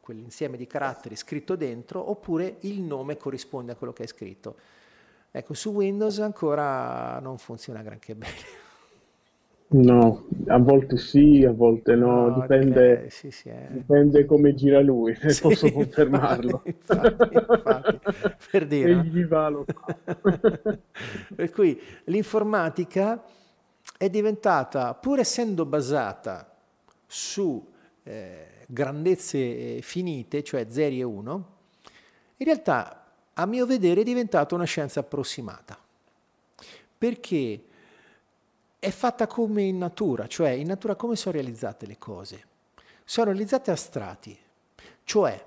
quell'insieme 0.00 0.58
di 0.58 0.66
caratteri 0.66 1.16
scritto 1.16 1.56
dentro 1.56 2.10
oppure 2.10 2.56
il 2.60 2.82
nome 2.82 3.16
corrisponde 3.16 3.72
a 3.72 3.76
quello 3.76 3.92
che 3.94 4.02
è 4.02 4.06
scritto. 4.06 4.56
Ecco, 5.30 5.54
su 5.54 5.70
Windows 5.70 6.18
ancora 6.18 7.18
non 7.20 7.38
funziona 7.38 7.82
granché 7.82 8.14
bene. 8.14 8.59
No, 9.72 10.26
a 10.48 10.58
volte 10.58 10.96
sì, 10.96 11.44
a 11.44 11.52
volte 11.52 11.94
no, 11.94 12.26
no 12.26 12.40
dipende, 12.40 13.04
eh, 13.04 13.10
sì, 13.10 13.30
sì, 13.30 13.50
eh. 13.50 13.68
dipende, 13.70 14.24
come 14.24 14.52
gira 14.52 14.80
lui, 14.80 15.14
sì, 15.14 15.40
posso 15.40 15.70
confermarlo. 15.70 16.62
infatti, 16.66 17.34
infatti, 17.34 18.00
per 18.50 18.66
dire. 18.68 18.90
E 18.90 19.04
gli 19.04 19.24
va 19.24 19.48
lo 19.48 19.64
Per 21.36 21.50
cui 21.52 21.80
l'informatica 22.06 23.22
è 23.96 24.10
diventata, 24.10 24.92
pur 24.94 25.20
essendo 25.20 25.64
basata 25.64 26.52
su 27.06 27.64
eh, 28.02 28.46
grandezze 28.66 29.38
eh, 29.76 29.80
finite, 29.82 30.42
cioè 30.42 30.66
0 30.68 30.94
e 30.96 31.02
1, 31.04 31.46
in 32.38 32.44
realtà 32.44 33.04
a 33.34 33.46
mio 33.46 33.66
vedere 33.66 34.00
è 34.00 34.04
diventata 34.04 34.56
una 34.56 34.64
scienza 34.64 34.98
approssimata, 34.98 35.78
perché 36.98 37.66
è 38.80 38.90
fatta 38.90 39.26
come 39.26 39.62
in 39.62 39.76
natura, 39.76 40.26
cioè 40.26 40.48
in 40.48 40.66
natura 40.66 40.96
come 40.96 41.14
sono 41.14 41.34
realizzate 41.34 41.86
le 41.86 41.98
cose? 41.98 42.44
Sono 43.04 43.26
realizzate 43.26 43.70
a 43.70 43.76
strati, 43.76 44.36
cioè 45.04 45.46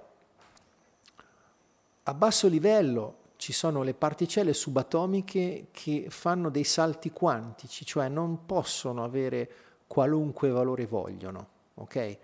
a 2.04 2.14
basso 2.14 2.48
livello 2.48 3.16
ci 3.38 3.52
sono 3.52 3.82
le 3.82 3.96
particelle 3.96 4.54
subatomiche 4.54 5.68
che 5.72 6.06
fanno 6.10 6.50
dei 6.50 6.64
salti 6.64 7.12
quantici, 7.12 7.86
cioè 7.86 8.08
non 8.08 8.46
possono 8.46 9.04
avere 9.04 9.50
qualunque 9.88 10.50
valore 10.50 10.86
vogliono, 10.86 11.48
ok? 11.76 12.18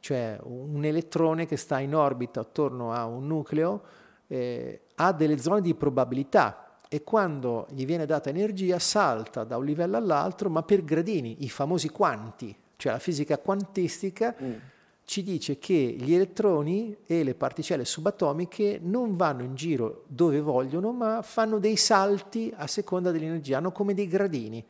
Cioè 0.00 0.38
un 0.44 0.82
elettrone 0.84 1.46
che 1.46 1.56
sta 1.56 1.78
in 1.78 1.94
orbita 1.94 2.40
attorno 2.40 2.92
a 2.92 3.04
un 3.04 3.26
nucleo 3.26 3.82
eh, 4.28 4.80
ha 4.94 5.12
delle 5.12 5.38
zone 5.38 5.60
di 5.60 5.74
probabilità 5.74 6.63
e 6.94 7.02
quando 7.02 7.66
gli 7.70 7.84
viene 7.86 8.06
data 8.06 8.28
energia 8.28 8.78
salta 8.78 9.42
da 9.42 9.56
un 9.56 9.64
livello 9.64 9.96
all'altro, 9.96 10.48
ma 10.48 10.62
per 10.62 10.84
gradini, 10.84 11.38
i 11.40 11.48
famosi 11.48 11.88
quanti, 11.88 12.54
cioè 12.76 12.92
la 12.92 13.00
fisica 13.00 13.36
quantistica. 13.38 14.32
Mm 14.40 14.52
ci 15.06 15.22
dice 15.22 15.58
che 15.58 15.74
gli 15.74 16.14
elettroni 16.14 16.96
e 17.04 17.24
le 17.24 17.34
particelle 17.34 17.84
subatomiche 17.84 18.80
non 18.82 19.16
vanno 19.16 19.42
in 19.42 19.54
giro 19.54 20.04
dove 20.06 20.40
vogliono, 20.40 20.92
ma 20.92 21.20
fanno 21.20 21.58
dei 21.58 21.76
salti 21.76 22.50
a 22.56 22.66
seconda 22.66 23.10
dell'energia, 23.10 23.58
hanno 23.58 23.70
come 23.70 23.92
dei 23.92 24.08
gradini. 24.08 24.64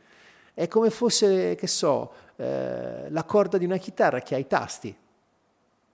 È 0.52 0.66
come 0.66 0.90
fosse, 0.90 1.54
che 1.54 1.68
so, 1.68 2.12
eh, 2.34 3.08
la 3.10 3.22
corda 3.22 3.58
di 3.58 3.64
una 3.64 3.76
chitarra 3.76 4.22
che 4.22 4.34
ha 4.34 4.38
i 4.38 4.48
tasti. 4.48 4.92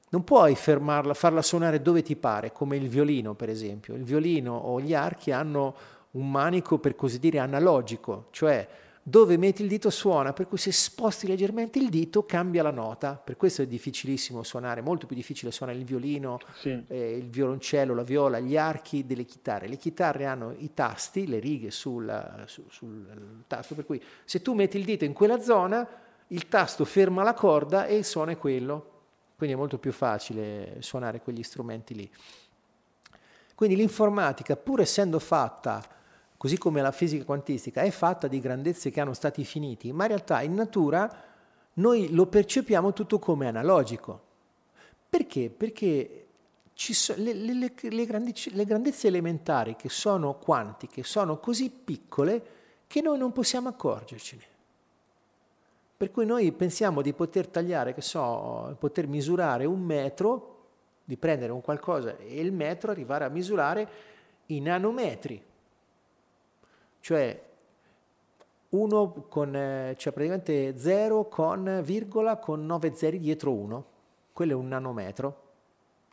Non 0.09 0.24
puoi 0.24 0.57
fermarla, 0.57 1.12
farla 1.12 1.43
suonare 1.43 1.82
dove 1.82 2.01
ti 2.01 2.16
pare, 2.16 2.51
come 2.51 2.78
il 2.78 2.89
violino, 2.89 3.35
per 3.35 3.51
esempio. 3.51 3.94
Il 3.94 4.05
violino 4.05 4.57
o 4.57 4.81
gli 4.81 4.94
archi 4.94 5.32
hanno 5.32 5.74
un 6.12 6.31
manico, 6.31 6.78
per 6.78 6.97
così 6.97 7.19
dire, 7.19 7.39
analogico, 7.39 8.27
cioè 8.31 8.69
dove 9.03 9.39
metti 9.39 9.62
il 9.62 9.69
dito 9.69 9.89
suona, 9.89 10.32
per 10.32 10.47
cui 10.47 10.59
se 10.59 10.73
sposti 10.73 11.27
leggermente 11.27 11.78
il 11.78 11.89
dito 11.89 12.27
cambia 12.27 12.62
la 12.62 12.70
nota, 12.70 13.15
per 13.15 13.37
questo 13.37 13.62
è 13.62 13.66
difficilissimo 13.66 14.43
suonare, 14.43 14.82
molto 14.82 15.07
più 15.07 15.16
difficile 15.16 15.51
suonare 15.51 15.78
il 15.78 15.85
violino, 15.85 16.39
sì. 16.59 16.85
eh, 16.87 17.16
il 17.16 17.28
violoncello, 17.28 17.95
la 17.95 18.03
viola, 18.03 18.39
gli 18.41 18.57
archi 18.57 19.07
delle 19.07 19.24
chitarre. 19.24 19.69
Le 19.69 19.77
chitarre 19.77 20.27
hanno 20.27 20.55
i 20.59 20.74
tasti, 20.74 21.27
le 21.27 21.39
righe 21.39 21.70
sul, 21.70 22.45
su, 22.47 22.65
sul 22.69 23.43
tasto, 23.47 23.74
per 23.74 23.87
cui 23.87 24.01
se 24.24 24.43
tu 24.43 24.55
metti 24.55 24.77
il 24.77 24.85
dito 24.85 25.05
in 25.05 25.12
quella 25.12 25.41
zona, 25.41 25.89
il 26.28 26.49
tasto 26.49 26.85
ferma 26.85 27.23
la 27.23 27.35
corda 27.35 27.87
e 27.87 27.97
il 27.97 28.05
suono 28.05 28.31
è 28.31 28.37
quello, 28.37 28.91
quindi 29.37 29.57
è 29.57 29.59
molto 29.59 29.78
più 29.78 29.93
facile 29.93 30.77
suonare 30.81 31.20
quegli 31.20 31.43
strumenti 31.43 31.95
lì. 31.95 32.11
Quindi 33.55 33.77
l'informatica, 33.77 34.57
pur 34.57 34.81
essendo 34.81 35.19
fatta 35.19 35.82
così 36.41 36.57
come 36.57 36.81
la 36.81 36.91
fisica 36.91 37.23
quantistica, 37.23 37.83
è 37.83 37.91
fatta 37.91 38.27
di 38.27 38.41
grandezze 38.41 38.89
che 38.89 38.99
hanno 38.99 39.12
stati 39.12 39.45
finiti, 39.45 39.93
ma 39.93 40.05
in 40.05 40.09
realtà 40.09 40.41
in 40.41 40.55
natura 40.55 41.23
noi 41.75 42.15
lo 42.15 42.25
percepiamo 42.29 42.95
tutto 42.95 43.19
come 43.19 43.47
analogico. 43.47 44.23
Perché? 45.11 45.51
Perché 45.51 46.29
so, 46.73 47.12
le, 47.19 47.35
le, 47.35 47.75
le, 47.79 48.07
grandici, 48.07 48.55
le 48.55 48.65
grandezze 48.65 49.09
elementari 49.09 49.77
che 49.77 49.91
sono 49.91 50.39
quantiche 50.39 51.03
sono 51.03 51.39
così 51.39 51.69
piccole 51.69 52.43
che 52.87 53.03
noi 53.03 53.19
non 53.19 53.33
possiamo 53.33 53.69
accorgercene. 53.69 54.45
Per 55.95 56.11
cui 56.11 56.25
noi 56.25 56.51
pensiamo 56.53 57.03
di 57.03 57.12
poter 57.12 57.49
tagliare, 57.49 57.93
che 57.93 58.01
so, 58.01 58.75
poter 58.79 59.07
misurare 59.07 59.67
un 59.67 59.83
metro, 59.83 60.69
di 61.05 61.19
prendere 61.19 61.53
un 61.53 61.61
qualcosa 61.61 62.17
e 62.17 62.41
il 62.41 62.53
metro 62.53 62.91
arrivare 62.91 63.27
a 63.27 63.29
misurare 63.29 63.89
i 64.47 64.59
nanometri 64.61 65.49
cioè 67.01 67.49
1 68.71 69.27
con, 69.29 69.55
eh, 69.55 69.95
cioè 69.97 70.13
praticamente 70.13 70.79
0 70.79 71.25
con 71.27 71.81
virgola 71.85 72.37
con 72.37 72.65
9 72.67 72.95
zeri 72.95 73.19
dietro 73.19 73.53
1, 73.53 73.85
quello 74.33 74.53
è 74.53 74.55
un 74.55 74.69
nanometro, 74.69 75.49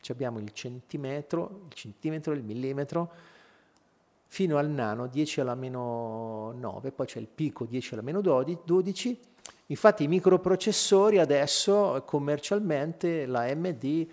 Ci 0.00 0.12
abbiamo 0.12 0.38
il 0.38 0.52
centimetro, 0.52 1.62
il 1.66 1.72
centimetro, 1.74 2.32
il 2.32 2.42
millimetro, 2.42 3.10
fino 4.26 4.58
al 4.58 4.68
nano 4.68 5.06
10 5.06 5.40
alla 5.40 5.54
meno 5.54 6.52
9, 6.52 6.92
poi 6.92 7.06
c'è 7.06 7.18
il 7.18 7.28
picco 7.28 7.64
10 7.64 7.94
alla 7.94 8.02
meno 8.02 8.20
12, 8.20 9.20
infatti 9.66 10.04
i 10.04 10.08
microprocessori 10.08 11.18
adesso 11.18 12.02
commercialmente 12.04 13.26
la 13.26 13.42
AMD 13.42 14.06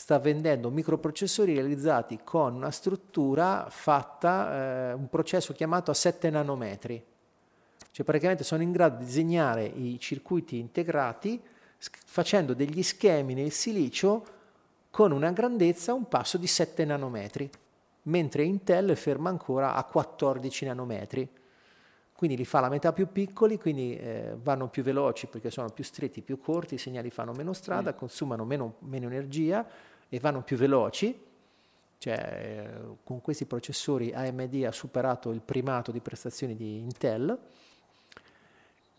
sta 0.00 0.18
vendendo 0.18 0.70
microprocessori 0.70 1.52
realizzati 1.52 2.20
con 2.24 2.54
una 2.54 2.70
struttura 2.70 3.66
fatta, 3.68 4.88
eh, 4.88 4.92
un 4.94 5.10
processo 5.10 5.52
chiamato 5.52 5.90
a 5.90 5.94
7 5.94 6.30
nanometri. 6.30 7.04
Cioè 7.90 8.06
praticamente 8.06 8.42
sono 8.42 8.62
in 8.62 8.72
grado 8.72 8.96
di 8.96 9.04
disegnare 9.04 9.66
i 9.66 9.98
circuiti 10.00 10.58
integrati 10.58 11.38
facendo 12.06 12.54
degli 12.54 12.82
schemi 12.82 13.34
nel 13.34 13.50
silicio 13.50 14.24
con 14.88 15.12
una 15.12 15.32
grandezza 15.32 15.92
un 15.92 16.08
passo 16.08 16.38
di 16.38 16.46
7 16.46 16.82
nanometri, 16.86 17.50
mentre 18.04 18.44
Intel 18.44 18.92
è 18.92 18.94
ferma 18.94 19.28
ancora 19.28 19.74
a 19.74 19.84
14 19.84 20.64
nanometri. 20.64 21.28
Quindi 22.14 22.38
li 22.38 22.46
fa 22.46 22.60
la 22.60 22.70
metà 22.70 22.94
più 22.94 23.12
piccoli, 23.12 23.58
quindi 23.58 23.96
eh, 23.98 24.34
vanno 24.42 24.68
più 24.68 24.82
veloci 24.82 25.26
perché 25.26 25.50
sono 25.50 25.68
più 25.68 25.84
stretti, 25.84 26.22
più 26.22 26.38
corti, 26.40 26.74
i 26.76 26.78
segnali 26.78 27.10
fanno 27.10 27.32
meno 27.32 27.52
strada, 27.52 27.92
mm. 27.92 27.96
consumano 27.96 28.46
meno, 28.46 28.76
meno 28.80 29.06
energia 29.06 29.66
e 30.10 30.20
vanno 30.20 30.42
più 30.42 30.58
veloci, 30.58 31.18
cioè 31.96 32.14
eh, 32.14 32.96
con 33.04 33.20
questi 33.20 33.46
processori 33.46 34.12
AMD 34.12 34.64
ha 34.66 34.72
superato 34.72 35.30
il 35.30 35.40
primato 35.40 35.92
di 35.92 36.00
prestazioni 36.00 36.56
di 36.56 36.78
Intel 36.78 37.38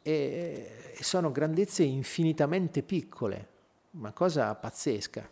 e, 0.02 0.94
e 0.98 1.04
sono 1.04 1.32
grandezze 1.32 1.84
infinitamente 1.84 2.82
piccole, 2.82 3.48
una 3.92 4.14
cosa 4.14 4.56
pazzesca. 4.56 5.30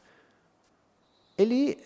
E 1.35 1.45
lì 1.45 1.77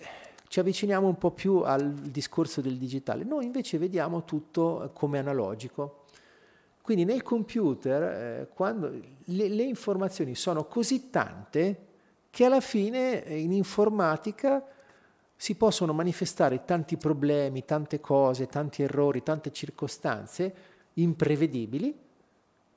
ci 0.47 0.59
avviciniamo 0.59 1.07
un 1.07 1.17
po' 1.17 1.31
più 1.31 1.57
al 1.59 1.93
discorso 1.93 2.61
del 2.61 2.77
digitale. 2.77 3.23
Noi 3.23 3.45
invece 3.45 3.77
vediamo 3.77 4.23
tutto 4.23 4.89
come 4.93 5.19
analogico. 5.19 6.05
Quindi 6.81 7.05
nel 7.05 7.23
computer, 7.23 8.03
eh, 8.03 8.47
quando 8.53 8.89
le, 8.89 9.47
le, 9.47 9.63
informazioni 9.63 10.35
sono 10.35 10.65
così 10.65 11.09
tante 11.09 11.92
che 12.33 12.45
alla 12.45 12.61
fine 12.61 13.23
eh, 13.25 13.39
in 13.39 13.51
informatica 13.51 14.65
si 15.35 15.53
possono 15.53 15.93
manifestare 15.93 16.65
tanti 16.65 16.97
problemi, 16.97 17.63
tante 17.63 17.99
cose, 18.01 18.47
tanti 18.47 18.81
errori, 18.81 19.21
tante 19.21 19.51
circostanze 19.51 20.55
imprevedibili, 20.93 21.95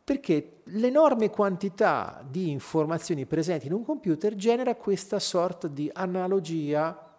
perché 0.04 0.58
l'enorme 0.64 1.30
quantità 1.30 2.22
di 2.28 2.50
informazioni 2.50 3.24
presenti 3.24 3.68
in 3.68 3.72
un 3.72 3.82
computer 3.82 4.34
genera 4.34 4.74
questa 4.74 5.18
sorta 5.18 5.68
di 5.68 5.90
analogia 5.90 7.16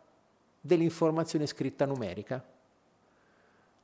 dell'informazione 0.61 1.47
scritta 1.47 1.87
numerica. 1.87 2.45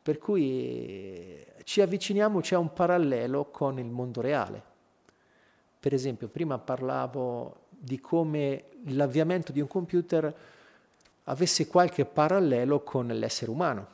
Per 0.03 0.17
cui 0.19 0.43
eh, 0.43 1.53
ci 1.63 1.81
avviciniamo, 1.81 2.39
c'è 2.39 2.55
un 2.55 2.71
parallelo 2.71 3.45
con 3.45 3.79
il 3.79 3.89
mondo 3.89 4.21
reale. 4.21 4.63
Per 5.79 5.91
esempio, 5.91 6.27
prima 6.27 6.59
parlavo 6.59 7.61
di 7.83 7.99
come 7.99 8.63
l'avviamento 8.85 9.51
di 9.51 9.59
un 9.59 9.67
computer 9.67 10.33
avesse 11.23 11.67
qualche 11.67 12.05
parallelo 12.05 12.81
con 12.81 13.07
l'essere 13.07 13.51
umano. 13.51 13.87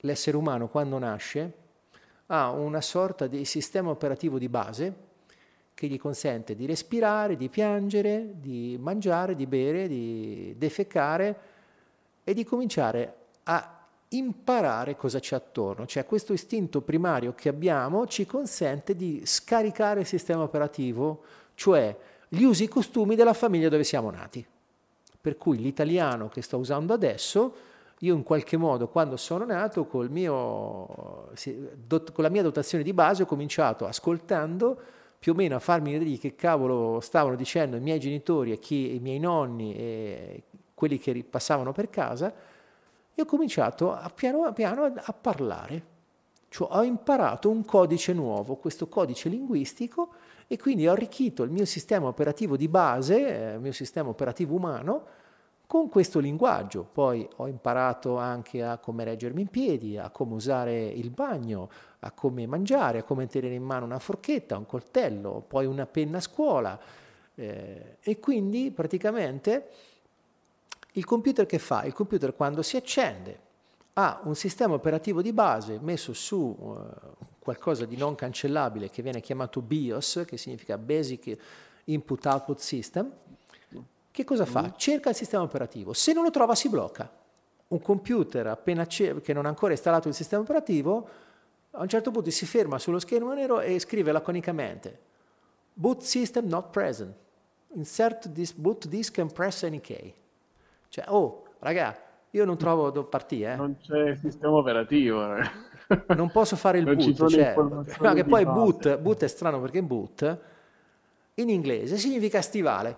L'essere 0.00 0.38
umano 0.38 0.68
quando 0.68 0.98
nasce 0.98 1.52
ha 2.28 2.50
una 2.50 2.80
sorta 2.80 3.26
di 3.26 3.44
sistema 3.44 3.90
operativo 3.90 4.38
di 4.38 4.48
base 4.48 4.94
che 5.74 5.86
gli 5.86 5.98
consente 5.98 6.54
di 6.54 6.64
respirare, 6.64 7.36
di 7.36 7.50
piangere, 7.50 8.36
di 8.40 8.78
mangiare, 8.80 9.34
di 9.34 9.46
bere, 9.46 9.86
di 9.86 10.54
defecare 10.56 11.38
e 12.24 12.32
di 12.32 12.44
cominciare 12.44 13.16
a 13.44 13.86
imparare 14.08 14.96
cosa 14.96 15.18
c'è 15.18 15.36
attorno. 15.36 15.84
Cioè 15.84 16.06
questo 16.06 16.32
istinto 16.32 16.80
primario 16.80 17.34
che 17.34 17.50
abbiamo 17.50 18.06
ci 18.06 18.24
consente 18.24 18.96
di 18.96 19.20
scaricare 19.26 20.00
il 20.00 20.06
sistema 20.06 20.42
operativo, 20.42 21.22
cioè 21.54 21.94
gli 22.28 22.42
usi 22.42 22.64
e 22.64 22.68
costumi 22.68 23.14
della 23.14 23.32
famiglia 23.32 23.68
dove 23.68 23.84
siamo 23.84 24.10
nati. 24.10 24.44
Per 25.20 25.36
cui 25.36 25.58
l'italiano 25.58 26.28
che 26.28 26.42
sto 26.42 26.58
usando 26.58 26.92
adesso, 26.92 27.54
io 28.00 28.14
in 28.14 28.22
qualche 28.22 28.56
modo 28.56 28.88
quando 28.88 29.16
sono 29.16 29.44
nato 29.44 29.86
col 29.86 30.10
mio, 30.10 31.30
con 31.86 32.24
la 32.24 32.28
mia 32.28 32.42
dotazione 32.42 32.84
di 32.84 32.92
base 32.92 33.22
ho 33.22 33.26
cominciato 33.26 33.86
ascoltando 33.86 34.78
più 35.18 35.32
o 35.32 35.34
meno 35.34 35.56
a 35.56 35.60
farmi 35.60 35.92
vedere 35.92 36.10
di 36.10 36.18
che 36.18 36.34
cavolo 36.34 37.00
stavano 37.00 37.34
dicendo 37.36 37.76
i 37.76 37.80
miei 37.80 37.98
genitori 37.98 38.52
e 38.52 38.58
chi, 38.58 38.94
i 38.94 38.98
miei 38.98 39.18
nonni 39.18 39.74
e 39.74 40.42
quelli 40.74 40.98
che 40.98 41.24
passavano 41.24 41.72
per 41.72 41.88
casa 41.88 42.34
e 43.14 43.22
ho 43.22 43.24
cominciato 43.24 43.92
a 43.92 44.10
piano 44.10 44.52
piano 44.52 44.84
a 44.84 45.12
parlare. 45.12 45.92
Cioè 46.48 46.68
ho 46.70 46.82
imparato 46.82 47.48
un 47.48 47.64
codice 47.64 48.12
nuovo, 48.12 48.56
questo 48.56 48.86
codice 48.88 49.28
linguistico 49.28 50.10
e 50.46 50.58
quindi 50.58 50.86
ho 50.86 50.92
arricchito 50.92 51.42
il 51.42 51.50
mio 51.50 51.64
sistema 51.64 52.06
operativo 52.06 52.56
di 52.56 52.68
base, 52.68 53.26
eh, 53.26 53.54
il 53.54 53.60
mio 53.60 53.72
sistema 53.72 54.08
operativo 54.08 54.54
umano, 54.54 55.06
con 55.66 55.88
questo 55.88 56.18
linguaggio. 56.18 56.86
Poi 56.90 57.28
ho 57.36 57.46
imparato 57.48 58.18
anche 58.18 58.62
a 58.62 58.78
come 58.78 59.04
reggermi 59.04 59.42
in 59.42 59.48
piedi, 59.48 59.96
a 59.96 60.10
come 60.10 60.34
usare 60.34 60.86
il 60.86 61.10
bagno, 61.10 61.68
a 62.00 62.10
come 62.10 62.46
mangiare, 62.46 62.98
a 62.98 63.02
come 63.02 63.26
tenere 63.26 63.54
in 63.54 63.62
mano 63.62 63.84
una 63.84 63.98
forchetta, 63.98 64.58
un 64.58 64.66
coltello, 64.66 65.42
poi 65.46 65.66
una 65.66 65.86
penna 65.86 66.18
a 66.18 66.20
scuola. 66.20 66.78
Eh, 67.34 67.96
e 68.00 68.20
quindi 68.20 68.70
praticamente 68.70 69.68
il 70.92 71.04
computer 71.04 71.46
che 71.46 71.58
fa? 71.58 71.84
Il 71.84 71.92
computer 71.92 72.34
quando 72.36 72.62
si 72.62 72.76
accende 72.76 73.40
ha 73.94 74.20
un 74.24 74.34
sistema 74.34 74.74
operativo 74.74 75.22
di 75.22 75.32
base 75.32 75.78
messo 75.80 76.12
su 76.12 76.36
uh, 76.36 77.26
qualcosa 77.44 77.84
di 77.84 77.96
non 77.96 78.14
cancellabile 78.14 78.88
che 78.88 79.02
viene 79.02 79.20
chiamato 79.20 79.60
BIOS, 79.60 80.24
che 80.26 80.38
significa 80.38 80.78
Basic 80.78 81.36
Input 81.84 82.24
Output 82.24 82.58
System, 82.58 83.12
che 84.10 84.24
cosa 84.24 84.46
fa? 84.46 84.62
Mm. 84.62 84.70
Cerca 84.76 85.10
il 85.10 85.14
sistema 85.14 85.42
operativo. 85.42 85.92
Se 85.92 86.12
non 86.12 86.22
lo 86.22 86.30
trova 86.30 86.54
si 86.54 86.68
blocca. 86.68 87.10
Un 87.68 87.80
computer 87.80 88.46
appena 88.46 88.86
ce- 88.86 89.20
che 89.20 89.32
non 89.32 89.44
ha 89.44 89.48
ancora 89.48 89.72
installato 89.72 90.08
il 90.08 90.14
sistema 90.14 90.42
operativo, 90.42 91.08
a 91.72 91.82
un 91.82 91.88
certo 91.88 92.10
punto 92.10 92.30
si 92.30 92.46
ferma 92.46 92.78
sullo 92.78 92.98
schermo 92.98 93.34
nero 93.34 93.60
e 93.60 93.78
scrive 93.78 94.12
laconicamente 94.12 95.12
boot 95.74 96.02
system 96.02 96.46
not 96.46 96.70
present. 96.70 97.12
Insert 97.74 98.32
this 98.32 98.52
boot 98.52 98.86
disk 98.86 99.18
and 99.18 99.32
press 99.32 99.64
any 99.64 99.80
key. 99.80 100.14
Cioè, 100.88 101.04
oh, 101.08 101.42
raga, 101.58 102.00
io 102.30 102.44
non 102.44 102.56
trovo 102.56 103.04
partire. 103.04 103.52
Eh. 103.52 103.56
Non 103.56 103.76
c'è 103.78 104.16
sistema 104.16 104.56
operativo. 104.56 105.36
Eh 105.36 105.72
non 106.16 106.30
posso 106.30 106.56
fare 106.56 106.78
il 106.78 106.84
boot, 106.84 107.26
cioè, 107.28 107.54
no, 107.54 108.12
che 108.14 108.24
poi 108.24 108.44
boot, 108.44 108.98
boot, 108.98 109.24
è 109.24 109.28
strano 109.28 109.60
perché 109.60 109.82
boot 109.82 110.38
in 111.34 111.48
inglese 111.48 111.96
significa 111.96 112.40
stivale. 112.40 112.96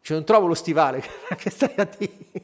Cioè 0.00 0.16
non 0.16 0.26
trovo 0.26 0.46
lo 0.46 0.54
stivale 0.54 1.02
che 1.36 1.50
stai 1.50 1.72
a 1.76 1.88
dire. 1.96 2.40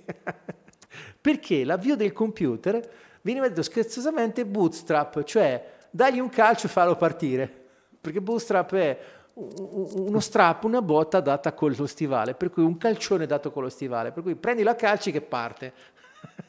perché 1.21 1.65
l'avvio 1.65 1.97
del 1.97 2.13
computer 2.13 2.89
viene 3.23 3.41
detto 3.41 3.63
scherzosamente 3.63 4.47
bootstrap, 4.47 5.23
cioè 5.25 5.73
dagli 5.91 6.19
un 6.19 6.31
calcio 6.31 6.67
e 6.67 6.71
fallo 6.71 6.97
partire, 6.97 7.53
perché 8.01 8.21
bootstrap 8.21 8.75
è 8.75 8.99
uno 9.35 10.21
strappo, 10.21 10.67
una 10.67 10.83
botta 10.83 11.21
data 11.21 11.53
con 11.53 11.75
lo 11.77 11.87
stivale, 11.87 12.35
per 12.35 12.51
cui 12.51 12.63
un 12.63 12.77
calcione 12.77 13.27
dato 13.27 13.51
con 13.51 13.63
lo 13.63 13.69
stivale, 13.69 14.11
per 14.13 14.23
cui 14.23 14.35
prendi 14.35 14.63
la 14.63 14.75
calci 14.75 15.13
che 15.13 15.21
parte. 15.21 15.73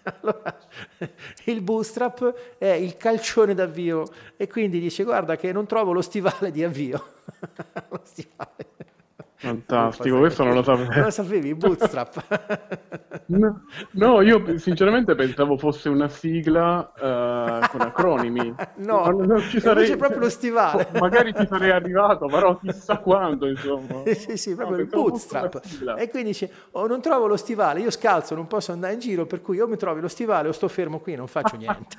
Allora, 0.21 0.57
il 1.45 1.61
bootstrap 1.61 2.57
è 2.57 2.67
il 2.67 2.97
calcione 2.97 3.53
d'avvio 3.53 4.05
e 4.35 4.47
quindi 4.47 4.79
dice 4.79 5.03
guarda 5.03 5.35
che 5.35 5.51
non 5.51 5.67
trovo 5.67 5.91
lo 5.91 6.01
stivale 6.01 6.51
di 6.51 6.63
avvio. 6.63 7.13
lo 7.89 8.01
stivale. 8.03 8.65
Fantastico, 9.41 10.19
questo 10.19 10.43
non 10.43 10.53
lo 10.53 10.61
sapevo. 10.61 10.91
Non 10.93 11.03
lo 11.05 11.09
sapevi, 11.09 11.55
Bootstrap? 11.55 12.69
no, 13.25 13.63
no, 13.93 14.21
io 14.21 14.59
sinceramente 14.59 15.15
pensavo 15.15 15.57
fosse 15.57 15.89
una 15.89 16.07
sigla 16.09 16.91
uh, 16.95 17.67
con 17.71 17.81
acronimi. 17.81 18.53
no, 18.85 19.05
non, 19.09 19.25
non 19.25 19.39
ci 19.39 19.59
sarei... 19.59 19.87
c'è 19.87 19.97
proprio 19.97 20.19
lo 20.19 20.29
stivale. 20.29 20.89
Magari 20.93 21.33
ci 21.33 21.47
sarei 21.47 21.71
arrivato, 21.73 22.27
però 22.27 22.55
chissà 22.59 22.97
quando, 22.97 23.47
insomma. 23.47 24.03
sì, 24.13 24.37
sì, 24.37 24.53
proprio 24.53 24.77
no, 24.77 24.83
il 24.83 24.89
Bootstrap. 24.89 25.59
E 25.97 26.09
quindi 26.11 26.29
dice, 26.29 26.51
oh, 26.73 26.85
non 26.85 27.01
trovo 27.01 27.25
lo 27.25 27.35
stivale, 27.35 27.79
io 27.79 27.89
scalzo, 27.89 28.35
non 28.35 28.45
posso 28.45 28.71
andare 28.71 28.93
in 28.93 28.99
giro, 28.99 29.25
per 29.25 29.41
cui 29.41 29.59
o 29.59 29.65
mi 29.65 29.75
trovi 29.75 30.01
lo 30.01 30.07
stivale 30.07 30.49
o 30.49 30.51
sto 30.51 30.67
fermo 30.67 30.99
qui, 30.99 31.15
non 31.15 31.25
faccio 31.25 31.55
niente. 31.55 31.97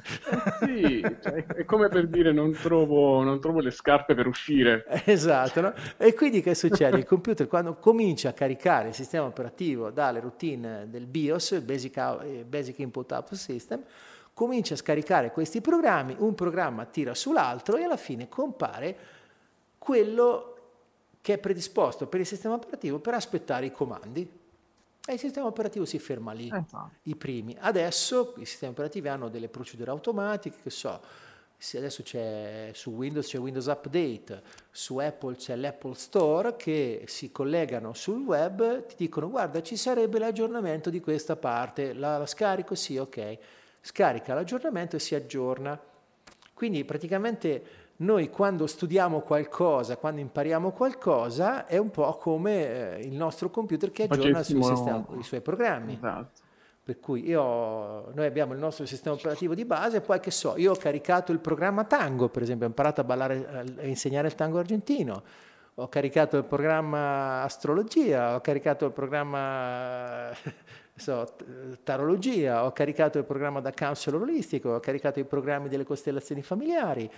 sì, 0.60 1.04
cioè, 1.20 1.44
è 1.44 1.64
come 1.64 1.88
per 1.88 2.06
dire 2.06 2.30
non 2.30 2.52
trovo, 2.52 3.24
non 3.24 3.40
trovo 3.40 3.58
le 3.58 3.72
scarpe 3.72 4.14
per 4.14 4.28
uscire. 4.28 4.84
Esatto, 5.06 5.60
no? 5.60 5.72
E 5.96 6.14
quindi 6.14 6.40
che 6.40 6.54
succede? 6.54 6.98
Il 6.98 7.04
computer 7.04 7.30
computer 7.32 7.48
quando 7.48 7.74
comincia 7.76 8.30
a 8.30 8.32
caricare 8.32 8.88
il 8.88 8.94
sistema 8.94 9.26
operativo 9.26 9.90
dalle 9.90 10.20
routine 10.20 10.88
del 10.88 11.06
BIOS, 11.06 11.52
il 11.52 11.62
Basic, 11.62 11.96
eh, 11.96 12.44
Basic 12.46 12.78
Input 12.78 13.10
Output 13.10 13.38
System, 13.38 13.82
comincia 14.34 14.74
a 14.74 14.76
scaricare 14.76 15.30
questi 15.32 15.60
programmi, 15.60 16.14
un 16.18 16.34
programma 16.34 16.84
tira 16.84 17.14
sull'altro 17.14 17.76
e 17.76 17.84
alla 17.84 17.96
fine 17.96 18.28
compare 18.28 18.96
quello 19.78 20.48
che 21.20 21.34
è 21.34 21.38
predisposto 21.38 22.06
per 22.06 22.20
il 22.20 22.26
sistema 22.26 22.54
operativo 22.54 22.98
per 22.98 23.14
aspettare 23.14 23.66
i 23.66 23.72
comandi. 23.72 24.40
E 25.04 25.12
il 25.12 25.18
sistema 25.18 25.46
operativo 25.46 25.84
si 25.84 25.98
ferma 25.98 26.32
lì, 26.32 26.46
esatto. 26.46 26.90
i 27.04 27.16
primi. 27.16 27.56
Adesso 27.58 28.34
i 28.36 28.44
sistemi 28.44 28.72
operativi 28.72 29.08
hanno 29.08 29.28
delle 29.28 29.48
procedure 29.48 29.90
automatiche, 29.90 30.58
che 30.62 30.70
so, 30.70 31.00
adesso 31.76 32.02
c'è 32.02 32.70
su 32.72 32.90
Windows 32.90 33.28
c'è 33.28 33.38
Windows 33.38 33.66
Update, 33.66 34.42
su 34.70 34.98
Apple 34.98 35.36
c'è 35.36 35.54
l'Apple 35.54 35.94
Store 35.94 36.56
che 36.56 37.04
si 37.06 37.30
collegano 37.30 37.92
sul 37.92 38.22
web, 38.22 38.86
ti 38.86 38.94
dicono 38.96 39.30
guarda 39.30 39.62
ci 39.62 39.76
sarebbe 39.76 40.18
l'aggiornamento 40.18 40.90
di 40.90 41.00
questa 41.00 41.36
parte, 41.36 41.92
la, 41.92 42.18
la 42.18 42.26
scarico? 42.26 42.74
Sì, 42.74 42.96
ok. 42.96 43.38
Scarica 43.80 44.34
l'aggiornamento 44.34 44.96
e 44.96 44.98
si 44.98 45.14
aggiorna. 45.14 45.80
Quindi 46.52 46.84
praticamente 46.84 47.64
noi 47.96 48.28
quando 48.28 48.66
studiamo 48.66 49.20
qualcosa, 49.20 49.96
quando 49.96 50.20
impariamo 50.20 50.72
qualcosa, 50.72 51.66
è 51.66 51.76
un 51.76 51.90
po' 51.90 52.16
come 52.16 52.96
eh, 52.96 53.00
il 53.06 53.14
nostro 53.14 53.50
computer 53.50 53.90
che 53.90 54.04
aggiorna 54.04 54.40
il 54.40 54.44
sistema, 54.44 55.06
i 55.18 55.22
suoi 55.22 55.40
programmi. 55.40 55.94
Esatto. 55.94 56.41
Per 56.84 56.98
cui 56.98 57.28
io, 57.28 58.10
noi 58.12 58.26
abbiamo 58.26 58.54
il 58.54 58.58
nostro 58.58 58.86
sistema 58.86 59.14
operativo 59.14 59.54
di 59.54 59.64
base, 59.64 60.00
poi 60.00 60.18
che 60.18 60.32
so, 60.32 60.54
io 60.56 60.72
ho 60.72 60.76
caricato 60.76 61.30
il 61.30 61.38
programma 61.38 61.84
tango, 61.84 62.28
per 62.28 62.42
esempio, 62.42 62.66
ho 62.66 62.70
imparato 62.70 63.00
a 63.00 63.04
ballare 63.04 63.64
e 63.78 63.86
insegnare 63.86 64.26
il 64.26 64.34
tango 64.34 64.58
argentino, 64.58 65.22
ho 65.76 65.88
caricato 65.88 66.36
il 66.36 66.44
programma 66.44 67.42
astrologia, 67.42 68.34
ho 68.34 68.40
caricato 68.40 68.86
il 68.86 68.90
programma 68.90 70.32
so, 70.96 71.36
tarologia, 71.84 72.64
ho 72.64 72.72
caricato 72.72 73.18
il 73.18 73.24
programma 73.24 73.60
da 73.60 73.72
counselor 73.72 74.22
olistico, 74.22 74.70
ho 74.70 74.80
caricato 74.80 75.20
i 75.20 75.24
programmi 75.24 75.68
delle 75.68 75.84
costellazioni 75.84 76.42
familiari, 76.42 77.08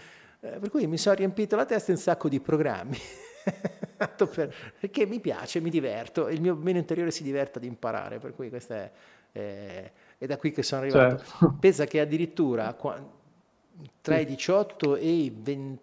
eh, 0.40 0.58
per 0.58 0.68
cui 0.68 0.86
mi 0.86 0.98
sono 0.98 1.14
riempito 1.14 1.56
la 1.56 1.64
testa 1.64 1.90
in 1.90 1.96
un 1.96 2.02
sacco 2.02 2.28
di 2.28 2.38
programmi. 2.38 2.98
perché 4.78 5.06
mi 5.06 5.20
piace, 5.20 5.60
mi 5.60 5.70
diverto, 5.70 6.28
il 6.28 6.42
mio 6.42 6.54
meno 6.54 6.76
interiore 6.78 7.10
si 7.10 7.22
diverte 7.22 7.58
ad 7.58 7.64
imparare, 7.64 8.18
per 8.18 8.34
cui 8.34 8.50
questa 8.50 8.74
è 8.74 8.90
eh, 9.36 9.90
è 10.16 10.26
da 10.26 10.36
qui 10.36 10.52
che 10.52 10.62
sono 10.62 10.82
arrivato. 10.82 11.18
Certo. 11.18 11.56
Pensa 11.60 11.86
che 11.86 12.00
addirittura 12.00 12.74
tra 14.00 14.18
i 14.18 14.24
18 14.24 14.96
e 14.96 15.08
i 15.08 15.36
20, 15.36 15.82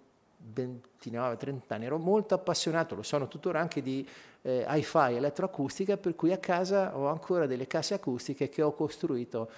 29, 0.53 1.37
30 1.37 1.75
anni 1.75 1.85
ero 1.85 1.97
molto 1.97 2.33
appassionato, 2.33 2.95
lo 2.95 3.03
sono 3.03 3.27
tuttora 3.27 3.59
anche 3.59 3.81
di 3.81 4.07
eh, 4.41 4.65
hi-fi 4.67 5.15
elettroacustica, 5.15 5.97
per 5.97 6.15
cui 6.15 6.31
a 6.31 6.37
casa 6.37 6.97
ho 6.97 7.07
ancora 7.07 7.45
delle 7.45 7.67
casse 7.67 7.93
acustiche 7.93 8.47
che 8.47 8.61
ho 8.61 8.73
costruito, 8.73 9.49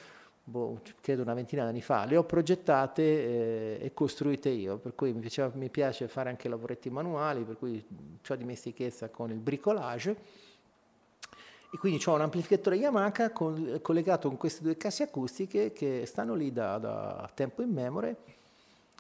boh, 0.44 0.82
credo 1.00 1.22
una 1.22 1.36
ventina 1.36 1.64
di 1.64 1.70
anni 1.70 1.82
fa, 1.82 2.06
le 2.06 2.18
ho 2.18 2.24
progettate 2.24 3.04
eh, 3.04 3.86
e 3.86 3.94
costruite 3.94 4.50
io, 4.50 4.78
per 4.78 4.96
cui 4.96 5.14
mi, 5.14 5.20
piaceva, 5.20 5.52
mi 5.54 5.70
piace 5.70 6.08
fare 6.08 6.30
anche 6.30 6.50
lavoretti 6.50 6.90
manuali, 6.90 7.44
per 7.44 7.58
cui 7.58 7.84
ho 8.28 8.36
dimestichezza 8.36 9.10
con 9.10 9.30
il 9.30 9.40
bricolage 9.40 10.42
e 11.74 11.78
quindi 11.80 12.00
ho 12.06 12.14
un 12.14 12.22
amplificatore 12.22 12.76
Yamaha 12.76 13.32
con, 13.32 13.80
collegato 13.82 14.28
con 14.28 14.38
queste 14.38 14.62
due 14.62 14.78
casse 14.78 15.02
acustiche 15.02 15.74
che 15.74 16.04
stanno 16.06 16.36
lì 16.36 16.54
da, 16.54 16.78
da 16.78 17.28
tempo 17.34 17.64
in 17.64 17.72
memoria 17.72 18.16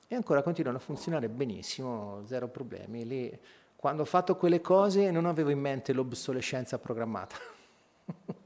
e 0.07 0.15
ancora 0.15 0.41
continuano 0.41 0.79
a 0.79 0.81
funzionare 0.81 1.29
benissimo, 1.29 2.23
zero 2.25 2.47
problemi. 2.47 3.05
Lì, 3.05 3.39
quando 3.75 4.01
ho 4.01 4.05
fatto 4.05 4.35
quelle 4.37 4.59
cose 4.59 5.11
non 5.11 5.27
avevo 5.27 5.51
in 5.51 5.59
mente 5.59 5.93
l'obsolescenza 5.93 6.79
programmata. 6.79 7.35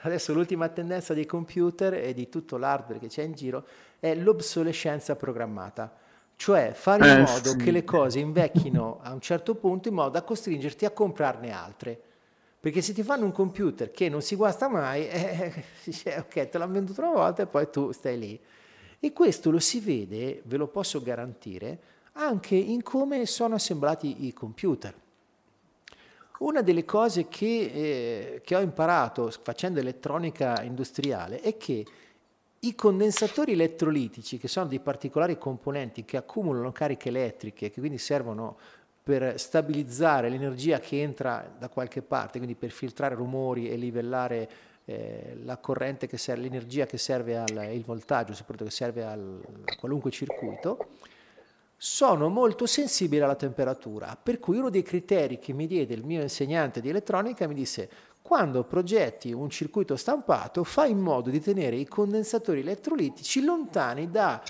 Adesso 0.00 0.32
l'ultima 0.32 0.70
tendenza 0.70 1.12
dei 1.12 1.26
computer 1.26 1.92
e 1.92 2.14
di 2.14 2.30
tutto 2.30 2.56
l'hardware 2.56 2.98
che 2.98 3.08
c'è 3.08 3.24
in 3.24 3.34
giro 3.34 3.66
è 4.00 4.14
l'obsolescenza 4.14 5.16
programmata, 5.16 5.94
cioè 6.36 6.72
fare 6.72 7.10
in 7.10 7.18
eh, 7.18 7.22
modo 7.24 7.56
che 7.56 7.70
le 7.70 7.84
cose 7.84 8.20
invecchino 8.20 9.00
a 9.02 9.12
un 9.12 9.20
certo 9.20 9.54
punto 9.54 9.88
in 9.88 9.94
modo 9.94 10.08
da 10.08 10.22
costringerti 10.22 10.86
a 10.86 10.90
comprarne 10.90 11.52
altre. 11.52 12.02
Perché 12.64 12.80
se 12.80 12.94
ti 12.94 13.02
fanno 13.02 13.26
un 13.26 13.32
computer 13.32 13.90
che 13.90 14.08
non 14.08 14.22
si 14.22 14.36
guasta 14.36 14.68
mai, 14.68 15.04
eh, 15.12 15.52
ok, 16.16 16.48
te 16.48 16.56
l'hanno 16.56 16.72
venduto 16.72 17.02
una 17.02 17.10
volta 17.10 17.42
e 17.42 17.46
poi 17.46 17.68
tu 17.70 17.92
stai 17.92 18.18
lì. 18.18 18.40
E 19.00 19.12
questo 19.12 19.50
lo 19.50 19.58
si 19.58 19.80
vede, 19.80 20.40
ve 20.46 20.56
lo 20.56 20.66
posso 20.68 21.02
garantire, 21.02 21.78
anche 22.12 22.54
in 22.54 22.82
come 22.82 23.26
sono 23.26 23.56
assemblati 23.56 24.24
i 24.24 24.32
computer. 24.32 24.94
Una 26.38 26.62
delle 26.62 26.86
cose 26.86 27.28
che, 27.28 27.44
eh, 27.44 28.40
che 28.42 28.56
ho 28.56 28.60
imparato 28.60 29.30
facendo 29.42 29.78
elettronica 29.80 30.62
industriale 30.62 31.40
è 31.40 31.58
che 31.58 31.84
i 32.60 32.74
condensatori 32.74 33.52
elettrolitici, 33.52 34.38
che 34.38 34.48
sono 34.48 34.64
dei 34.68 34.80
particolari 34.80 35.36
componenti 35.36 36.06
che 36.06 36.16
accumulano 36.16 36.72
cariche 36.72 37.10
elettriche, 37.10 37.68
che 37.70 37.78
quindi 37.78 37.98
servono 37.98 38.56
per 39.04 39.38
stabilizzare 39.38 40.30
l'energia 40.30 40.80
che 40.80 41.02
entra 41.02 41.54
da 41.58 41.68
qualche 41.68 42.00
parte, 42.00 42.38
quindi 42.38 42.54
per 42.54 42.70
filtrare 42.70 43.14
rumori 43.14 43.68
e 43.68 43.76
livellare 43.76 44.48
eh, 44.86 45.36
la 45.44 45.58
corrente 45.58 46.06
che 46.06 46.16
serve, 46.16 46.44
l'energia 46.44 46.86
che 46.86 46.96
serve 46.96 47.36
al 47.36 47.70
il 47.74 47.84
voltaggio, 47.84 48.32
soprattutto 48.32 48.64
che 48.70 48.74
serve 48.74 49.04
al, 49.04 49.42
a 49.66 49.76
qualunque 49.76 50.10
circuito, 50.10 50.88
sono 51.76 52.30
molto 52.30 52.64
sensibili 52.64 53.22
alla 53.22 53.34
temperatura. 53.34 54.18
Per 54.20 54.38
cui 54.38 54.56
uno 54.56 54.70
dei 54.70 54.82
criteri 54.82 55.38
che 55.38 55.52
mi 55.52 55.66
diede 55.66 55.92
il 55.92 56.02
mio 56.02 56.22
insegnante 56.22 56.80
di 56.80 56.88
elettronica 56.88 57.46
mi 57.46 57.52
disse 57.52 57.90
quando 58.22 58.64
progetti 58.64 59.32
un 59.32 59.50
circuito 59.50 59.96
stampato 59.96 60.64
fai 60.64 60.92
in 60.92 60.98
modo 61.00 61.28
di 61.28 61.42
tenere 61.42 61.76
i 61.76 61.86
condensatori 61.86 62.60
elettrolitici 62.60 63.44
lontani 63.44 64.10
da 64.10 64.42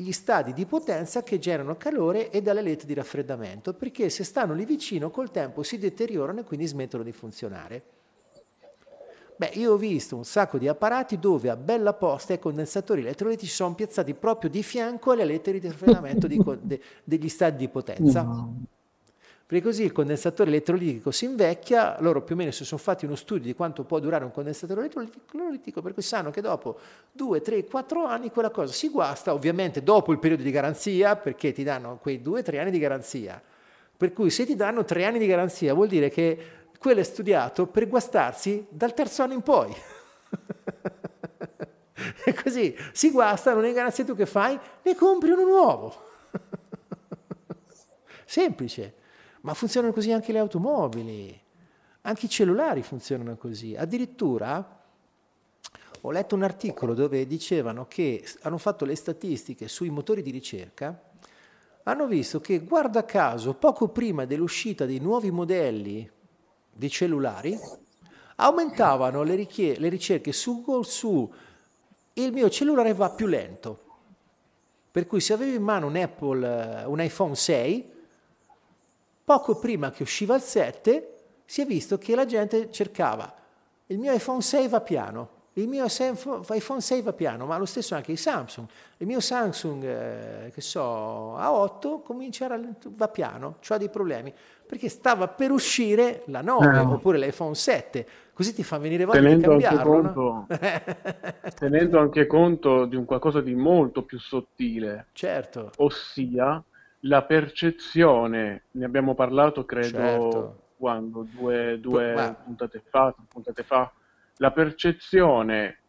gli 0.00 0.12
stadi 0.12 0.52
di 0.52 0.66
potenza 0.66 1.22
che 1.22 1.38
generano 1.38 1.76
calore 1.76 2.30
e 2.30 2.42
dalle 2.42 2.62
lette 2.62 2.86
di 2.86 2.94
raffreddamento, 2.94 3.74
perché 3.74 4.08
se 4.10 4.24
stanno 4.24 4.54
lì 4.54 4.64
vicino 4.64 5.10
col 5.10 5.30
tempo 5.30 5.62
si 5.62 5.78
deteriorano 5.78 6.40
e 6.40 6.44
quindi 6.44 6.66
smettono 6.66 7.02
di 7.02 7.12
funzionare. 7.12 7.82
Beh, 9.36 9.52
io 9.54 9.72
ho 9.72 9.76
visto 9.76 10.16
un 10.16 10.24
sacco 10.24 10.58
di 10.58 10.68
apparati 10.68 11.18
dove 11.18 11.48
a 11.48 11.56
bella 11.56 11.94
posta 11.94 12.34
i 12.34 12.38
condensatori 12.38 13.00
elettrolitici 13.00 13.50
sono 13.50 13.74
piazzati 13.74 14.12
proprio 14.14 14.50
di 14.50 14.62
fianco 14.62 15.12
alle 15.12 15.24
lettere 15.24 15.58
di 15.58 15.68
raffreddamento 15.68 16.26
di, 16.26 16.42
de, 16.60 16.80
degli 17.04 17.28
stadi 17.28 17.56
di 17.56 17.68
potenza. 17.68 18.22
No 18.22 18.78
perché 19.50 19.64
così 19.64 19.82
il 19.82 19.90
condensatore 19.90 20.48
elettrolitico 20.48 21.10
si 21.10 21.24
invecchia, 21.24 21.96
loro 21.98 22.22
più 22.22 22.36
o 22.36 22.38
meno 22.38 22.52
si 22.52 22.64
sono 22.64 22.80
fatti 22.80 23.04
uno 23.04 23.16
studio 23.16 23.42
di 23.42 23.54
quanto 23.54 23.82
può 23.82 23.98
durare 23.98 24.22
un 24.22 24.30
condensatore 24.30 24.82
elettrolitico, 24.82 25.82
per 25.82 25.92
cui 25.92 26.04
sanno 26.04 26.30
che 26.30 26.40
dopo 26.40 26.78
2, 27.10 27.40
3, 27.40 27.64
4 27.64 28.04
anni 28.04 28.30
quella 28.30 28.50
cosa 28.50 28.72
si 28.72 28.88
guasta, 28.90 29.34
ovviamente 29.34 29.82
dopo 29.82 30.12
il 30.12 30.20
periodo 30.20 30.44
di 30.44 30.52
garanzia, 30.52 31.16
perché 31.16 31.50
ti 31.50 31.64
danno 31.64 31.98
quei 32.00 32.22
2, 32.22 32.44
3 32.44 32.60
anni 32.60 32.70
di 32.70 32.78
garanzia. 32.78 33.42
Per 33.96 34.12
cui 34.12 34.30
se 34.30 34.46
ti 34.46 34.54
danno 34.54 34.84
3 34.84 35.04
anni 35.04 35.18
di 35.18 35.26
garanzia 35.26 35.74
vuol 35.74 35.88
dire 35.88 36.10
che 36.10 36.38
quello 36.78 37.00
è 37.00 37.02
studiato 37.02 37.66
per 37.66 37.88
guastarsi 37.88 38.64
dal 38.68 38.94
terzo 38.94 39.24
anno 39.24 39.32
in 39.32 39.42
poi. 39.42 39.74
e 42.24 42.34
così 42.40 42.72
si 42.92 43.10
guasta, 43.10 43.52
non 43.52 43.64
hai 43.64 43.72
garanzia 43.72 44.04
tu 44.04 44.14
che 44.14 44.26
fai? 44.26 44.56
Ne 44.82 44.94
compri 44.94 45.32
uno 45.32 45.42
nuovo. 45.42 45.92
Semplice. 48.24 48.98
Ma 49.42 49.54
funzionano 49.54 49.92
così 49.92 50.12
anche 50.12 50.32
le 50.32 50.38
automobili, 50.38 51.40
anche 52.02 52.26
i 52.26 52.28
cellulari 52.28 52.82
funzionano 52.82 53.36
così. 53.36 53.74
Addirittura 53.74 54.78
ho 56.02 56.10
letto 56.10 56.34
un 56.34 56.42
articolo 56.42 56.94
dove 56.94 57.26
dicevano 57.26 57.86
che 57.86 58.24
hanno 58.42 58.58
fatto 58.58 58.84
le 58.84 58.94
statistiche 58.94 59.68
sui 59.68 59.90
motori 59.90 60.22
di 60.22 60.30
ricerca 60.30 61.08
hanno 61.84 62.06
visto 62.06 62.40
che, 62.40 62.60
guarda 62.60 63.04
caso, 63.04 63.54
poco 63.54 63.88
prima 63.88 64.24
dell'uscita 64.24 64.84
dei 64.84 64.98
nuovi 64.98 65.30
modelli 65.30 66.08
di 66.72 66.90
cellulari, 66.90 67.58
aumentavano 68.36 69.22
le, 69.22 69.34
richie- 69.34 69.78
le 69.78 69.88
ricerche 69.88 70.32
su 70.32 70.62
Google 70.62 70.84
su 70.84 71.32
il 72.14 72.32
mio 72.32 72.50
cellulare 72.50 72.92
va 72.92 73.10
più 73.10 73.26
lento. 73.26 73.88
Per 74.90 75.06
cui 75.06 75.20
se 75.20 75.32
avevi 75.32 75.54
in 75.54 75.62
mano 75.62 75.86
un 75.86 75.96
Apple, 75.96 76.84
un 76.86 77.00
iPhone 77.00 77.34
6, 77.34 77.92
poco 79.30 79.54
prima 79.54 79.92
che 79.92 80.02
usciva 80.02 80.34
il 80.34 80.40
7, 80.40 81.14
si 81.44 81.60
è 81.60 81.64
visto 81.64 81.98
che 81.98 82.16
la 82.16 82.24
gente 82.24 82.68
cercava 82.72 83.32
il 83.86 83.98
mio 84.00 84.12
iPhone 84.12 84.40
6 84.40 84.66
va 84.66 84.80
piano, 84.80 85.28
il 85.52 85.68
mio 85.68 85.84
iPhone 85.84 86.80
6 86.80 87.02
va 87.02 87.12
piano, 87.12 87.46
ma 87.46 87.56
lo 87.56 87.64
stesso 87.64 87.94
anche 87.94 88.10
il 88.10 88.18
Samsung. 88.18 88.66
Il 88.96 89.06
mio 89.06 89.20
Samsung, 89.20 89.84
eh, 89.84 90.50
che 90.52 90.60
so, 90.60 91.36
A8 91.38 92.02
comincia 92.02 92.46
a 92.46 92.60
va 92.88 93.06
piano, 93.06 93.58
ha 93.68 93.76
dei 93.78 93.88
problemi, 93.88 94.34
perché 94.66 94.88
stava 94.88 95.28
per 95.28 95.52
uscire 95.52 96.22
la 96.26 96.40
9 96.40 96.66
no. 96.66 96.72
Eh. 96.72 96.94
oppure 96.94 97.18
l'iPhone 97.18 97.54
7, 97.54 98.06
così 98.32 98.52
ti 98.52 98.64
fa 98.64 98.78
venire 98.78 99.04
voglia 99.04 99.20
tenendo 99.20 99.54
di 99.54 99.62
cambiarlo. 99.62 99.92
Anche 99.92 100.12
conto, 100.12 100.46
no? 100.48 101.50
tenendo 101.56 102.00
anche 102.00 102.26
conto 102.26 102.84
di 102.84 102.96
un 102.96 103.04
qualcosa 103.04 103.40
di 103.40 103.54
molto 103.54 104.02
più 104.02 104.18
sottile. 104.18 105.06
Certo. 105.12 105.70
Ossia 105.76 106.64
la 107.00 107.22
percezione, 107.22 108.64
ne 108.72 108.84
abbiamo 108.84 109.14
parlato 109.14 109.64
credo 109.64 109.98
certo. 109.98 110.62
quando, 110.76 111.26
due, 111.30 111.78
due 111.80 112.14
Ma... 112.14 112.34
puntate 112.34 112.82
fa, 112.88 113.14
puntate 113.28 113.62
fa, 113.62 113.92
la 114.36 114.50
percezione 114.50 115.80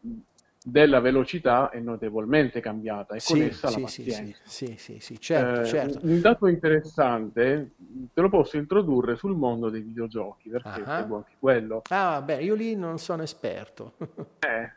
della 0.63 0.99
velocità 0.99 1.69
è 1.69 1.79
notevolmente 1.79 2.59
cambiata 2.59 3.15
e 3.15 3.19
sì, 3.19 3.33
con 3.33 3.41
essa 3.41 3.67
sì, 3.67 3.73
la 3.73 3.81
pazienza. 3.81 4.41
Sì, 4.43 4.75
sì, 4.77 4.99
sì, 4.99 5.19
certo, 5.19 5.61
eh, 5.61 5.65
certo. 5.65 5.99
Un 6.03 6.21
dato 6.21 6.47
interessante 6.47 7.71
te 8.13 8.21
lo 8.21 8.29
posso 8.29 8.57
introdurre 8.57 9.15
sul 9.15 9.35
mondo 9.35 9.69
dei 9.69 9.81
videogiochi, 9.81 10.49
perché 10.49 10.81
uh-huh. 10.81 10.97
seguo 10.97 11.17
anche 11.17 11.35
quello. 11.39 11.81
Ah, 11.89 12.21
beh, 12.21 12.43
io 12.43 12.53
lì 12.53 12.75
non 12.75 12.99
sono 12.99 13.23
esperto. 13.23 13.95
eh, 14.39 14.71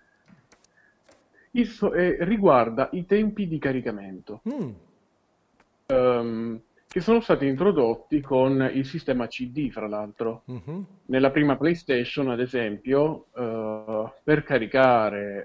so- 1.65 1.93
eh, 1.93 2.17
riguarda 2.21 2.89
i 2.93 3.05
tempi 3.05 3.47
di 3.47 3.59
caricamento. 3.59 4.41
Mm. 4.49 4.71
Um, 5.87 6.61
che 6.95 7.01
sono 7.01 7.21
stati 7.21 7.47
introdotti 7.47 8.21
con 8.21 8.71
il 8.73 8.87
sistema 8.87 9.27
CD, 9.27 9.69
fra 9.71 9.89
l'altro. 9.89 10.43
Uh-huh. 10.45 10.85
Nella 11.07 11.33
prima 11.33 11.57
PlayStation, 11.57 12.31
ad 12.31 12.39
esempio, 12.39 13.27
uh, 13.33 14.09
per 14.23 14.45
caricare 14.45 15.45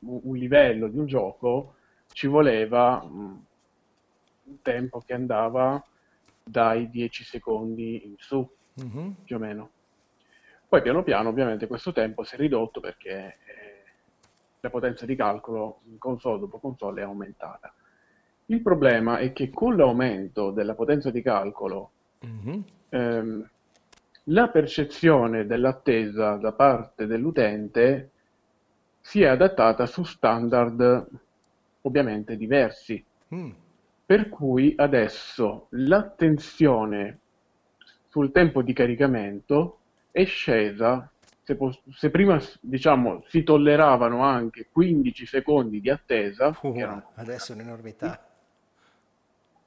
uh, 0.00 0.20
un 0.28 0.36
livello 0.36 0.88
di 0.88 0.98
un 0.98 1.06
gioco 1.06 1.74
ci 2.12 2.26
voleva 2.26 3.00
um, 3.00 3.44
un 4.42 4.60
tempo 4.60 5.00
che 5.06 5.14
andava 5.14 5.80
dai 6.42 6.90
10 6.90 7.24
secondi 7.24 8.06
in 8.06 8.14
su, 8.18 8.38
uh-huh. 8.38 9.14
più 9.22 9.36
o 9.36 9.38
meno. 9.38 9.70
Poi 10.68 10.82
piano 10.82 11.04
piano 11.04 11.28
ovviamente 11.28 11.68
questo 11.68 11.92
tempo 11.92 12.24
si 12.24 12.34
è 12.34 12.38
ridotto 12.38 12.80
perché 12.80 13.38
eh, 13.46 13.84
la 14.60 14.68
potenza 14.68 15.06
di 15.06 15.14
calcolo 15.14 15.80
console 15.98 16.40
dopo 16.40 16.58
console 16.58 17.02
è 17.02 17.04
aumentata. 17.04 17.72
Il 18.50 18.62
problema 18.62 19.18
è 19.18 19.32
che 19.34 19.50
con 19.50 19.76
l'aumento 19.76 20.50
della 20.50 20.74
potenza 20.74 21.10
di 21.10 21.20
calcolo, 21.20 21.90
mm-hmm. 22.26 22.60
ehm, 22.88 23.50
la 24.24 24.48
percezione 24.48 25.44
dell'attesa 25.44 26.36
da 26.36 26.52
parte 26.52 27.06
dell'utente 27.06 28.10
si 29.00 29.20
è 29.20 29.26
adattata 29.26 29.84
su 29.84 30.02
standard 30.02 31.08
ovviamente 31.82 32.38
diversi. 32.38 33.04
Mm. 33.34 33.50
Per 34.06 34.30
cui 34.30 34.72
adesso 34.76 35.66
l'attenzione 35.70 37.18
sul 38.08 38.32
tempo 38.32 38.62
di 38.62 38.72
caricamento 38.72 39.78
è 40.10 40.24
scesa. 40.24 41.10
Se, 41.42 41.54
pos- 41.54 41.82
se 41.90 42.08
prima 42.08 42.40
diciamo, 42.60 43.24
si 43.28 43.42
tolleravano 43.42 44.22
anche 44.22 44.68
15 44.72 45.26
secondi 45.26 45.80
di 45.82 45.90
attesa, 45.90 46.56
uh, 46.62 46.72
erano... 46.74 47.10
adesso 47.14 47.52
è 47.52 47.54
un'enormità 47.54 48.22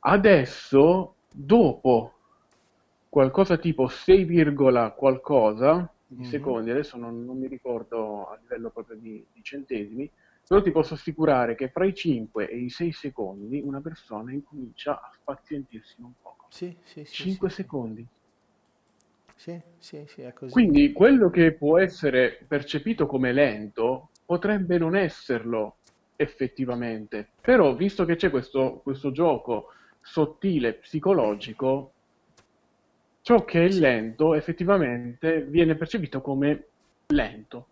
Adesso, 0.03 1.15
dopo 1.31 2.13
qualcosa 3.07 3.57
tipo 3.57 3.87
6, 3.87 4.25
qualcosa 4.95 5.91
di 6.07 6.21
mm-hmm. 6.21 6.29
secondi, 6.29 6.71
adesso 6.71 6.97
non, 6.97 7.23
non, 7.23 7.37
mi 7.37 7.47
ricordo 7.47 8.29
a 8.29 8.37
livello 8.41 8.69
proprio 8.71 8.97
di, 8.97 9.23
di, 9.31 9.43
centesimi, 9.43 10.09
però 10.47 10.61
ti 10.61 10.71
posso 10.71 10.95
assicurare 10.95 11.55
che 11.55 11.69
fra 11.69 11.85
i 11.85 11.93
5 11.93 12.49
e 12.49 12.57
i 12.57 12.69
6 12.69 12.91
secondi 12.91 13.61
una 13.63 13.79
persona 13.79 14.31
incomincia 14.31 14.93
a 14.93 15.11
spazientirsi 15.13 15.95
un 15.99 16.13
poco. 16.19 16.47
Sì, 16.49 16.75
sì, 16.83 17.05
sì, 17.05 17.13
5 17.13 17.49
sì, 17.49 17.55
secondi. 17.55 18.07
Sì, 19.35 19.59
sì, 19.77 20.03
sì, 20.07 20.21
è 20.21 20.33
così. 20.33 20.51
Quindi 20.51 20.91
quello 20.93 21.29
che 21.29 21.53
può 21.53 21.77
essere 21.77 22.43
percepito 22.47 23.05
come 23.05 23.31
lento 23.31 24.09
potrebbe 24.25 24.77
non 24.79 24.95
esserlo 24.95 25.75
effettivamente. 26.15 27.29
Però, 27.39 27.75
visto 27.75 28.05
che 28.05 28.15
c'è 28.15 28.29
questo, 28.29 28.79
questo 28.83 29.11
gioco 29.11 29.73
sottile, 30.01 30.73
psicologico, 30.73 31.93
ciò 33.21 33.45
che 33.45 33.65
è 33.65 33.69
lento 33.69 34.33
effettivamente 34.33 35.43
viene 35.43 35.75
percepito 35.75 36.21
come 36.21 36.65
lento. 37.07 37.67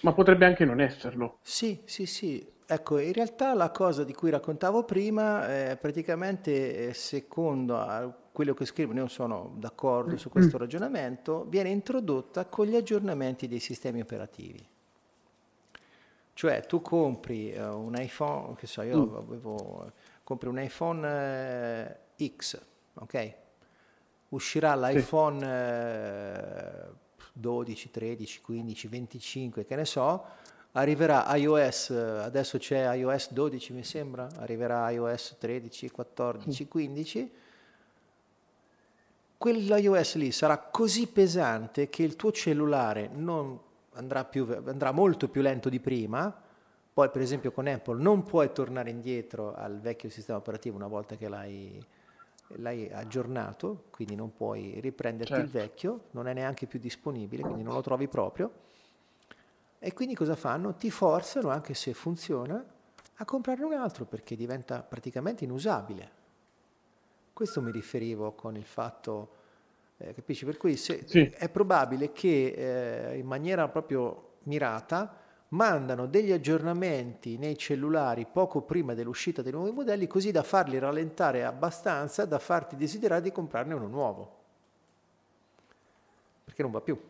Ma 0.00 0.12
potrebbe 0.12 0.46
anche 0.46 0.64
non 0.64 0.80
esserlo. 0.80 1.38
Sì, 1.42 1.80
sì, 1.84 2.06
sì. 2.06 2.54
Ecco, 2.68 2.98
in 2.98 3.12
realtà 3.12 3.54
la 3.54 3.70
cosa 3.70 4.02
di 4.02 4.12
cui 4.12 4.30
raccontavo 4.30 4.82
prima, 4.84 5.70
eh, 5.70 5.76
praticamente 5.76 6.92
secondo 6.94 8.24
quello 8.32 8.54
che 8.54 8.64
scrivo, 8.64 8.92
io 8.92 9.06
sono 9.06 9.54
d'accordo 9.56 10.16
su 10.16 10.28
questo 10.28 10.56
mm. 10.56 10.60
ragionamento, 10.60 11.44
viene 11.48 11.70
introdotta 11.70 12.46
con 12.46 12.66
gli 12.66 12.74
aggiornamenti 12.74 13.46
dei 13.46 13.60
sistemi 13.60 14.00
operativi. 14.00 14.66
Cioè 16.34 16.66
tu 16.66 16.82
compri 16.82 17.56
uh, 17.56 17.78
un 17.78 17.94
iPhone, 17.96 18.56
che 18.56 18.66
so, 18.66 18.82
io 18.82 19.06
mm. 19.06 19.14
avevo 19.14 19.92
compri 20.26 20.48
un 20.48 20.60
iPhone 20.60 21.06
eh, 22.18 22.30
X, 22.36 22.60
ok? 22.94 23.34
Uscirà 24.30 24.74
l'iPhone 24.74 25.38
sì. 25.38 25.44
eh, 25.44 27.30
12, 27.32 27.90
13, 27.92 28.40
15, 28.40 28.88
25, 28.88 29.64
che 29.64 29.76
ne 29.76 29.84
so, 29.84 30.24
arriverà 30.72 31.32
iOS, 31.36 31.90
adesso 31.90 32.58
c'è 32.58 32.92
iOS 32.96 33.30
12 33.30 33.72
mi 33.72 33.84
sembra, 33.84 34.26
arriverà 34.38 34.90
iOS 34.90 35.36
13, 35.38 35.90
14, 35.92 36.66
15. 36.66 37.32
Quell'iOS 39.38 40.16
lì 40.16 40.32
sarà 40.32 40.58
così 40.58 41.06
pesante 41.06 41.88
che 41.88 42.02
il 42.02 42.16
tuo 42.16 42.32
cellulare 42.32 43.08
non 43.12 43.56
andrà, 43.92 44.24
più, 44.24 44.44
andrà 44.66 44.90
molto 44.90 45.28
più 45.28 45.40
lento 45.40 45.68
di 45.68 45.78
prima, 45.78 46.42
poi 46.96 47.10
per 47.10 47.20
esempio 47.20 47.52
con 47.52 47.66
Apple 47.66 48.00
non 48.00 48.22
puoi 48.22 48.50
tornare 48.54 48.88
indietro 48.88 49.54
al 49.54 49.80
vecchio 49.80 50.08
sistema 50.08 50.38
operativo 50.38 50.76
una 50.76 50.86
volta 50.86 51.14
che 51.14 51.28
l'hai, 51.28 51.78
l'hai 52.54 52.90
aggiornato, 52.90 53.84
quindi 53.90 54.14
non 54.14 54.32
puoi 54.32 54.80
riprenderti 54.80 55.34
certo. 55.34 55.44
il 55.44 55.50
vecchio, 55.50 56.04
non 56.12 56.26
è 56.26 56.32
neanche 56.32 56.64
più 56.64 56.78
disponibile, 56.78 57.42
quindi 57.42 57.62
non 57.62 57.74
lo 57.74 57.82
trovi 57.82 58.08
proprio. 58.08 58.50
E 59.78 59.92
quindi 59.92 60.14
cosa 60.14 60.36
fanno? 60.36 60.74
Ti 60.74 60.90
forzano, 60.90 61.50
anche 61.50 61.74
se 61.74 61.92
funziona, 61.92 62.64
a 63.16 63.24
comprarne 63.26 63.64
un 63.64 63.74
altro 63.74 64.06
perché 64.06 64.34
diventa 64.34 64.82
praticamente 64.82 65.44
inusabile. 65.44 66.10
Questo 67.34 67.60
mi 67.60 67.72
riferivo 67.72 68.32
con 68.32 68.56
il 68.56 68.64
fatto, 68.64 69.28
eh, 69.98 70.14
capisci? 70.14 70.46
Per 70.46 70.56
cui 70.56 70.76
se, 70.76 71.02
sì. 71.04 71.28
è 71.28 71.50
probabile 71.50 72.12
che 72.12 73.10
eh, 73.10 73.18
in 73.18 73.26
maniera 73.26 73.68
proprio 73.68 74.36
mirata 74.44 75.24
mandano 75.56 76.06
degli 76.06 76.30
aggiornamenti 76.30 77.38
nei 77.38 77.56
cellulari 77.56 78.26
poco 78.30 78.60
prima 78.60 78.92
dell'uscita 78.92 79.40
dei 79.40 79.52
nuovi 79.52 79.72
modelli 79.72 80.06
così 80.06 80.30
da 80.30 80.42
farli 80.42 80.78
rallentare 80.78 81.44
abbastanza 81.44 82.26
da 82.26 82.38
farti 82.38 82.76
desiderare 82.76 83.22
di 83.22 83.32
comprarne 83.32 83.74
uno 83.74 83.88
nuovo. 83.88 84.34
Perché 86.44 86.62
non 86.62 86.70
va 86.70 86.80
più. 86.80 87.00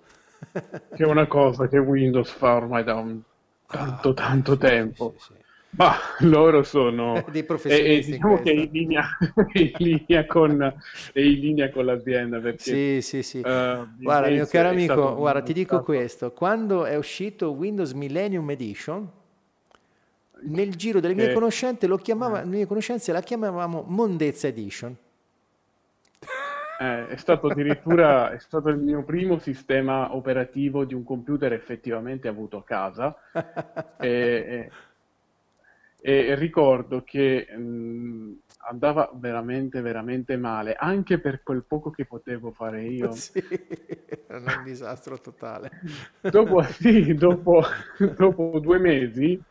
che 0.95 1.03
è 1.03 1.07
una 1.07 1.27
cosa 1.27 1.67
che 1.67 1.79
Windows 1.79 2.31
fa 2.31 2.55
ormai 2.55 2.85
da 2.85 2.95
un 2.95 3.21
tanto 3.67 4.11
ah, 4.11 4.15
tanto 4.15 4.53
sì, 4.53 4.59
tempo. 4.59 5.15
Sì, 5.19 5.35
sì, 5.35 5.35
ma 5.77 5.95
loro 6.21 6.63
sono 6.63 7.25
dei 7.31 7.45
professionisti. 7.45 8.11
E, 8.11 8.15
diciamo 8.15 8.41
che 8.41 8.51
è 8.51 8.55
in, 8.55 8.71
linea, 8.73 9.05
in, 9.53 9.73
linea 9.77 10.27
con, 10.27 10.75
è 11.13 11.21
in 11.21 11.41
linea 11.41 11.71
con 11.71 11.85
l'azienda. 11.85 12.39
Perché, 12.39 12.59
sì, 12.59 13.01
sì, 13.03 13.23
sì. 13.23 13.39
Uh, 13.39 13.87
guarda, 13.99 14.29
mio 14.29 14.47
caro 14.47 14.69
amico, 14.71 15.15
guarda, 15.15 15.43
ti 15.43 15.53
dico 15.53 15.83
questo: 15.83 16.33
quando 16.33 16.85
è 16.85 16.97
uscito 16.97 17.53
Windows 17.53 17.93
Millennium 17.93 18.51
Edition, 18.51 19.09
nel 20.43 20.75
giro 20.75 21.01
delle 21.01 21.15
mie, 21.15 21.31
eh, 21.31 21.35
conoscenze, 21.35 21.87
lo 21.87 21.97
chiamava, 21.97 22.43
eh. 22.43 22.47
mie 22.47 22.67
conoscenze 22.67 23.13
la 23.13 23.21
chiamavamo 23.21 23.85
Mondezza 23.87 24.47
Edition. 24.47 24.97
Eh, 26.79 27.09
è 27.09 27.17
stato 27.17 27.47
addirittura 27.47 28.33
è 28.33 28.39
stato 28.39 28.69
il 28.69 28.77
mio 28.77 29.03
primo 29.03 29.39
sistema 29.39 30.15
operativo 30.15 30.85
di 30.85 30.93
un 30.93 31.05
computer 31.05 31.55
effettivamente 31.55 32.29
avuto 32.29 32.59
a 32.59 32.65
casa. 32.65 33.17
e, 33.99 34.71
e 36.09 36.37
ricordo 36.37 37.03
che 37.03 37.49
mh, 37.51 38.39
andava 38.69 39.11
veramente, 39.13 39.81
veramente 39.81 40.37
male, 40.37 40.77
anche 40.77 41.19
per 41.19 41.43
quel 41.43 41.65
poco 41.65 41.91
che 41.91 42.05
potevo 42.05 42.53
fare 42.53 42.87
io. 42.87 43.11
Sì, 43.17 43.43
era 44.29 44.59
un 44.59 44.63
disastro 44.63 45.21
totale. 45.21 45.69
dopo, 46.21 46.63
sì, 46.71 47.13
dopo, 47.15 47.61
dopo 48.17 48.61
due 48.61 48.79
mesi 48.79 49.43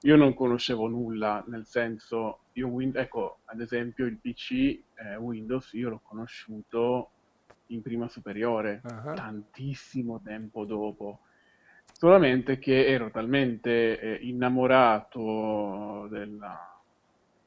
io 0.00 0.16
non 0.16 0.32
conoscevo 0.32 0.88
nulla, 0.88 1.44
nel 1.46 1.66
senso, 1.66 2.44
io, 2.52 2.74
ecco, 2.94 3.40
ad 3.44 3.60
esempio 3.60 4.06
il 4.06 4.16
PC 4.16 4.52
eh, 4.94 5.16
Windows 5.18 5.74
io 5.74 5.90
l'ho 5.90 6.00
conosciuto 6.02 7.10
in 7.66 7.82
prima 7.82 8.08
superiore, 8.08 8.80
uh-huh. 8.82 9.12
tantissimo 9.12 10.22
tempo 10.24 10.64
dopo. 10.64 11.20
Solamente 11.98 12.60
che 12.60 12.86
ero 12.86 13.10
talmente 13.10 13.98
eh, 13.98 14.18
innamorato 14.22 16.06
della, 16.08 16.80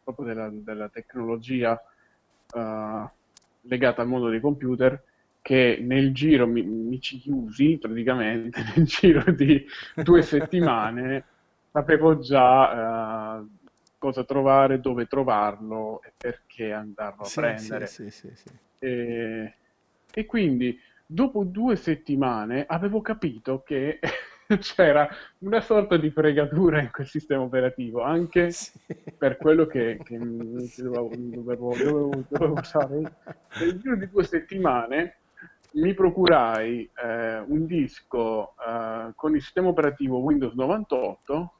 proprio 0.03 0.25
della, 0.25 0.49
della 0.51 0.89
tecnologia 0.89 1.81
uh, 2.53 3.09
legata 3.61 4.01
al 4.01 4.09
mondo 4.09 4.27
dei 4.27 4.41
computer 4.41 5.01
che 5.41 5.79
nel 5.81 6.13
giro 6.13 6.47
mi, 6.47 6.63
mi 6.63 6.99
ci 6.99 7.17
chiusi 7.19 7.77
praticamente 7.77 8.61
nel 8.75 8.85
giro 8.85 9.31
di 9.31 9.65
due 9.95 10.21
settimane 10.21 11.23
sapevo 11.71 12.19
già 12.19 13.37
uh, 13.39 13.49
cosa 13.97 14.25
trovare, 14.25 14.81
dove 14.81 15.05
trovarlo 15.05 16.01
e 16.03 16.11
perché 16.17 16.73
andarlo 16.73 17.21
a 17.21 17.25
sì, 17.25 17.39
prendere. 17.39 17.87
Sì, 17.87 18.09
sì, 18.09 18.29
e, 18.79 19.53
e, 20.13 20.25
quindi 20.25 20.77
dopo 21.05 21.45
due 21.45 21.77
settimane 21.77 22.65
avevo 22.67 22.99
capito 22.99 23.61
che 23.63 23.99
c'era 24.59 25.07
una 25.39 25.61
sorta 25.61 25.97
di 25.97 26.09
fregatura 26.09 26.81
in 26.81 26.89
quel 26.91 27.07
sistema 27.07 27.43
operativo, 27.43 28.01
anche 28.01 28.51
per 29.17 29.37
quello 29.37 29.65
che, 29.65 29.99
che 30.03 30.17
dovevo, 30.17 31.11
dovevo, 31.15 31.75
dovevo, 31.75 32.25
dovevo 32.27 32.59
usare. 32.59 33.15
Nel 33.59 33.79
giro 33.79 33.95
di 33.95 34.09
due 34.09 34.23
settimane 34.23 35.15
mi 35.73 35.93
procurai 35.93 36.89
eh, 37.01 37.39
un 37.39 37.65
disco 37.65 38.55
eh, 38.65 39.11
con 39.15 39.35
il 39.35 39.41
sistema 39.41 39.69
operativo 39.69 40.17
Windows 40.17 40.53
98 40.53 41.53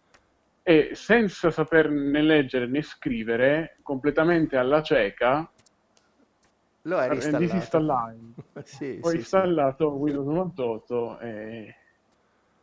e 0.63 0.91
senza 0.93 1.49
saper 1.49 1.89
né 1.89 2.21
leggere 2.21 2.67
né 2.67 2.81
scrivere, 2.81 3.77
completamente 3.81 4.57
alla 4.57 4.81
cieca, 4.81 5.49
lo 6.83 6.97
hai 6.97 7.13
installato. 7.13 7.43
Disinstallai. 7.43 8.33
sì, 8.63 8.99
Ho 9.01 9.09
sì, 9.09 9.15
installato 9.17 9.89
sì. 9.89 9.97
Windows 9.97 10.25
98 10.25 11.19
e, 11.19 11.75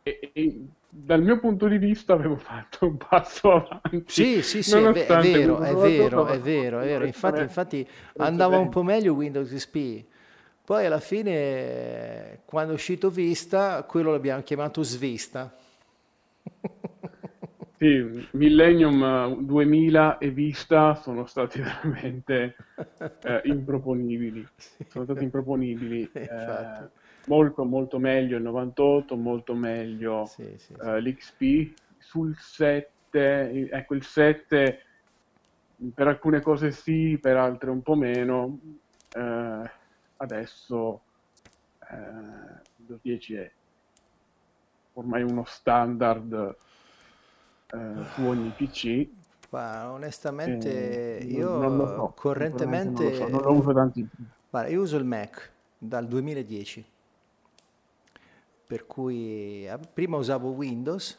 e, 0.09 0.31
e, 0.33 0.65
dal 0.89 1.21
mio 1.21 1.39
punto 1.39 1.67
di 1.67 1.77
vista 1.77 2.13
avevo 2.13 2.37
fatto 2.37 2.87
un 2.87 2.97
passo 2.97 3.51
avanti. 3.51 4.03
Sì, 4.07 4.41
sì, 4.41 4.63
sì, 4.63 4.77
è, 4.77 4.91
vero, 4.91 5.59
è 5.59 5.75
vero, 5.75 6.25
è 6.25 6.39
vero, 6.39 6.79
è 6.79 6.85
vero. 6.85 7.05
Infatti, 7.05 7.41
infatti 7.41 7.87
andava 8.17 8.57
un 8.57 8.69
po' 8.69 8.83
meglio 8.83 9.13
Windows 9.13 9.53
XP. 9.53 10.05
Poi 10.65 10.85
alla 10.85 10.99
fine, 10.99 12.41
quando 12.45 12.71
è 12.71 12.75
uscito 12.75 13.09
Vista, 13.09 13.83
quello 13.83 14.11
l'abbiamo 14.11 14.41
chiamato 14.41 14.83
Svista. 14.83 15.55
Sì, 17.79 18.27
Millennium 18.31 19.41
2000 19.45 20.17
e 20.17 20.31
Vista 20.31 20.95
sono 20.95 21.25
stati 21.25 21.61
veramente 21.63 22.57
eh, 23.23 23.41
improponibili. 23.45 24.45
Sono 24.89 25.05
stati 25.05 25.23
improponibili. 25.23 26.11
Eh, 26.13 26.98
molto, 27.29 27.63
molto 27.63 27.99
meglio 27.99 28.37
il 28.37 28.43
98, 28.43 29.15
molto 29.15 29.53
meglio 29.53 30.25
sì, 30.25 30.43
sì, 30.57 30.73
sì. 30.73 30.73
Eh, 30.81 30.99
l'XP. 30.99 31.77
Sul 31.99 32.35
7, 32.35 33.69
ecco 33.69 33.93
il 33.93 34.03
7 34.03 34.83
per 35.93 36.07
alcune 36.07 36.41
cose 36.41 36.71
sì, 36.71 37.17
per 37.21 37.37
altre 37.37 37.69
un 37.69 37.81
po' 37.81 37.95
meno. 37.95 38.59
Eh, 39.15 39.71
adesso 40.17 41.01
eh, 41.89 42.67
Windows 42.77 43.01
10 43.01 43.33
è 43.35 43.51
ormai 44.93 45.23
uno 45.23 45.43
standard 45.45 46.55
eh, 47.71 48.03
su 48.13 48.23
ogni 48.23 48.49
PC. 48.49 49.07
Ma 49.51 49.91
onestamente 49.91 51.19
eh, 51.19 51.25
io 51.25 51.57
non, 51.57 51.77
non 51.77 51.87
so, 51.87 52.13
correntemente 52.15 53.03
non 53.03 53.11
lo, 53.11 53.17
so, 53.17 53.27
non 53.29 53.41
lo 53.41 53.51
uso 53.53 53.73
tanti. 53.73 54.07
Guarda, 54.49 54.69
io 54.69 54.81
uso 54.81 54.97
il 54.97 55.05
Mac 55.05 55.51
dal 55.77 56.07
2010, 56.07 56.85
per 58.69 58.85
cui 58.85 59.65
eh, 59.65 59.79
prima 59.91 60.17
usavo 60.17 60.49
Windows 60.49 61.17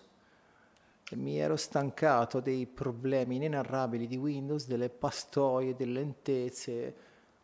e 1.11 1.17
mi 1.17 1.37
ero 1.37 1.57
stancato 1.57 2.39
dei 2.39 2.65
problemi 2.65 3.35
inenarrabili 3.35 4.07
di 4.07 4.17
Windows, 4.17 4.69
delle 4.69 4.89
pastoie, 4.89 5.75
delle 5.75 5.95
lentezze. 5.95 6.95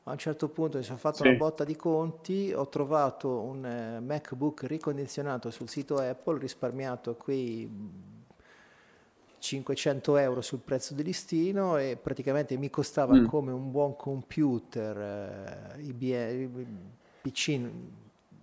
A 0.05 0.13
un 0.13 0.19
certo 0.19 0.49
punto 0.49 0.79
mi 0.79 0.85
sono 0.85 0.99
fatto 0.99 1.25
sì. 1.25 1.27
una 1.27 1.37
botta 1.37 1.65
di 1.65 1.75
conti, 1.75 2.53
ho 2.55 2.69
trovato 2.69 3.41
un 3.41 3.67
eh, 3.67 3.99
MacBook 3.99 4.63
ricondizionato 4.63 5.51
sul 5.51 5.69
sito 5.69 5.97
Apple, 5.97 6.39
risparmiato 6.39 7.17
quei 7.17 7.69
500 9.39 10.17
euro 10.19 10.41
sul 10.41 10.61
prezzo 10.61 10.95
di 10.95 11.03
listino 11.03 11.79
e 11.79 11.99
praticamente 12.01 12.57
mi 12.57 12.71
costava 12.71 13.17
mm. 13.17 13.27
come 13.27 13.51
un 13.51 13.73
buon 13.73 13.97
computer 13.97 15.75
eh, 15.77 15.83
IBM, 15.83 16.65
PC 17.23 17.61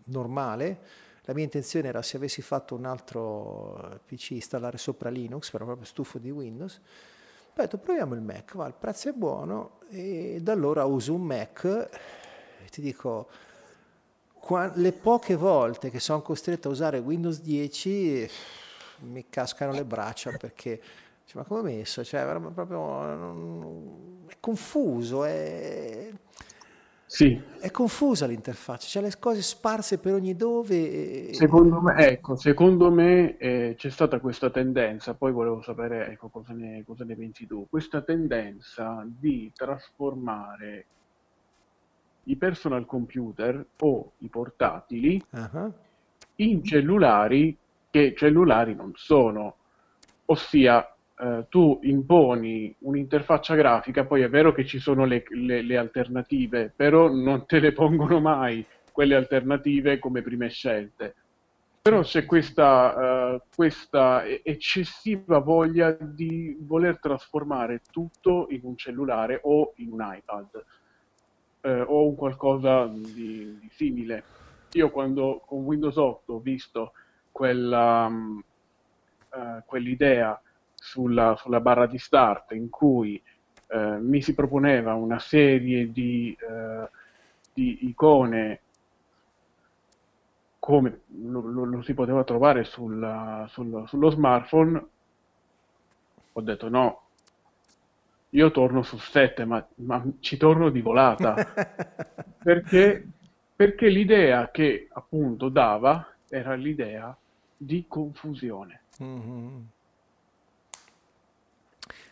normale. 0.08 1.12
La 1.26 1.34
mia 1.34 1.44
intenzione 1.44 1.88
era 1.88 2.02
se 2.02 2.18
avessi 2.18 2.42
fatto 2.42 2.76
un 2.76 2.86
altro 2.86 4.02
PC 4.06 4.32
installare 4.32 4.78
sopra 4.78 5.10
Linux, 5.10 5.52
però 5.52 5.66
proprio 5.66 5.86
stufo 5.86 6.18
di 6.18 6.30
Windows. 6.30 6.76
Ho 6.76 7.62
detto 7.62 7.78
proviamo 7.78 8.14
il 8.16 8.22
Mac, 8.22 8.56
va, 8.56 8.68
il 8.68 8.74
prezzo 8.78 9.10
è 9.10 9.14
buono 9.14 9.80
e 9.90 10.40
da 10.42 10.54
allora 10.54 10.86
uso 10.86 11.14
un 11.14 11.22
Mac 11.22 11.64
e 11.66 12.70
ti 12.70 12.82
dico 12.82 13.30
le 14.74 14.92
poche 14.92 15.36
volte 15.36 15.90
che 15.90 16.00
sono 16.00 16.22
costretto 16.22 16.68
a 16.68 16.72
usare 16.72 16.98
Windows 16.98 17.40
10 17.40 18.30
mi 19.04 19.26
cascano 19.30 19.72
le 19.72 19.86
braccia 19.86 20.32
perché 20.32 20.82
cioè, 21.26 21.42
ma 21.42 21.44
come 21.44 21.60
ho 21.60 21.64
messo? 21.64 22.04
Cioè, 22.04 22.26
proprio, 22.54 24.28
è 24.28 24.36
confuso, 24.40 25.24
è, 25.24 26.12
sì. 27.14 27.40
è 27.60 27.70
confusa 27.70 28.26
l'interfaccia, 28.26 28.88
c'è 28.88 29.02
le 29.02 29.14
cose 29.20 29.44
sparse 29.44 30.00
per 30.00 30.14
ogni 30.14 30.36
dove. 30.36 31.28
E... 31.28 31.34
Secondo 31.36 31.80
me, 31.80 32.08
ecco, 32.08 32.36
secondo 32.36 32.90
me 32.90 33.38
eh, 33.38 33.76
c'è 33.78 33.92
stata 33.92 34.20
questa 34.20 34.50
tendenza, 34.50 35.14
poi 35.14 35.32
volevo 35.32 35.62
sapere 35.62 36.08
ecco, 36.08 36.30
cosa, 36.30 36.54
ne, 36.54 36.84
cosa 36.84 37.04
ne 37.04 37.16
pensi 37.16 37.46
tu, 37.46 37.68
questa 37.70 38.02
tendenza 38.02 39.06
di 39.06 39.52
trasformare 39.56 40.86
i 42.24 42.36
personal 42.36 42.86
computer 42.88 43.64
o 43.82 44.14
i 44.20 44.28
portatili 44.28 45.24
uh-huh. 45.30 45.74
in 46.38 46.64
cellulari 46.64 47.56
che 47.92 48.16
cellulari 48.18 48.74
non 48.74 48.92
sono, 48.96 49.58
ossia 50.26 50.93
eh, 51.16 51.46
tu 51.50 51.80
imponi 51.84 52.76
un'interfaccia 52.80 53.56
grafica, 53.56 54.06
poi 54.06 54.22
è 54.22 54.30
vero 54.30 54.52
che 54.52 54.66
ci 54.66 54.80
sono 54.80 55.06
le, 55.06 55.24
le, 55.30 55.62
le, 55.62 55.78
alternative, 55.78 56.74
però 56.76 57.08
non 57.12 57.46
te 57.46 57.60
le 57.60 57.72
pongono 57.72 58.20
mai 58.20 58.66
quelle 58.92 59.16
alternative 59.16 60.00
come 60.00 60.22
prime 60.22 60.50
scelte. 60.50 61.16
Però 61.84 62.02
c'è 62.02 62.26
questa, 62.26 63.34
uh, 63.36 63.42
questa 63.54 64.26
eccessiva 64.26 65.40
voglia 65.40 65.92
di 65.92 66.58
voler 66.62 66.98
trasformare 66.98 67.82
tutto 67.92 68.48
in 68.50 68.62
un 68.64 68.78
cellulare 68.78 69.42
o 69.44 69.74
in 69.78 69.92
un 69.92 70.00
iPad 70.00 70.64
eh, 71.62 71.82
o 71.82 72.08
un 72.08 72.16
qualcosa 72.16 72.88
di, 72.88 73.58
di 73.60 73.70
simile. 73.72 74.24
Io 74.74 74.90
quando 74.90 75.44
con 75.46 75.64
Windows 75.64 75.98
8 75.98 76.34
ho 76.34 76.40
visto 76.40 76.94
quella, 77.32 78.06
um, 78.10 78.42
uh, 79.32 79.64
quell'idea 79.66 80.42
sulla, 80.84 81.36
sulla, 81.38 81.62
barra 81.62 81.86
di 81.88 81.98
start 81.98 82.52
in 82.52 82.70
cui 82.70 83.22
uh, 83.68 83.98
mi 84.02 84.22
si 84.22 84.36
proponeva 84.36 84.94
una 84.96 85.18
serie 85.18 85.90
di, 85.94 86.36
uh, 86.42 86.86
di 87.54 87.88
icone 87.88 88.60
come 90.60 91.02
lo, 91.22 91.40
lo, 91.40 91.64
lo, 91.64 91.82
si 91.82 91.94
poteva 91.94 92.26
trovare 92.26 92.66
sulla, 92.66 93.46
sul, 93.50 93.84
sullo 93.88 94.10
smartphone, 94.10 94.86
ho 96.34 96.42
detto 96.42 96.70
no, 96.70 97.02
io 98.30 98.52
torno 98.52 98.82
su 98.84 98.98
7, 98.98 99.46
ma, 99.46 99.66
ma 99.76 100.04
ci 100.20 100.36
torno 100.36 100.70
di 100.70 100.82
volata. 100.82 101.36
perché, 102.44 103.08
perché 103.56 103.88
l'idea 103.88 104.52
che 104.52 104.88
appunto 104.92 105.48
dava 105.48 106.14
era 106.30 106.56
l'idea 106.56 107.16
di 107.56 107.86
confusione. 107.88 108.82
Mm-hmm. 109.02 109.60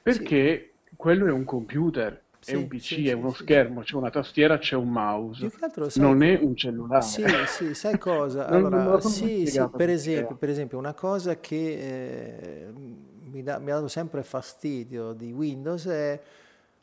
Perché 0.02 0.74
sì. 0.84 0.96
quello 0.96 1.28
è 1.28 1.32
un 1.32 1.44
computer, 1.44 2.22
sì, 2.40 2.54
è 2.54 2.56
un 2.56 2.68
PC, 2.68 2.82
sì, 2.82 3.08
è 3.08 3.14
uno 3.14 3.32
schermo, 3.32 3.82
c'è 3.82 3.96
una 3.96 4.10
tastiera, 4.10 4.58
c'è 4.58 4.76
un 4.76 4.90
mouse. 4.90 5.50
Sai, 5.50 6.02
non 6.02 6.24
è 6.24 6.40
un 6.42 6.56
cellulare. 6.56 7.04
Sì, 7.04 7.24
sì, 7.48 7.74
sai 7.76 8.00
cosa? 8.00 8.48
Allora, 8.48 9.00
sì, 9.02 9.46
sì, 9.46 9.70
per 9.76 9.90
esempio, 9.90 10.36
per 10.36 10.50
esempio, 10.50 10.78
una 10.78 10.94
cosa 10.94 11.40
che 11.40 12.66
eh, 12.66 12.68
mi, 13.30 13.44
da, 13.44 13.60
mi 13.60 13.70
ha 13.70 13.76
dato 13.76 13.88
sempre 13.88 14.24
fastidio 14.24 15.14
di 15.14 15.32
Windows 15.32 15.86
è 15.86 16.22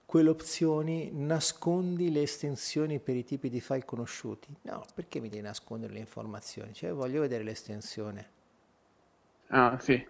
quelle 0.07 0.31
opzioni 0.31 1.11
nascondi 1.12 2.11
le 2.11 2.23
estensioni 2.23 2.99
per 2.99 3.16
i 3.16 3.24
tipi 3.24 3.51
di 3.51 3.61
file 3.61 3.85
conosciuti. 3.85 4.55
No, 4.62 4.82
perché 4.95 5.20
mi 5.20 5.28
devi 5.28 5.43
nascondere 5.43 5.93
le 5.93 5.99
informazioni? 5.99 6.73
Cioè 6.73 6.93
voglio 6.93 7.20
vedere 7.20 7.43
l'estensione. 7.45 8.27
Ah, 9.49 9.77
sì. 9.81 10.07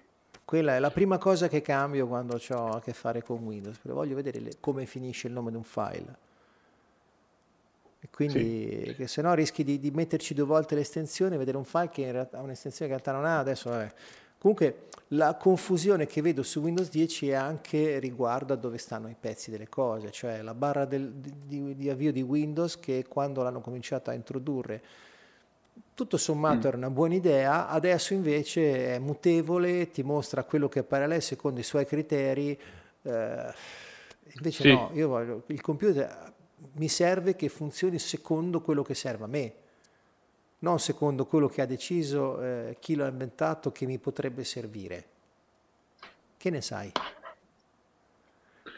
Quella 0.49 0.77
è 0.77 0.79
la 0.79 0.91
prima 0.91 1.19
cosa 1.19 1.47
che 1.47 1.61
cambio 1.61 2.07
quando 2.07 2.41
ho 2.53 2.69
a 2.69 2.81
che 2.81 2.95
fare 2.95 3.23
con 3.23 3.45
Windows, 3.45 3.77
perché 3.77 3.93
voglio 3.93 4.15
vedere 4.15 4.41
le, 4.41 4.53
come 4.61 4.87
finisce 4.87 5.27
il 5.27 5.35
nome 5.35 5.51
di 5.51 5.59
un 5.59 5.63
file. 5.63 6.17
E 8.01 8.09
quindi, 8.11 8.95
sì. 8.97 9.07
se 9.07 9.21
no 9.21 9.35
rischi 9.35 9.63
di, 9.63 9.79
di, 9.79 9.91
metterci 9.91 10.33
due 10.33 10.47
volte 10.47 10.75
l'estensione, 10.75 11.37
vedere 11.37 11.59
un 11.59 11.67
file 11.67 11.91
che 11.91 12.01
in 12.01 12.13
realtà 12.13 12.39
ha 12.39 12.41
un'estensione 12.41 12.91
che 12.91 12.97
in 12.97 13.05
realtà 13.05 13.13
non 13.13 13.31
ha, 13.31 13.41
adesso 13.41 13.69
vabbè. 13.69 13.93
Comunque 14.39 14.87
la 15.09 15.35
confusione 15.35 16.07
che 16.07 16.23
vedo 16.23 16.43
su 16.43 16.61
Windows 16.61 16.89
10 16.89 17.29
è 17.29 17.35
anche 17.35 17.99
riguardo 17.99 18.55
a 18.55 18.57
dove 18.57 18.79
stanno 18.79 19.11
i 19.11 19.17
pezzi 19.21 19.51
delle 19.51 19.69
cose, 19.69 20.11
cioè 20.11 20.41
la 20.41 20.55
barra 20.55 20.87
del, 20.87 21.13
di, 21.13 21.77
di, 21.77 21.91
avvio 21.91 22.11
di 22.11 22.23
Windows 22.23 22.81
che 22.81 23.05
quando 23.07 23.43
l'hanno 23.43 23.61
cominciato 23.61 24.09
a 24.09 24.15
introdurre 24.15 24.83
tutto 25.95 26.17
sommato 26.17 26.67
mm. 26.67 26.69
era 26.69 26.77
una 26.77 26.91
buona 26.91 27.15
idea, 27.15 27.69
adesso 27.69 28.15
invece 28.15 28.95
è 28.95 28.99
mutevole, 28.99 29.91
ti 29.91 30.03
mostra 30.03 30.45
quello 30.45 30.69
che 30.69 30.83
pare 30.83 31.05
a 31.05 31.07
lei 31.07 31.21
secondo 31.21 31.61
i 31.61 31.65
suoi 31.65 31.87
criteri, 31.87 32.59
eh, 33.03 33.53
invece 34.35 34.63
sì. 34.63 34.73
no, 34.73 34.91
io 34.93 35.09
voglio, 35.09 35.43
il 35.47 35.61
computer 35.61 36.33
mi 36.75 36.89
serve 36.89 37.37
che 37.37 37.49
funzioni 37.49 37.99
secondo 37.99 38.61
quello 38.61 38.83
che 38.83 38.95
serve 38.95 39.25
a 39.25 39.29
me 39.29 39.53
non 40.61 40.81
secondo 40.81 41.27
quello 41.27 41.49
che 41.49 41.61
ha 41.61 41.67
deciso 41.67 42.43
eh, 42.43 42.77
chi 42.81 42.95
l'ha 42.97 43.09
inventato 43.09 43.71
che 43.71 43.87
mi 43.87 43.99
potrebbe 43.99 44.43
servire. 44.45 45.05
Che 46.37 46.51
ne 46.51 46.61
sai? 46.61 46.91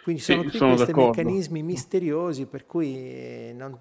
Quindi 0.02 0.20
sono 0.20 0.40
sì, 0.40 0.46
tutti 0.46 0.58
sono 0.58 0.74
questi 0.74 0.92
d'accordo. 0.92 1.22
meccanismi 1.22 1.62
misteriosi 1.62 2.46
per 2.46 2.66
cui 2.66 2.96
eh, 2.96 3.52
non, 3.54 3.78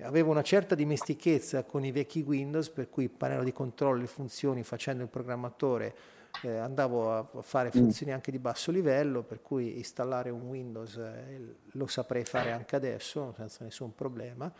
avevo 0.00 0.30
una 0.30 0.42
certa 0.42 0.74
dimestichezza 0.74 1.64
con 1.64 1.84
i 1.84 1.92
vecchi 1.92 2.20
Windows, 2.22 2.70
per 2.70 2.88
cui 2.88 3.04
il 3.04 3.10
pannello 3.10 3.44
di 3.44 3.52
controllo, 3.52 4.00
le 4.00 4.06
funzioni, 4.06 4.62
facendo 4.62 5.02
il 5.02 5.08
programmatore, 5.08 5.94
eh, 6.42 6.56
andavo 6.56 7.12
a 7.12 7.42
fare 7.42 7.68
mm. 7.68 7.72
funzioni 7.72 8.12
anche 8.12 8.30
di 8.30 8.38
basso 8.38 8.70
livello, 8.70 9.22
per 9.22 9.42
cui 9.42 9.76
installare 9.76 10.30
un 10.30 10.42
Windows 10.42 10.96
eh, 10.96 11.56
lo 11.72 11.86
saprei 11.86 12.24
fare 12.24 12.52
anche 12.52 12.74
adesso 12.74 13.34
senza 13.36 13.64
nessun 13.64 13.94
problema. 13.94 14.50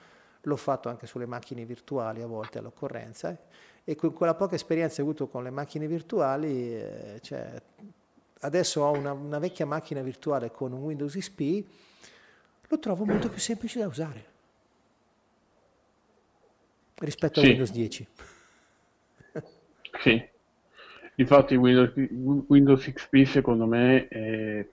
L'ho 0.42 0.56
fatto 0.56 0.88
anche 0.88 1.06
sulle 1.06 1.26
macchine 1.26 1.64
virtuali 1.64 2.20
a 2.20 2.26
volte 2.26 2.58
all'occorrenza. 2.58 3.36
E 3.84 3.94
con 3.96 4.12
quella 4.12 4.34
poca 4.34 4.54
esperienza 4.54 4.96
che 4.96 5.00
ho 5.02 5.04
avuto 5.04 5.28
con 5.28 5.42
le 5.42 5.50
macchine 5.50 5.86
virtuali, 5.86 6.74
eh, 6.74 7.18
cioè, 7.22 7.60
adesso 8.40 8.82
ho 8.82 8.92
una, 8.92 9.12
una, 9.12 9.38
vecchia 9.38 9.66
macchina 9.66 10.02
virtuale 10.02 10.50
con 10.50 10.72
un 10.72 10.82
Windows 10.82 11.16
XP, 11.16 11.64
lo 12.68 12.78
trovo 12.78 13.04
molto 13.04 13.28
più 13.28 13.40
semplice 13.40 13.80
da 13.80 13.86
usare 13.86 14.31
rispetto 17.04 17.40
a 17.40 17.42
Windows 17.42 17.72
10. 17.72 18.06
Sì, 20.00 20.28
infatti 21.16 21.54
Windows, 21.54 21.92
Windows 22.46 22.90
XP 22.92 23.24
secondo 23.24 23.66
me 23.66 24.08
è 24.08 24.66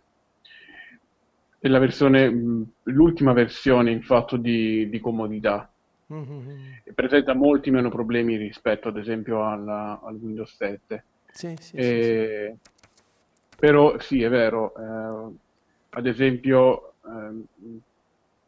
è 1.60 1.68
la 1.68 1.80
versione, 1.80 2.72
l'ultima 2.84 3.34
versione 3.34 3.92
in 3.92 4.02
fatto 4.02 4.38
di, 4.38 4.90
di 4.90 5.00
comodità. 5.00 5.70
Mm-hmm. 6.12 6.72
presenta 6.96 7.36
molti 7.36 7.70
meno 7.70 7.90
problemi 7.90 8.36
rispetto 8.36 8.88
ad 8.88 8.98
esempio 8.98 9.48
alla, 9.48 10.00
al 10.04 10.16
Windows 10.16 10.56
7. 10.56 11.04
Sì, 11.32 11.56
sì, 11.60 11.76
e, 11.76 12.56
sì, 12.58 12.70
però 13.56 14.00
sì, 14.00 14.24
è 14.24 14.30
vero, 14.30 14.74
eh, 14.76 15.36
ad 15.90 16.08
esempio 16.08 16.94
eh, 17.06 17.80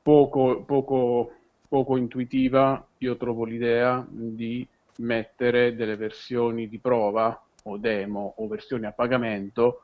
poco, 0.02 0.64
poco, 0.64 1.34
poco 1.72 1.95
intuitiva 1.95 2.85
io 2.98 3.15
trovo 3.15 3.45
l'idea 3.45 4.06
di 4.06 4.68
mettere 4.98 5.73
delle 5.73 5.95
versioni 5.95 6.68
di 6.68 6.80
prova 6.80 7.41
o 7.64 7.77
demo 7.77 8.34
o 8.35 8.48
versioni 8.49 8.85
a 8.88 8.91
pagamento 8.91 9.84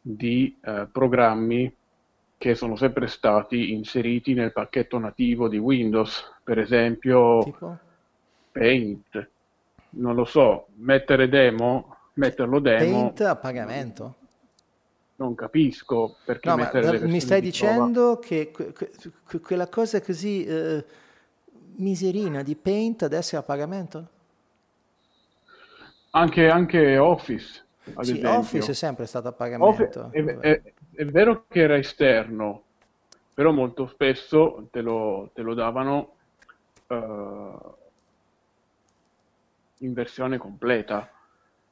di 0.00 0.56
eh, 0.62 0.86
programmi 0.92 1.74
che 2.38 2.54
sono 2.54 2.76
sempre 2.76 3.08
stati 3.08 3.72
inseriti 3.72 4.32
nel 4.32 4.52
pacchetto 4.52 4.96
nativo 4.98 5.48
di 5.48 5.58
Windows, 5.58 6.22
per 6.44 6.60
esempio 6.60 7.42
tipo? 7.42 7.78
Paint. 8.52 9.28
Non 9.90 10.14
lo 10.14 10.24
so, 10.24 10.66
mettere 10.76 11.28
demo, 11.28 11.96
metterlo 12.14 12.60
demo. 12.60 13.12
Paint 13.12 13.20
a 13.22 13.34
pagamento? 13.34 14.14
Non 15.16 15.34
capisco 15.34 16.14
perché 16.24 16.48
no, 16.48 16.56
mettere 16.56 17.00
ma, 17.00 17.06
Mi 17.06 17.20
stai 17.20 17.40
di 17.40 17.46
dicendo 17.46 18.18
prova. 18.18 18.18
che 18.20 18.52
que- 18.52 18.72
que- 18.72 19.40
quella 19.40 19.68
cosa 19.68 20.00
così 20.00 20.44
eh, 20.44 20.84
miserina 21.76 22.42
di 22.42 22.54
Paint 22.56 23.02
adesso 23.02 23.36
è 23.36 23.38
a 23.38 23.42
pagamento? 23.42 24.08
Anche, 26.10 26.48
anche 26.48 26.96
Office. 26.98 27.62
Ad 27.94 28.04
sì, 28.04 28.12
esempio. 28.12 28.38
Office 28.38 28.70
è 28.70 28.74
sempre 28.74 29.06
stato 29.06 29.28
a 29.28 29.32
pagamento. 29.32 30.10
È, 30.10 30.22
è, 30.22 30.62
è 30.94 31.04
vero 31.04 31.44
che 31.48 31.60
era 31.60 31.76
esterno, 31.76 32.62
però 33.34 33.50
molto 33.50 33.86
spesso 33.88 34.68
te 34.70 34.80
lo, 34.80 35.30
te 35.34 35.42
lo 35.42 35.54
davano 35.54 36.14
uh, 36.86 37.74
in 39.78 39.92
versione 39.92 40.38
completa. 40.38 41.10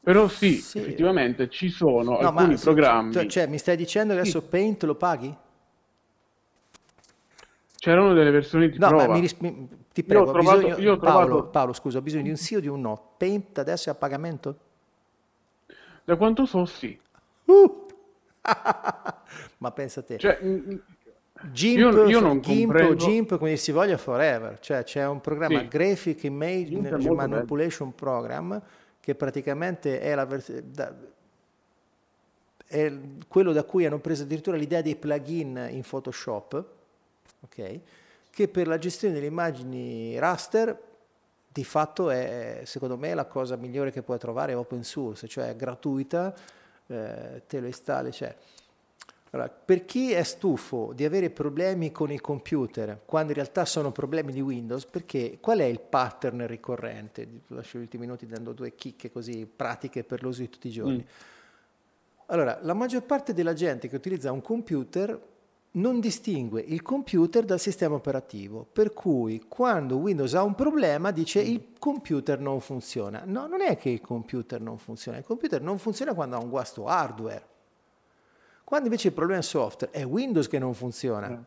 Però 0.01 0.27
sì, 0.27 0.55
sì, 0.55 0.79
effettivamente 0.79 1.49
ci 1.49 1.69
sono 1.69 2.19
no, 2.21 2.29
alcuni 2.29 2.57
programmi. 2.57 3.13
Cioè, 3.13 3.27
cioè, 3.27 3.47
mi 3.47 3.59
stai 3.59 3.77
dicendo 3.77 4.15
che 4.15 4.21
adesso 4.21 4.41
sì. 4.41 4.47
Paint 4.49 4.83
lo 4.83 4.97
paghi? 4.97 5.35
C'erano 7.77 8.13
delle 8.13 8.31
versioni 8.31 8.69
di 8.69 8.79
no, 8.79 8.89
prova. 8.89 9.07
Ma 9.07 9.19
mi, 9.19 9.29
mi, 9.39 9.69
ti 9.93 10.03
prego, 10.05 10.25
io 10.25 10.33
trovato, 10.33 10.59
bisogno, 10.59 10.79
io 10.79 10.97
trovato... 10.97 11.27
Paolo, 11.27 11.47
Paolo, 11.49 11.73
scusa, 11.73 11.99
ho 11.99 12.03
bisogno 12.03 12.23
di 12.23 12.31
un 12.31 12.37
sì 12.37 12.55
o 12.57 12.61
di 12.61 12.69
un 12.69 12.81
no. 12.81 13.15
Paint 13.17 13.59
adesso 13.59 13.89
è 13.89 13.93
a 13.93 13.95
pagamento? 13.95 14.59
Da 16.05 16.17
quanto 16.17 16.47
so, 16.47 16.65
sì. 16.65 16.99
Uh! 17.45 17.87
Ma 19.59 19.71
pensa 19.71 20.01
a 20.01 20.03
te. 20.03 20.19
Cioè, 20.19 20.39
GIMP, 21.51 21.79
io, 21.79 22.07
io 22.07 22.21
non 22.21 22.41
GIMP 22.41 22.67
comprendo... 22.67 22.95
GIMP, 22.95 23.39
come 23.39 23.57
si 23.57 23.73
voglia, 23.73 23.97
forever. 23.97 24.59
Cioè 24.61 24.83
c'è 24.85 25.07
un 25.07 25.21
programma 25.21 25.61
sì. 25.61 25.69
Graphic 25.69 26.25
Image 26.25 26.77
Manipulation 27.11 27.89
bello. 27.89 27.97
Program 27.97 28.63
che 29.01 29.15
praticamente 29.17 30.01
è, 30.01 30.15
la 30.15 30.25
vers- 30.25 30.61
da, 30.61 30.95
è 32.67 32.93
quello 33.27 33.53
da 33.53 33.65
cui 33.65 33.85
hanno 33.85 33.99
preso 33.99 34.23
addirittura 34.23 34.57
l'idea 34.57 34.81
dei 34.81 34.95
plugin 34.95 35.69
in 35.71 35.83
Photoshop, 35.83 36.65
okay? 37.41 37.81
Che 38.33 38.49
per 38.49 38.67
la 38.67 38.79
gestione 38.79 39.13
delle 39.13 39.27
immagini 39.27 40.19
raster 40.19 40.91
di 41.53 41.65
fatto 41.65 42.09
è, 42.09 42.63
secondo 42.65 42.97
me, 42.97 43.13
la 43.13 43.27
cosa 43.27 43.57
migliore 43.57 43.91
che 43.93 44.03
puoi 44.03 44.19
trovare 44.19 44.55
open 44.55 44.83
source, 44.83 45.29
cioè 45.29 45.51
è 45.51 45.57
gratuita, 45.57 46.35
eh, 46.87 47.43
te 47.47 47.61
lo 47.61 47.67
installi. 47.67 48.11
Cioè. 48.11 48.35
Allora, 49.33 49.51
per 49.51 49.85
chi 49.85 50.13
è 50.13 50.23
stufo 50.23 50.93
di 50.95 51.05
avere 51.05 51.29
problemi 51.29 51.93
con 51.93 52.11
il 52.11 52.23
computer, 52.23 53.03
quando 53.05 53.33
in 53.33 53.37
realtà 53.37 53.67
sono 53.67 53.93
problemi 53.93 54.33
di 54.33 54.41
Windows, 54.41 54.87
perché 54.87 55.37
qual 55.41 55.59
è 55.59 55.65
il 55.65 55.81
pattern 55.81 56.47
ricorrente? 56.47 57.29
Lascio 57.49 57.77
gli 57.77 57.83
ultimi 57.83 58.07
minuti 58.07 58.27
dando 58.27 58.55
due 58.55 58.75
chicche 58.75 59.13
così 59.13 59.45
pratiche 59.45 60.05
per 60.05 60.23
l'uso 60.23 60.41
di 60.41 60.49
tutti 60.49 60.69
i 60.69 60.73
giorni. 60.73 61.05
Mm. 61.05 61.43
Allora, 62.27 62.59
la 62.63 62.73
maggior 62.73 63.03
parte 63.03 63.35
della 63.35 63.53
gente 63.53 63.89
che 63.89 63.97
utilizza 63.97 64.33
un 64.33 64.41
computer 64.41 65.21
non 65.73 66.01
distingue 66.01 66.61
il 66.61 66.83
computer 66.83 67.45
dal 67.45 67.61
sistema 67.61 67.95
operativo, 67.95 68.67
per 68.71 68.93
cui 68.93 69.45
quando 69.49 69.97
Windows 69.97 70.35
ha 70.35 70.43
un 70.43 70.55
problema 70.55 71.11
dice 71.11 71.41
il 71.41 71.69
computer 71.79 72.39
non 72.41 72.61
funziona. 72.61 73.23
No, 73.25 73.47
non 73.47 73.63
è 73.63 73.77
che 73.79 73.89
il 73.89 74.01
computer 74.01 74.61
non 74.61 74.77
funziona, 74.79 75.19
il 75.19 75.25
computer 75.25 75.63
non 75.63 75.79
funziona 75.79 76.13
quando 76.13 76.37
ha 76.37 76.41
un 76.41 76.51
guasto 76.51 76.87
hardware. 76.87 77.47
Quando 78.65 78.89
invece 78.89 79.09
il 79.09 79.15
problema 79.15 79.41
è 79.41 79.43
software, 79.43 79.93
è 79.93 80.05
Windows 80.05 80.49
che 80.49 80.59
non 80.59 80.75
funziona. 80.75 81.29
Mm. 81.29 81.43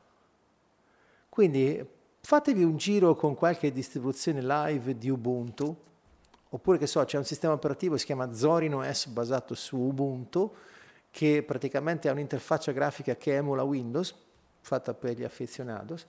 Quindi 1.30 1.85
fatevi 2.22 2.64
un 2.64 2.77
giro 2.77 3.15
con 3.15 3.35
qualche 3.35 3.72
distribuzione 3.72 4.41
live 4.41 4.97
di 4.97 5.10
Ubuntu, 5.10 5.76
oppure 6.49 6.77
che 6.77 6.88
so, 6.88 7.03
c'è 7.03 7.18
un 7.18 7.26
sistema 7.26 7.53
operativo 7.53 7.93
che 7.93 7.99
si 7.99 8.06
chiama 8.06 8.34
Zorino 8.34 8.81
S 8.91 9.07
basato 9.07 9.53
su 9.53 9.77
Ubuntu, 9.77 10.52
che 11.15 11.43
praticamente 11.43 12.09
ha 12.09 12.11
un'interfaccia 12.11 12.73
grafica 12.73 13.15
che 13.15 13.37
emula 13.37 13.63
Windows, 13.63 14.13
fatta 14.59 14.93
per 14.93 15.15
gli 15.15 15.23
affezionados, 15.23 16.05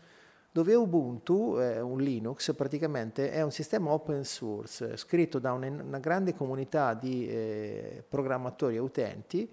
dove 0.50 0.74
Ubuntu, 0.74 1.60
eh, 1.60 1.80
un 1.80 2.00
Linux, 2.00 2.52
praticamente 2.56 3.30
è 3.30 3.40
un 3.42 3.52
sistema 3.52 3.92
open 3.92 4.24
source 4.24 4.96
scritto 4.96 5.38
da 5.38 5.52
una, 5.52 5.68
una 5.68 6.00
grande 6.00 6.34
comunità 6.34 6.92
di 6.94 7.28
eh, 7.28 8.02
programmatori 8.08 8.74
e 8.74 8.78
utenti, 8.80 9.48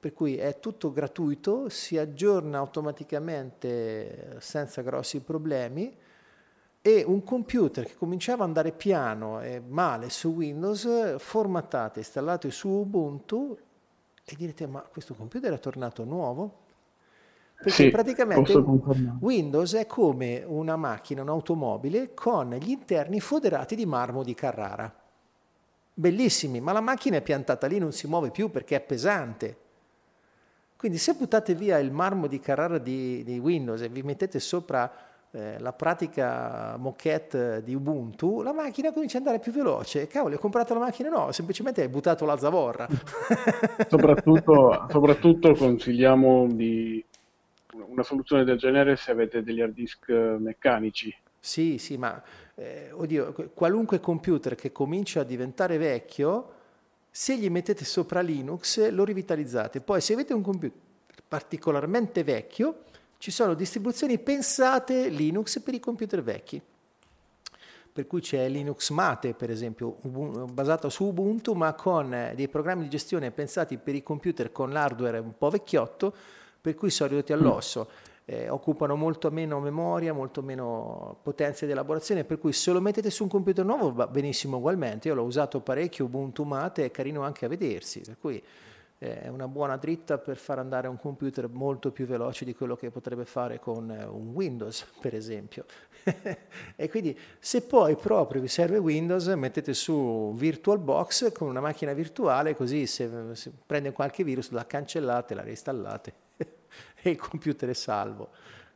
per 0.00 0.12
cui 0.12 0.38
è 0.38 0.58
tutto 0.58 0.90
gratuito, 0.90 1.68
si 1.68 1.96
aggiorna 1.96 2.58
automaticamente 2.58 4.38
senza 4.40 4.82
grossi 4.82 5.20
problemi 5.20 5.96
e 6.82 7.04
un 7.06 7.22
computer 7.22 7.86
che 7.86 7.94
cominciava 7.94 8.42
ad 8.42 8.48
andare 8.48 8.72
piano 8.72 9.40
e 9.40 9.62
male 9.64 10.10
su 10.10 10.30
Windows, 10.30 11.14
formattato 11.18 11.98
e 11.98 12.00
installato 12.00 12.50
su 12.50 12.68
Ubuntu, 12.68 13.56
E 14.32 14.36
direte, 14.36 14.64
ma 14.68 14.80
questo 14.80 15.14
computer 15.14 15.52
è 15.52 15.58
tornato 15.58 16.04
nuovo? 16.04 16.58
Perché 17.56 17.72
sì, 17.72 17.90
praticamente 17.90 18.52
Windows 19.18 19.74
è 19.74 19.86
come 19.86 20.44
una 20.46 20.76
macchina, 20.76 21.22
un'automobile 21.22 22.14
con 22.14 22.50
gli 22.54 22.70
interni 22.70 23.18
foderati 23.18 23.74
di 23.74 23.84
marmo 23.86 24.22
di 24.22 24.32
Carrara. 24.34 24.94
Bellissimi, 25.92 26.60
ma 26.60 26.70
la 26.70 26.80
macchina 26.80 27.16
è 27.16 27.22
piantata 27.22 27.66
lì, 27.66 27.78
non 27.78 27.90
si 27.90 28.06
muove 28.06 28.30
più 28.30 28.52
perché 28.52 28.76
è 28.76 28.80
pesante. 28.80 29.56
Quindi 30.76 30.96
se 30.96 31.14
buttate 31.14 31.56
via 31.56 31.78
il 31.78 31.90
marmo 31.90 32.28
di 32.28 32.38
Carrara 32.38 32.78
di, 32.78 33.24
di 33.24 33.36
Windows 33.40 33.82
e 33.82 33.88
vi 33.88 34.02
mettete 34.02 34.38
sopra 34.38 35.09
eh, 35.32 35.58
la 35.60 35.72
pratica 35.72 36.76
moquette 36.76 37.62
di 37.62 37.74
Ubuntu, 37.74 38.42
la 38.42 38.52
macchina 38.52 38.92
comincia 38.92 39.18
ad 39.18 39.26
andare 39.26 39.42
più 39.42 39.52
veloce. 39.52 40.06
Cavolo, 40.06 40.34
hai 40.34 40.40
comprato 40.40 40.74
la 40.74 40.80
macchina? 40.80 41.08
No, 41.08 41.30
semplicemente 41.32 41.82
hai 41.82 41.88
buttato 41.88 42.24
la 42.24 42.36
zavorra. 42.36 42.88
soprattutto, 43.88 44.86
soprattutto 44.90 45.54
consigliamo 45.54 46.46
di 46.48 47.04
una 47.86 48.02
soluzione 48.02 48.44
del 48.44 48.58
genere 48.58 48.96
se 48.96 49.12
avete 49.12 49.42
degli 49.42 49.60
hard 49.60 49.72
disk 49.72 50.10
meccanici. 50.10 51.14
Sì, 51.38 51.78
sì, 51.78 51.96
ma 51.96 52.22
eh, 52.56 52.90
oddio, 52.92 53.32
qualunque 53.54 54.00
computer 54.00 54.54
che 54.54 54.72
comincia 54.72 55.20
a 55.20 55.24
diventare 55.24 55.78
vecchio, 55.78 56.54
se 57.10 57.36
gli 57.36 57.48
mettete 57.48 57.84
sopra 57.84 58.20
Linux 58.20 58.90
lo 58.90 59.04
rivitalizzate. 59.04 59.80
Poi 59.80 60.00
se 60.00 60.12
avete 60.12 60.34
un 60.34 60.42
computer 60.42 60.78
particolarmente 61.26 62.24
vecchio, 62.24 62.82
ci 63.20 63.30
sono 63.30 63.52
distribuzioni 63.52 64.18
pensate 64.18 65.08
Linux 65.08 65.60
per 65.60 65.74
i 65.74 65.78
computer 65.78 66.22
vecchi. 66.22 66.60
Per 67.92 68.06
cui 68.06 68.22
c'è 68.22 68.48
Linux 68.48 68.88
Mate, 68.90 69.34
per 69.34 69.50
esempio, 69.50 69.98
basato 70.50 70.88
su 70.88 71.04
Ubuntu, 71.04 71.52
ma 71.52 71.74
con 71.74 72.14
eh, 72.14 72.32
dei 72.34 72.48
programmi 72.48 72.84
di 72.84 72.88
gestione 72.88 73.30
pensati 73.30 73.76
per 73.76 73.94
i 73.94 74.02
computer 74.02 74.50
con 74.50 74.70
l'hardware 74.70 75.18
un 75.18 75.36
po' 75.36 75.50
vecchiotto, 75.50 76.14
per 76.58 76.74
cui 76.74 76.88
sono 76.88 77.10
ridotti 77.10 77.34
all'osso. 77.34 77.90
Eh, 78.24 78.48
occupano 78.48 78.96
molto 78.96 79.30
meno 79.30 79.60
memoria, 79.60 80.14
molto 80.14 80.40
meno 80.40 81.18
potenza 81.22 81.66
di 81.66 81.72
elaborazione, 81.72 82.24
per 82.24 82.38
cui 82.38 82.54
se 82.54 82.72
lo 82.72 82.80
mettete 82.80 83.10
su 83.10 83.24
un 83.24 83.28
computer 83.28 83.66
nuovo 83.66 83.92
va 83.92 84.06
benissimo 84.06 84.56
ugualmente. 84.56 85.08
Io 85.08 85.14
l'ho 85.14 85.24
usato 85.24 85.60
parecchio, 85.60 86.06
Ubuntu 86.06 86.44
Mate, 86.44 86.86
è 86.86 86.90
carino 86.90 87.20
anche 87.20 87.44
a 87.44 87.48
vedersi, 87.48 88.00
per 88.00 88.16
cui 88.18 88.42
è 89.00 89.28
una 89.28 89.48
buona 89.48 89.78
dritta 89.78 90.18
per 90.18 90.36
far 90.36 90.58
andare 90.58 90.86
un 90.86 90.98
computer 90.98 91.48
molto 91.48 91.90
più 91.90 92.04
veloce 92.04 92.44
di 92.44 92.54
quello 92.54 92.76
che 92.76 92.90
potrebbe 92.90 93.24
fare 93.24 93.58
con 93.58 93.90
eh, 93.90 94.04
un 94.04 94.28
Windows, 94.34 94.84
per 95.00 95.14
esempio. 95.14 95.64
e 96.76 96.90
quindi 96.90 97.18
se 97.38 97.62
poi 97.62 97.96
proprio 97.96 98.42
vi 98.42 98.48
serve 98.48 98.76
Windows, 98.76 99.26
mettete 99.28 99.72
su 99.72 100.34
VirtualBox 100.36 101.32
con 101.32 101.48
una 101.48 101.60
macchina 101.60 101.94
virtuale, 101.94 102.54
così 102.54 102.86
se, 102.86 103.08
se 103.32 103.50
prende 103.64 103.92
qualche 103.92 104.22
virus 104.22 104.50
la 104.50 104.66
cancellate, 104.66 105.32
la 105.32 105.42
reinstallate 105.42 106.12
e 107.00 107.08
il 107.08 107.16
computer 107.18 107.70
è 107.70 107.74
salvo. 107.74 108.28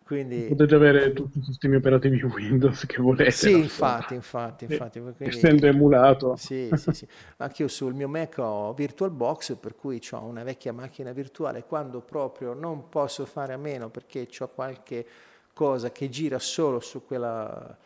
Quindi... 0.05 0.43
Potete 0.43 0.75
avere 0.75 1.13
tutti 1.15 1.39
i 1.39 1.43
sistemi 1.43 1.77
operativi 1.77 2.21
Windows 2.25 2.85
che 2.87 3.01
volete. 3.01 3.31
Sì, 3.31 3.53
infatti, 3.53 4.15
infatti, 4.15 4.67
infatti. 4.67 5.01
Quindi... 5.01 5.25
Essendo 5.25 5.67
emulato. 5.67 6.37
Sì, 6.37 6.69
sì, 6.75 6.93
sì. 6.93 7.09
Anche 7.39 7.63
io 7.63 7.69
sul 7.69 7.95
mio 7.95 8.09
Mac 8.09 8.37
ho 8.39 8.75
VirtualBox, 8.75 9.57
per 9.57 9.75
cui 9.75 10.03
ho 10.11 10.23
una 10.23 10.45
vecchia 10.45 10.73
macchina 10.73 11.13
virtuale. 11.13 11.65
Quando 11.65 12.01
proprio 12.01 12.53
non 12.53 12.91
posso 12.91 13.25
fare 13.25 13.55
a 13.55 13.57
meno 13.57 13.89
perché 13.89 14.29
ho 14.39 14.49
qualche 14.49 15.07
cosa 15.55 15.91
che 15.91 16.11
gira 16.11 16.39
solo 16.39 16.81
su 16.81 17.07
quella 17.07 17.77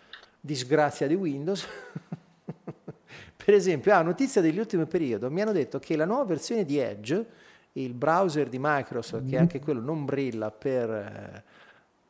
disgrazia 0.40 1.06
di 1.06 1.14
Windows. 1.14 1.66
per 3.36 3.54
esempio, 3.54 3.94
ah, 3.94 4.02
notizia 4.02 4.40
dell'ultimo 4.40 4.86
periodo, 4.86 5.30
mi 5.30 5.40
hanno 5.40 5.52
detto 5.52 5.78
che 5.78 5.94
la 5.94 6.04
nuova 6.04 6.24
versione 6.24 6.64
di 6.64 6.78
Edge 6.78 7.26
il 7.72 7.94
browser 7.94 8.48
di 8.48 8.58
Microsoft, 8.60 9.22
mm-hmm. 9.22 9.30
che 9.30 9.38
anche 9.38 9.60
quello 9.60 9.80
non 9.80 10.04
brilla 10.04 10.50
per... 10.50 11.44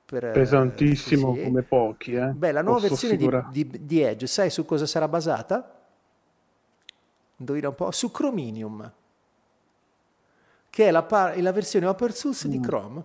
per 0.09 0.31
Pesantissimo 0.31 1.35
sì, 1.35 1.43
come 1.43 1.63
pochi. 1.63 2.15
Eh? 2.15 2.29
Beh, 2.29 2.53
la 2.53 2.63
nuova 2.63 2.81
Posso 2.81 3.07
versione 3.09 3.43
di, 3.51 3.67
di, 3.69 3.85
di, 3.85 4.01
Edge, 4.01 4.27
sai 4.27 4.49
su 4.49 4.65
cosa 4.65 4.87
sarà 4.87 5.07
basata? 5.07 5.81
Indovina 7.37 7.69
un 7.69 7.75
po', 7.75 7.91
su 7.91 8.11
Chromium, 8.11 8.91
che 10.71 10.87
è 10.87 10.91
la, 10.91 11.03
par- 11.03 11.39
la 11.39 11.53
versione 11.53 11.85
open 11.85 12.11
source 12.11 12.49
mm. 12.49 12.51
di 12.51 12.61
Chrome. 12.61 13.05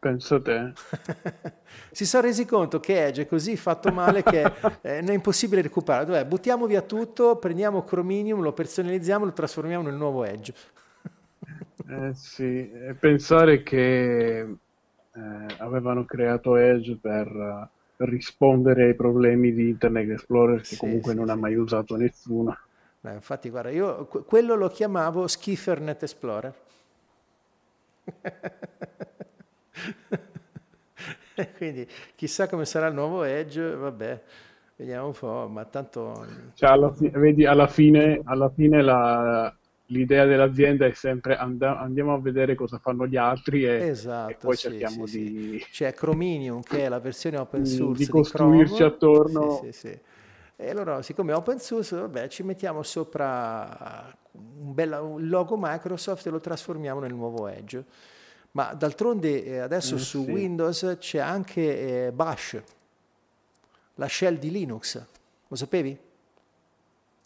Penso 0.00 0.34
a 0.34 0.42
te. 0.42 0.72
si 1.92 2.04
sono 2.04 2.24
resi 2.24 2.44
conto 2.44 2.80
che 2.80 3.06
Edge 3.06 3.22
è 3.22 3.26
così 3.28 3.56
fatto 3.56 3.92
male 3.92 4.24
che 4.24 4.42
eh, 4.82 4.98
è 4.98 5.12
impossibile 5.12 5.62
recuperare. 5.62 6.04
Dov'è? 6.04 6.26
Buttiamo 6.26 6.66
via 6.66 6.82
tutto, 6.82 7.36
prendiamo 7.36 7.84
Chromium, 7.84 8.40
lo 8.40 8.52
personalizziamo, 8.52 9.24
lo 9.24 9.32
trasformiamo 9.32 9.84
nel 9.84 9.94
nuovo 9.94 10.24
Edge. 10.24 10.52
eh 11.88 12.12
sì, 12.12 12.68
pensare 12.98 13.62
che 13.62 14.56
eh, 15.14 15.54
avevano 15.58 16.04
creato 16.04 16.56
Edge 16.56 16.98
per, 17.00 17.70
rispondere 17.96 18.86
ai 18.86 18.94
problemi 18.94 19.52
di 19.52 19.68
Internet 19.68 20.10
Explorer 20.10 20.58
che 20.58 20.64
sì, 20.64 20.76
comunque 20.76 21.12
sì, 21.12 21.18
non 21.18 21.26
sì. 21.26 21.32
ha 21.32 21.36
mai 21.36 21.54
usato 21.54 21.94
nessuno. 21.96 22.58
Beh, 23.00 23.12
infatti, 23.12 23.50
guarda, 23.50 23.70
io 23.70 24.06
quello 24.06 24.54
lo 24.54 24.68
chiamavo 24.68 25.28
Skiffer 25.28 25.80
Net 25.80 26.02
Explorer. 26.02 26.54
Quindi 31.56 31.88
chissà 32.14 32.48
come 32.48 32.64
sarà 32.64 32.86
il 32.86 32.94
nuovo 32.94 33.24
Edge, 33.24 33.74
vabbè, 33.74 34.22
vediamo 34.76 35.08
un 35.08 35.12
po', 35.12 35.48
ma 35.48 35.64
tanto... 35.64 36.24
Cioè, 36.54 36.70
alla 36.70 36.92
fi- 36.92 37.10
vedi, 37.10 37.44
alla 37.44 37.66
fine, 37.66 38.20
alla 38.24 38.48
fine 38.50 38.82
la, 38.82 39.52
l'idea 39.86 40.24
dell'azienda 40.24 40.86
è 40.86 40.92
sempre 40.92 41.36
and- 41.36 41.62
andiamo 41.62 42.14
a 42.14 42.20
vedere 42.20 42.54
cosa 42.54 42.78
fanno 42.78 43.06
gli 43.06 43.16
altri 43.16 43.64
e, 43.64 43.88
esatto, 43.88 44.30
e 44.30 44.36
poi 44.36 44.56
sì, 44.56 44.62
cerchiamo 44.62 45.06
sì, 45.06 45.32
di... 45.32 45.58
Sì. 45.58 45.70
C'è 45.70 45.92
Chromium 45.92 46.62
che 46.62 46.84
è 46.84 46.88
la 46.88 47.00
versione 47.00 47.36
open 47.36 47.66
source 47.66 47.98
di, 47.98 48.04
di 48.04 48.10
costruirci 48.10 48.74
Chrome. 48.74 48.90
attorno. 48.90 49.60
E 50.56 50.70
allora, 50.70 51.02
siccome 51.02 51.32
è 51.32 51.34
open 51.34 51.58
source, 51.58 51.96
vabbè, 51.96 52.28
ci 52.28 52.44
mettiamo 52.44 52.84
sopra 52.84 54.16
un, 54.30 54.72
bella, 54.72 55.02
un 55.02 55.26
logo 55.28 55.56
Microsoft 55.58 56.26
e 56.26 56.30
lo 56.30 56.40
trasformiamo 56.40 57.00
nel 57.00 57.12
nuovo 57.12 57.48
Edge. 57.48 57.84
Ma 58.52 58.72
d'altronde 58.72 59.44
eh, 59.44 59.58
adesso 59.58 59.96
mm, 59.96 59.98
su. 59.98 60.18
Windows 60.20 60.96
c'è 61.00 61.18
anche 61.18 62.06
eh, 62.06 62.12
Bash, 62.12 62.62
la 63.96 64.06
shell 64.06 64.38
di 64.38 64.52
Linux. 64.52 65.04
Lo 65.48 65.56
sapevi? 65.56 65.98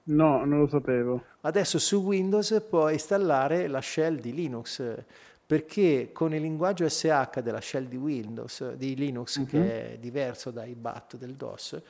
No, 0.08 0.44
non 0.44 0.60
lo 0.60 0.68
sapevo. 0.68 1.24
Adesso 1.42 1.78
su 1.78 2.02
Windows 2.02 2.64
puoi 2.68 2.94
installare 2.94 3.66
la 3.66 3.80
shell 3.80 4.20
di 4.20 4.32
Linux 4.32 5.04
perché 5.44 6.10
con 6.12 6.34
il 6.34 6.42
linguaggio 6.42 6.86
SH 6.86 7.40
della 7.40 7.60
shell 7.60 7.86
di 7.86 7.96
Windows, 7.96 8.74
di 8.74 8.94
Linux, 8.94 9.36
uh-huh. 9.36 9.46
che 9.46 9.92
è 9.92 9.98
diverso 9.98 10.50
dai 10.50 10.74
BAT 10.74 11.16
del 11.16 11.36
DOS, 11.36 11.80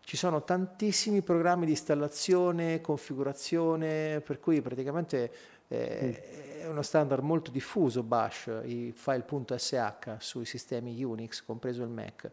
ci 0.00 0.16
sono 0.16 0.42
tantissimi 0.42 1.22
programmi 1.22 1.64
di 1.64 1.70
installazione, 1.70 2.80
configurazione, 2.80 4.20
per 4.20 4.40
cui 4.40 4.60
praticamente 4.60 5.32
eh, 5.68 6.58
è 6.62 6.66
uno 6.66 6.82
standard 6.82 7.22
molto 7.22 7.50
diffuso 7.52 8.02
Bash, 8.02 8.50
i 8.64 8.92
file.sh 8.94 10.16
sui 10.18 10.44
sistemi 10.44 11.02
Unix, 11.02 11.44
compreso 11.44 11.82
il 11.82 11.90
Mac. 11.90 12.30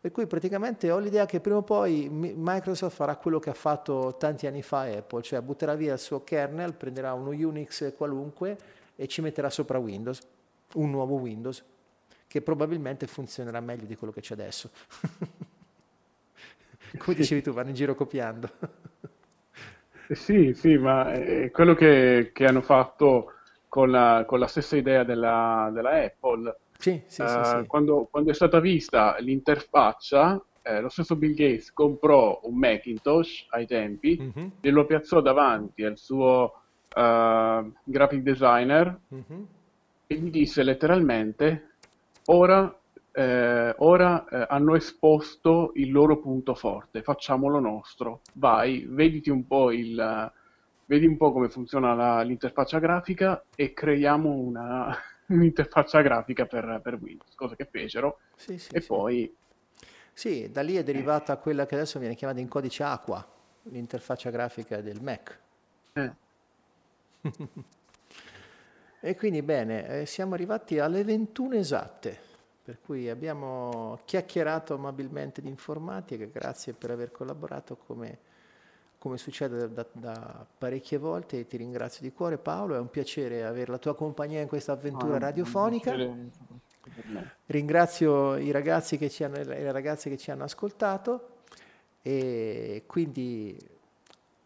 Per 0.00 0.10
cui 0.12 0.26
praticamente 0.26 0.90
ho 0.90 0.98
l'idea 0.98 1.26
che 1.26 1.40
prima 1.40 1.58
o 1.58 1.62
poi 1.62 2.08
Microsoft 2.08 2.96
farà 2.96 3.16
quello 3.16 3.38
che 3.38 3.50
ha 3.50 3.54
fatto 3.54 4.16
tanti 4.18 4.46
anni 4.46 4.62
fa 4.62 4.82
Apple, 4.82 5.20
cioè 5.20 5.42
butterà 5.42 5.74
via 5.74 5.92
il 5.92 5.98
suo 5.98 6.24
kernel, 6.24 6.72
prenderà 6.72 7.12
uno 7.12 7.28
Unix 7.30 7.94
qualunque 7.94 8.56
e 8.96 9.06
ci 9.08 9.20
metterà 9.20 9.50
sopra 9.50 9.76
Windows, 9.76 10.20
un 10.74 10.90
nuovo 10.90 11.16
Windows, 11.16 11.62
che 12.26 12.40
probabilmente 12.40 13.06
funzionerà 13.06 13.60
meglio 13.60 13.84
di 13.84 13.94
quello 13.94 14.12
che 14.12 14.22
c'è 14.22 14.32
adesso. 14.32 14.70
Come 16.96 17.16
dicevi 17.16 17.42
tu, 17.42 17.52
vanno 17.52 17.68
in 17.68 17.74
giro 17.74 17.94
copiando. 17.94 18.50
Eh 20.08 20.14
sì, 20.14 20.54
sì, 20.54 20.78
ma 20.78 21.12
è 21.12 21.50
quello 21.50 21.74
che, 21.74 22.30
che 22.32 22.44
hanno 22.46 22.62
fatto 22.62 23.34
con 23.68 23.90
la, 23.90 24.24
con 24.26 24.38
la, 24.38 24.46
stessa 24.48 24.76
idea 24.76 25.04
della, 25.04 25.70
della 25.72 25.90
Apple. 25.90 26.56
Sì, 26.80 27.02
sì, 27.06 27.22
sì, 27.26 27.44
sì. 27.44 27.66
Quando, 27.66 28.08
quando, 28.10 28.30
è 28.30 28.34
stata 28.34 28.58
vista 28.58 29.16
l'interfaccia, 29.18 30.42
eh, 30.62 30.80
lo 30.80 30.88
stesso 30.88 31.14
Bill 31.14 31.34
Gates 31.34 31.72
comprò 31.72 32.40
un 32.44 32.56
Macintosh 32.56 33.46
ai 33.50 33.66
tempi 33.66 34.18
mm-hmm. 34.20 34.48
e 34.60 34.70
lo 34.70 34.86
piazzò 34.86 35.20
davanti 35.20 35.84
al 35.84 35.98
suo 35.98 36.42
uh, 36.94 37.72
graphic 37.84 38.22
designer 38.22 38.98
mm-hmm. 39.14 39.42
e 40.06 40.14
gli 40.14 40.30
disse 40.30 40.62
letteralmente: 40.62 41.74
Ora 42.26 42.74
eh, 43.12 43.74
ora 43.78 44.24
eh, 44.24 44.46
hanno 44.48 44.74
esposto 44.76 45.72
il 45.74 45.90
loro 45.90 46.18
punto 46.18 46.54
forte, 46.54 47.02
facciamolo 47.02 47.58
nostro. 47.58 48.20
Vai, 48.34 48.86
vediti 48.88 49.28
un 49.28 49.46
po' 49.46 49.70
il, 49.72 50.32
vedi 50.86 51.06
un 51.06 51.16
po' 51.16 51.32
come 51.32 51.48
funziona 51.48 51.94
la, 51.94 52.22
l'interfaccia 52.22 52.78
grafica 52.78 53.44
e 53.54 53.72
creiamo 53.72 54.30
una, 54.30 54.96
un'interfaccia 55.30 56.00
grafica 56.02 56.46
per, 56.46 56.80
per, 56.82 56.94
Windows, 56.94 57.34
cosa 57.34 57.56
che 57.56 57.66
fecero. 57.70 58.18
Sì, 58.36 58.58
sì, 58.58 58.74
e 58.74 58.80
sì. 58.80 58.86
poi... 58.86 59.34
Sì, 60.12 60.50
da 60.50 60.60
lì 60.62 60.76
è 60.76 60.82
derivata 60.82 61.36
quella 61.38 61.66
che 61.66 61.76
adesso 61.76 61.98
viene 61.98 62.14
chiamata 62.14 62.40
in 62.40 62.48
codice 62.48 62.82
Aqua, 62.82 63.26
l'interfaccia 63.64 64.30
grafica 64.30 64.80
del 64.80 65.00
Mac. 65.00 65.38
Eh. 65.92 66.12
e 69.00 69.16
quindi 69.16 69.42
bene, 69.42 70.00
eh, 70.00 70.06
siamo 70.06 70.34
arrivati 70.34 70.78
alle 70.78 71.04
21 71.04 71.54
esatte, 71.54 72.18
per 72.62 72.80
cui 72.80 73.08
abbiamo 73.08 74.00
chiacchierato 74.04 74.74
amabilmente 74.74 75.40
di 75.40 75.48
informatica, 75.48 76.24
grazie 76.26 76.74
per 76.74 76.90
aver 76.90 77.10
collaborato 77.10 77.76
come, 77.76 78.18
come 79.00 79.16
succede 79.16 79.72
da, 79.72 79.86
da, 79.92 80.46
parecchie 80.58 80.98
volte, 80.98 81.46
ti 81.46 81.56
ringrazio 81.56 82.02
di 82.02 82.12
cuore 82.12 82.36
Paolo, 82.36 82.74
è 82.74 82.78
un 82.78 82.90
piacere 82.90 83.46
avere 83.46 83.70
la 83.70 83.78
tua 83.78 83.94
compagnia 83.94 84.42
in 84.42 84.46
questa 84.46 84.72
avventura 84.72 85.14
ah, 85.14 85.20
radiofonica. 85.20 85.96
Ringrazio 87.46 88.36
i 88.36 88.50
ragazzi 88.50 88.98
che 88.98 89.08
ci 89.08 89.24
hanno, 89.24 89.42
le 89.42 89.72
ragazze 89.72 90.10
che 90.10 90.18
ci 90.18 90.30
hanno 90.30 90.44
ascoltato 90.44 91.38
e 92.02 92.84
quindi 92.86 93.58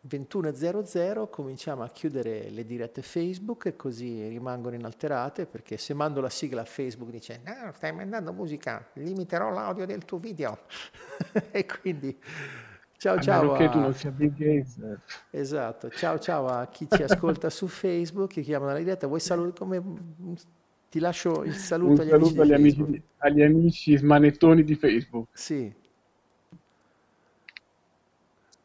21.00 0.08 1.28
cominciamo 1.30 1.82
a 1.82 1.88
chiudere 1.88 2.48
le 2.50 2.64
dirette 2.64 3.02
Facebook 3.02 3.66
e 3.66 3.74
così 3.74 4.28
rimangono 4.28 4.76
inalterate 4.76 5.46
perché 5.46 5.78
se 5.78 5.94
mando 5.94 6.20
la 6.20 6.30
sigla 6.30 6.60
a 6.60 6.64
Facebook 6.64 7.10
dice 7.10 7.40
no 7.44 7.72
stai 7.74 7.92
mandando 7.92 8.32
musica, 8.32 8.88
limiterò 8.92 9.50
l'audio 9.50 9.84
del 9.84 10.04
tuo 10.04 10.18
video 10.18 10.60
e 11.50 11.66
quindi 11.66 12.16
ciao 13.04 13.20
ciao 13.20 13.52
a... 13.52 13.56
che 13.58 13.68
tu 13.68 13.78
non 13.78 13.92
sia 13.92 14.10
Bill 14.10 14.32
Gates 14.32 14.78
esatto, 15.30 15.90
ciao 15.90 16.18
ciao 16.18 16.46
a 16.46 16.66
chi 16.68 16.86
ci 16.90 17.02
ascolta 17.02 17.50
su 17.50 17.66
Facebook 17.66 18.30
chi 18.30 18.42
chiama 18.42 18.72
la 18.72 18.78
diretta 18.78 19.06
vuoi 19.06 19.20
salutare 19.20 19.58
come 19.58 19.82
ti 20.94 21.00
lascio 21.00 21.42
il 21.42 21.54
saluto, 21.54 22.02
agli, 22.02 22.08
saluto 22.10 22.40
amici 22.40 22.40
agli, 22.40 22.52
amici, 22.52 23.02
agli 23.16 23.42
amici 23.42 23.96
smanettoni 23.96 24.62
di 24.62 24.76
Facebook. 24.76 25.26
Sì. 25.32 25.74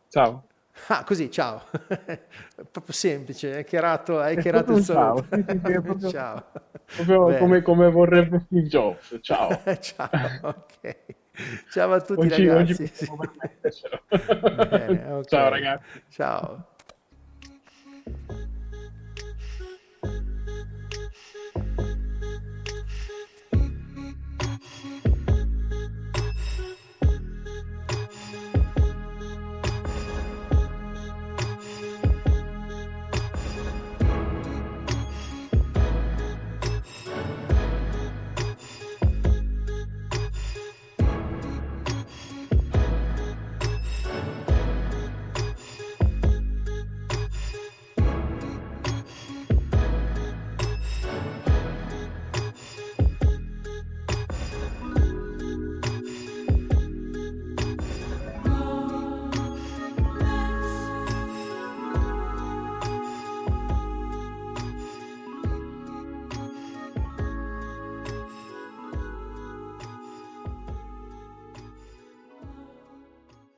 Ciao. 0.10 0.44
Ah, 0.90 1.04
così, 1.04 1.32
ciao. 1.32 1.64
proprio 2.70 2.94
semplice, 2.94 3.56
hai 3.56 3.64
chiarato, 3.64 4.20
hai 4.20 4.38
chiarato 4.38 4.74
il 4.74 4.84
saluto. 4.84 5.26
Ciao. 5.28 5.44
Sì, 5.44 5.46
sì, 5.50 5.58
proprio, 5.82 6.10
ciao. 6.12 6.46
Proprio 6.86 7.38
come, 7.40 7.62
come, 7.64 7.90
vorrebbe 7.90 8.42
Steve 8.46 8.68
Jobs. 8.68 9.18
Ciao. 9.22 9.60
ciao, 9.82 10.10
ok. 10.44 11.18
Ciao 11.72 11.94
a 11.94 12.02
tutti 12.02 12.20
oggi, 12.20 12.48
ragazzi. 12.48 12.92
Oggi 13.08 13.82
Bene, 14.70 15.12
okay. 15.12 15.24
Ciao 15.26 15.50
ragazzi. 15.50 16.04
Ciao. 16.10 16.66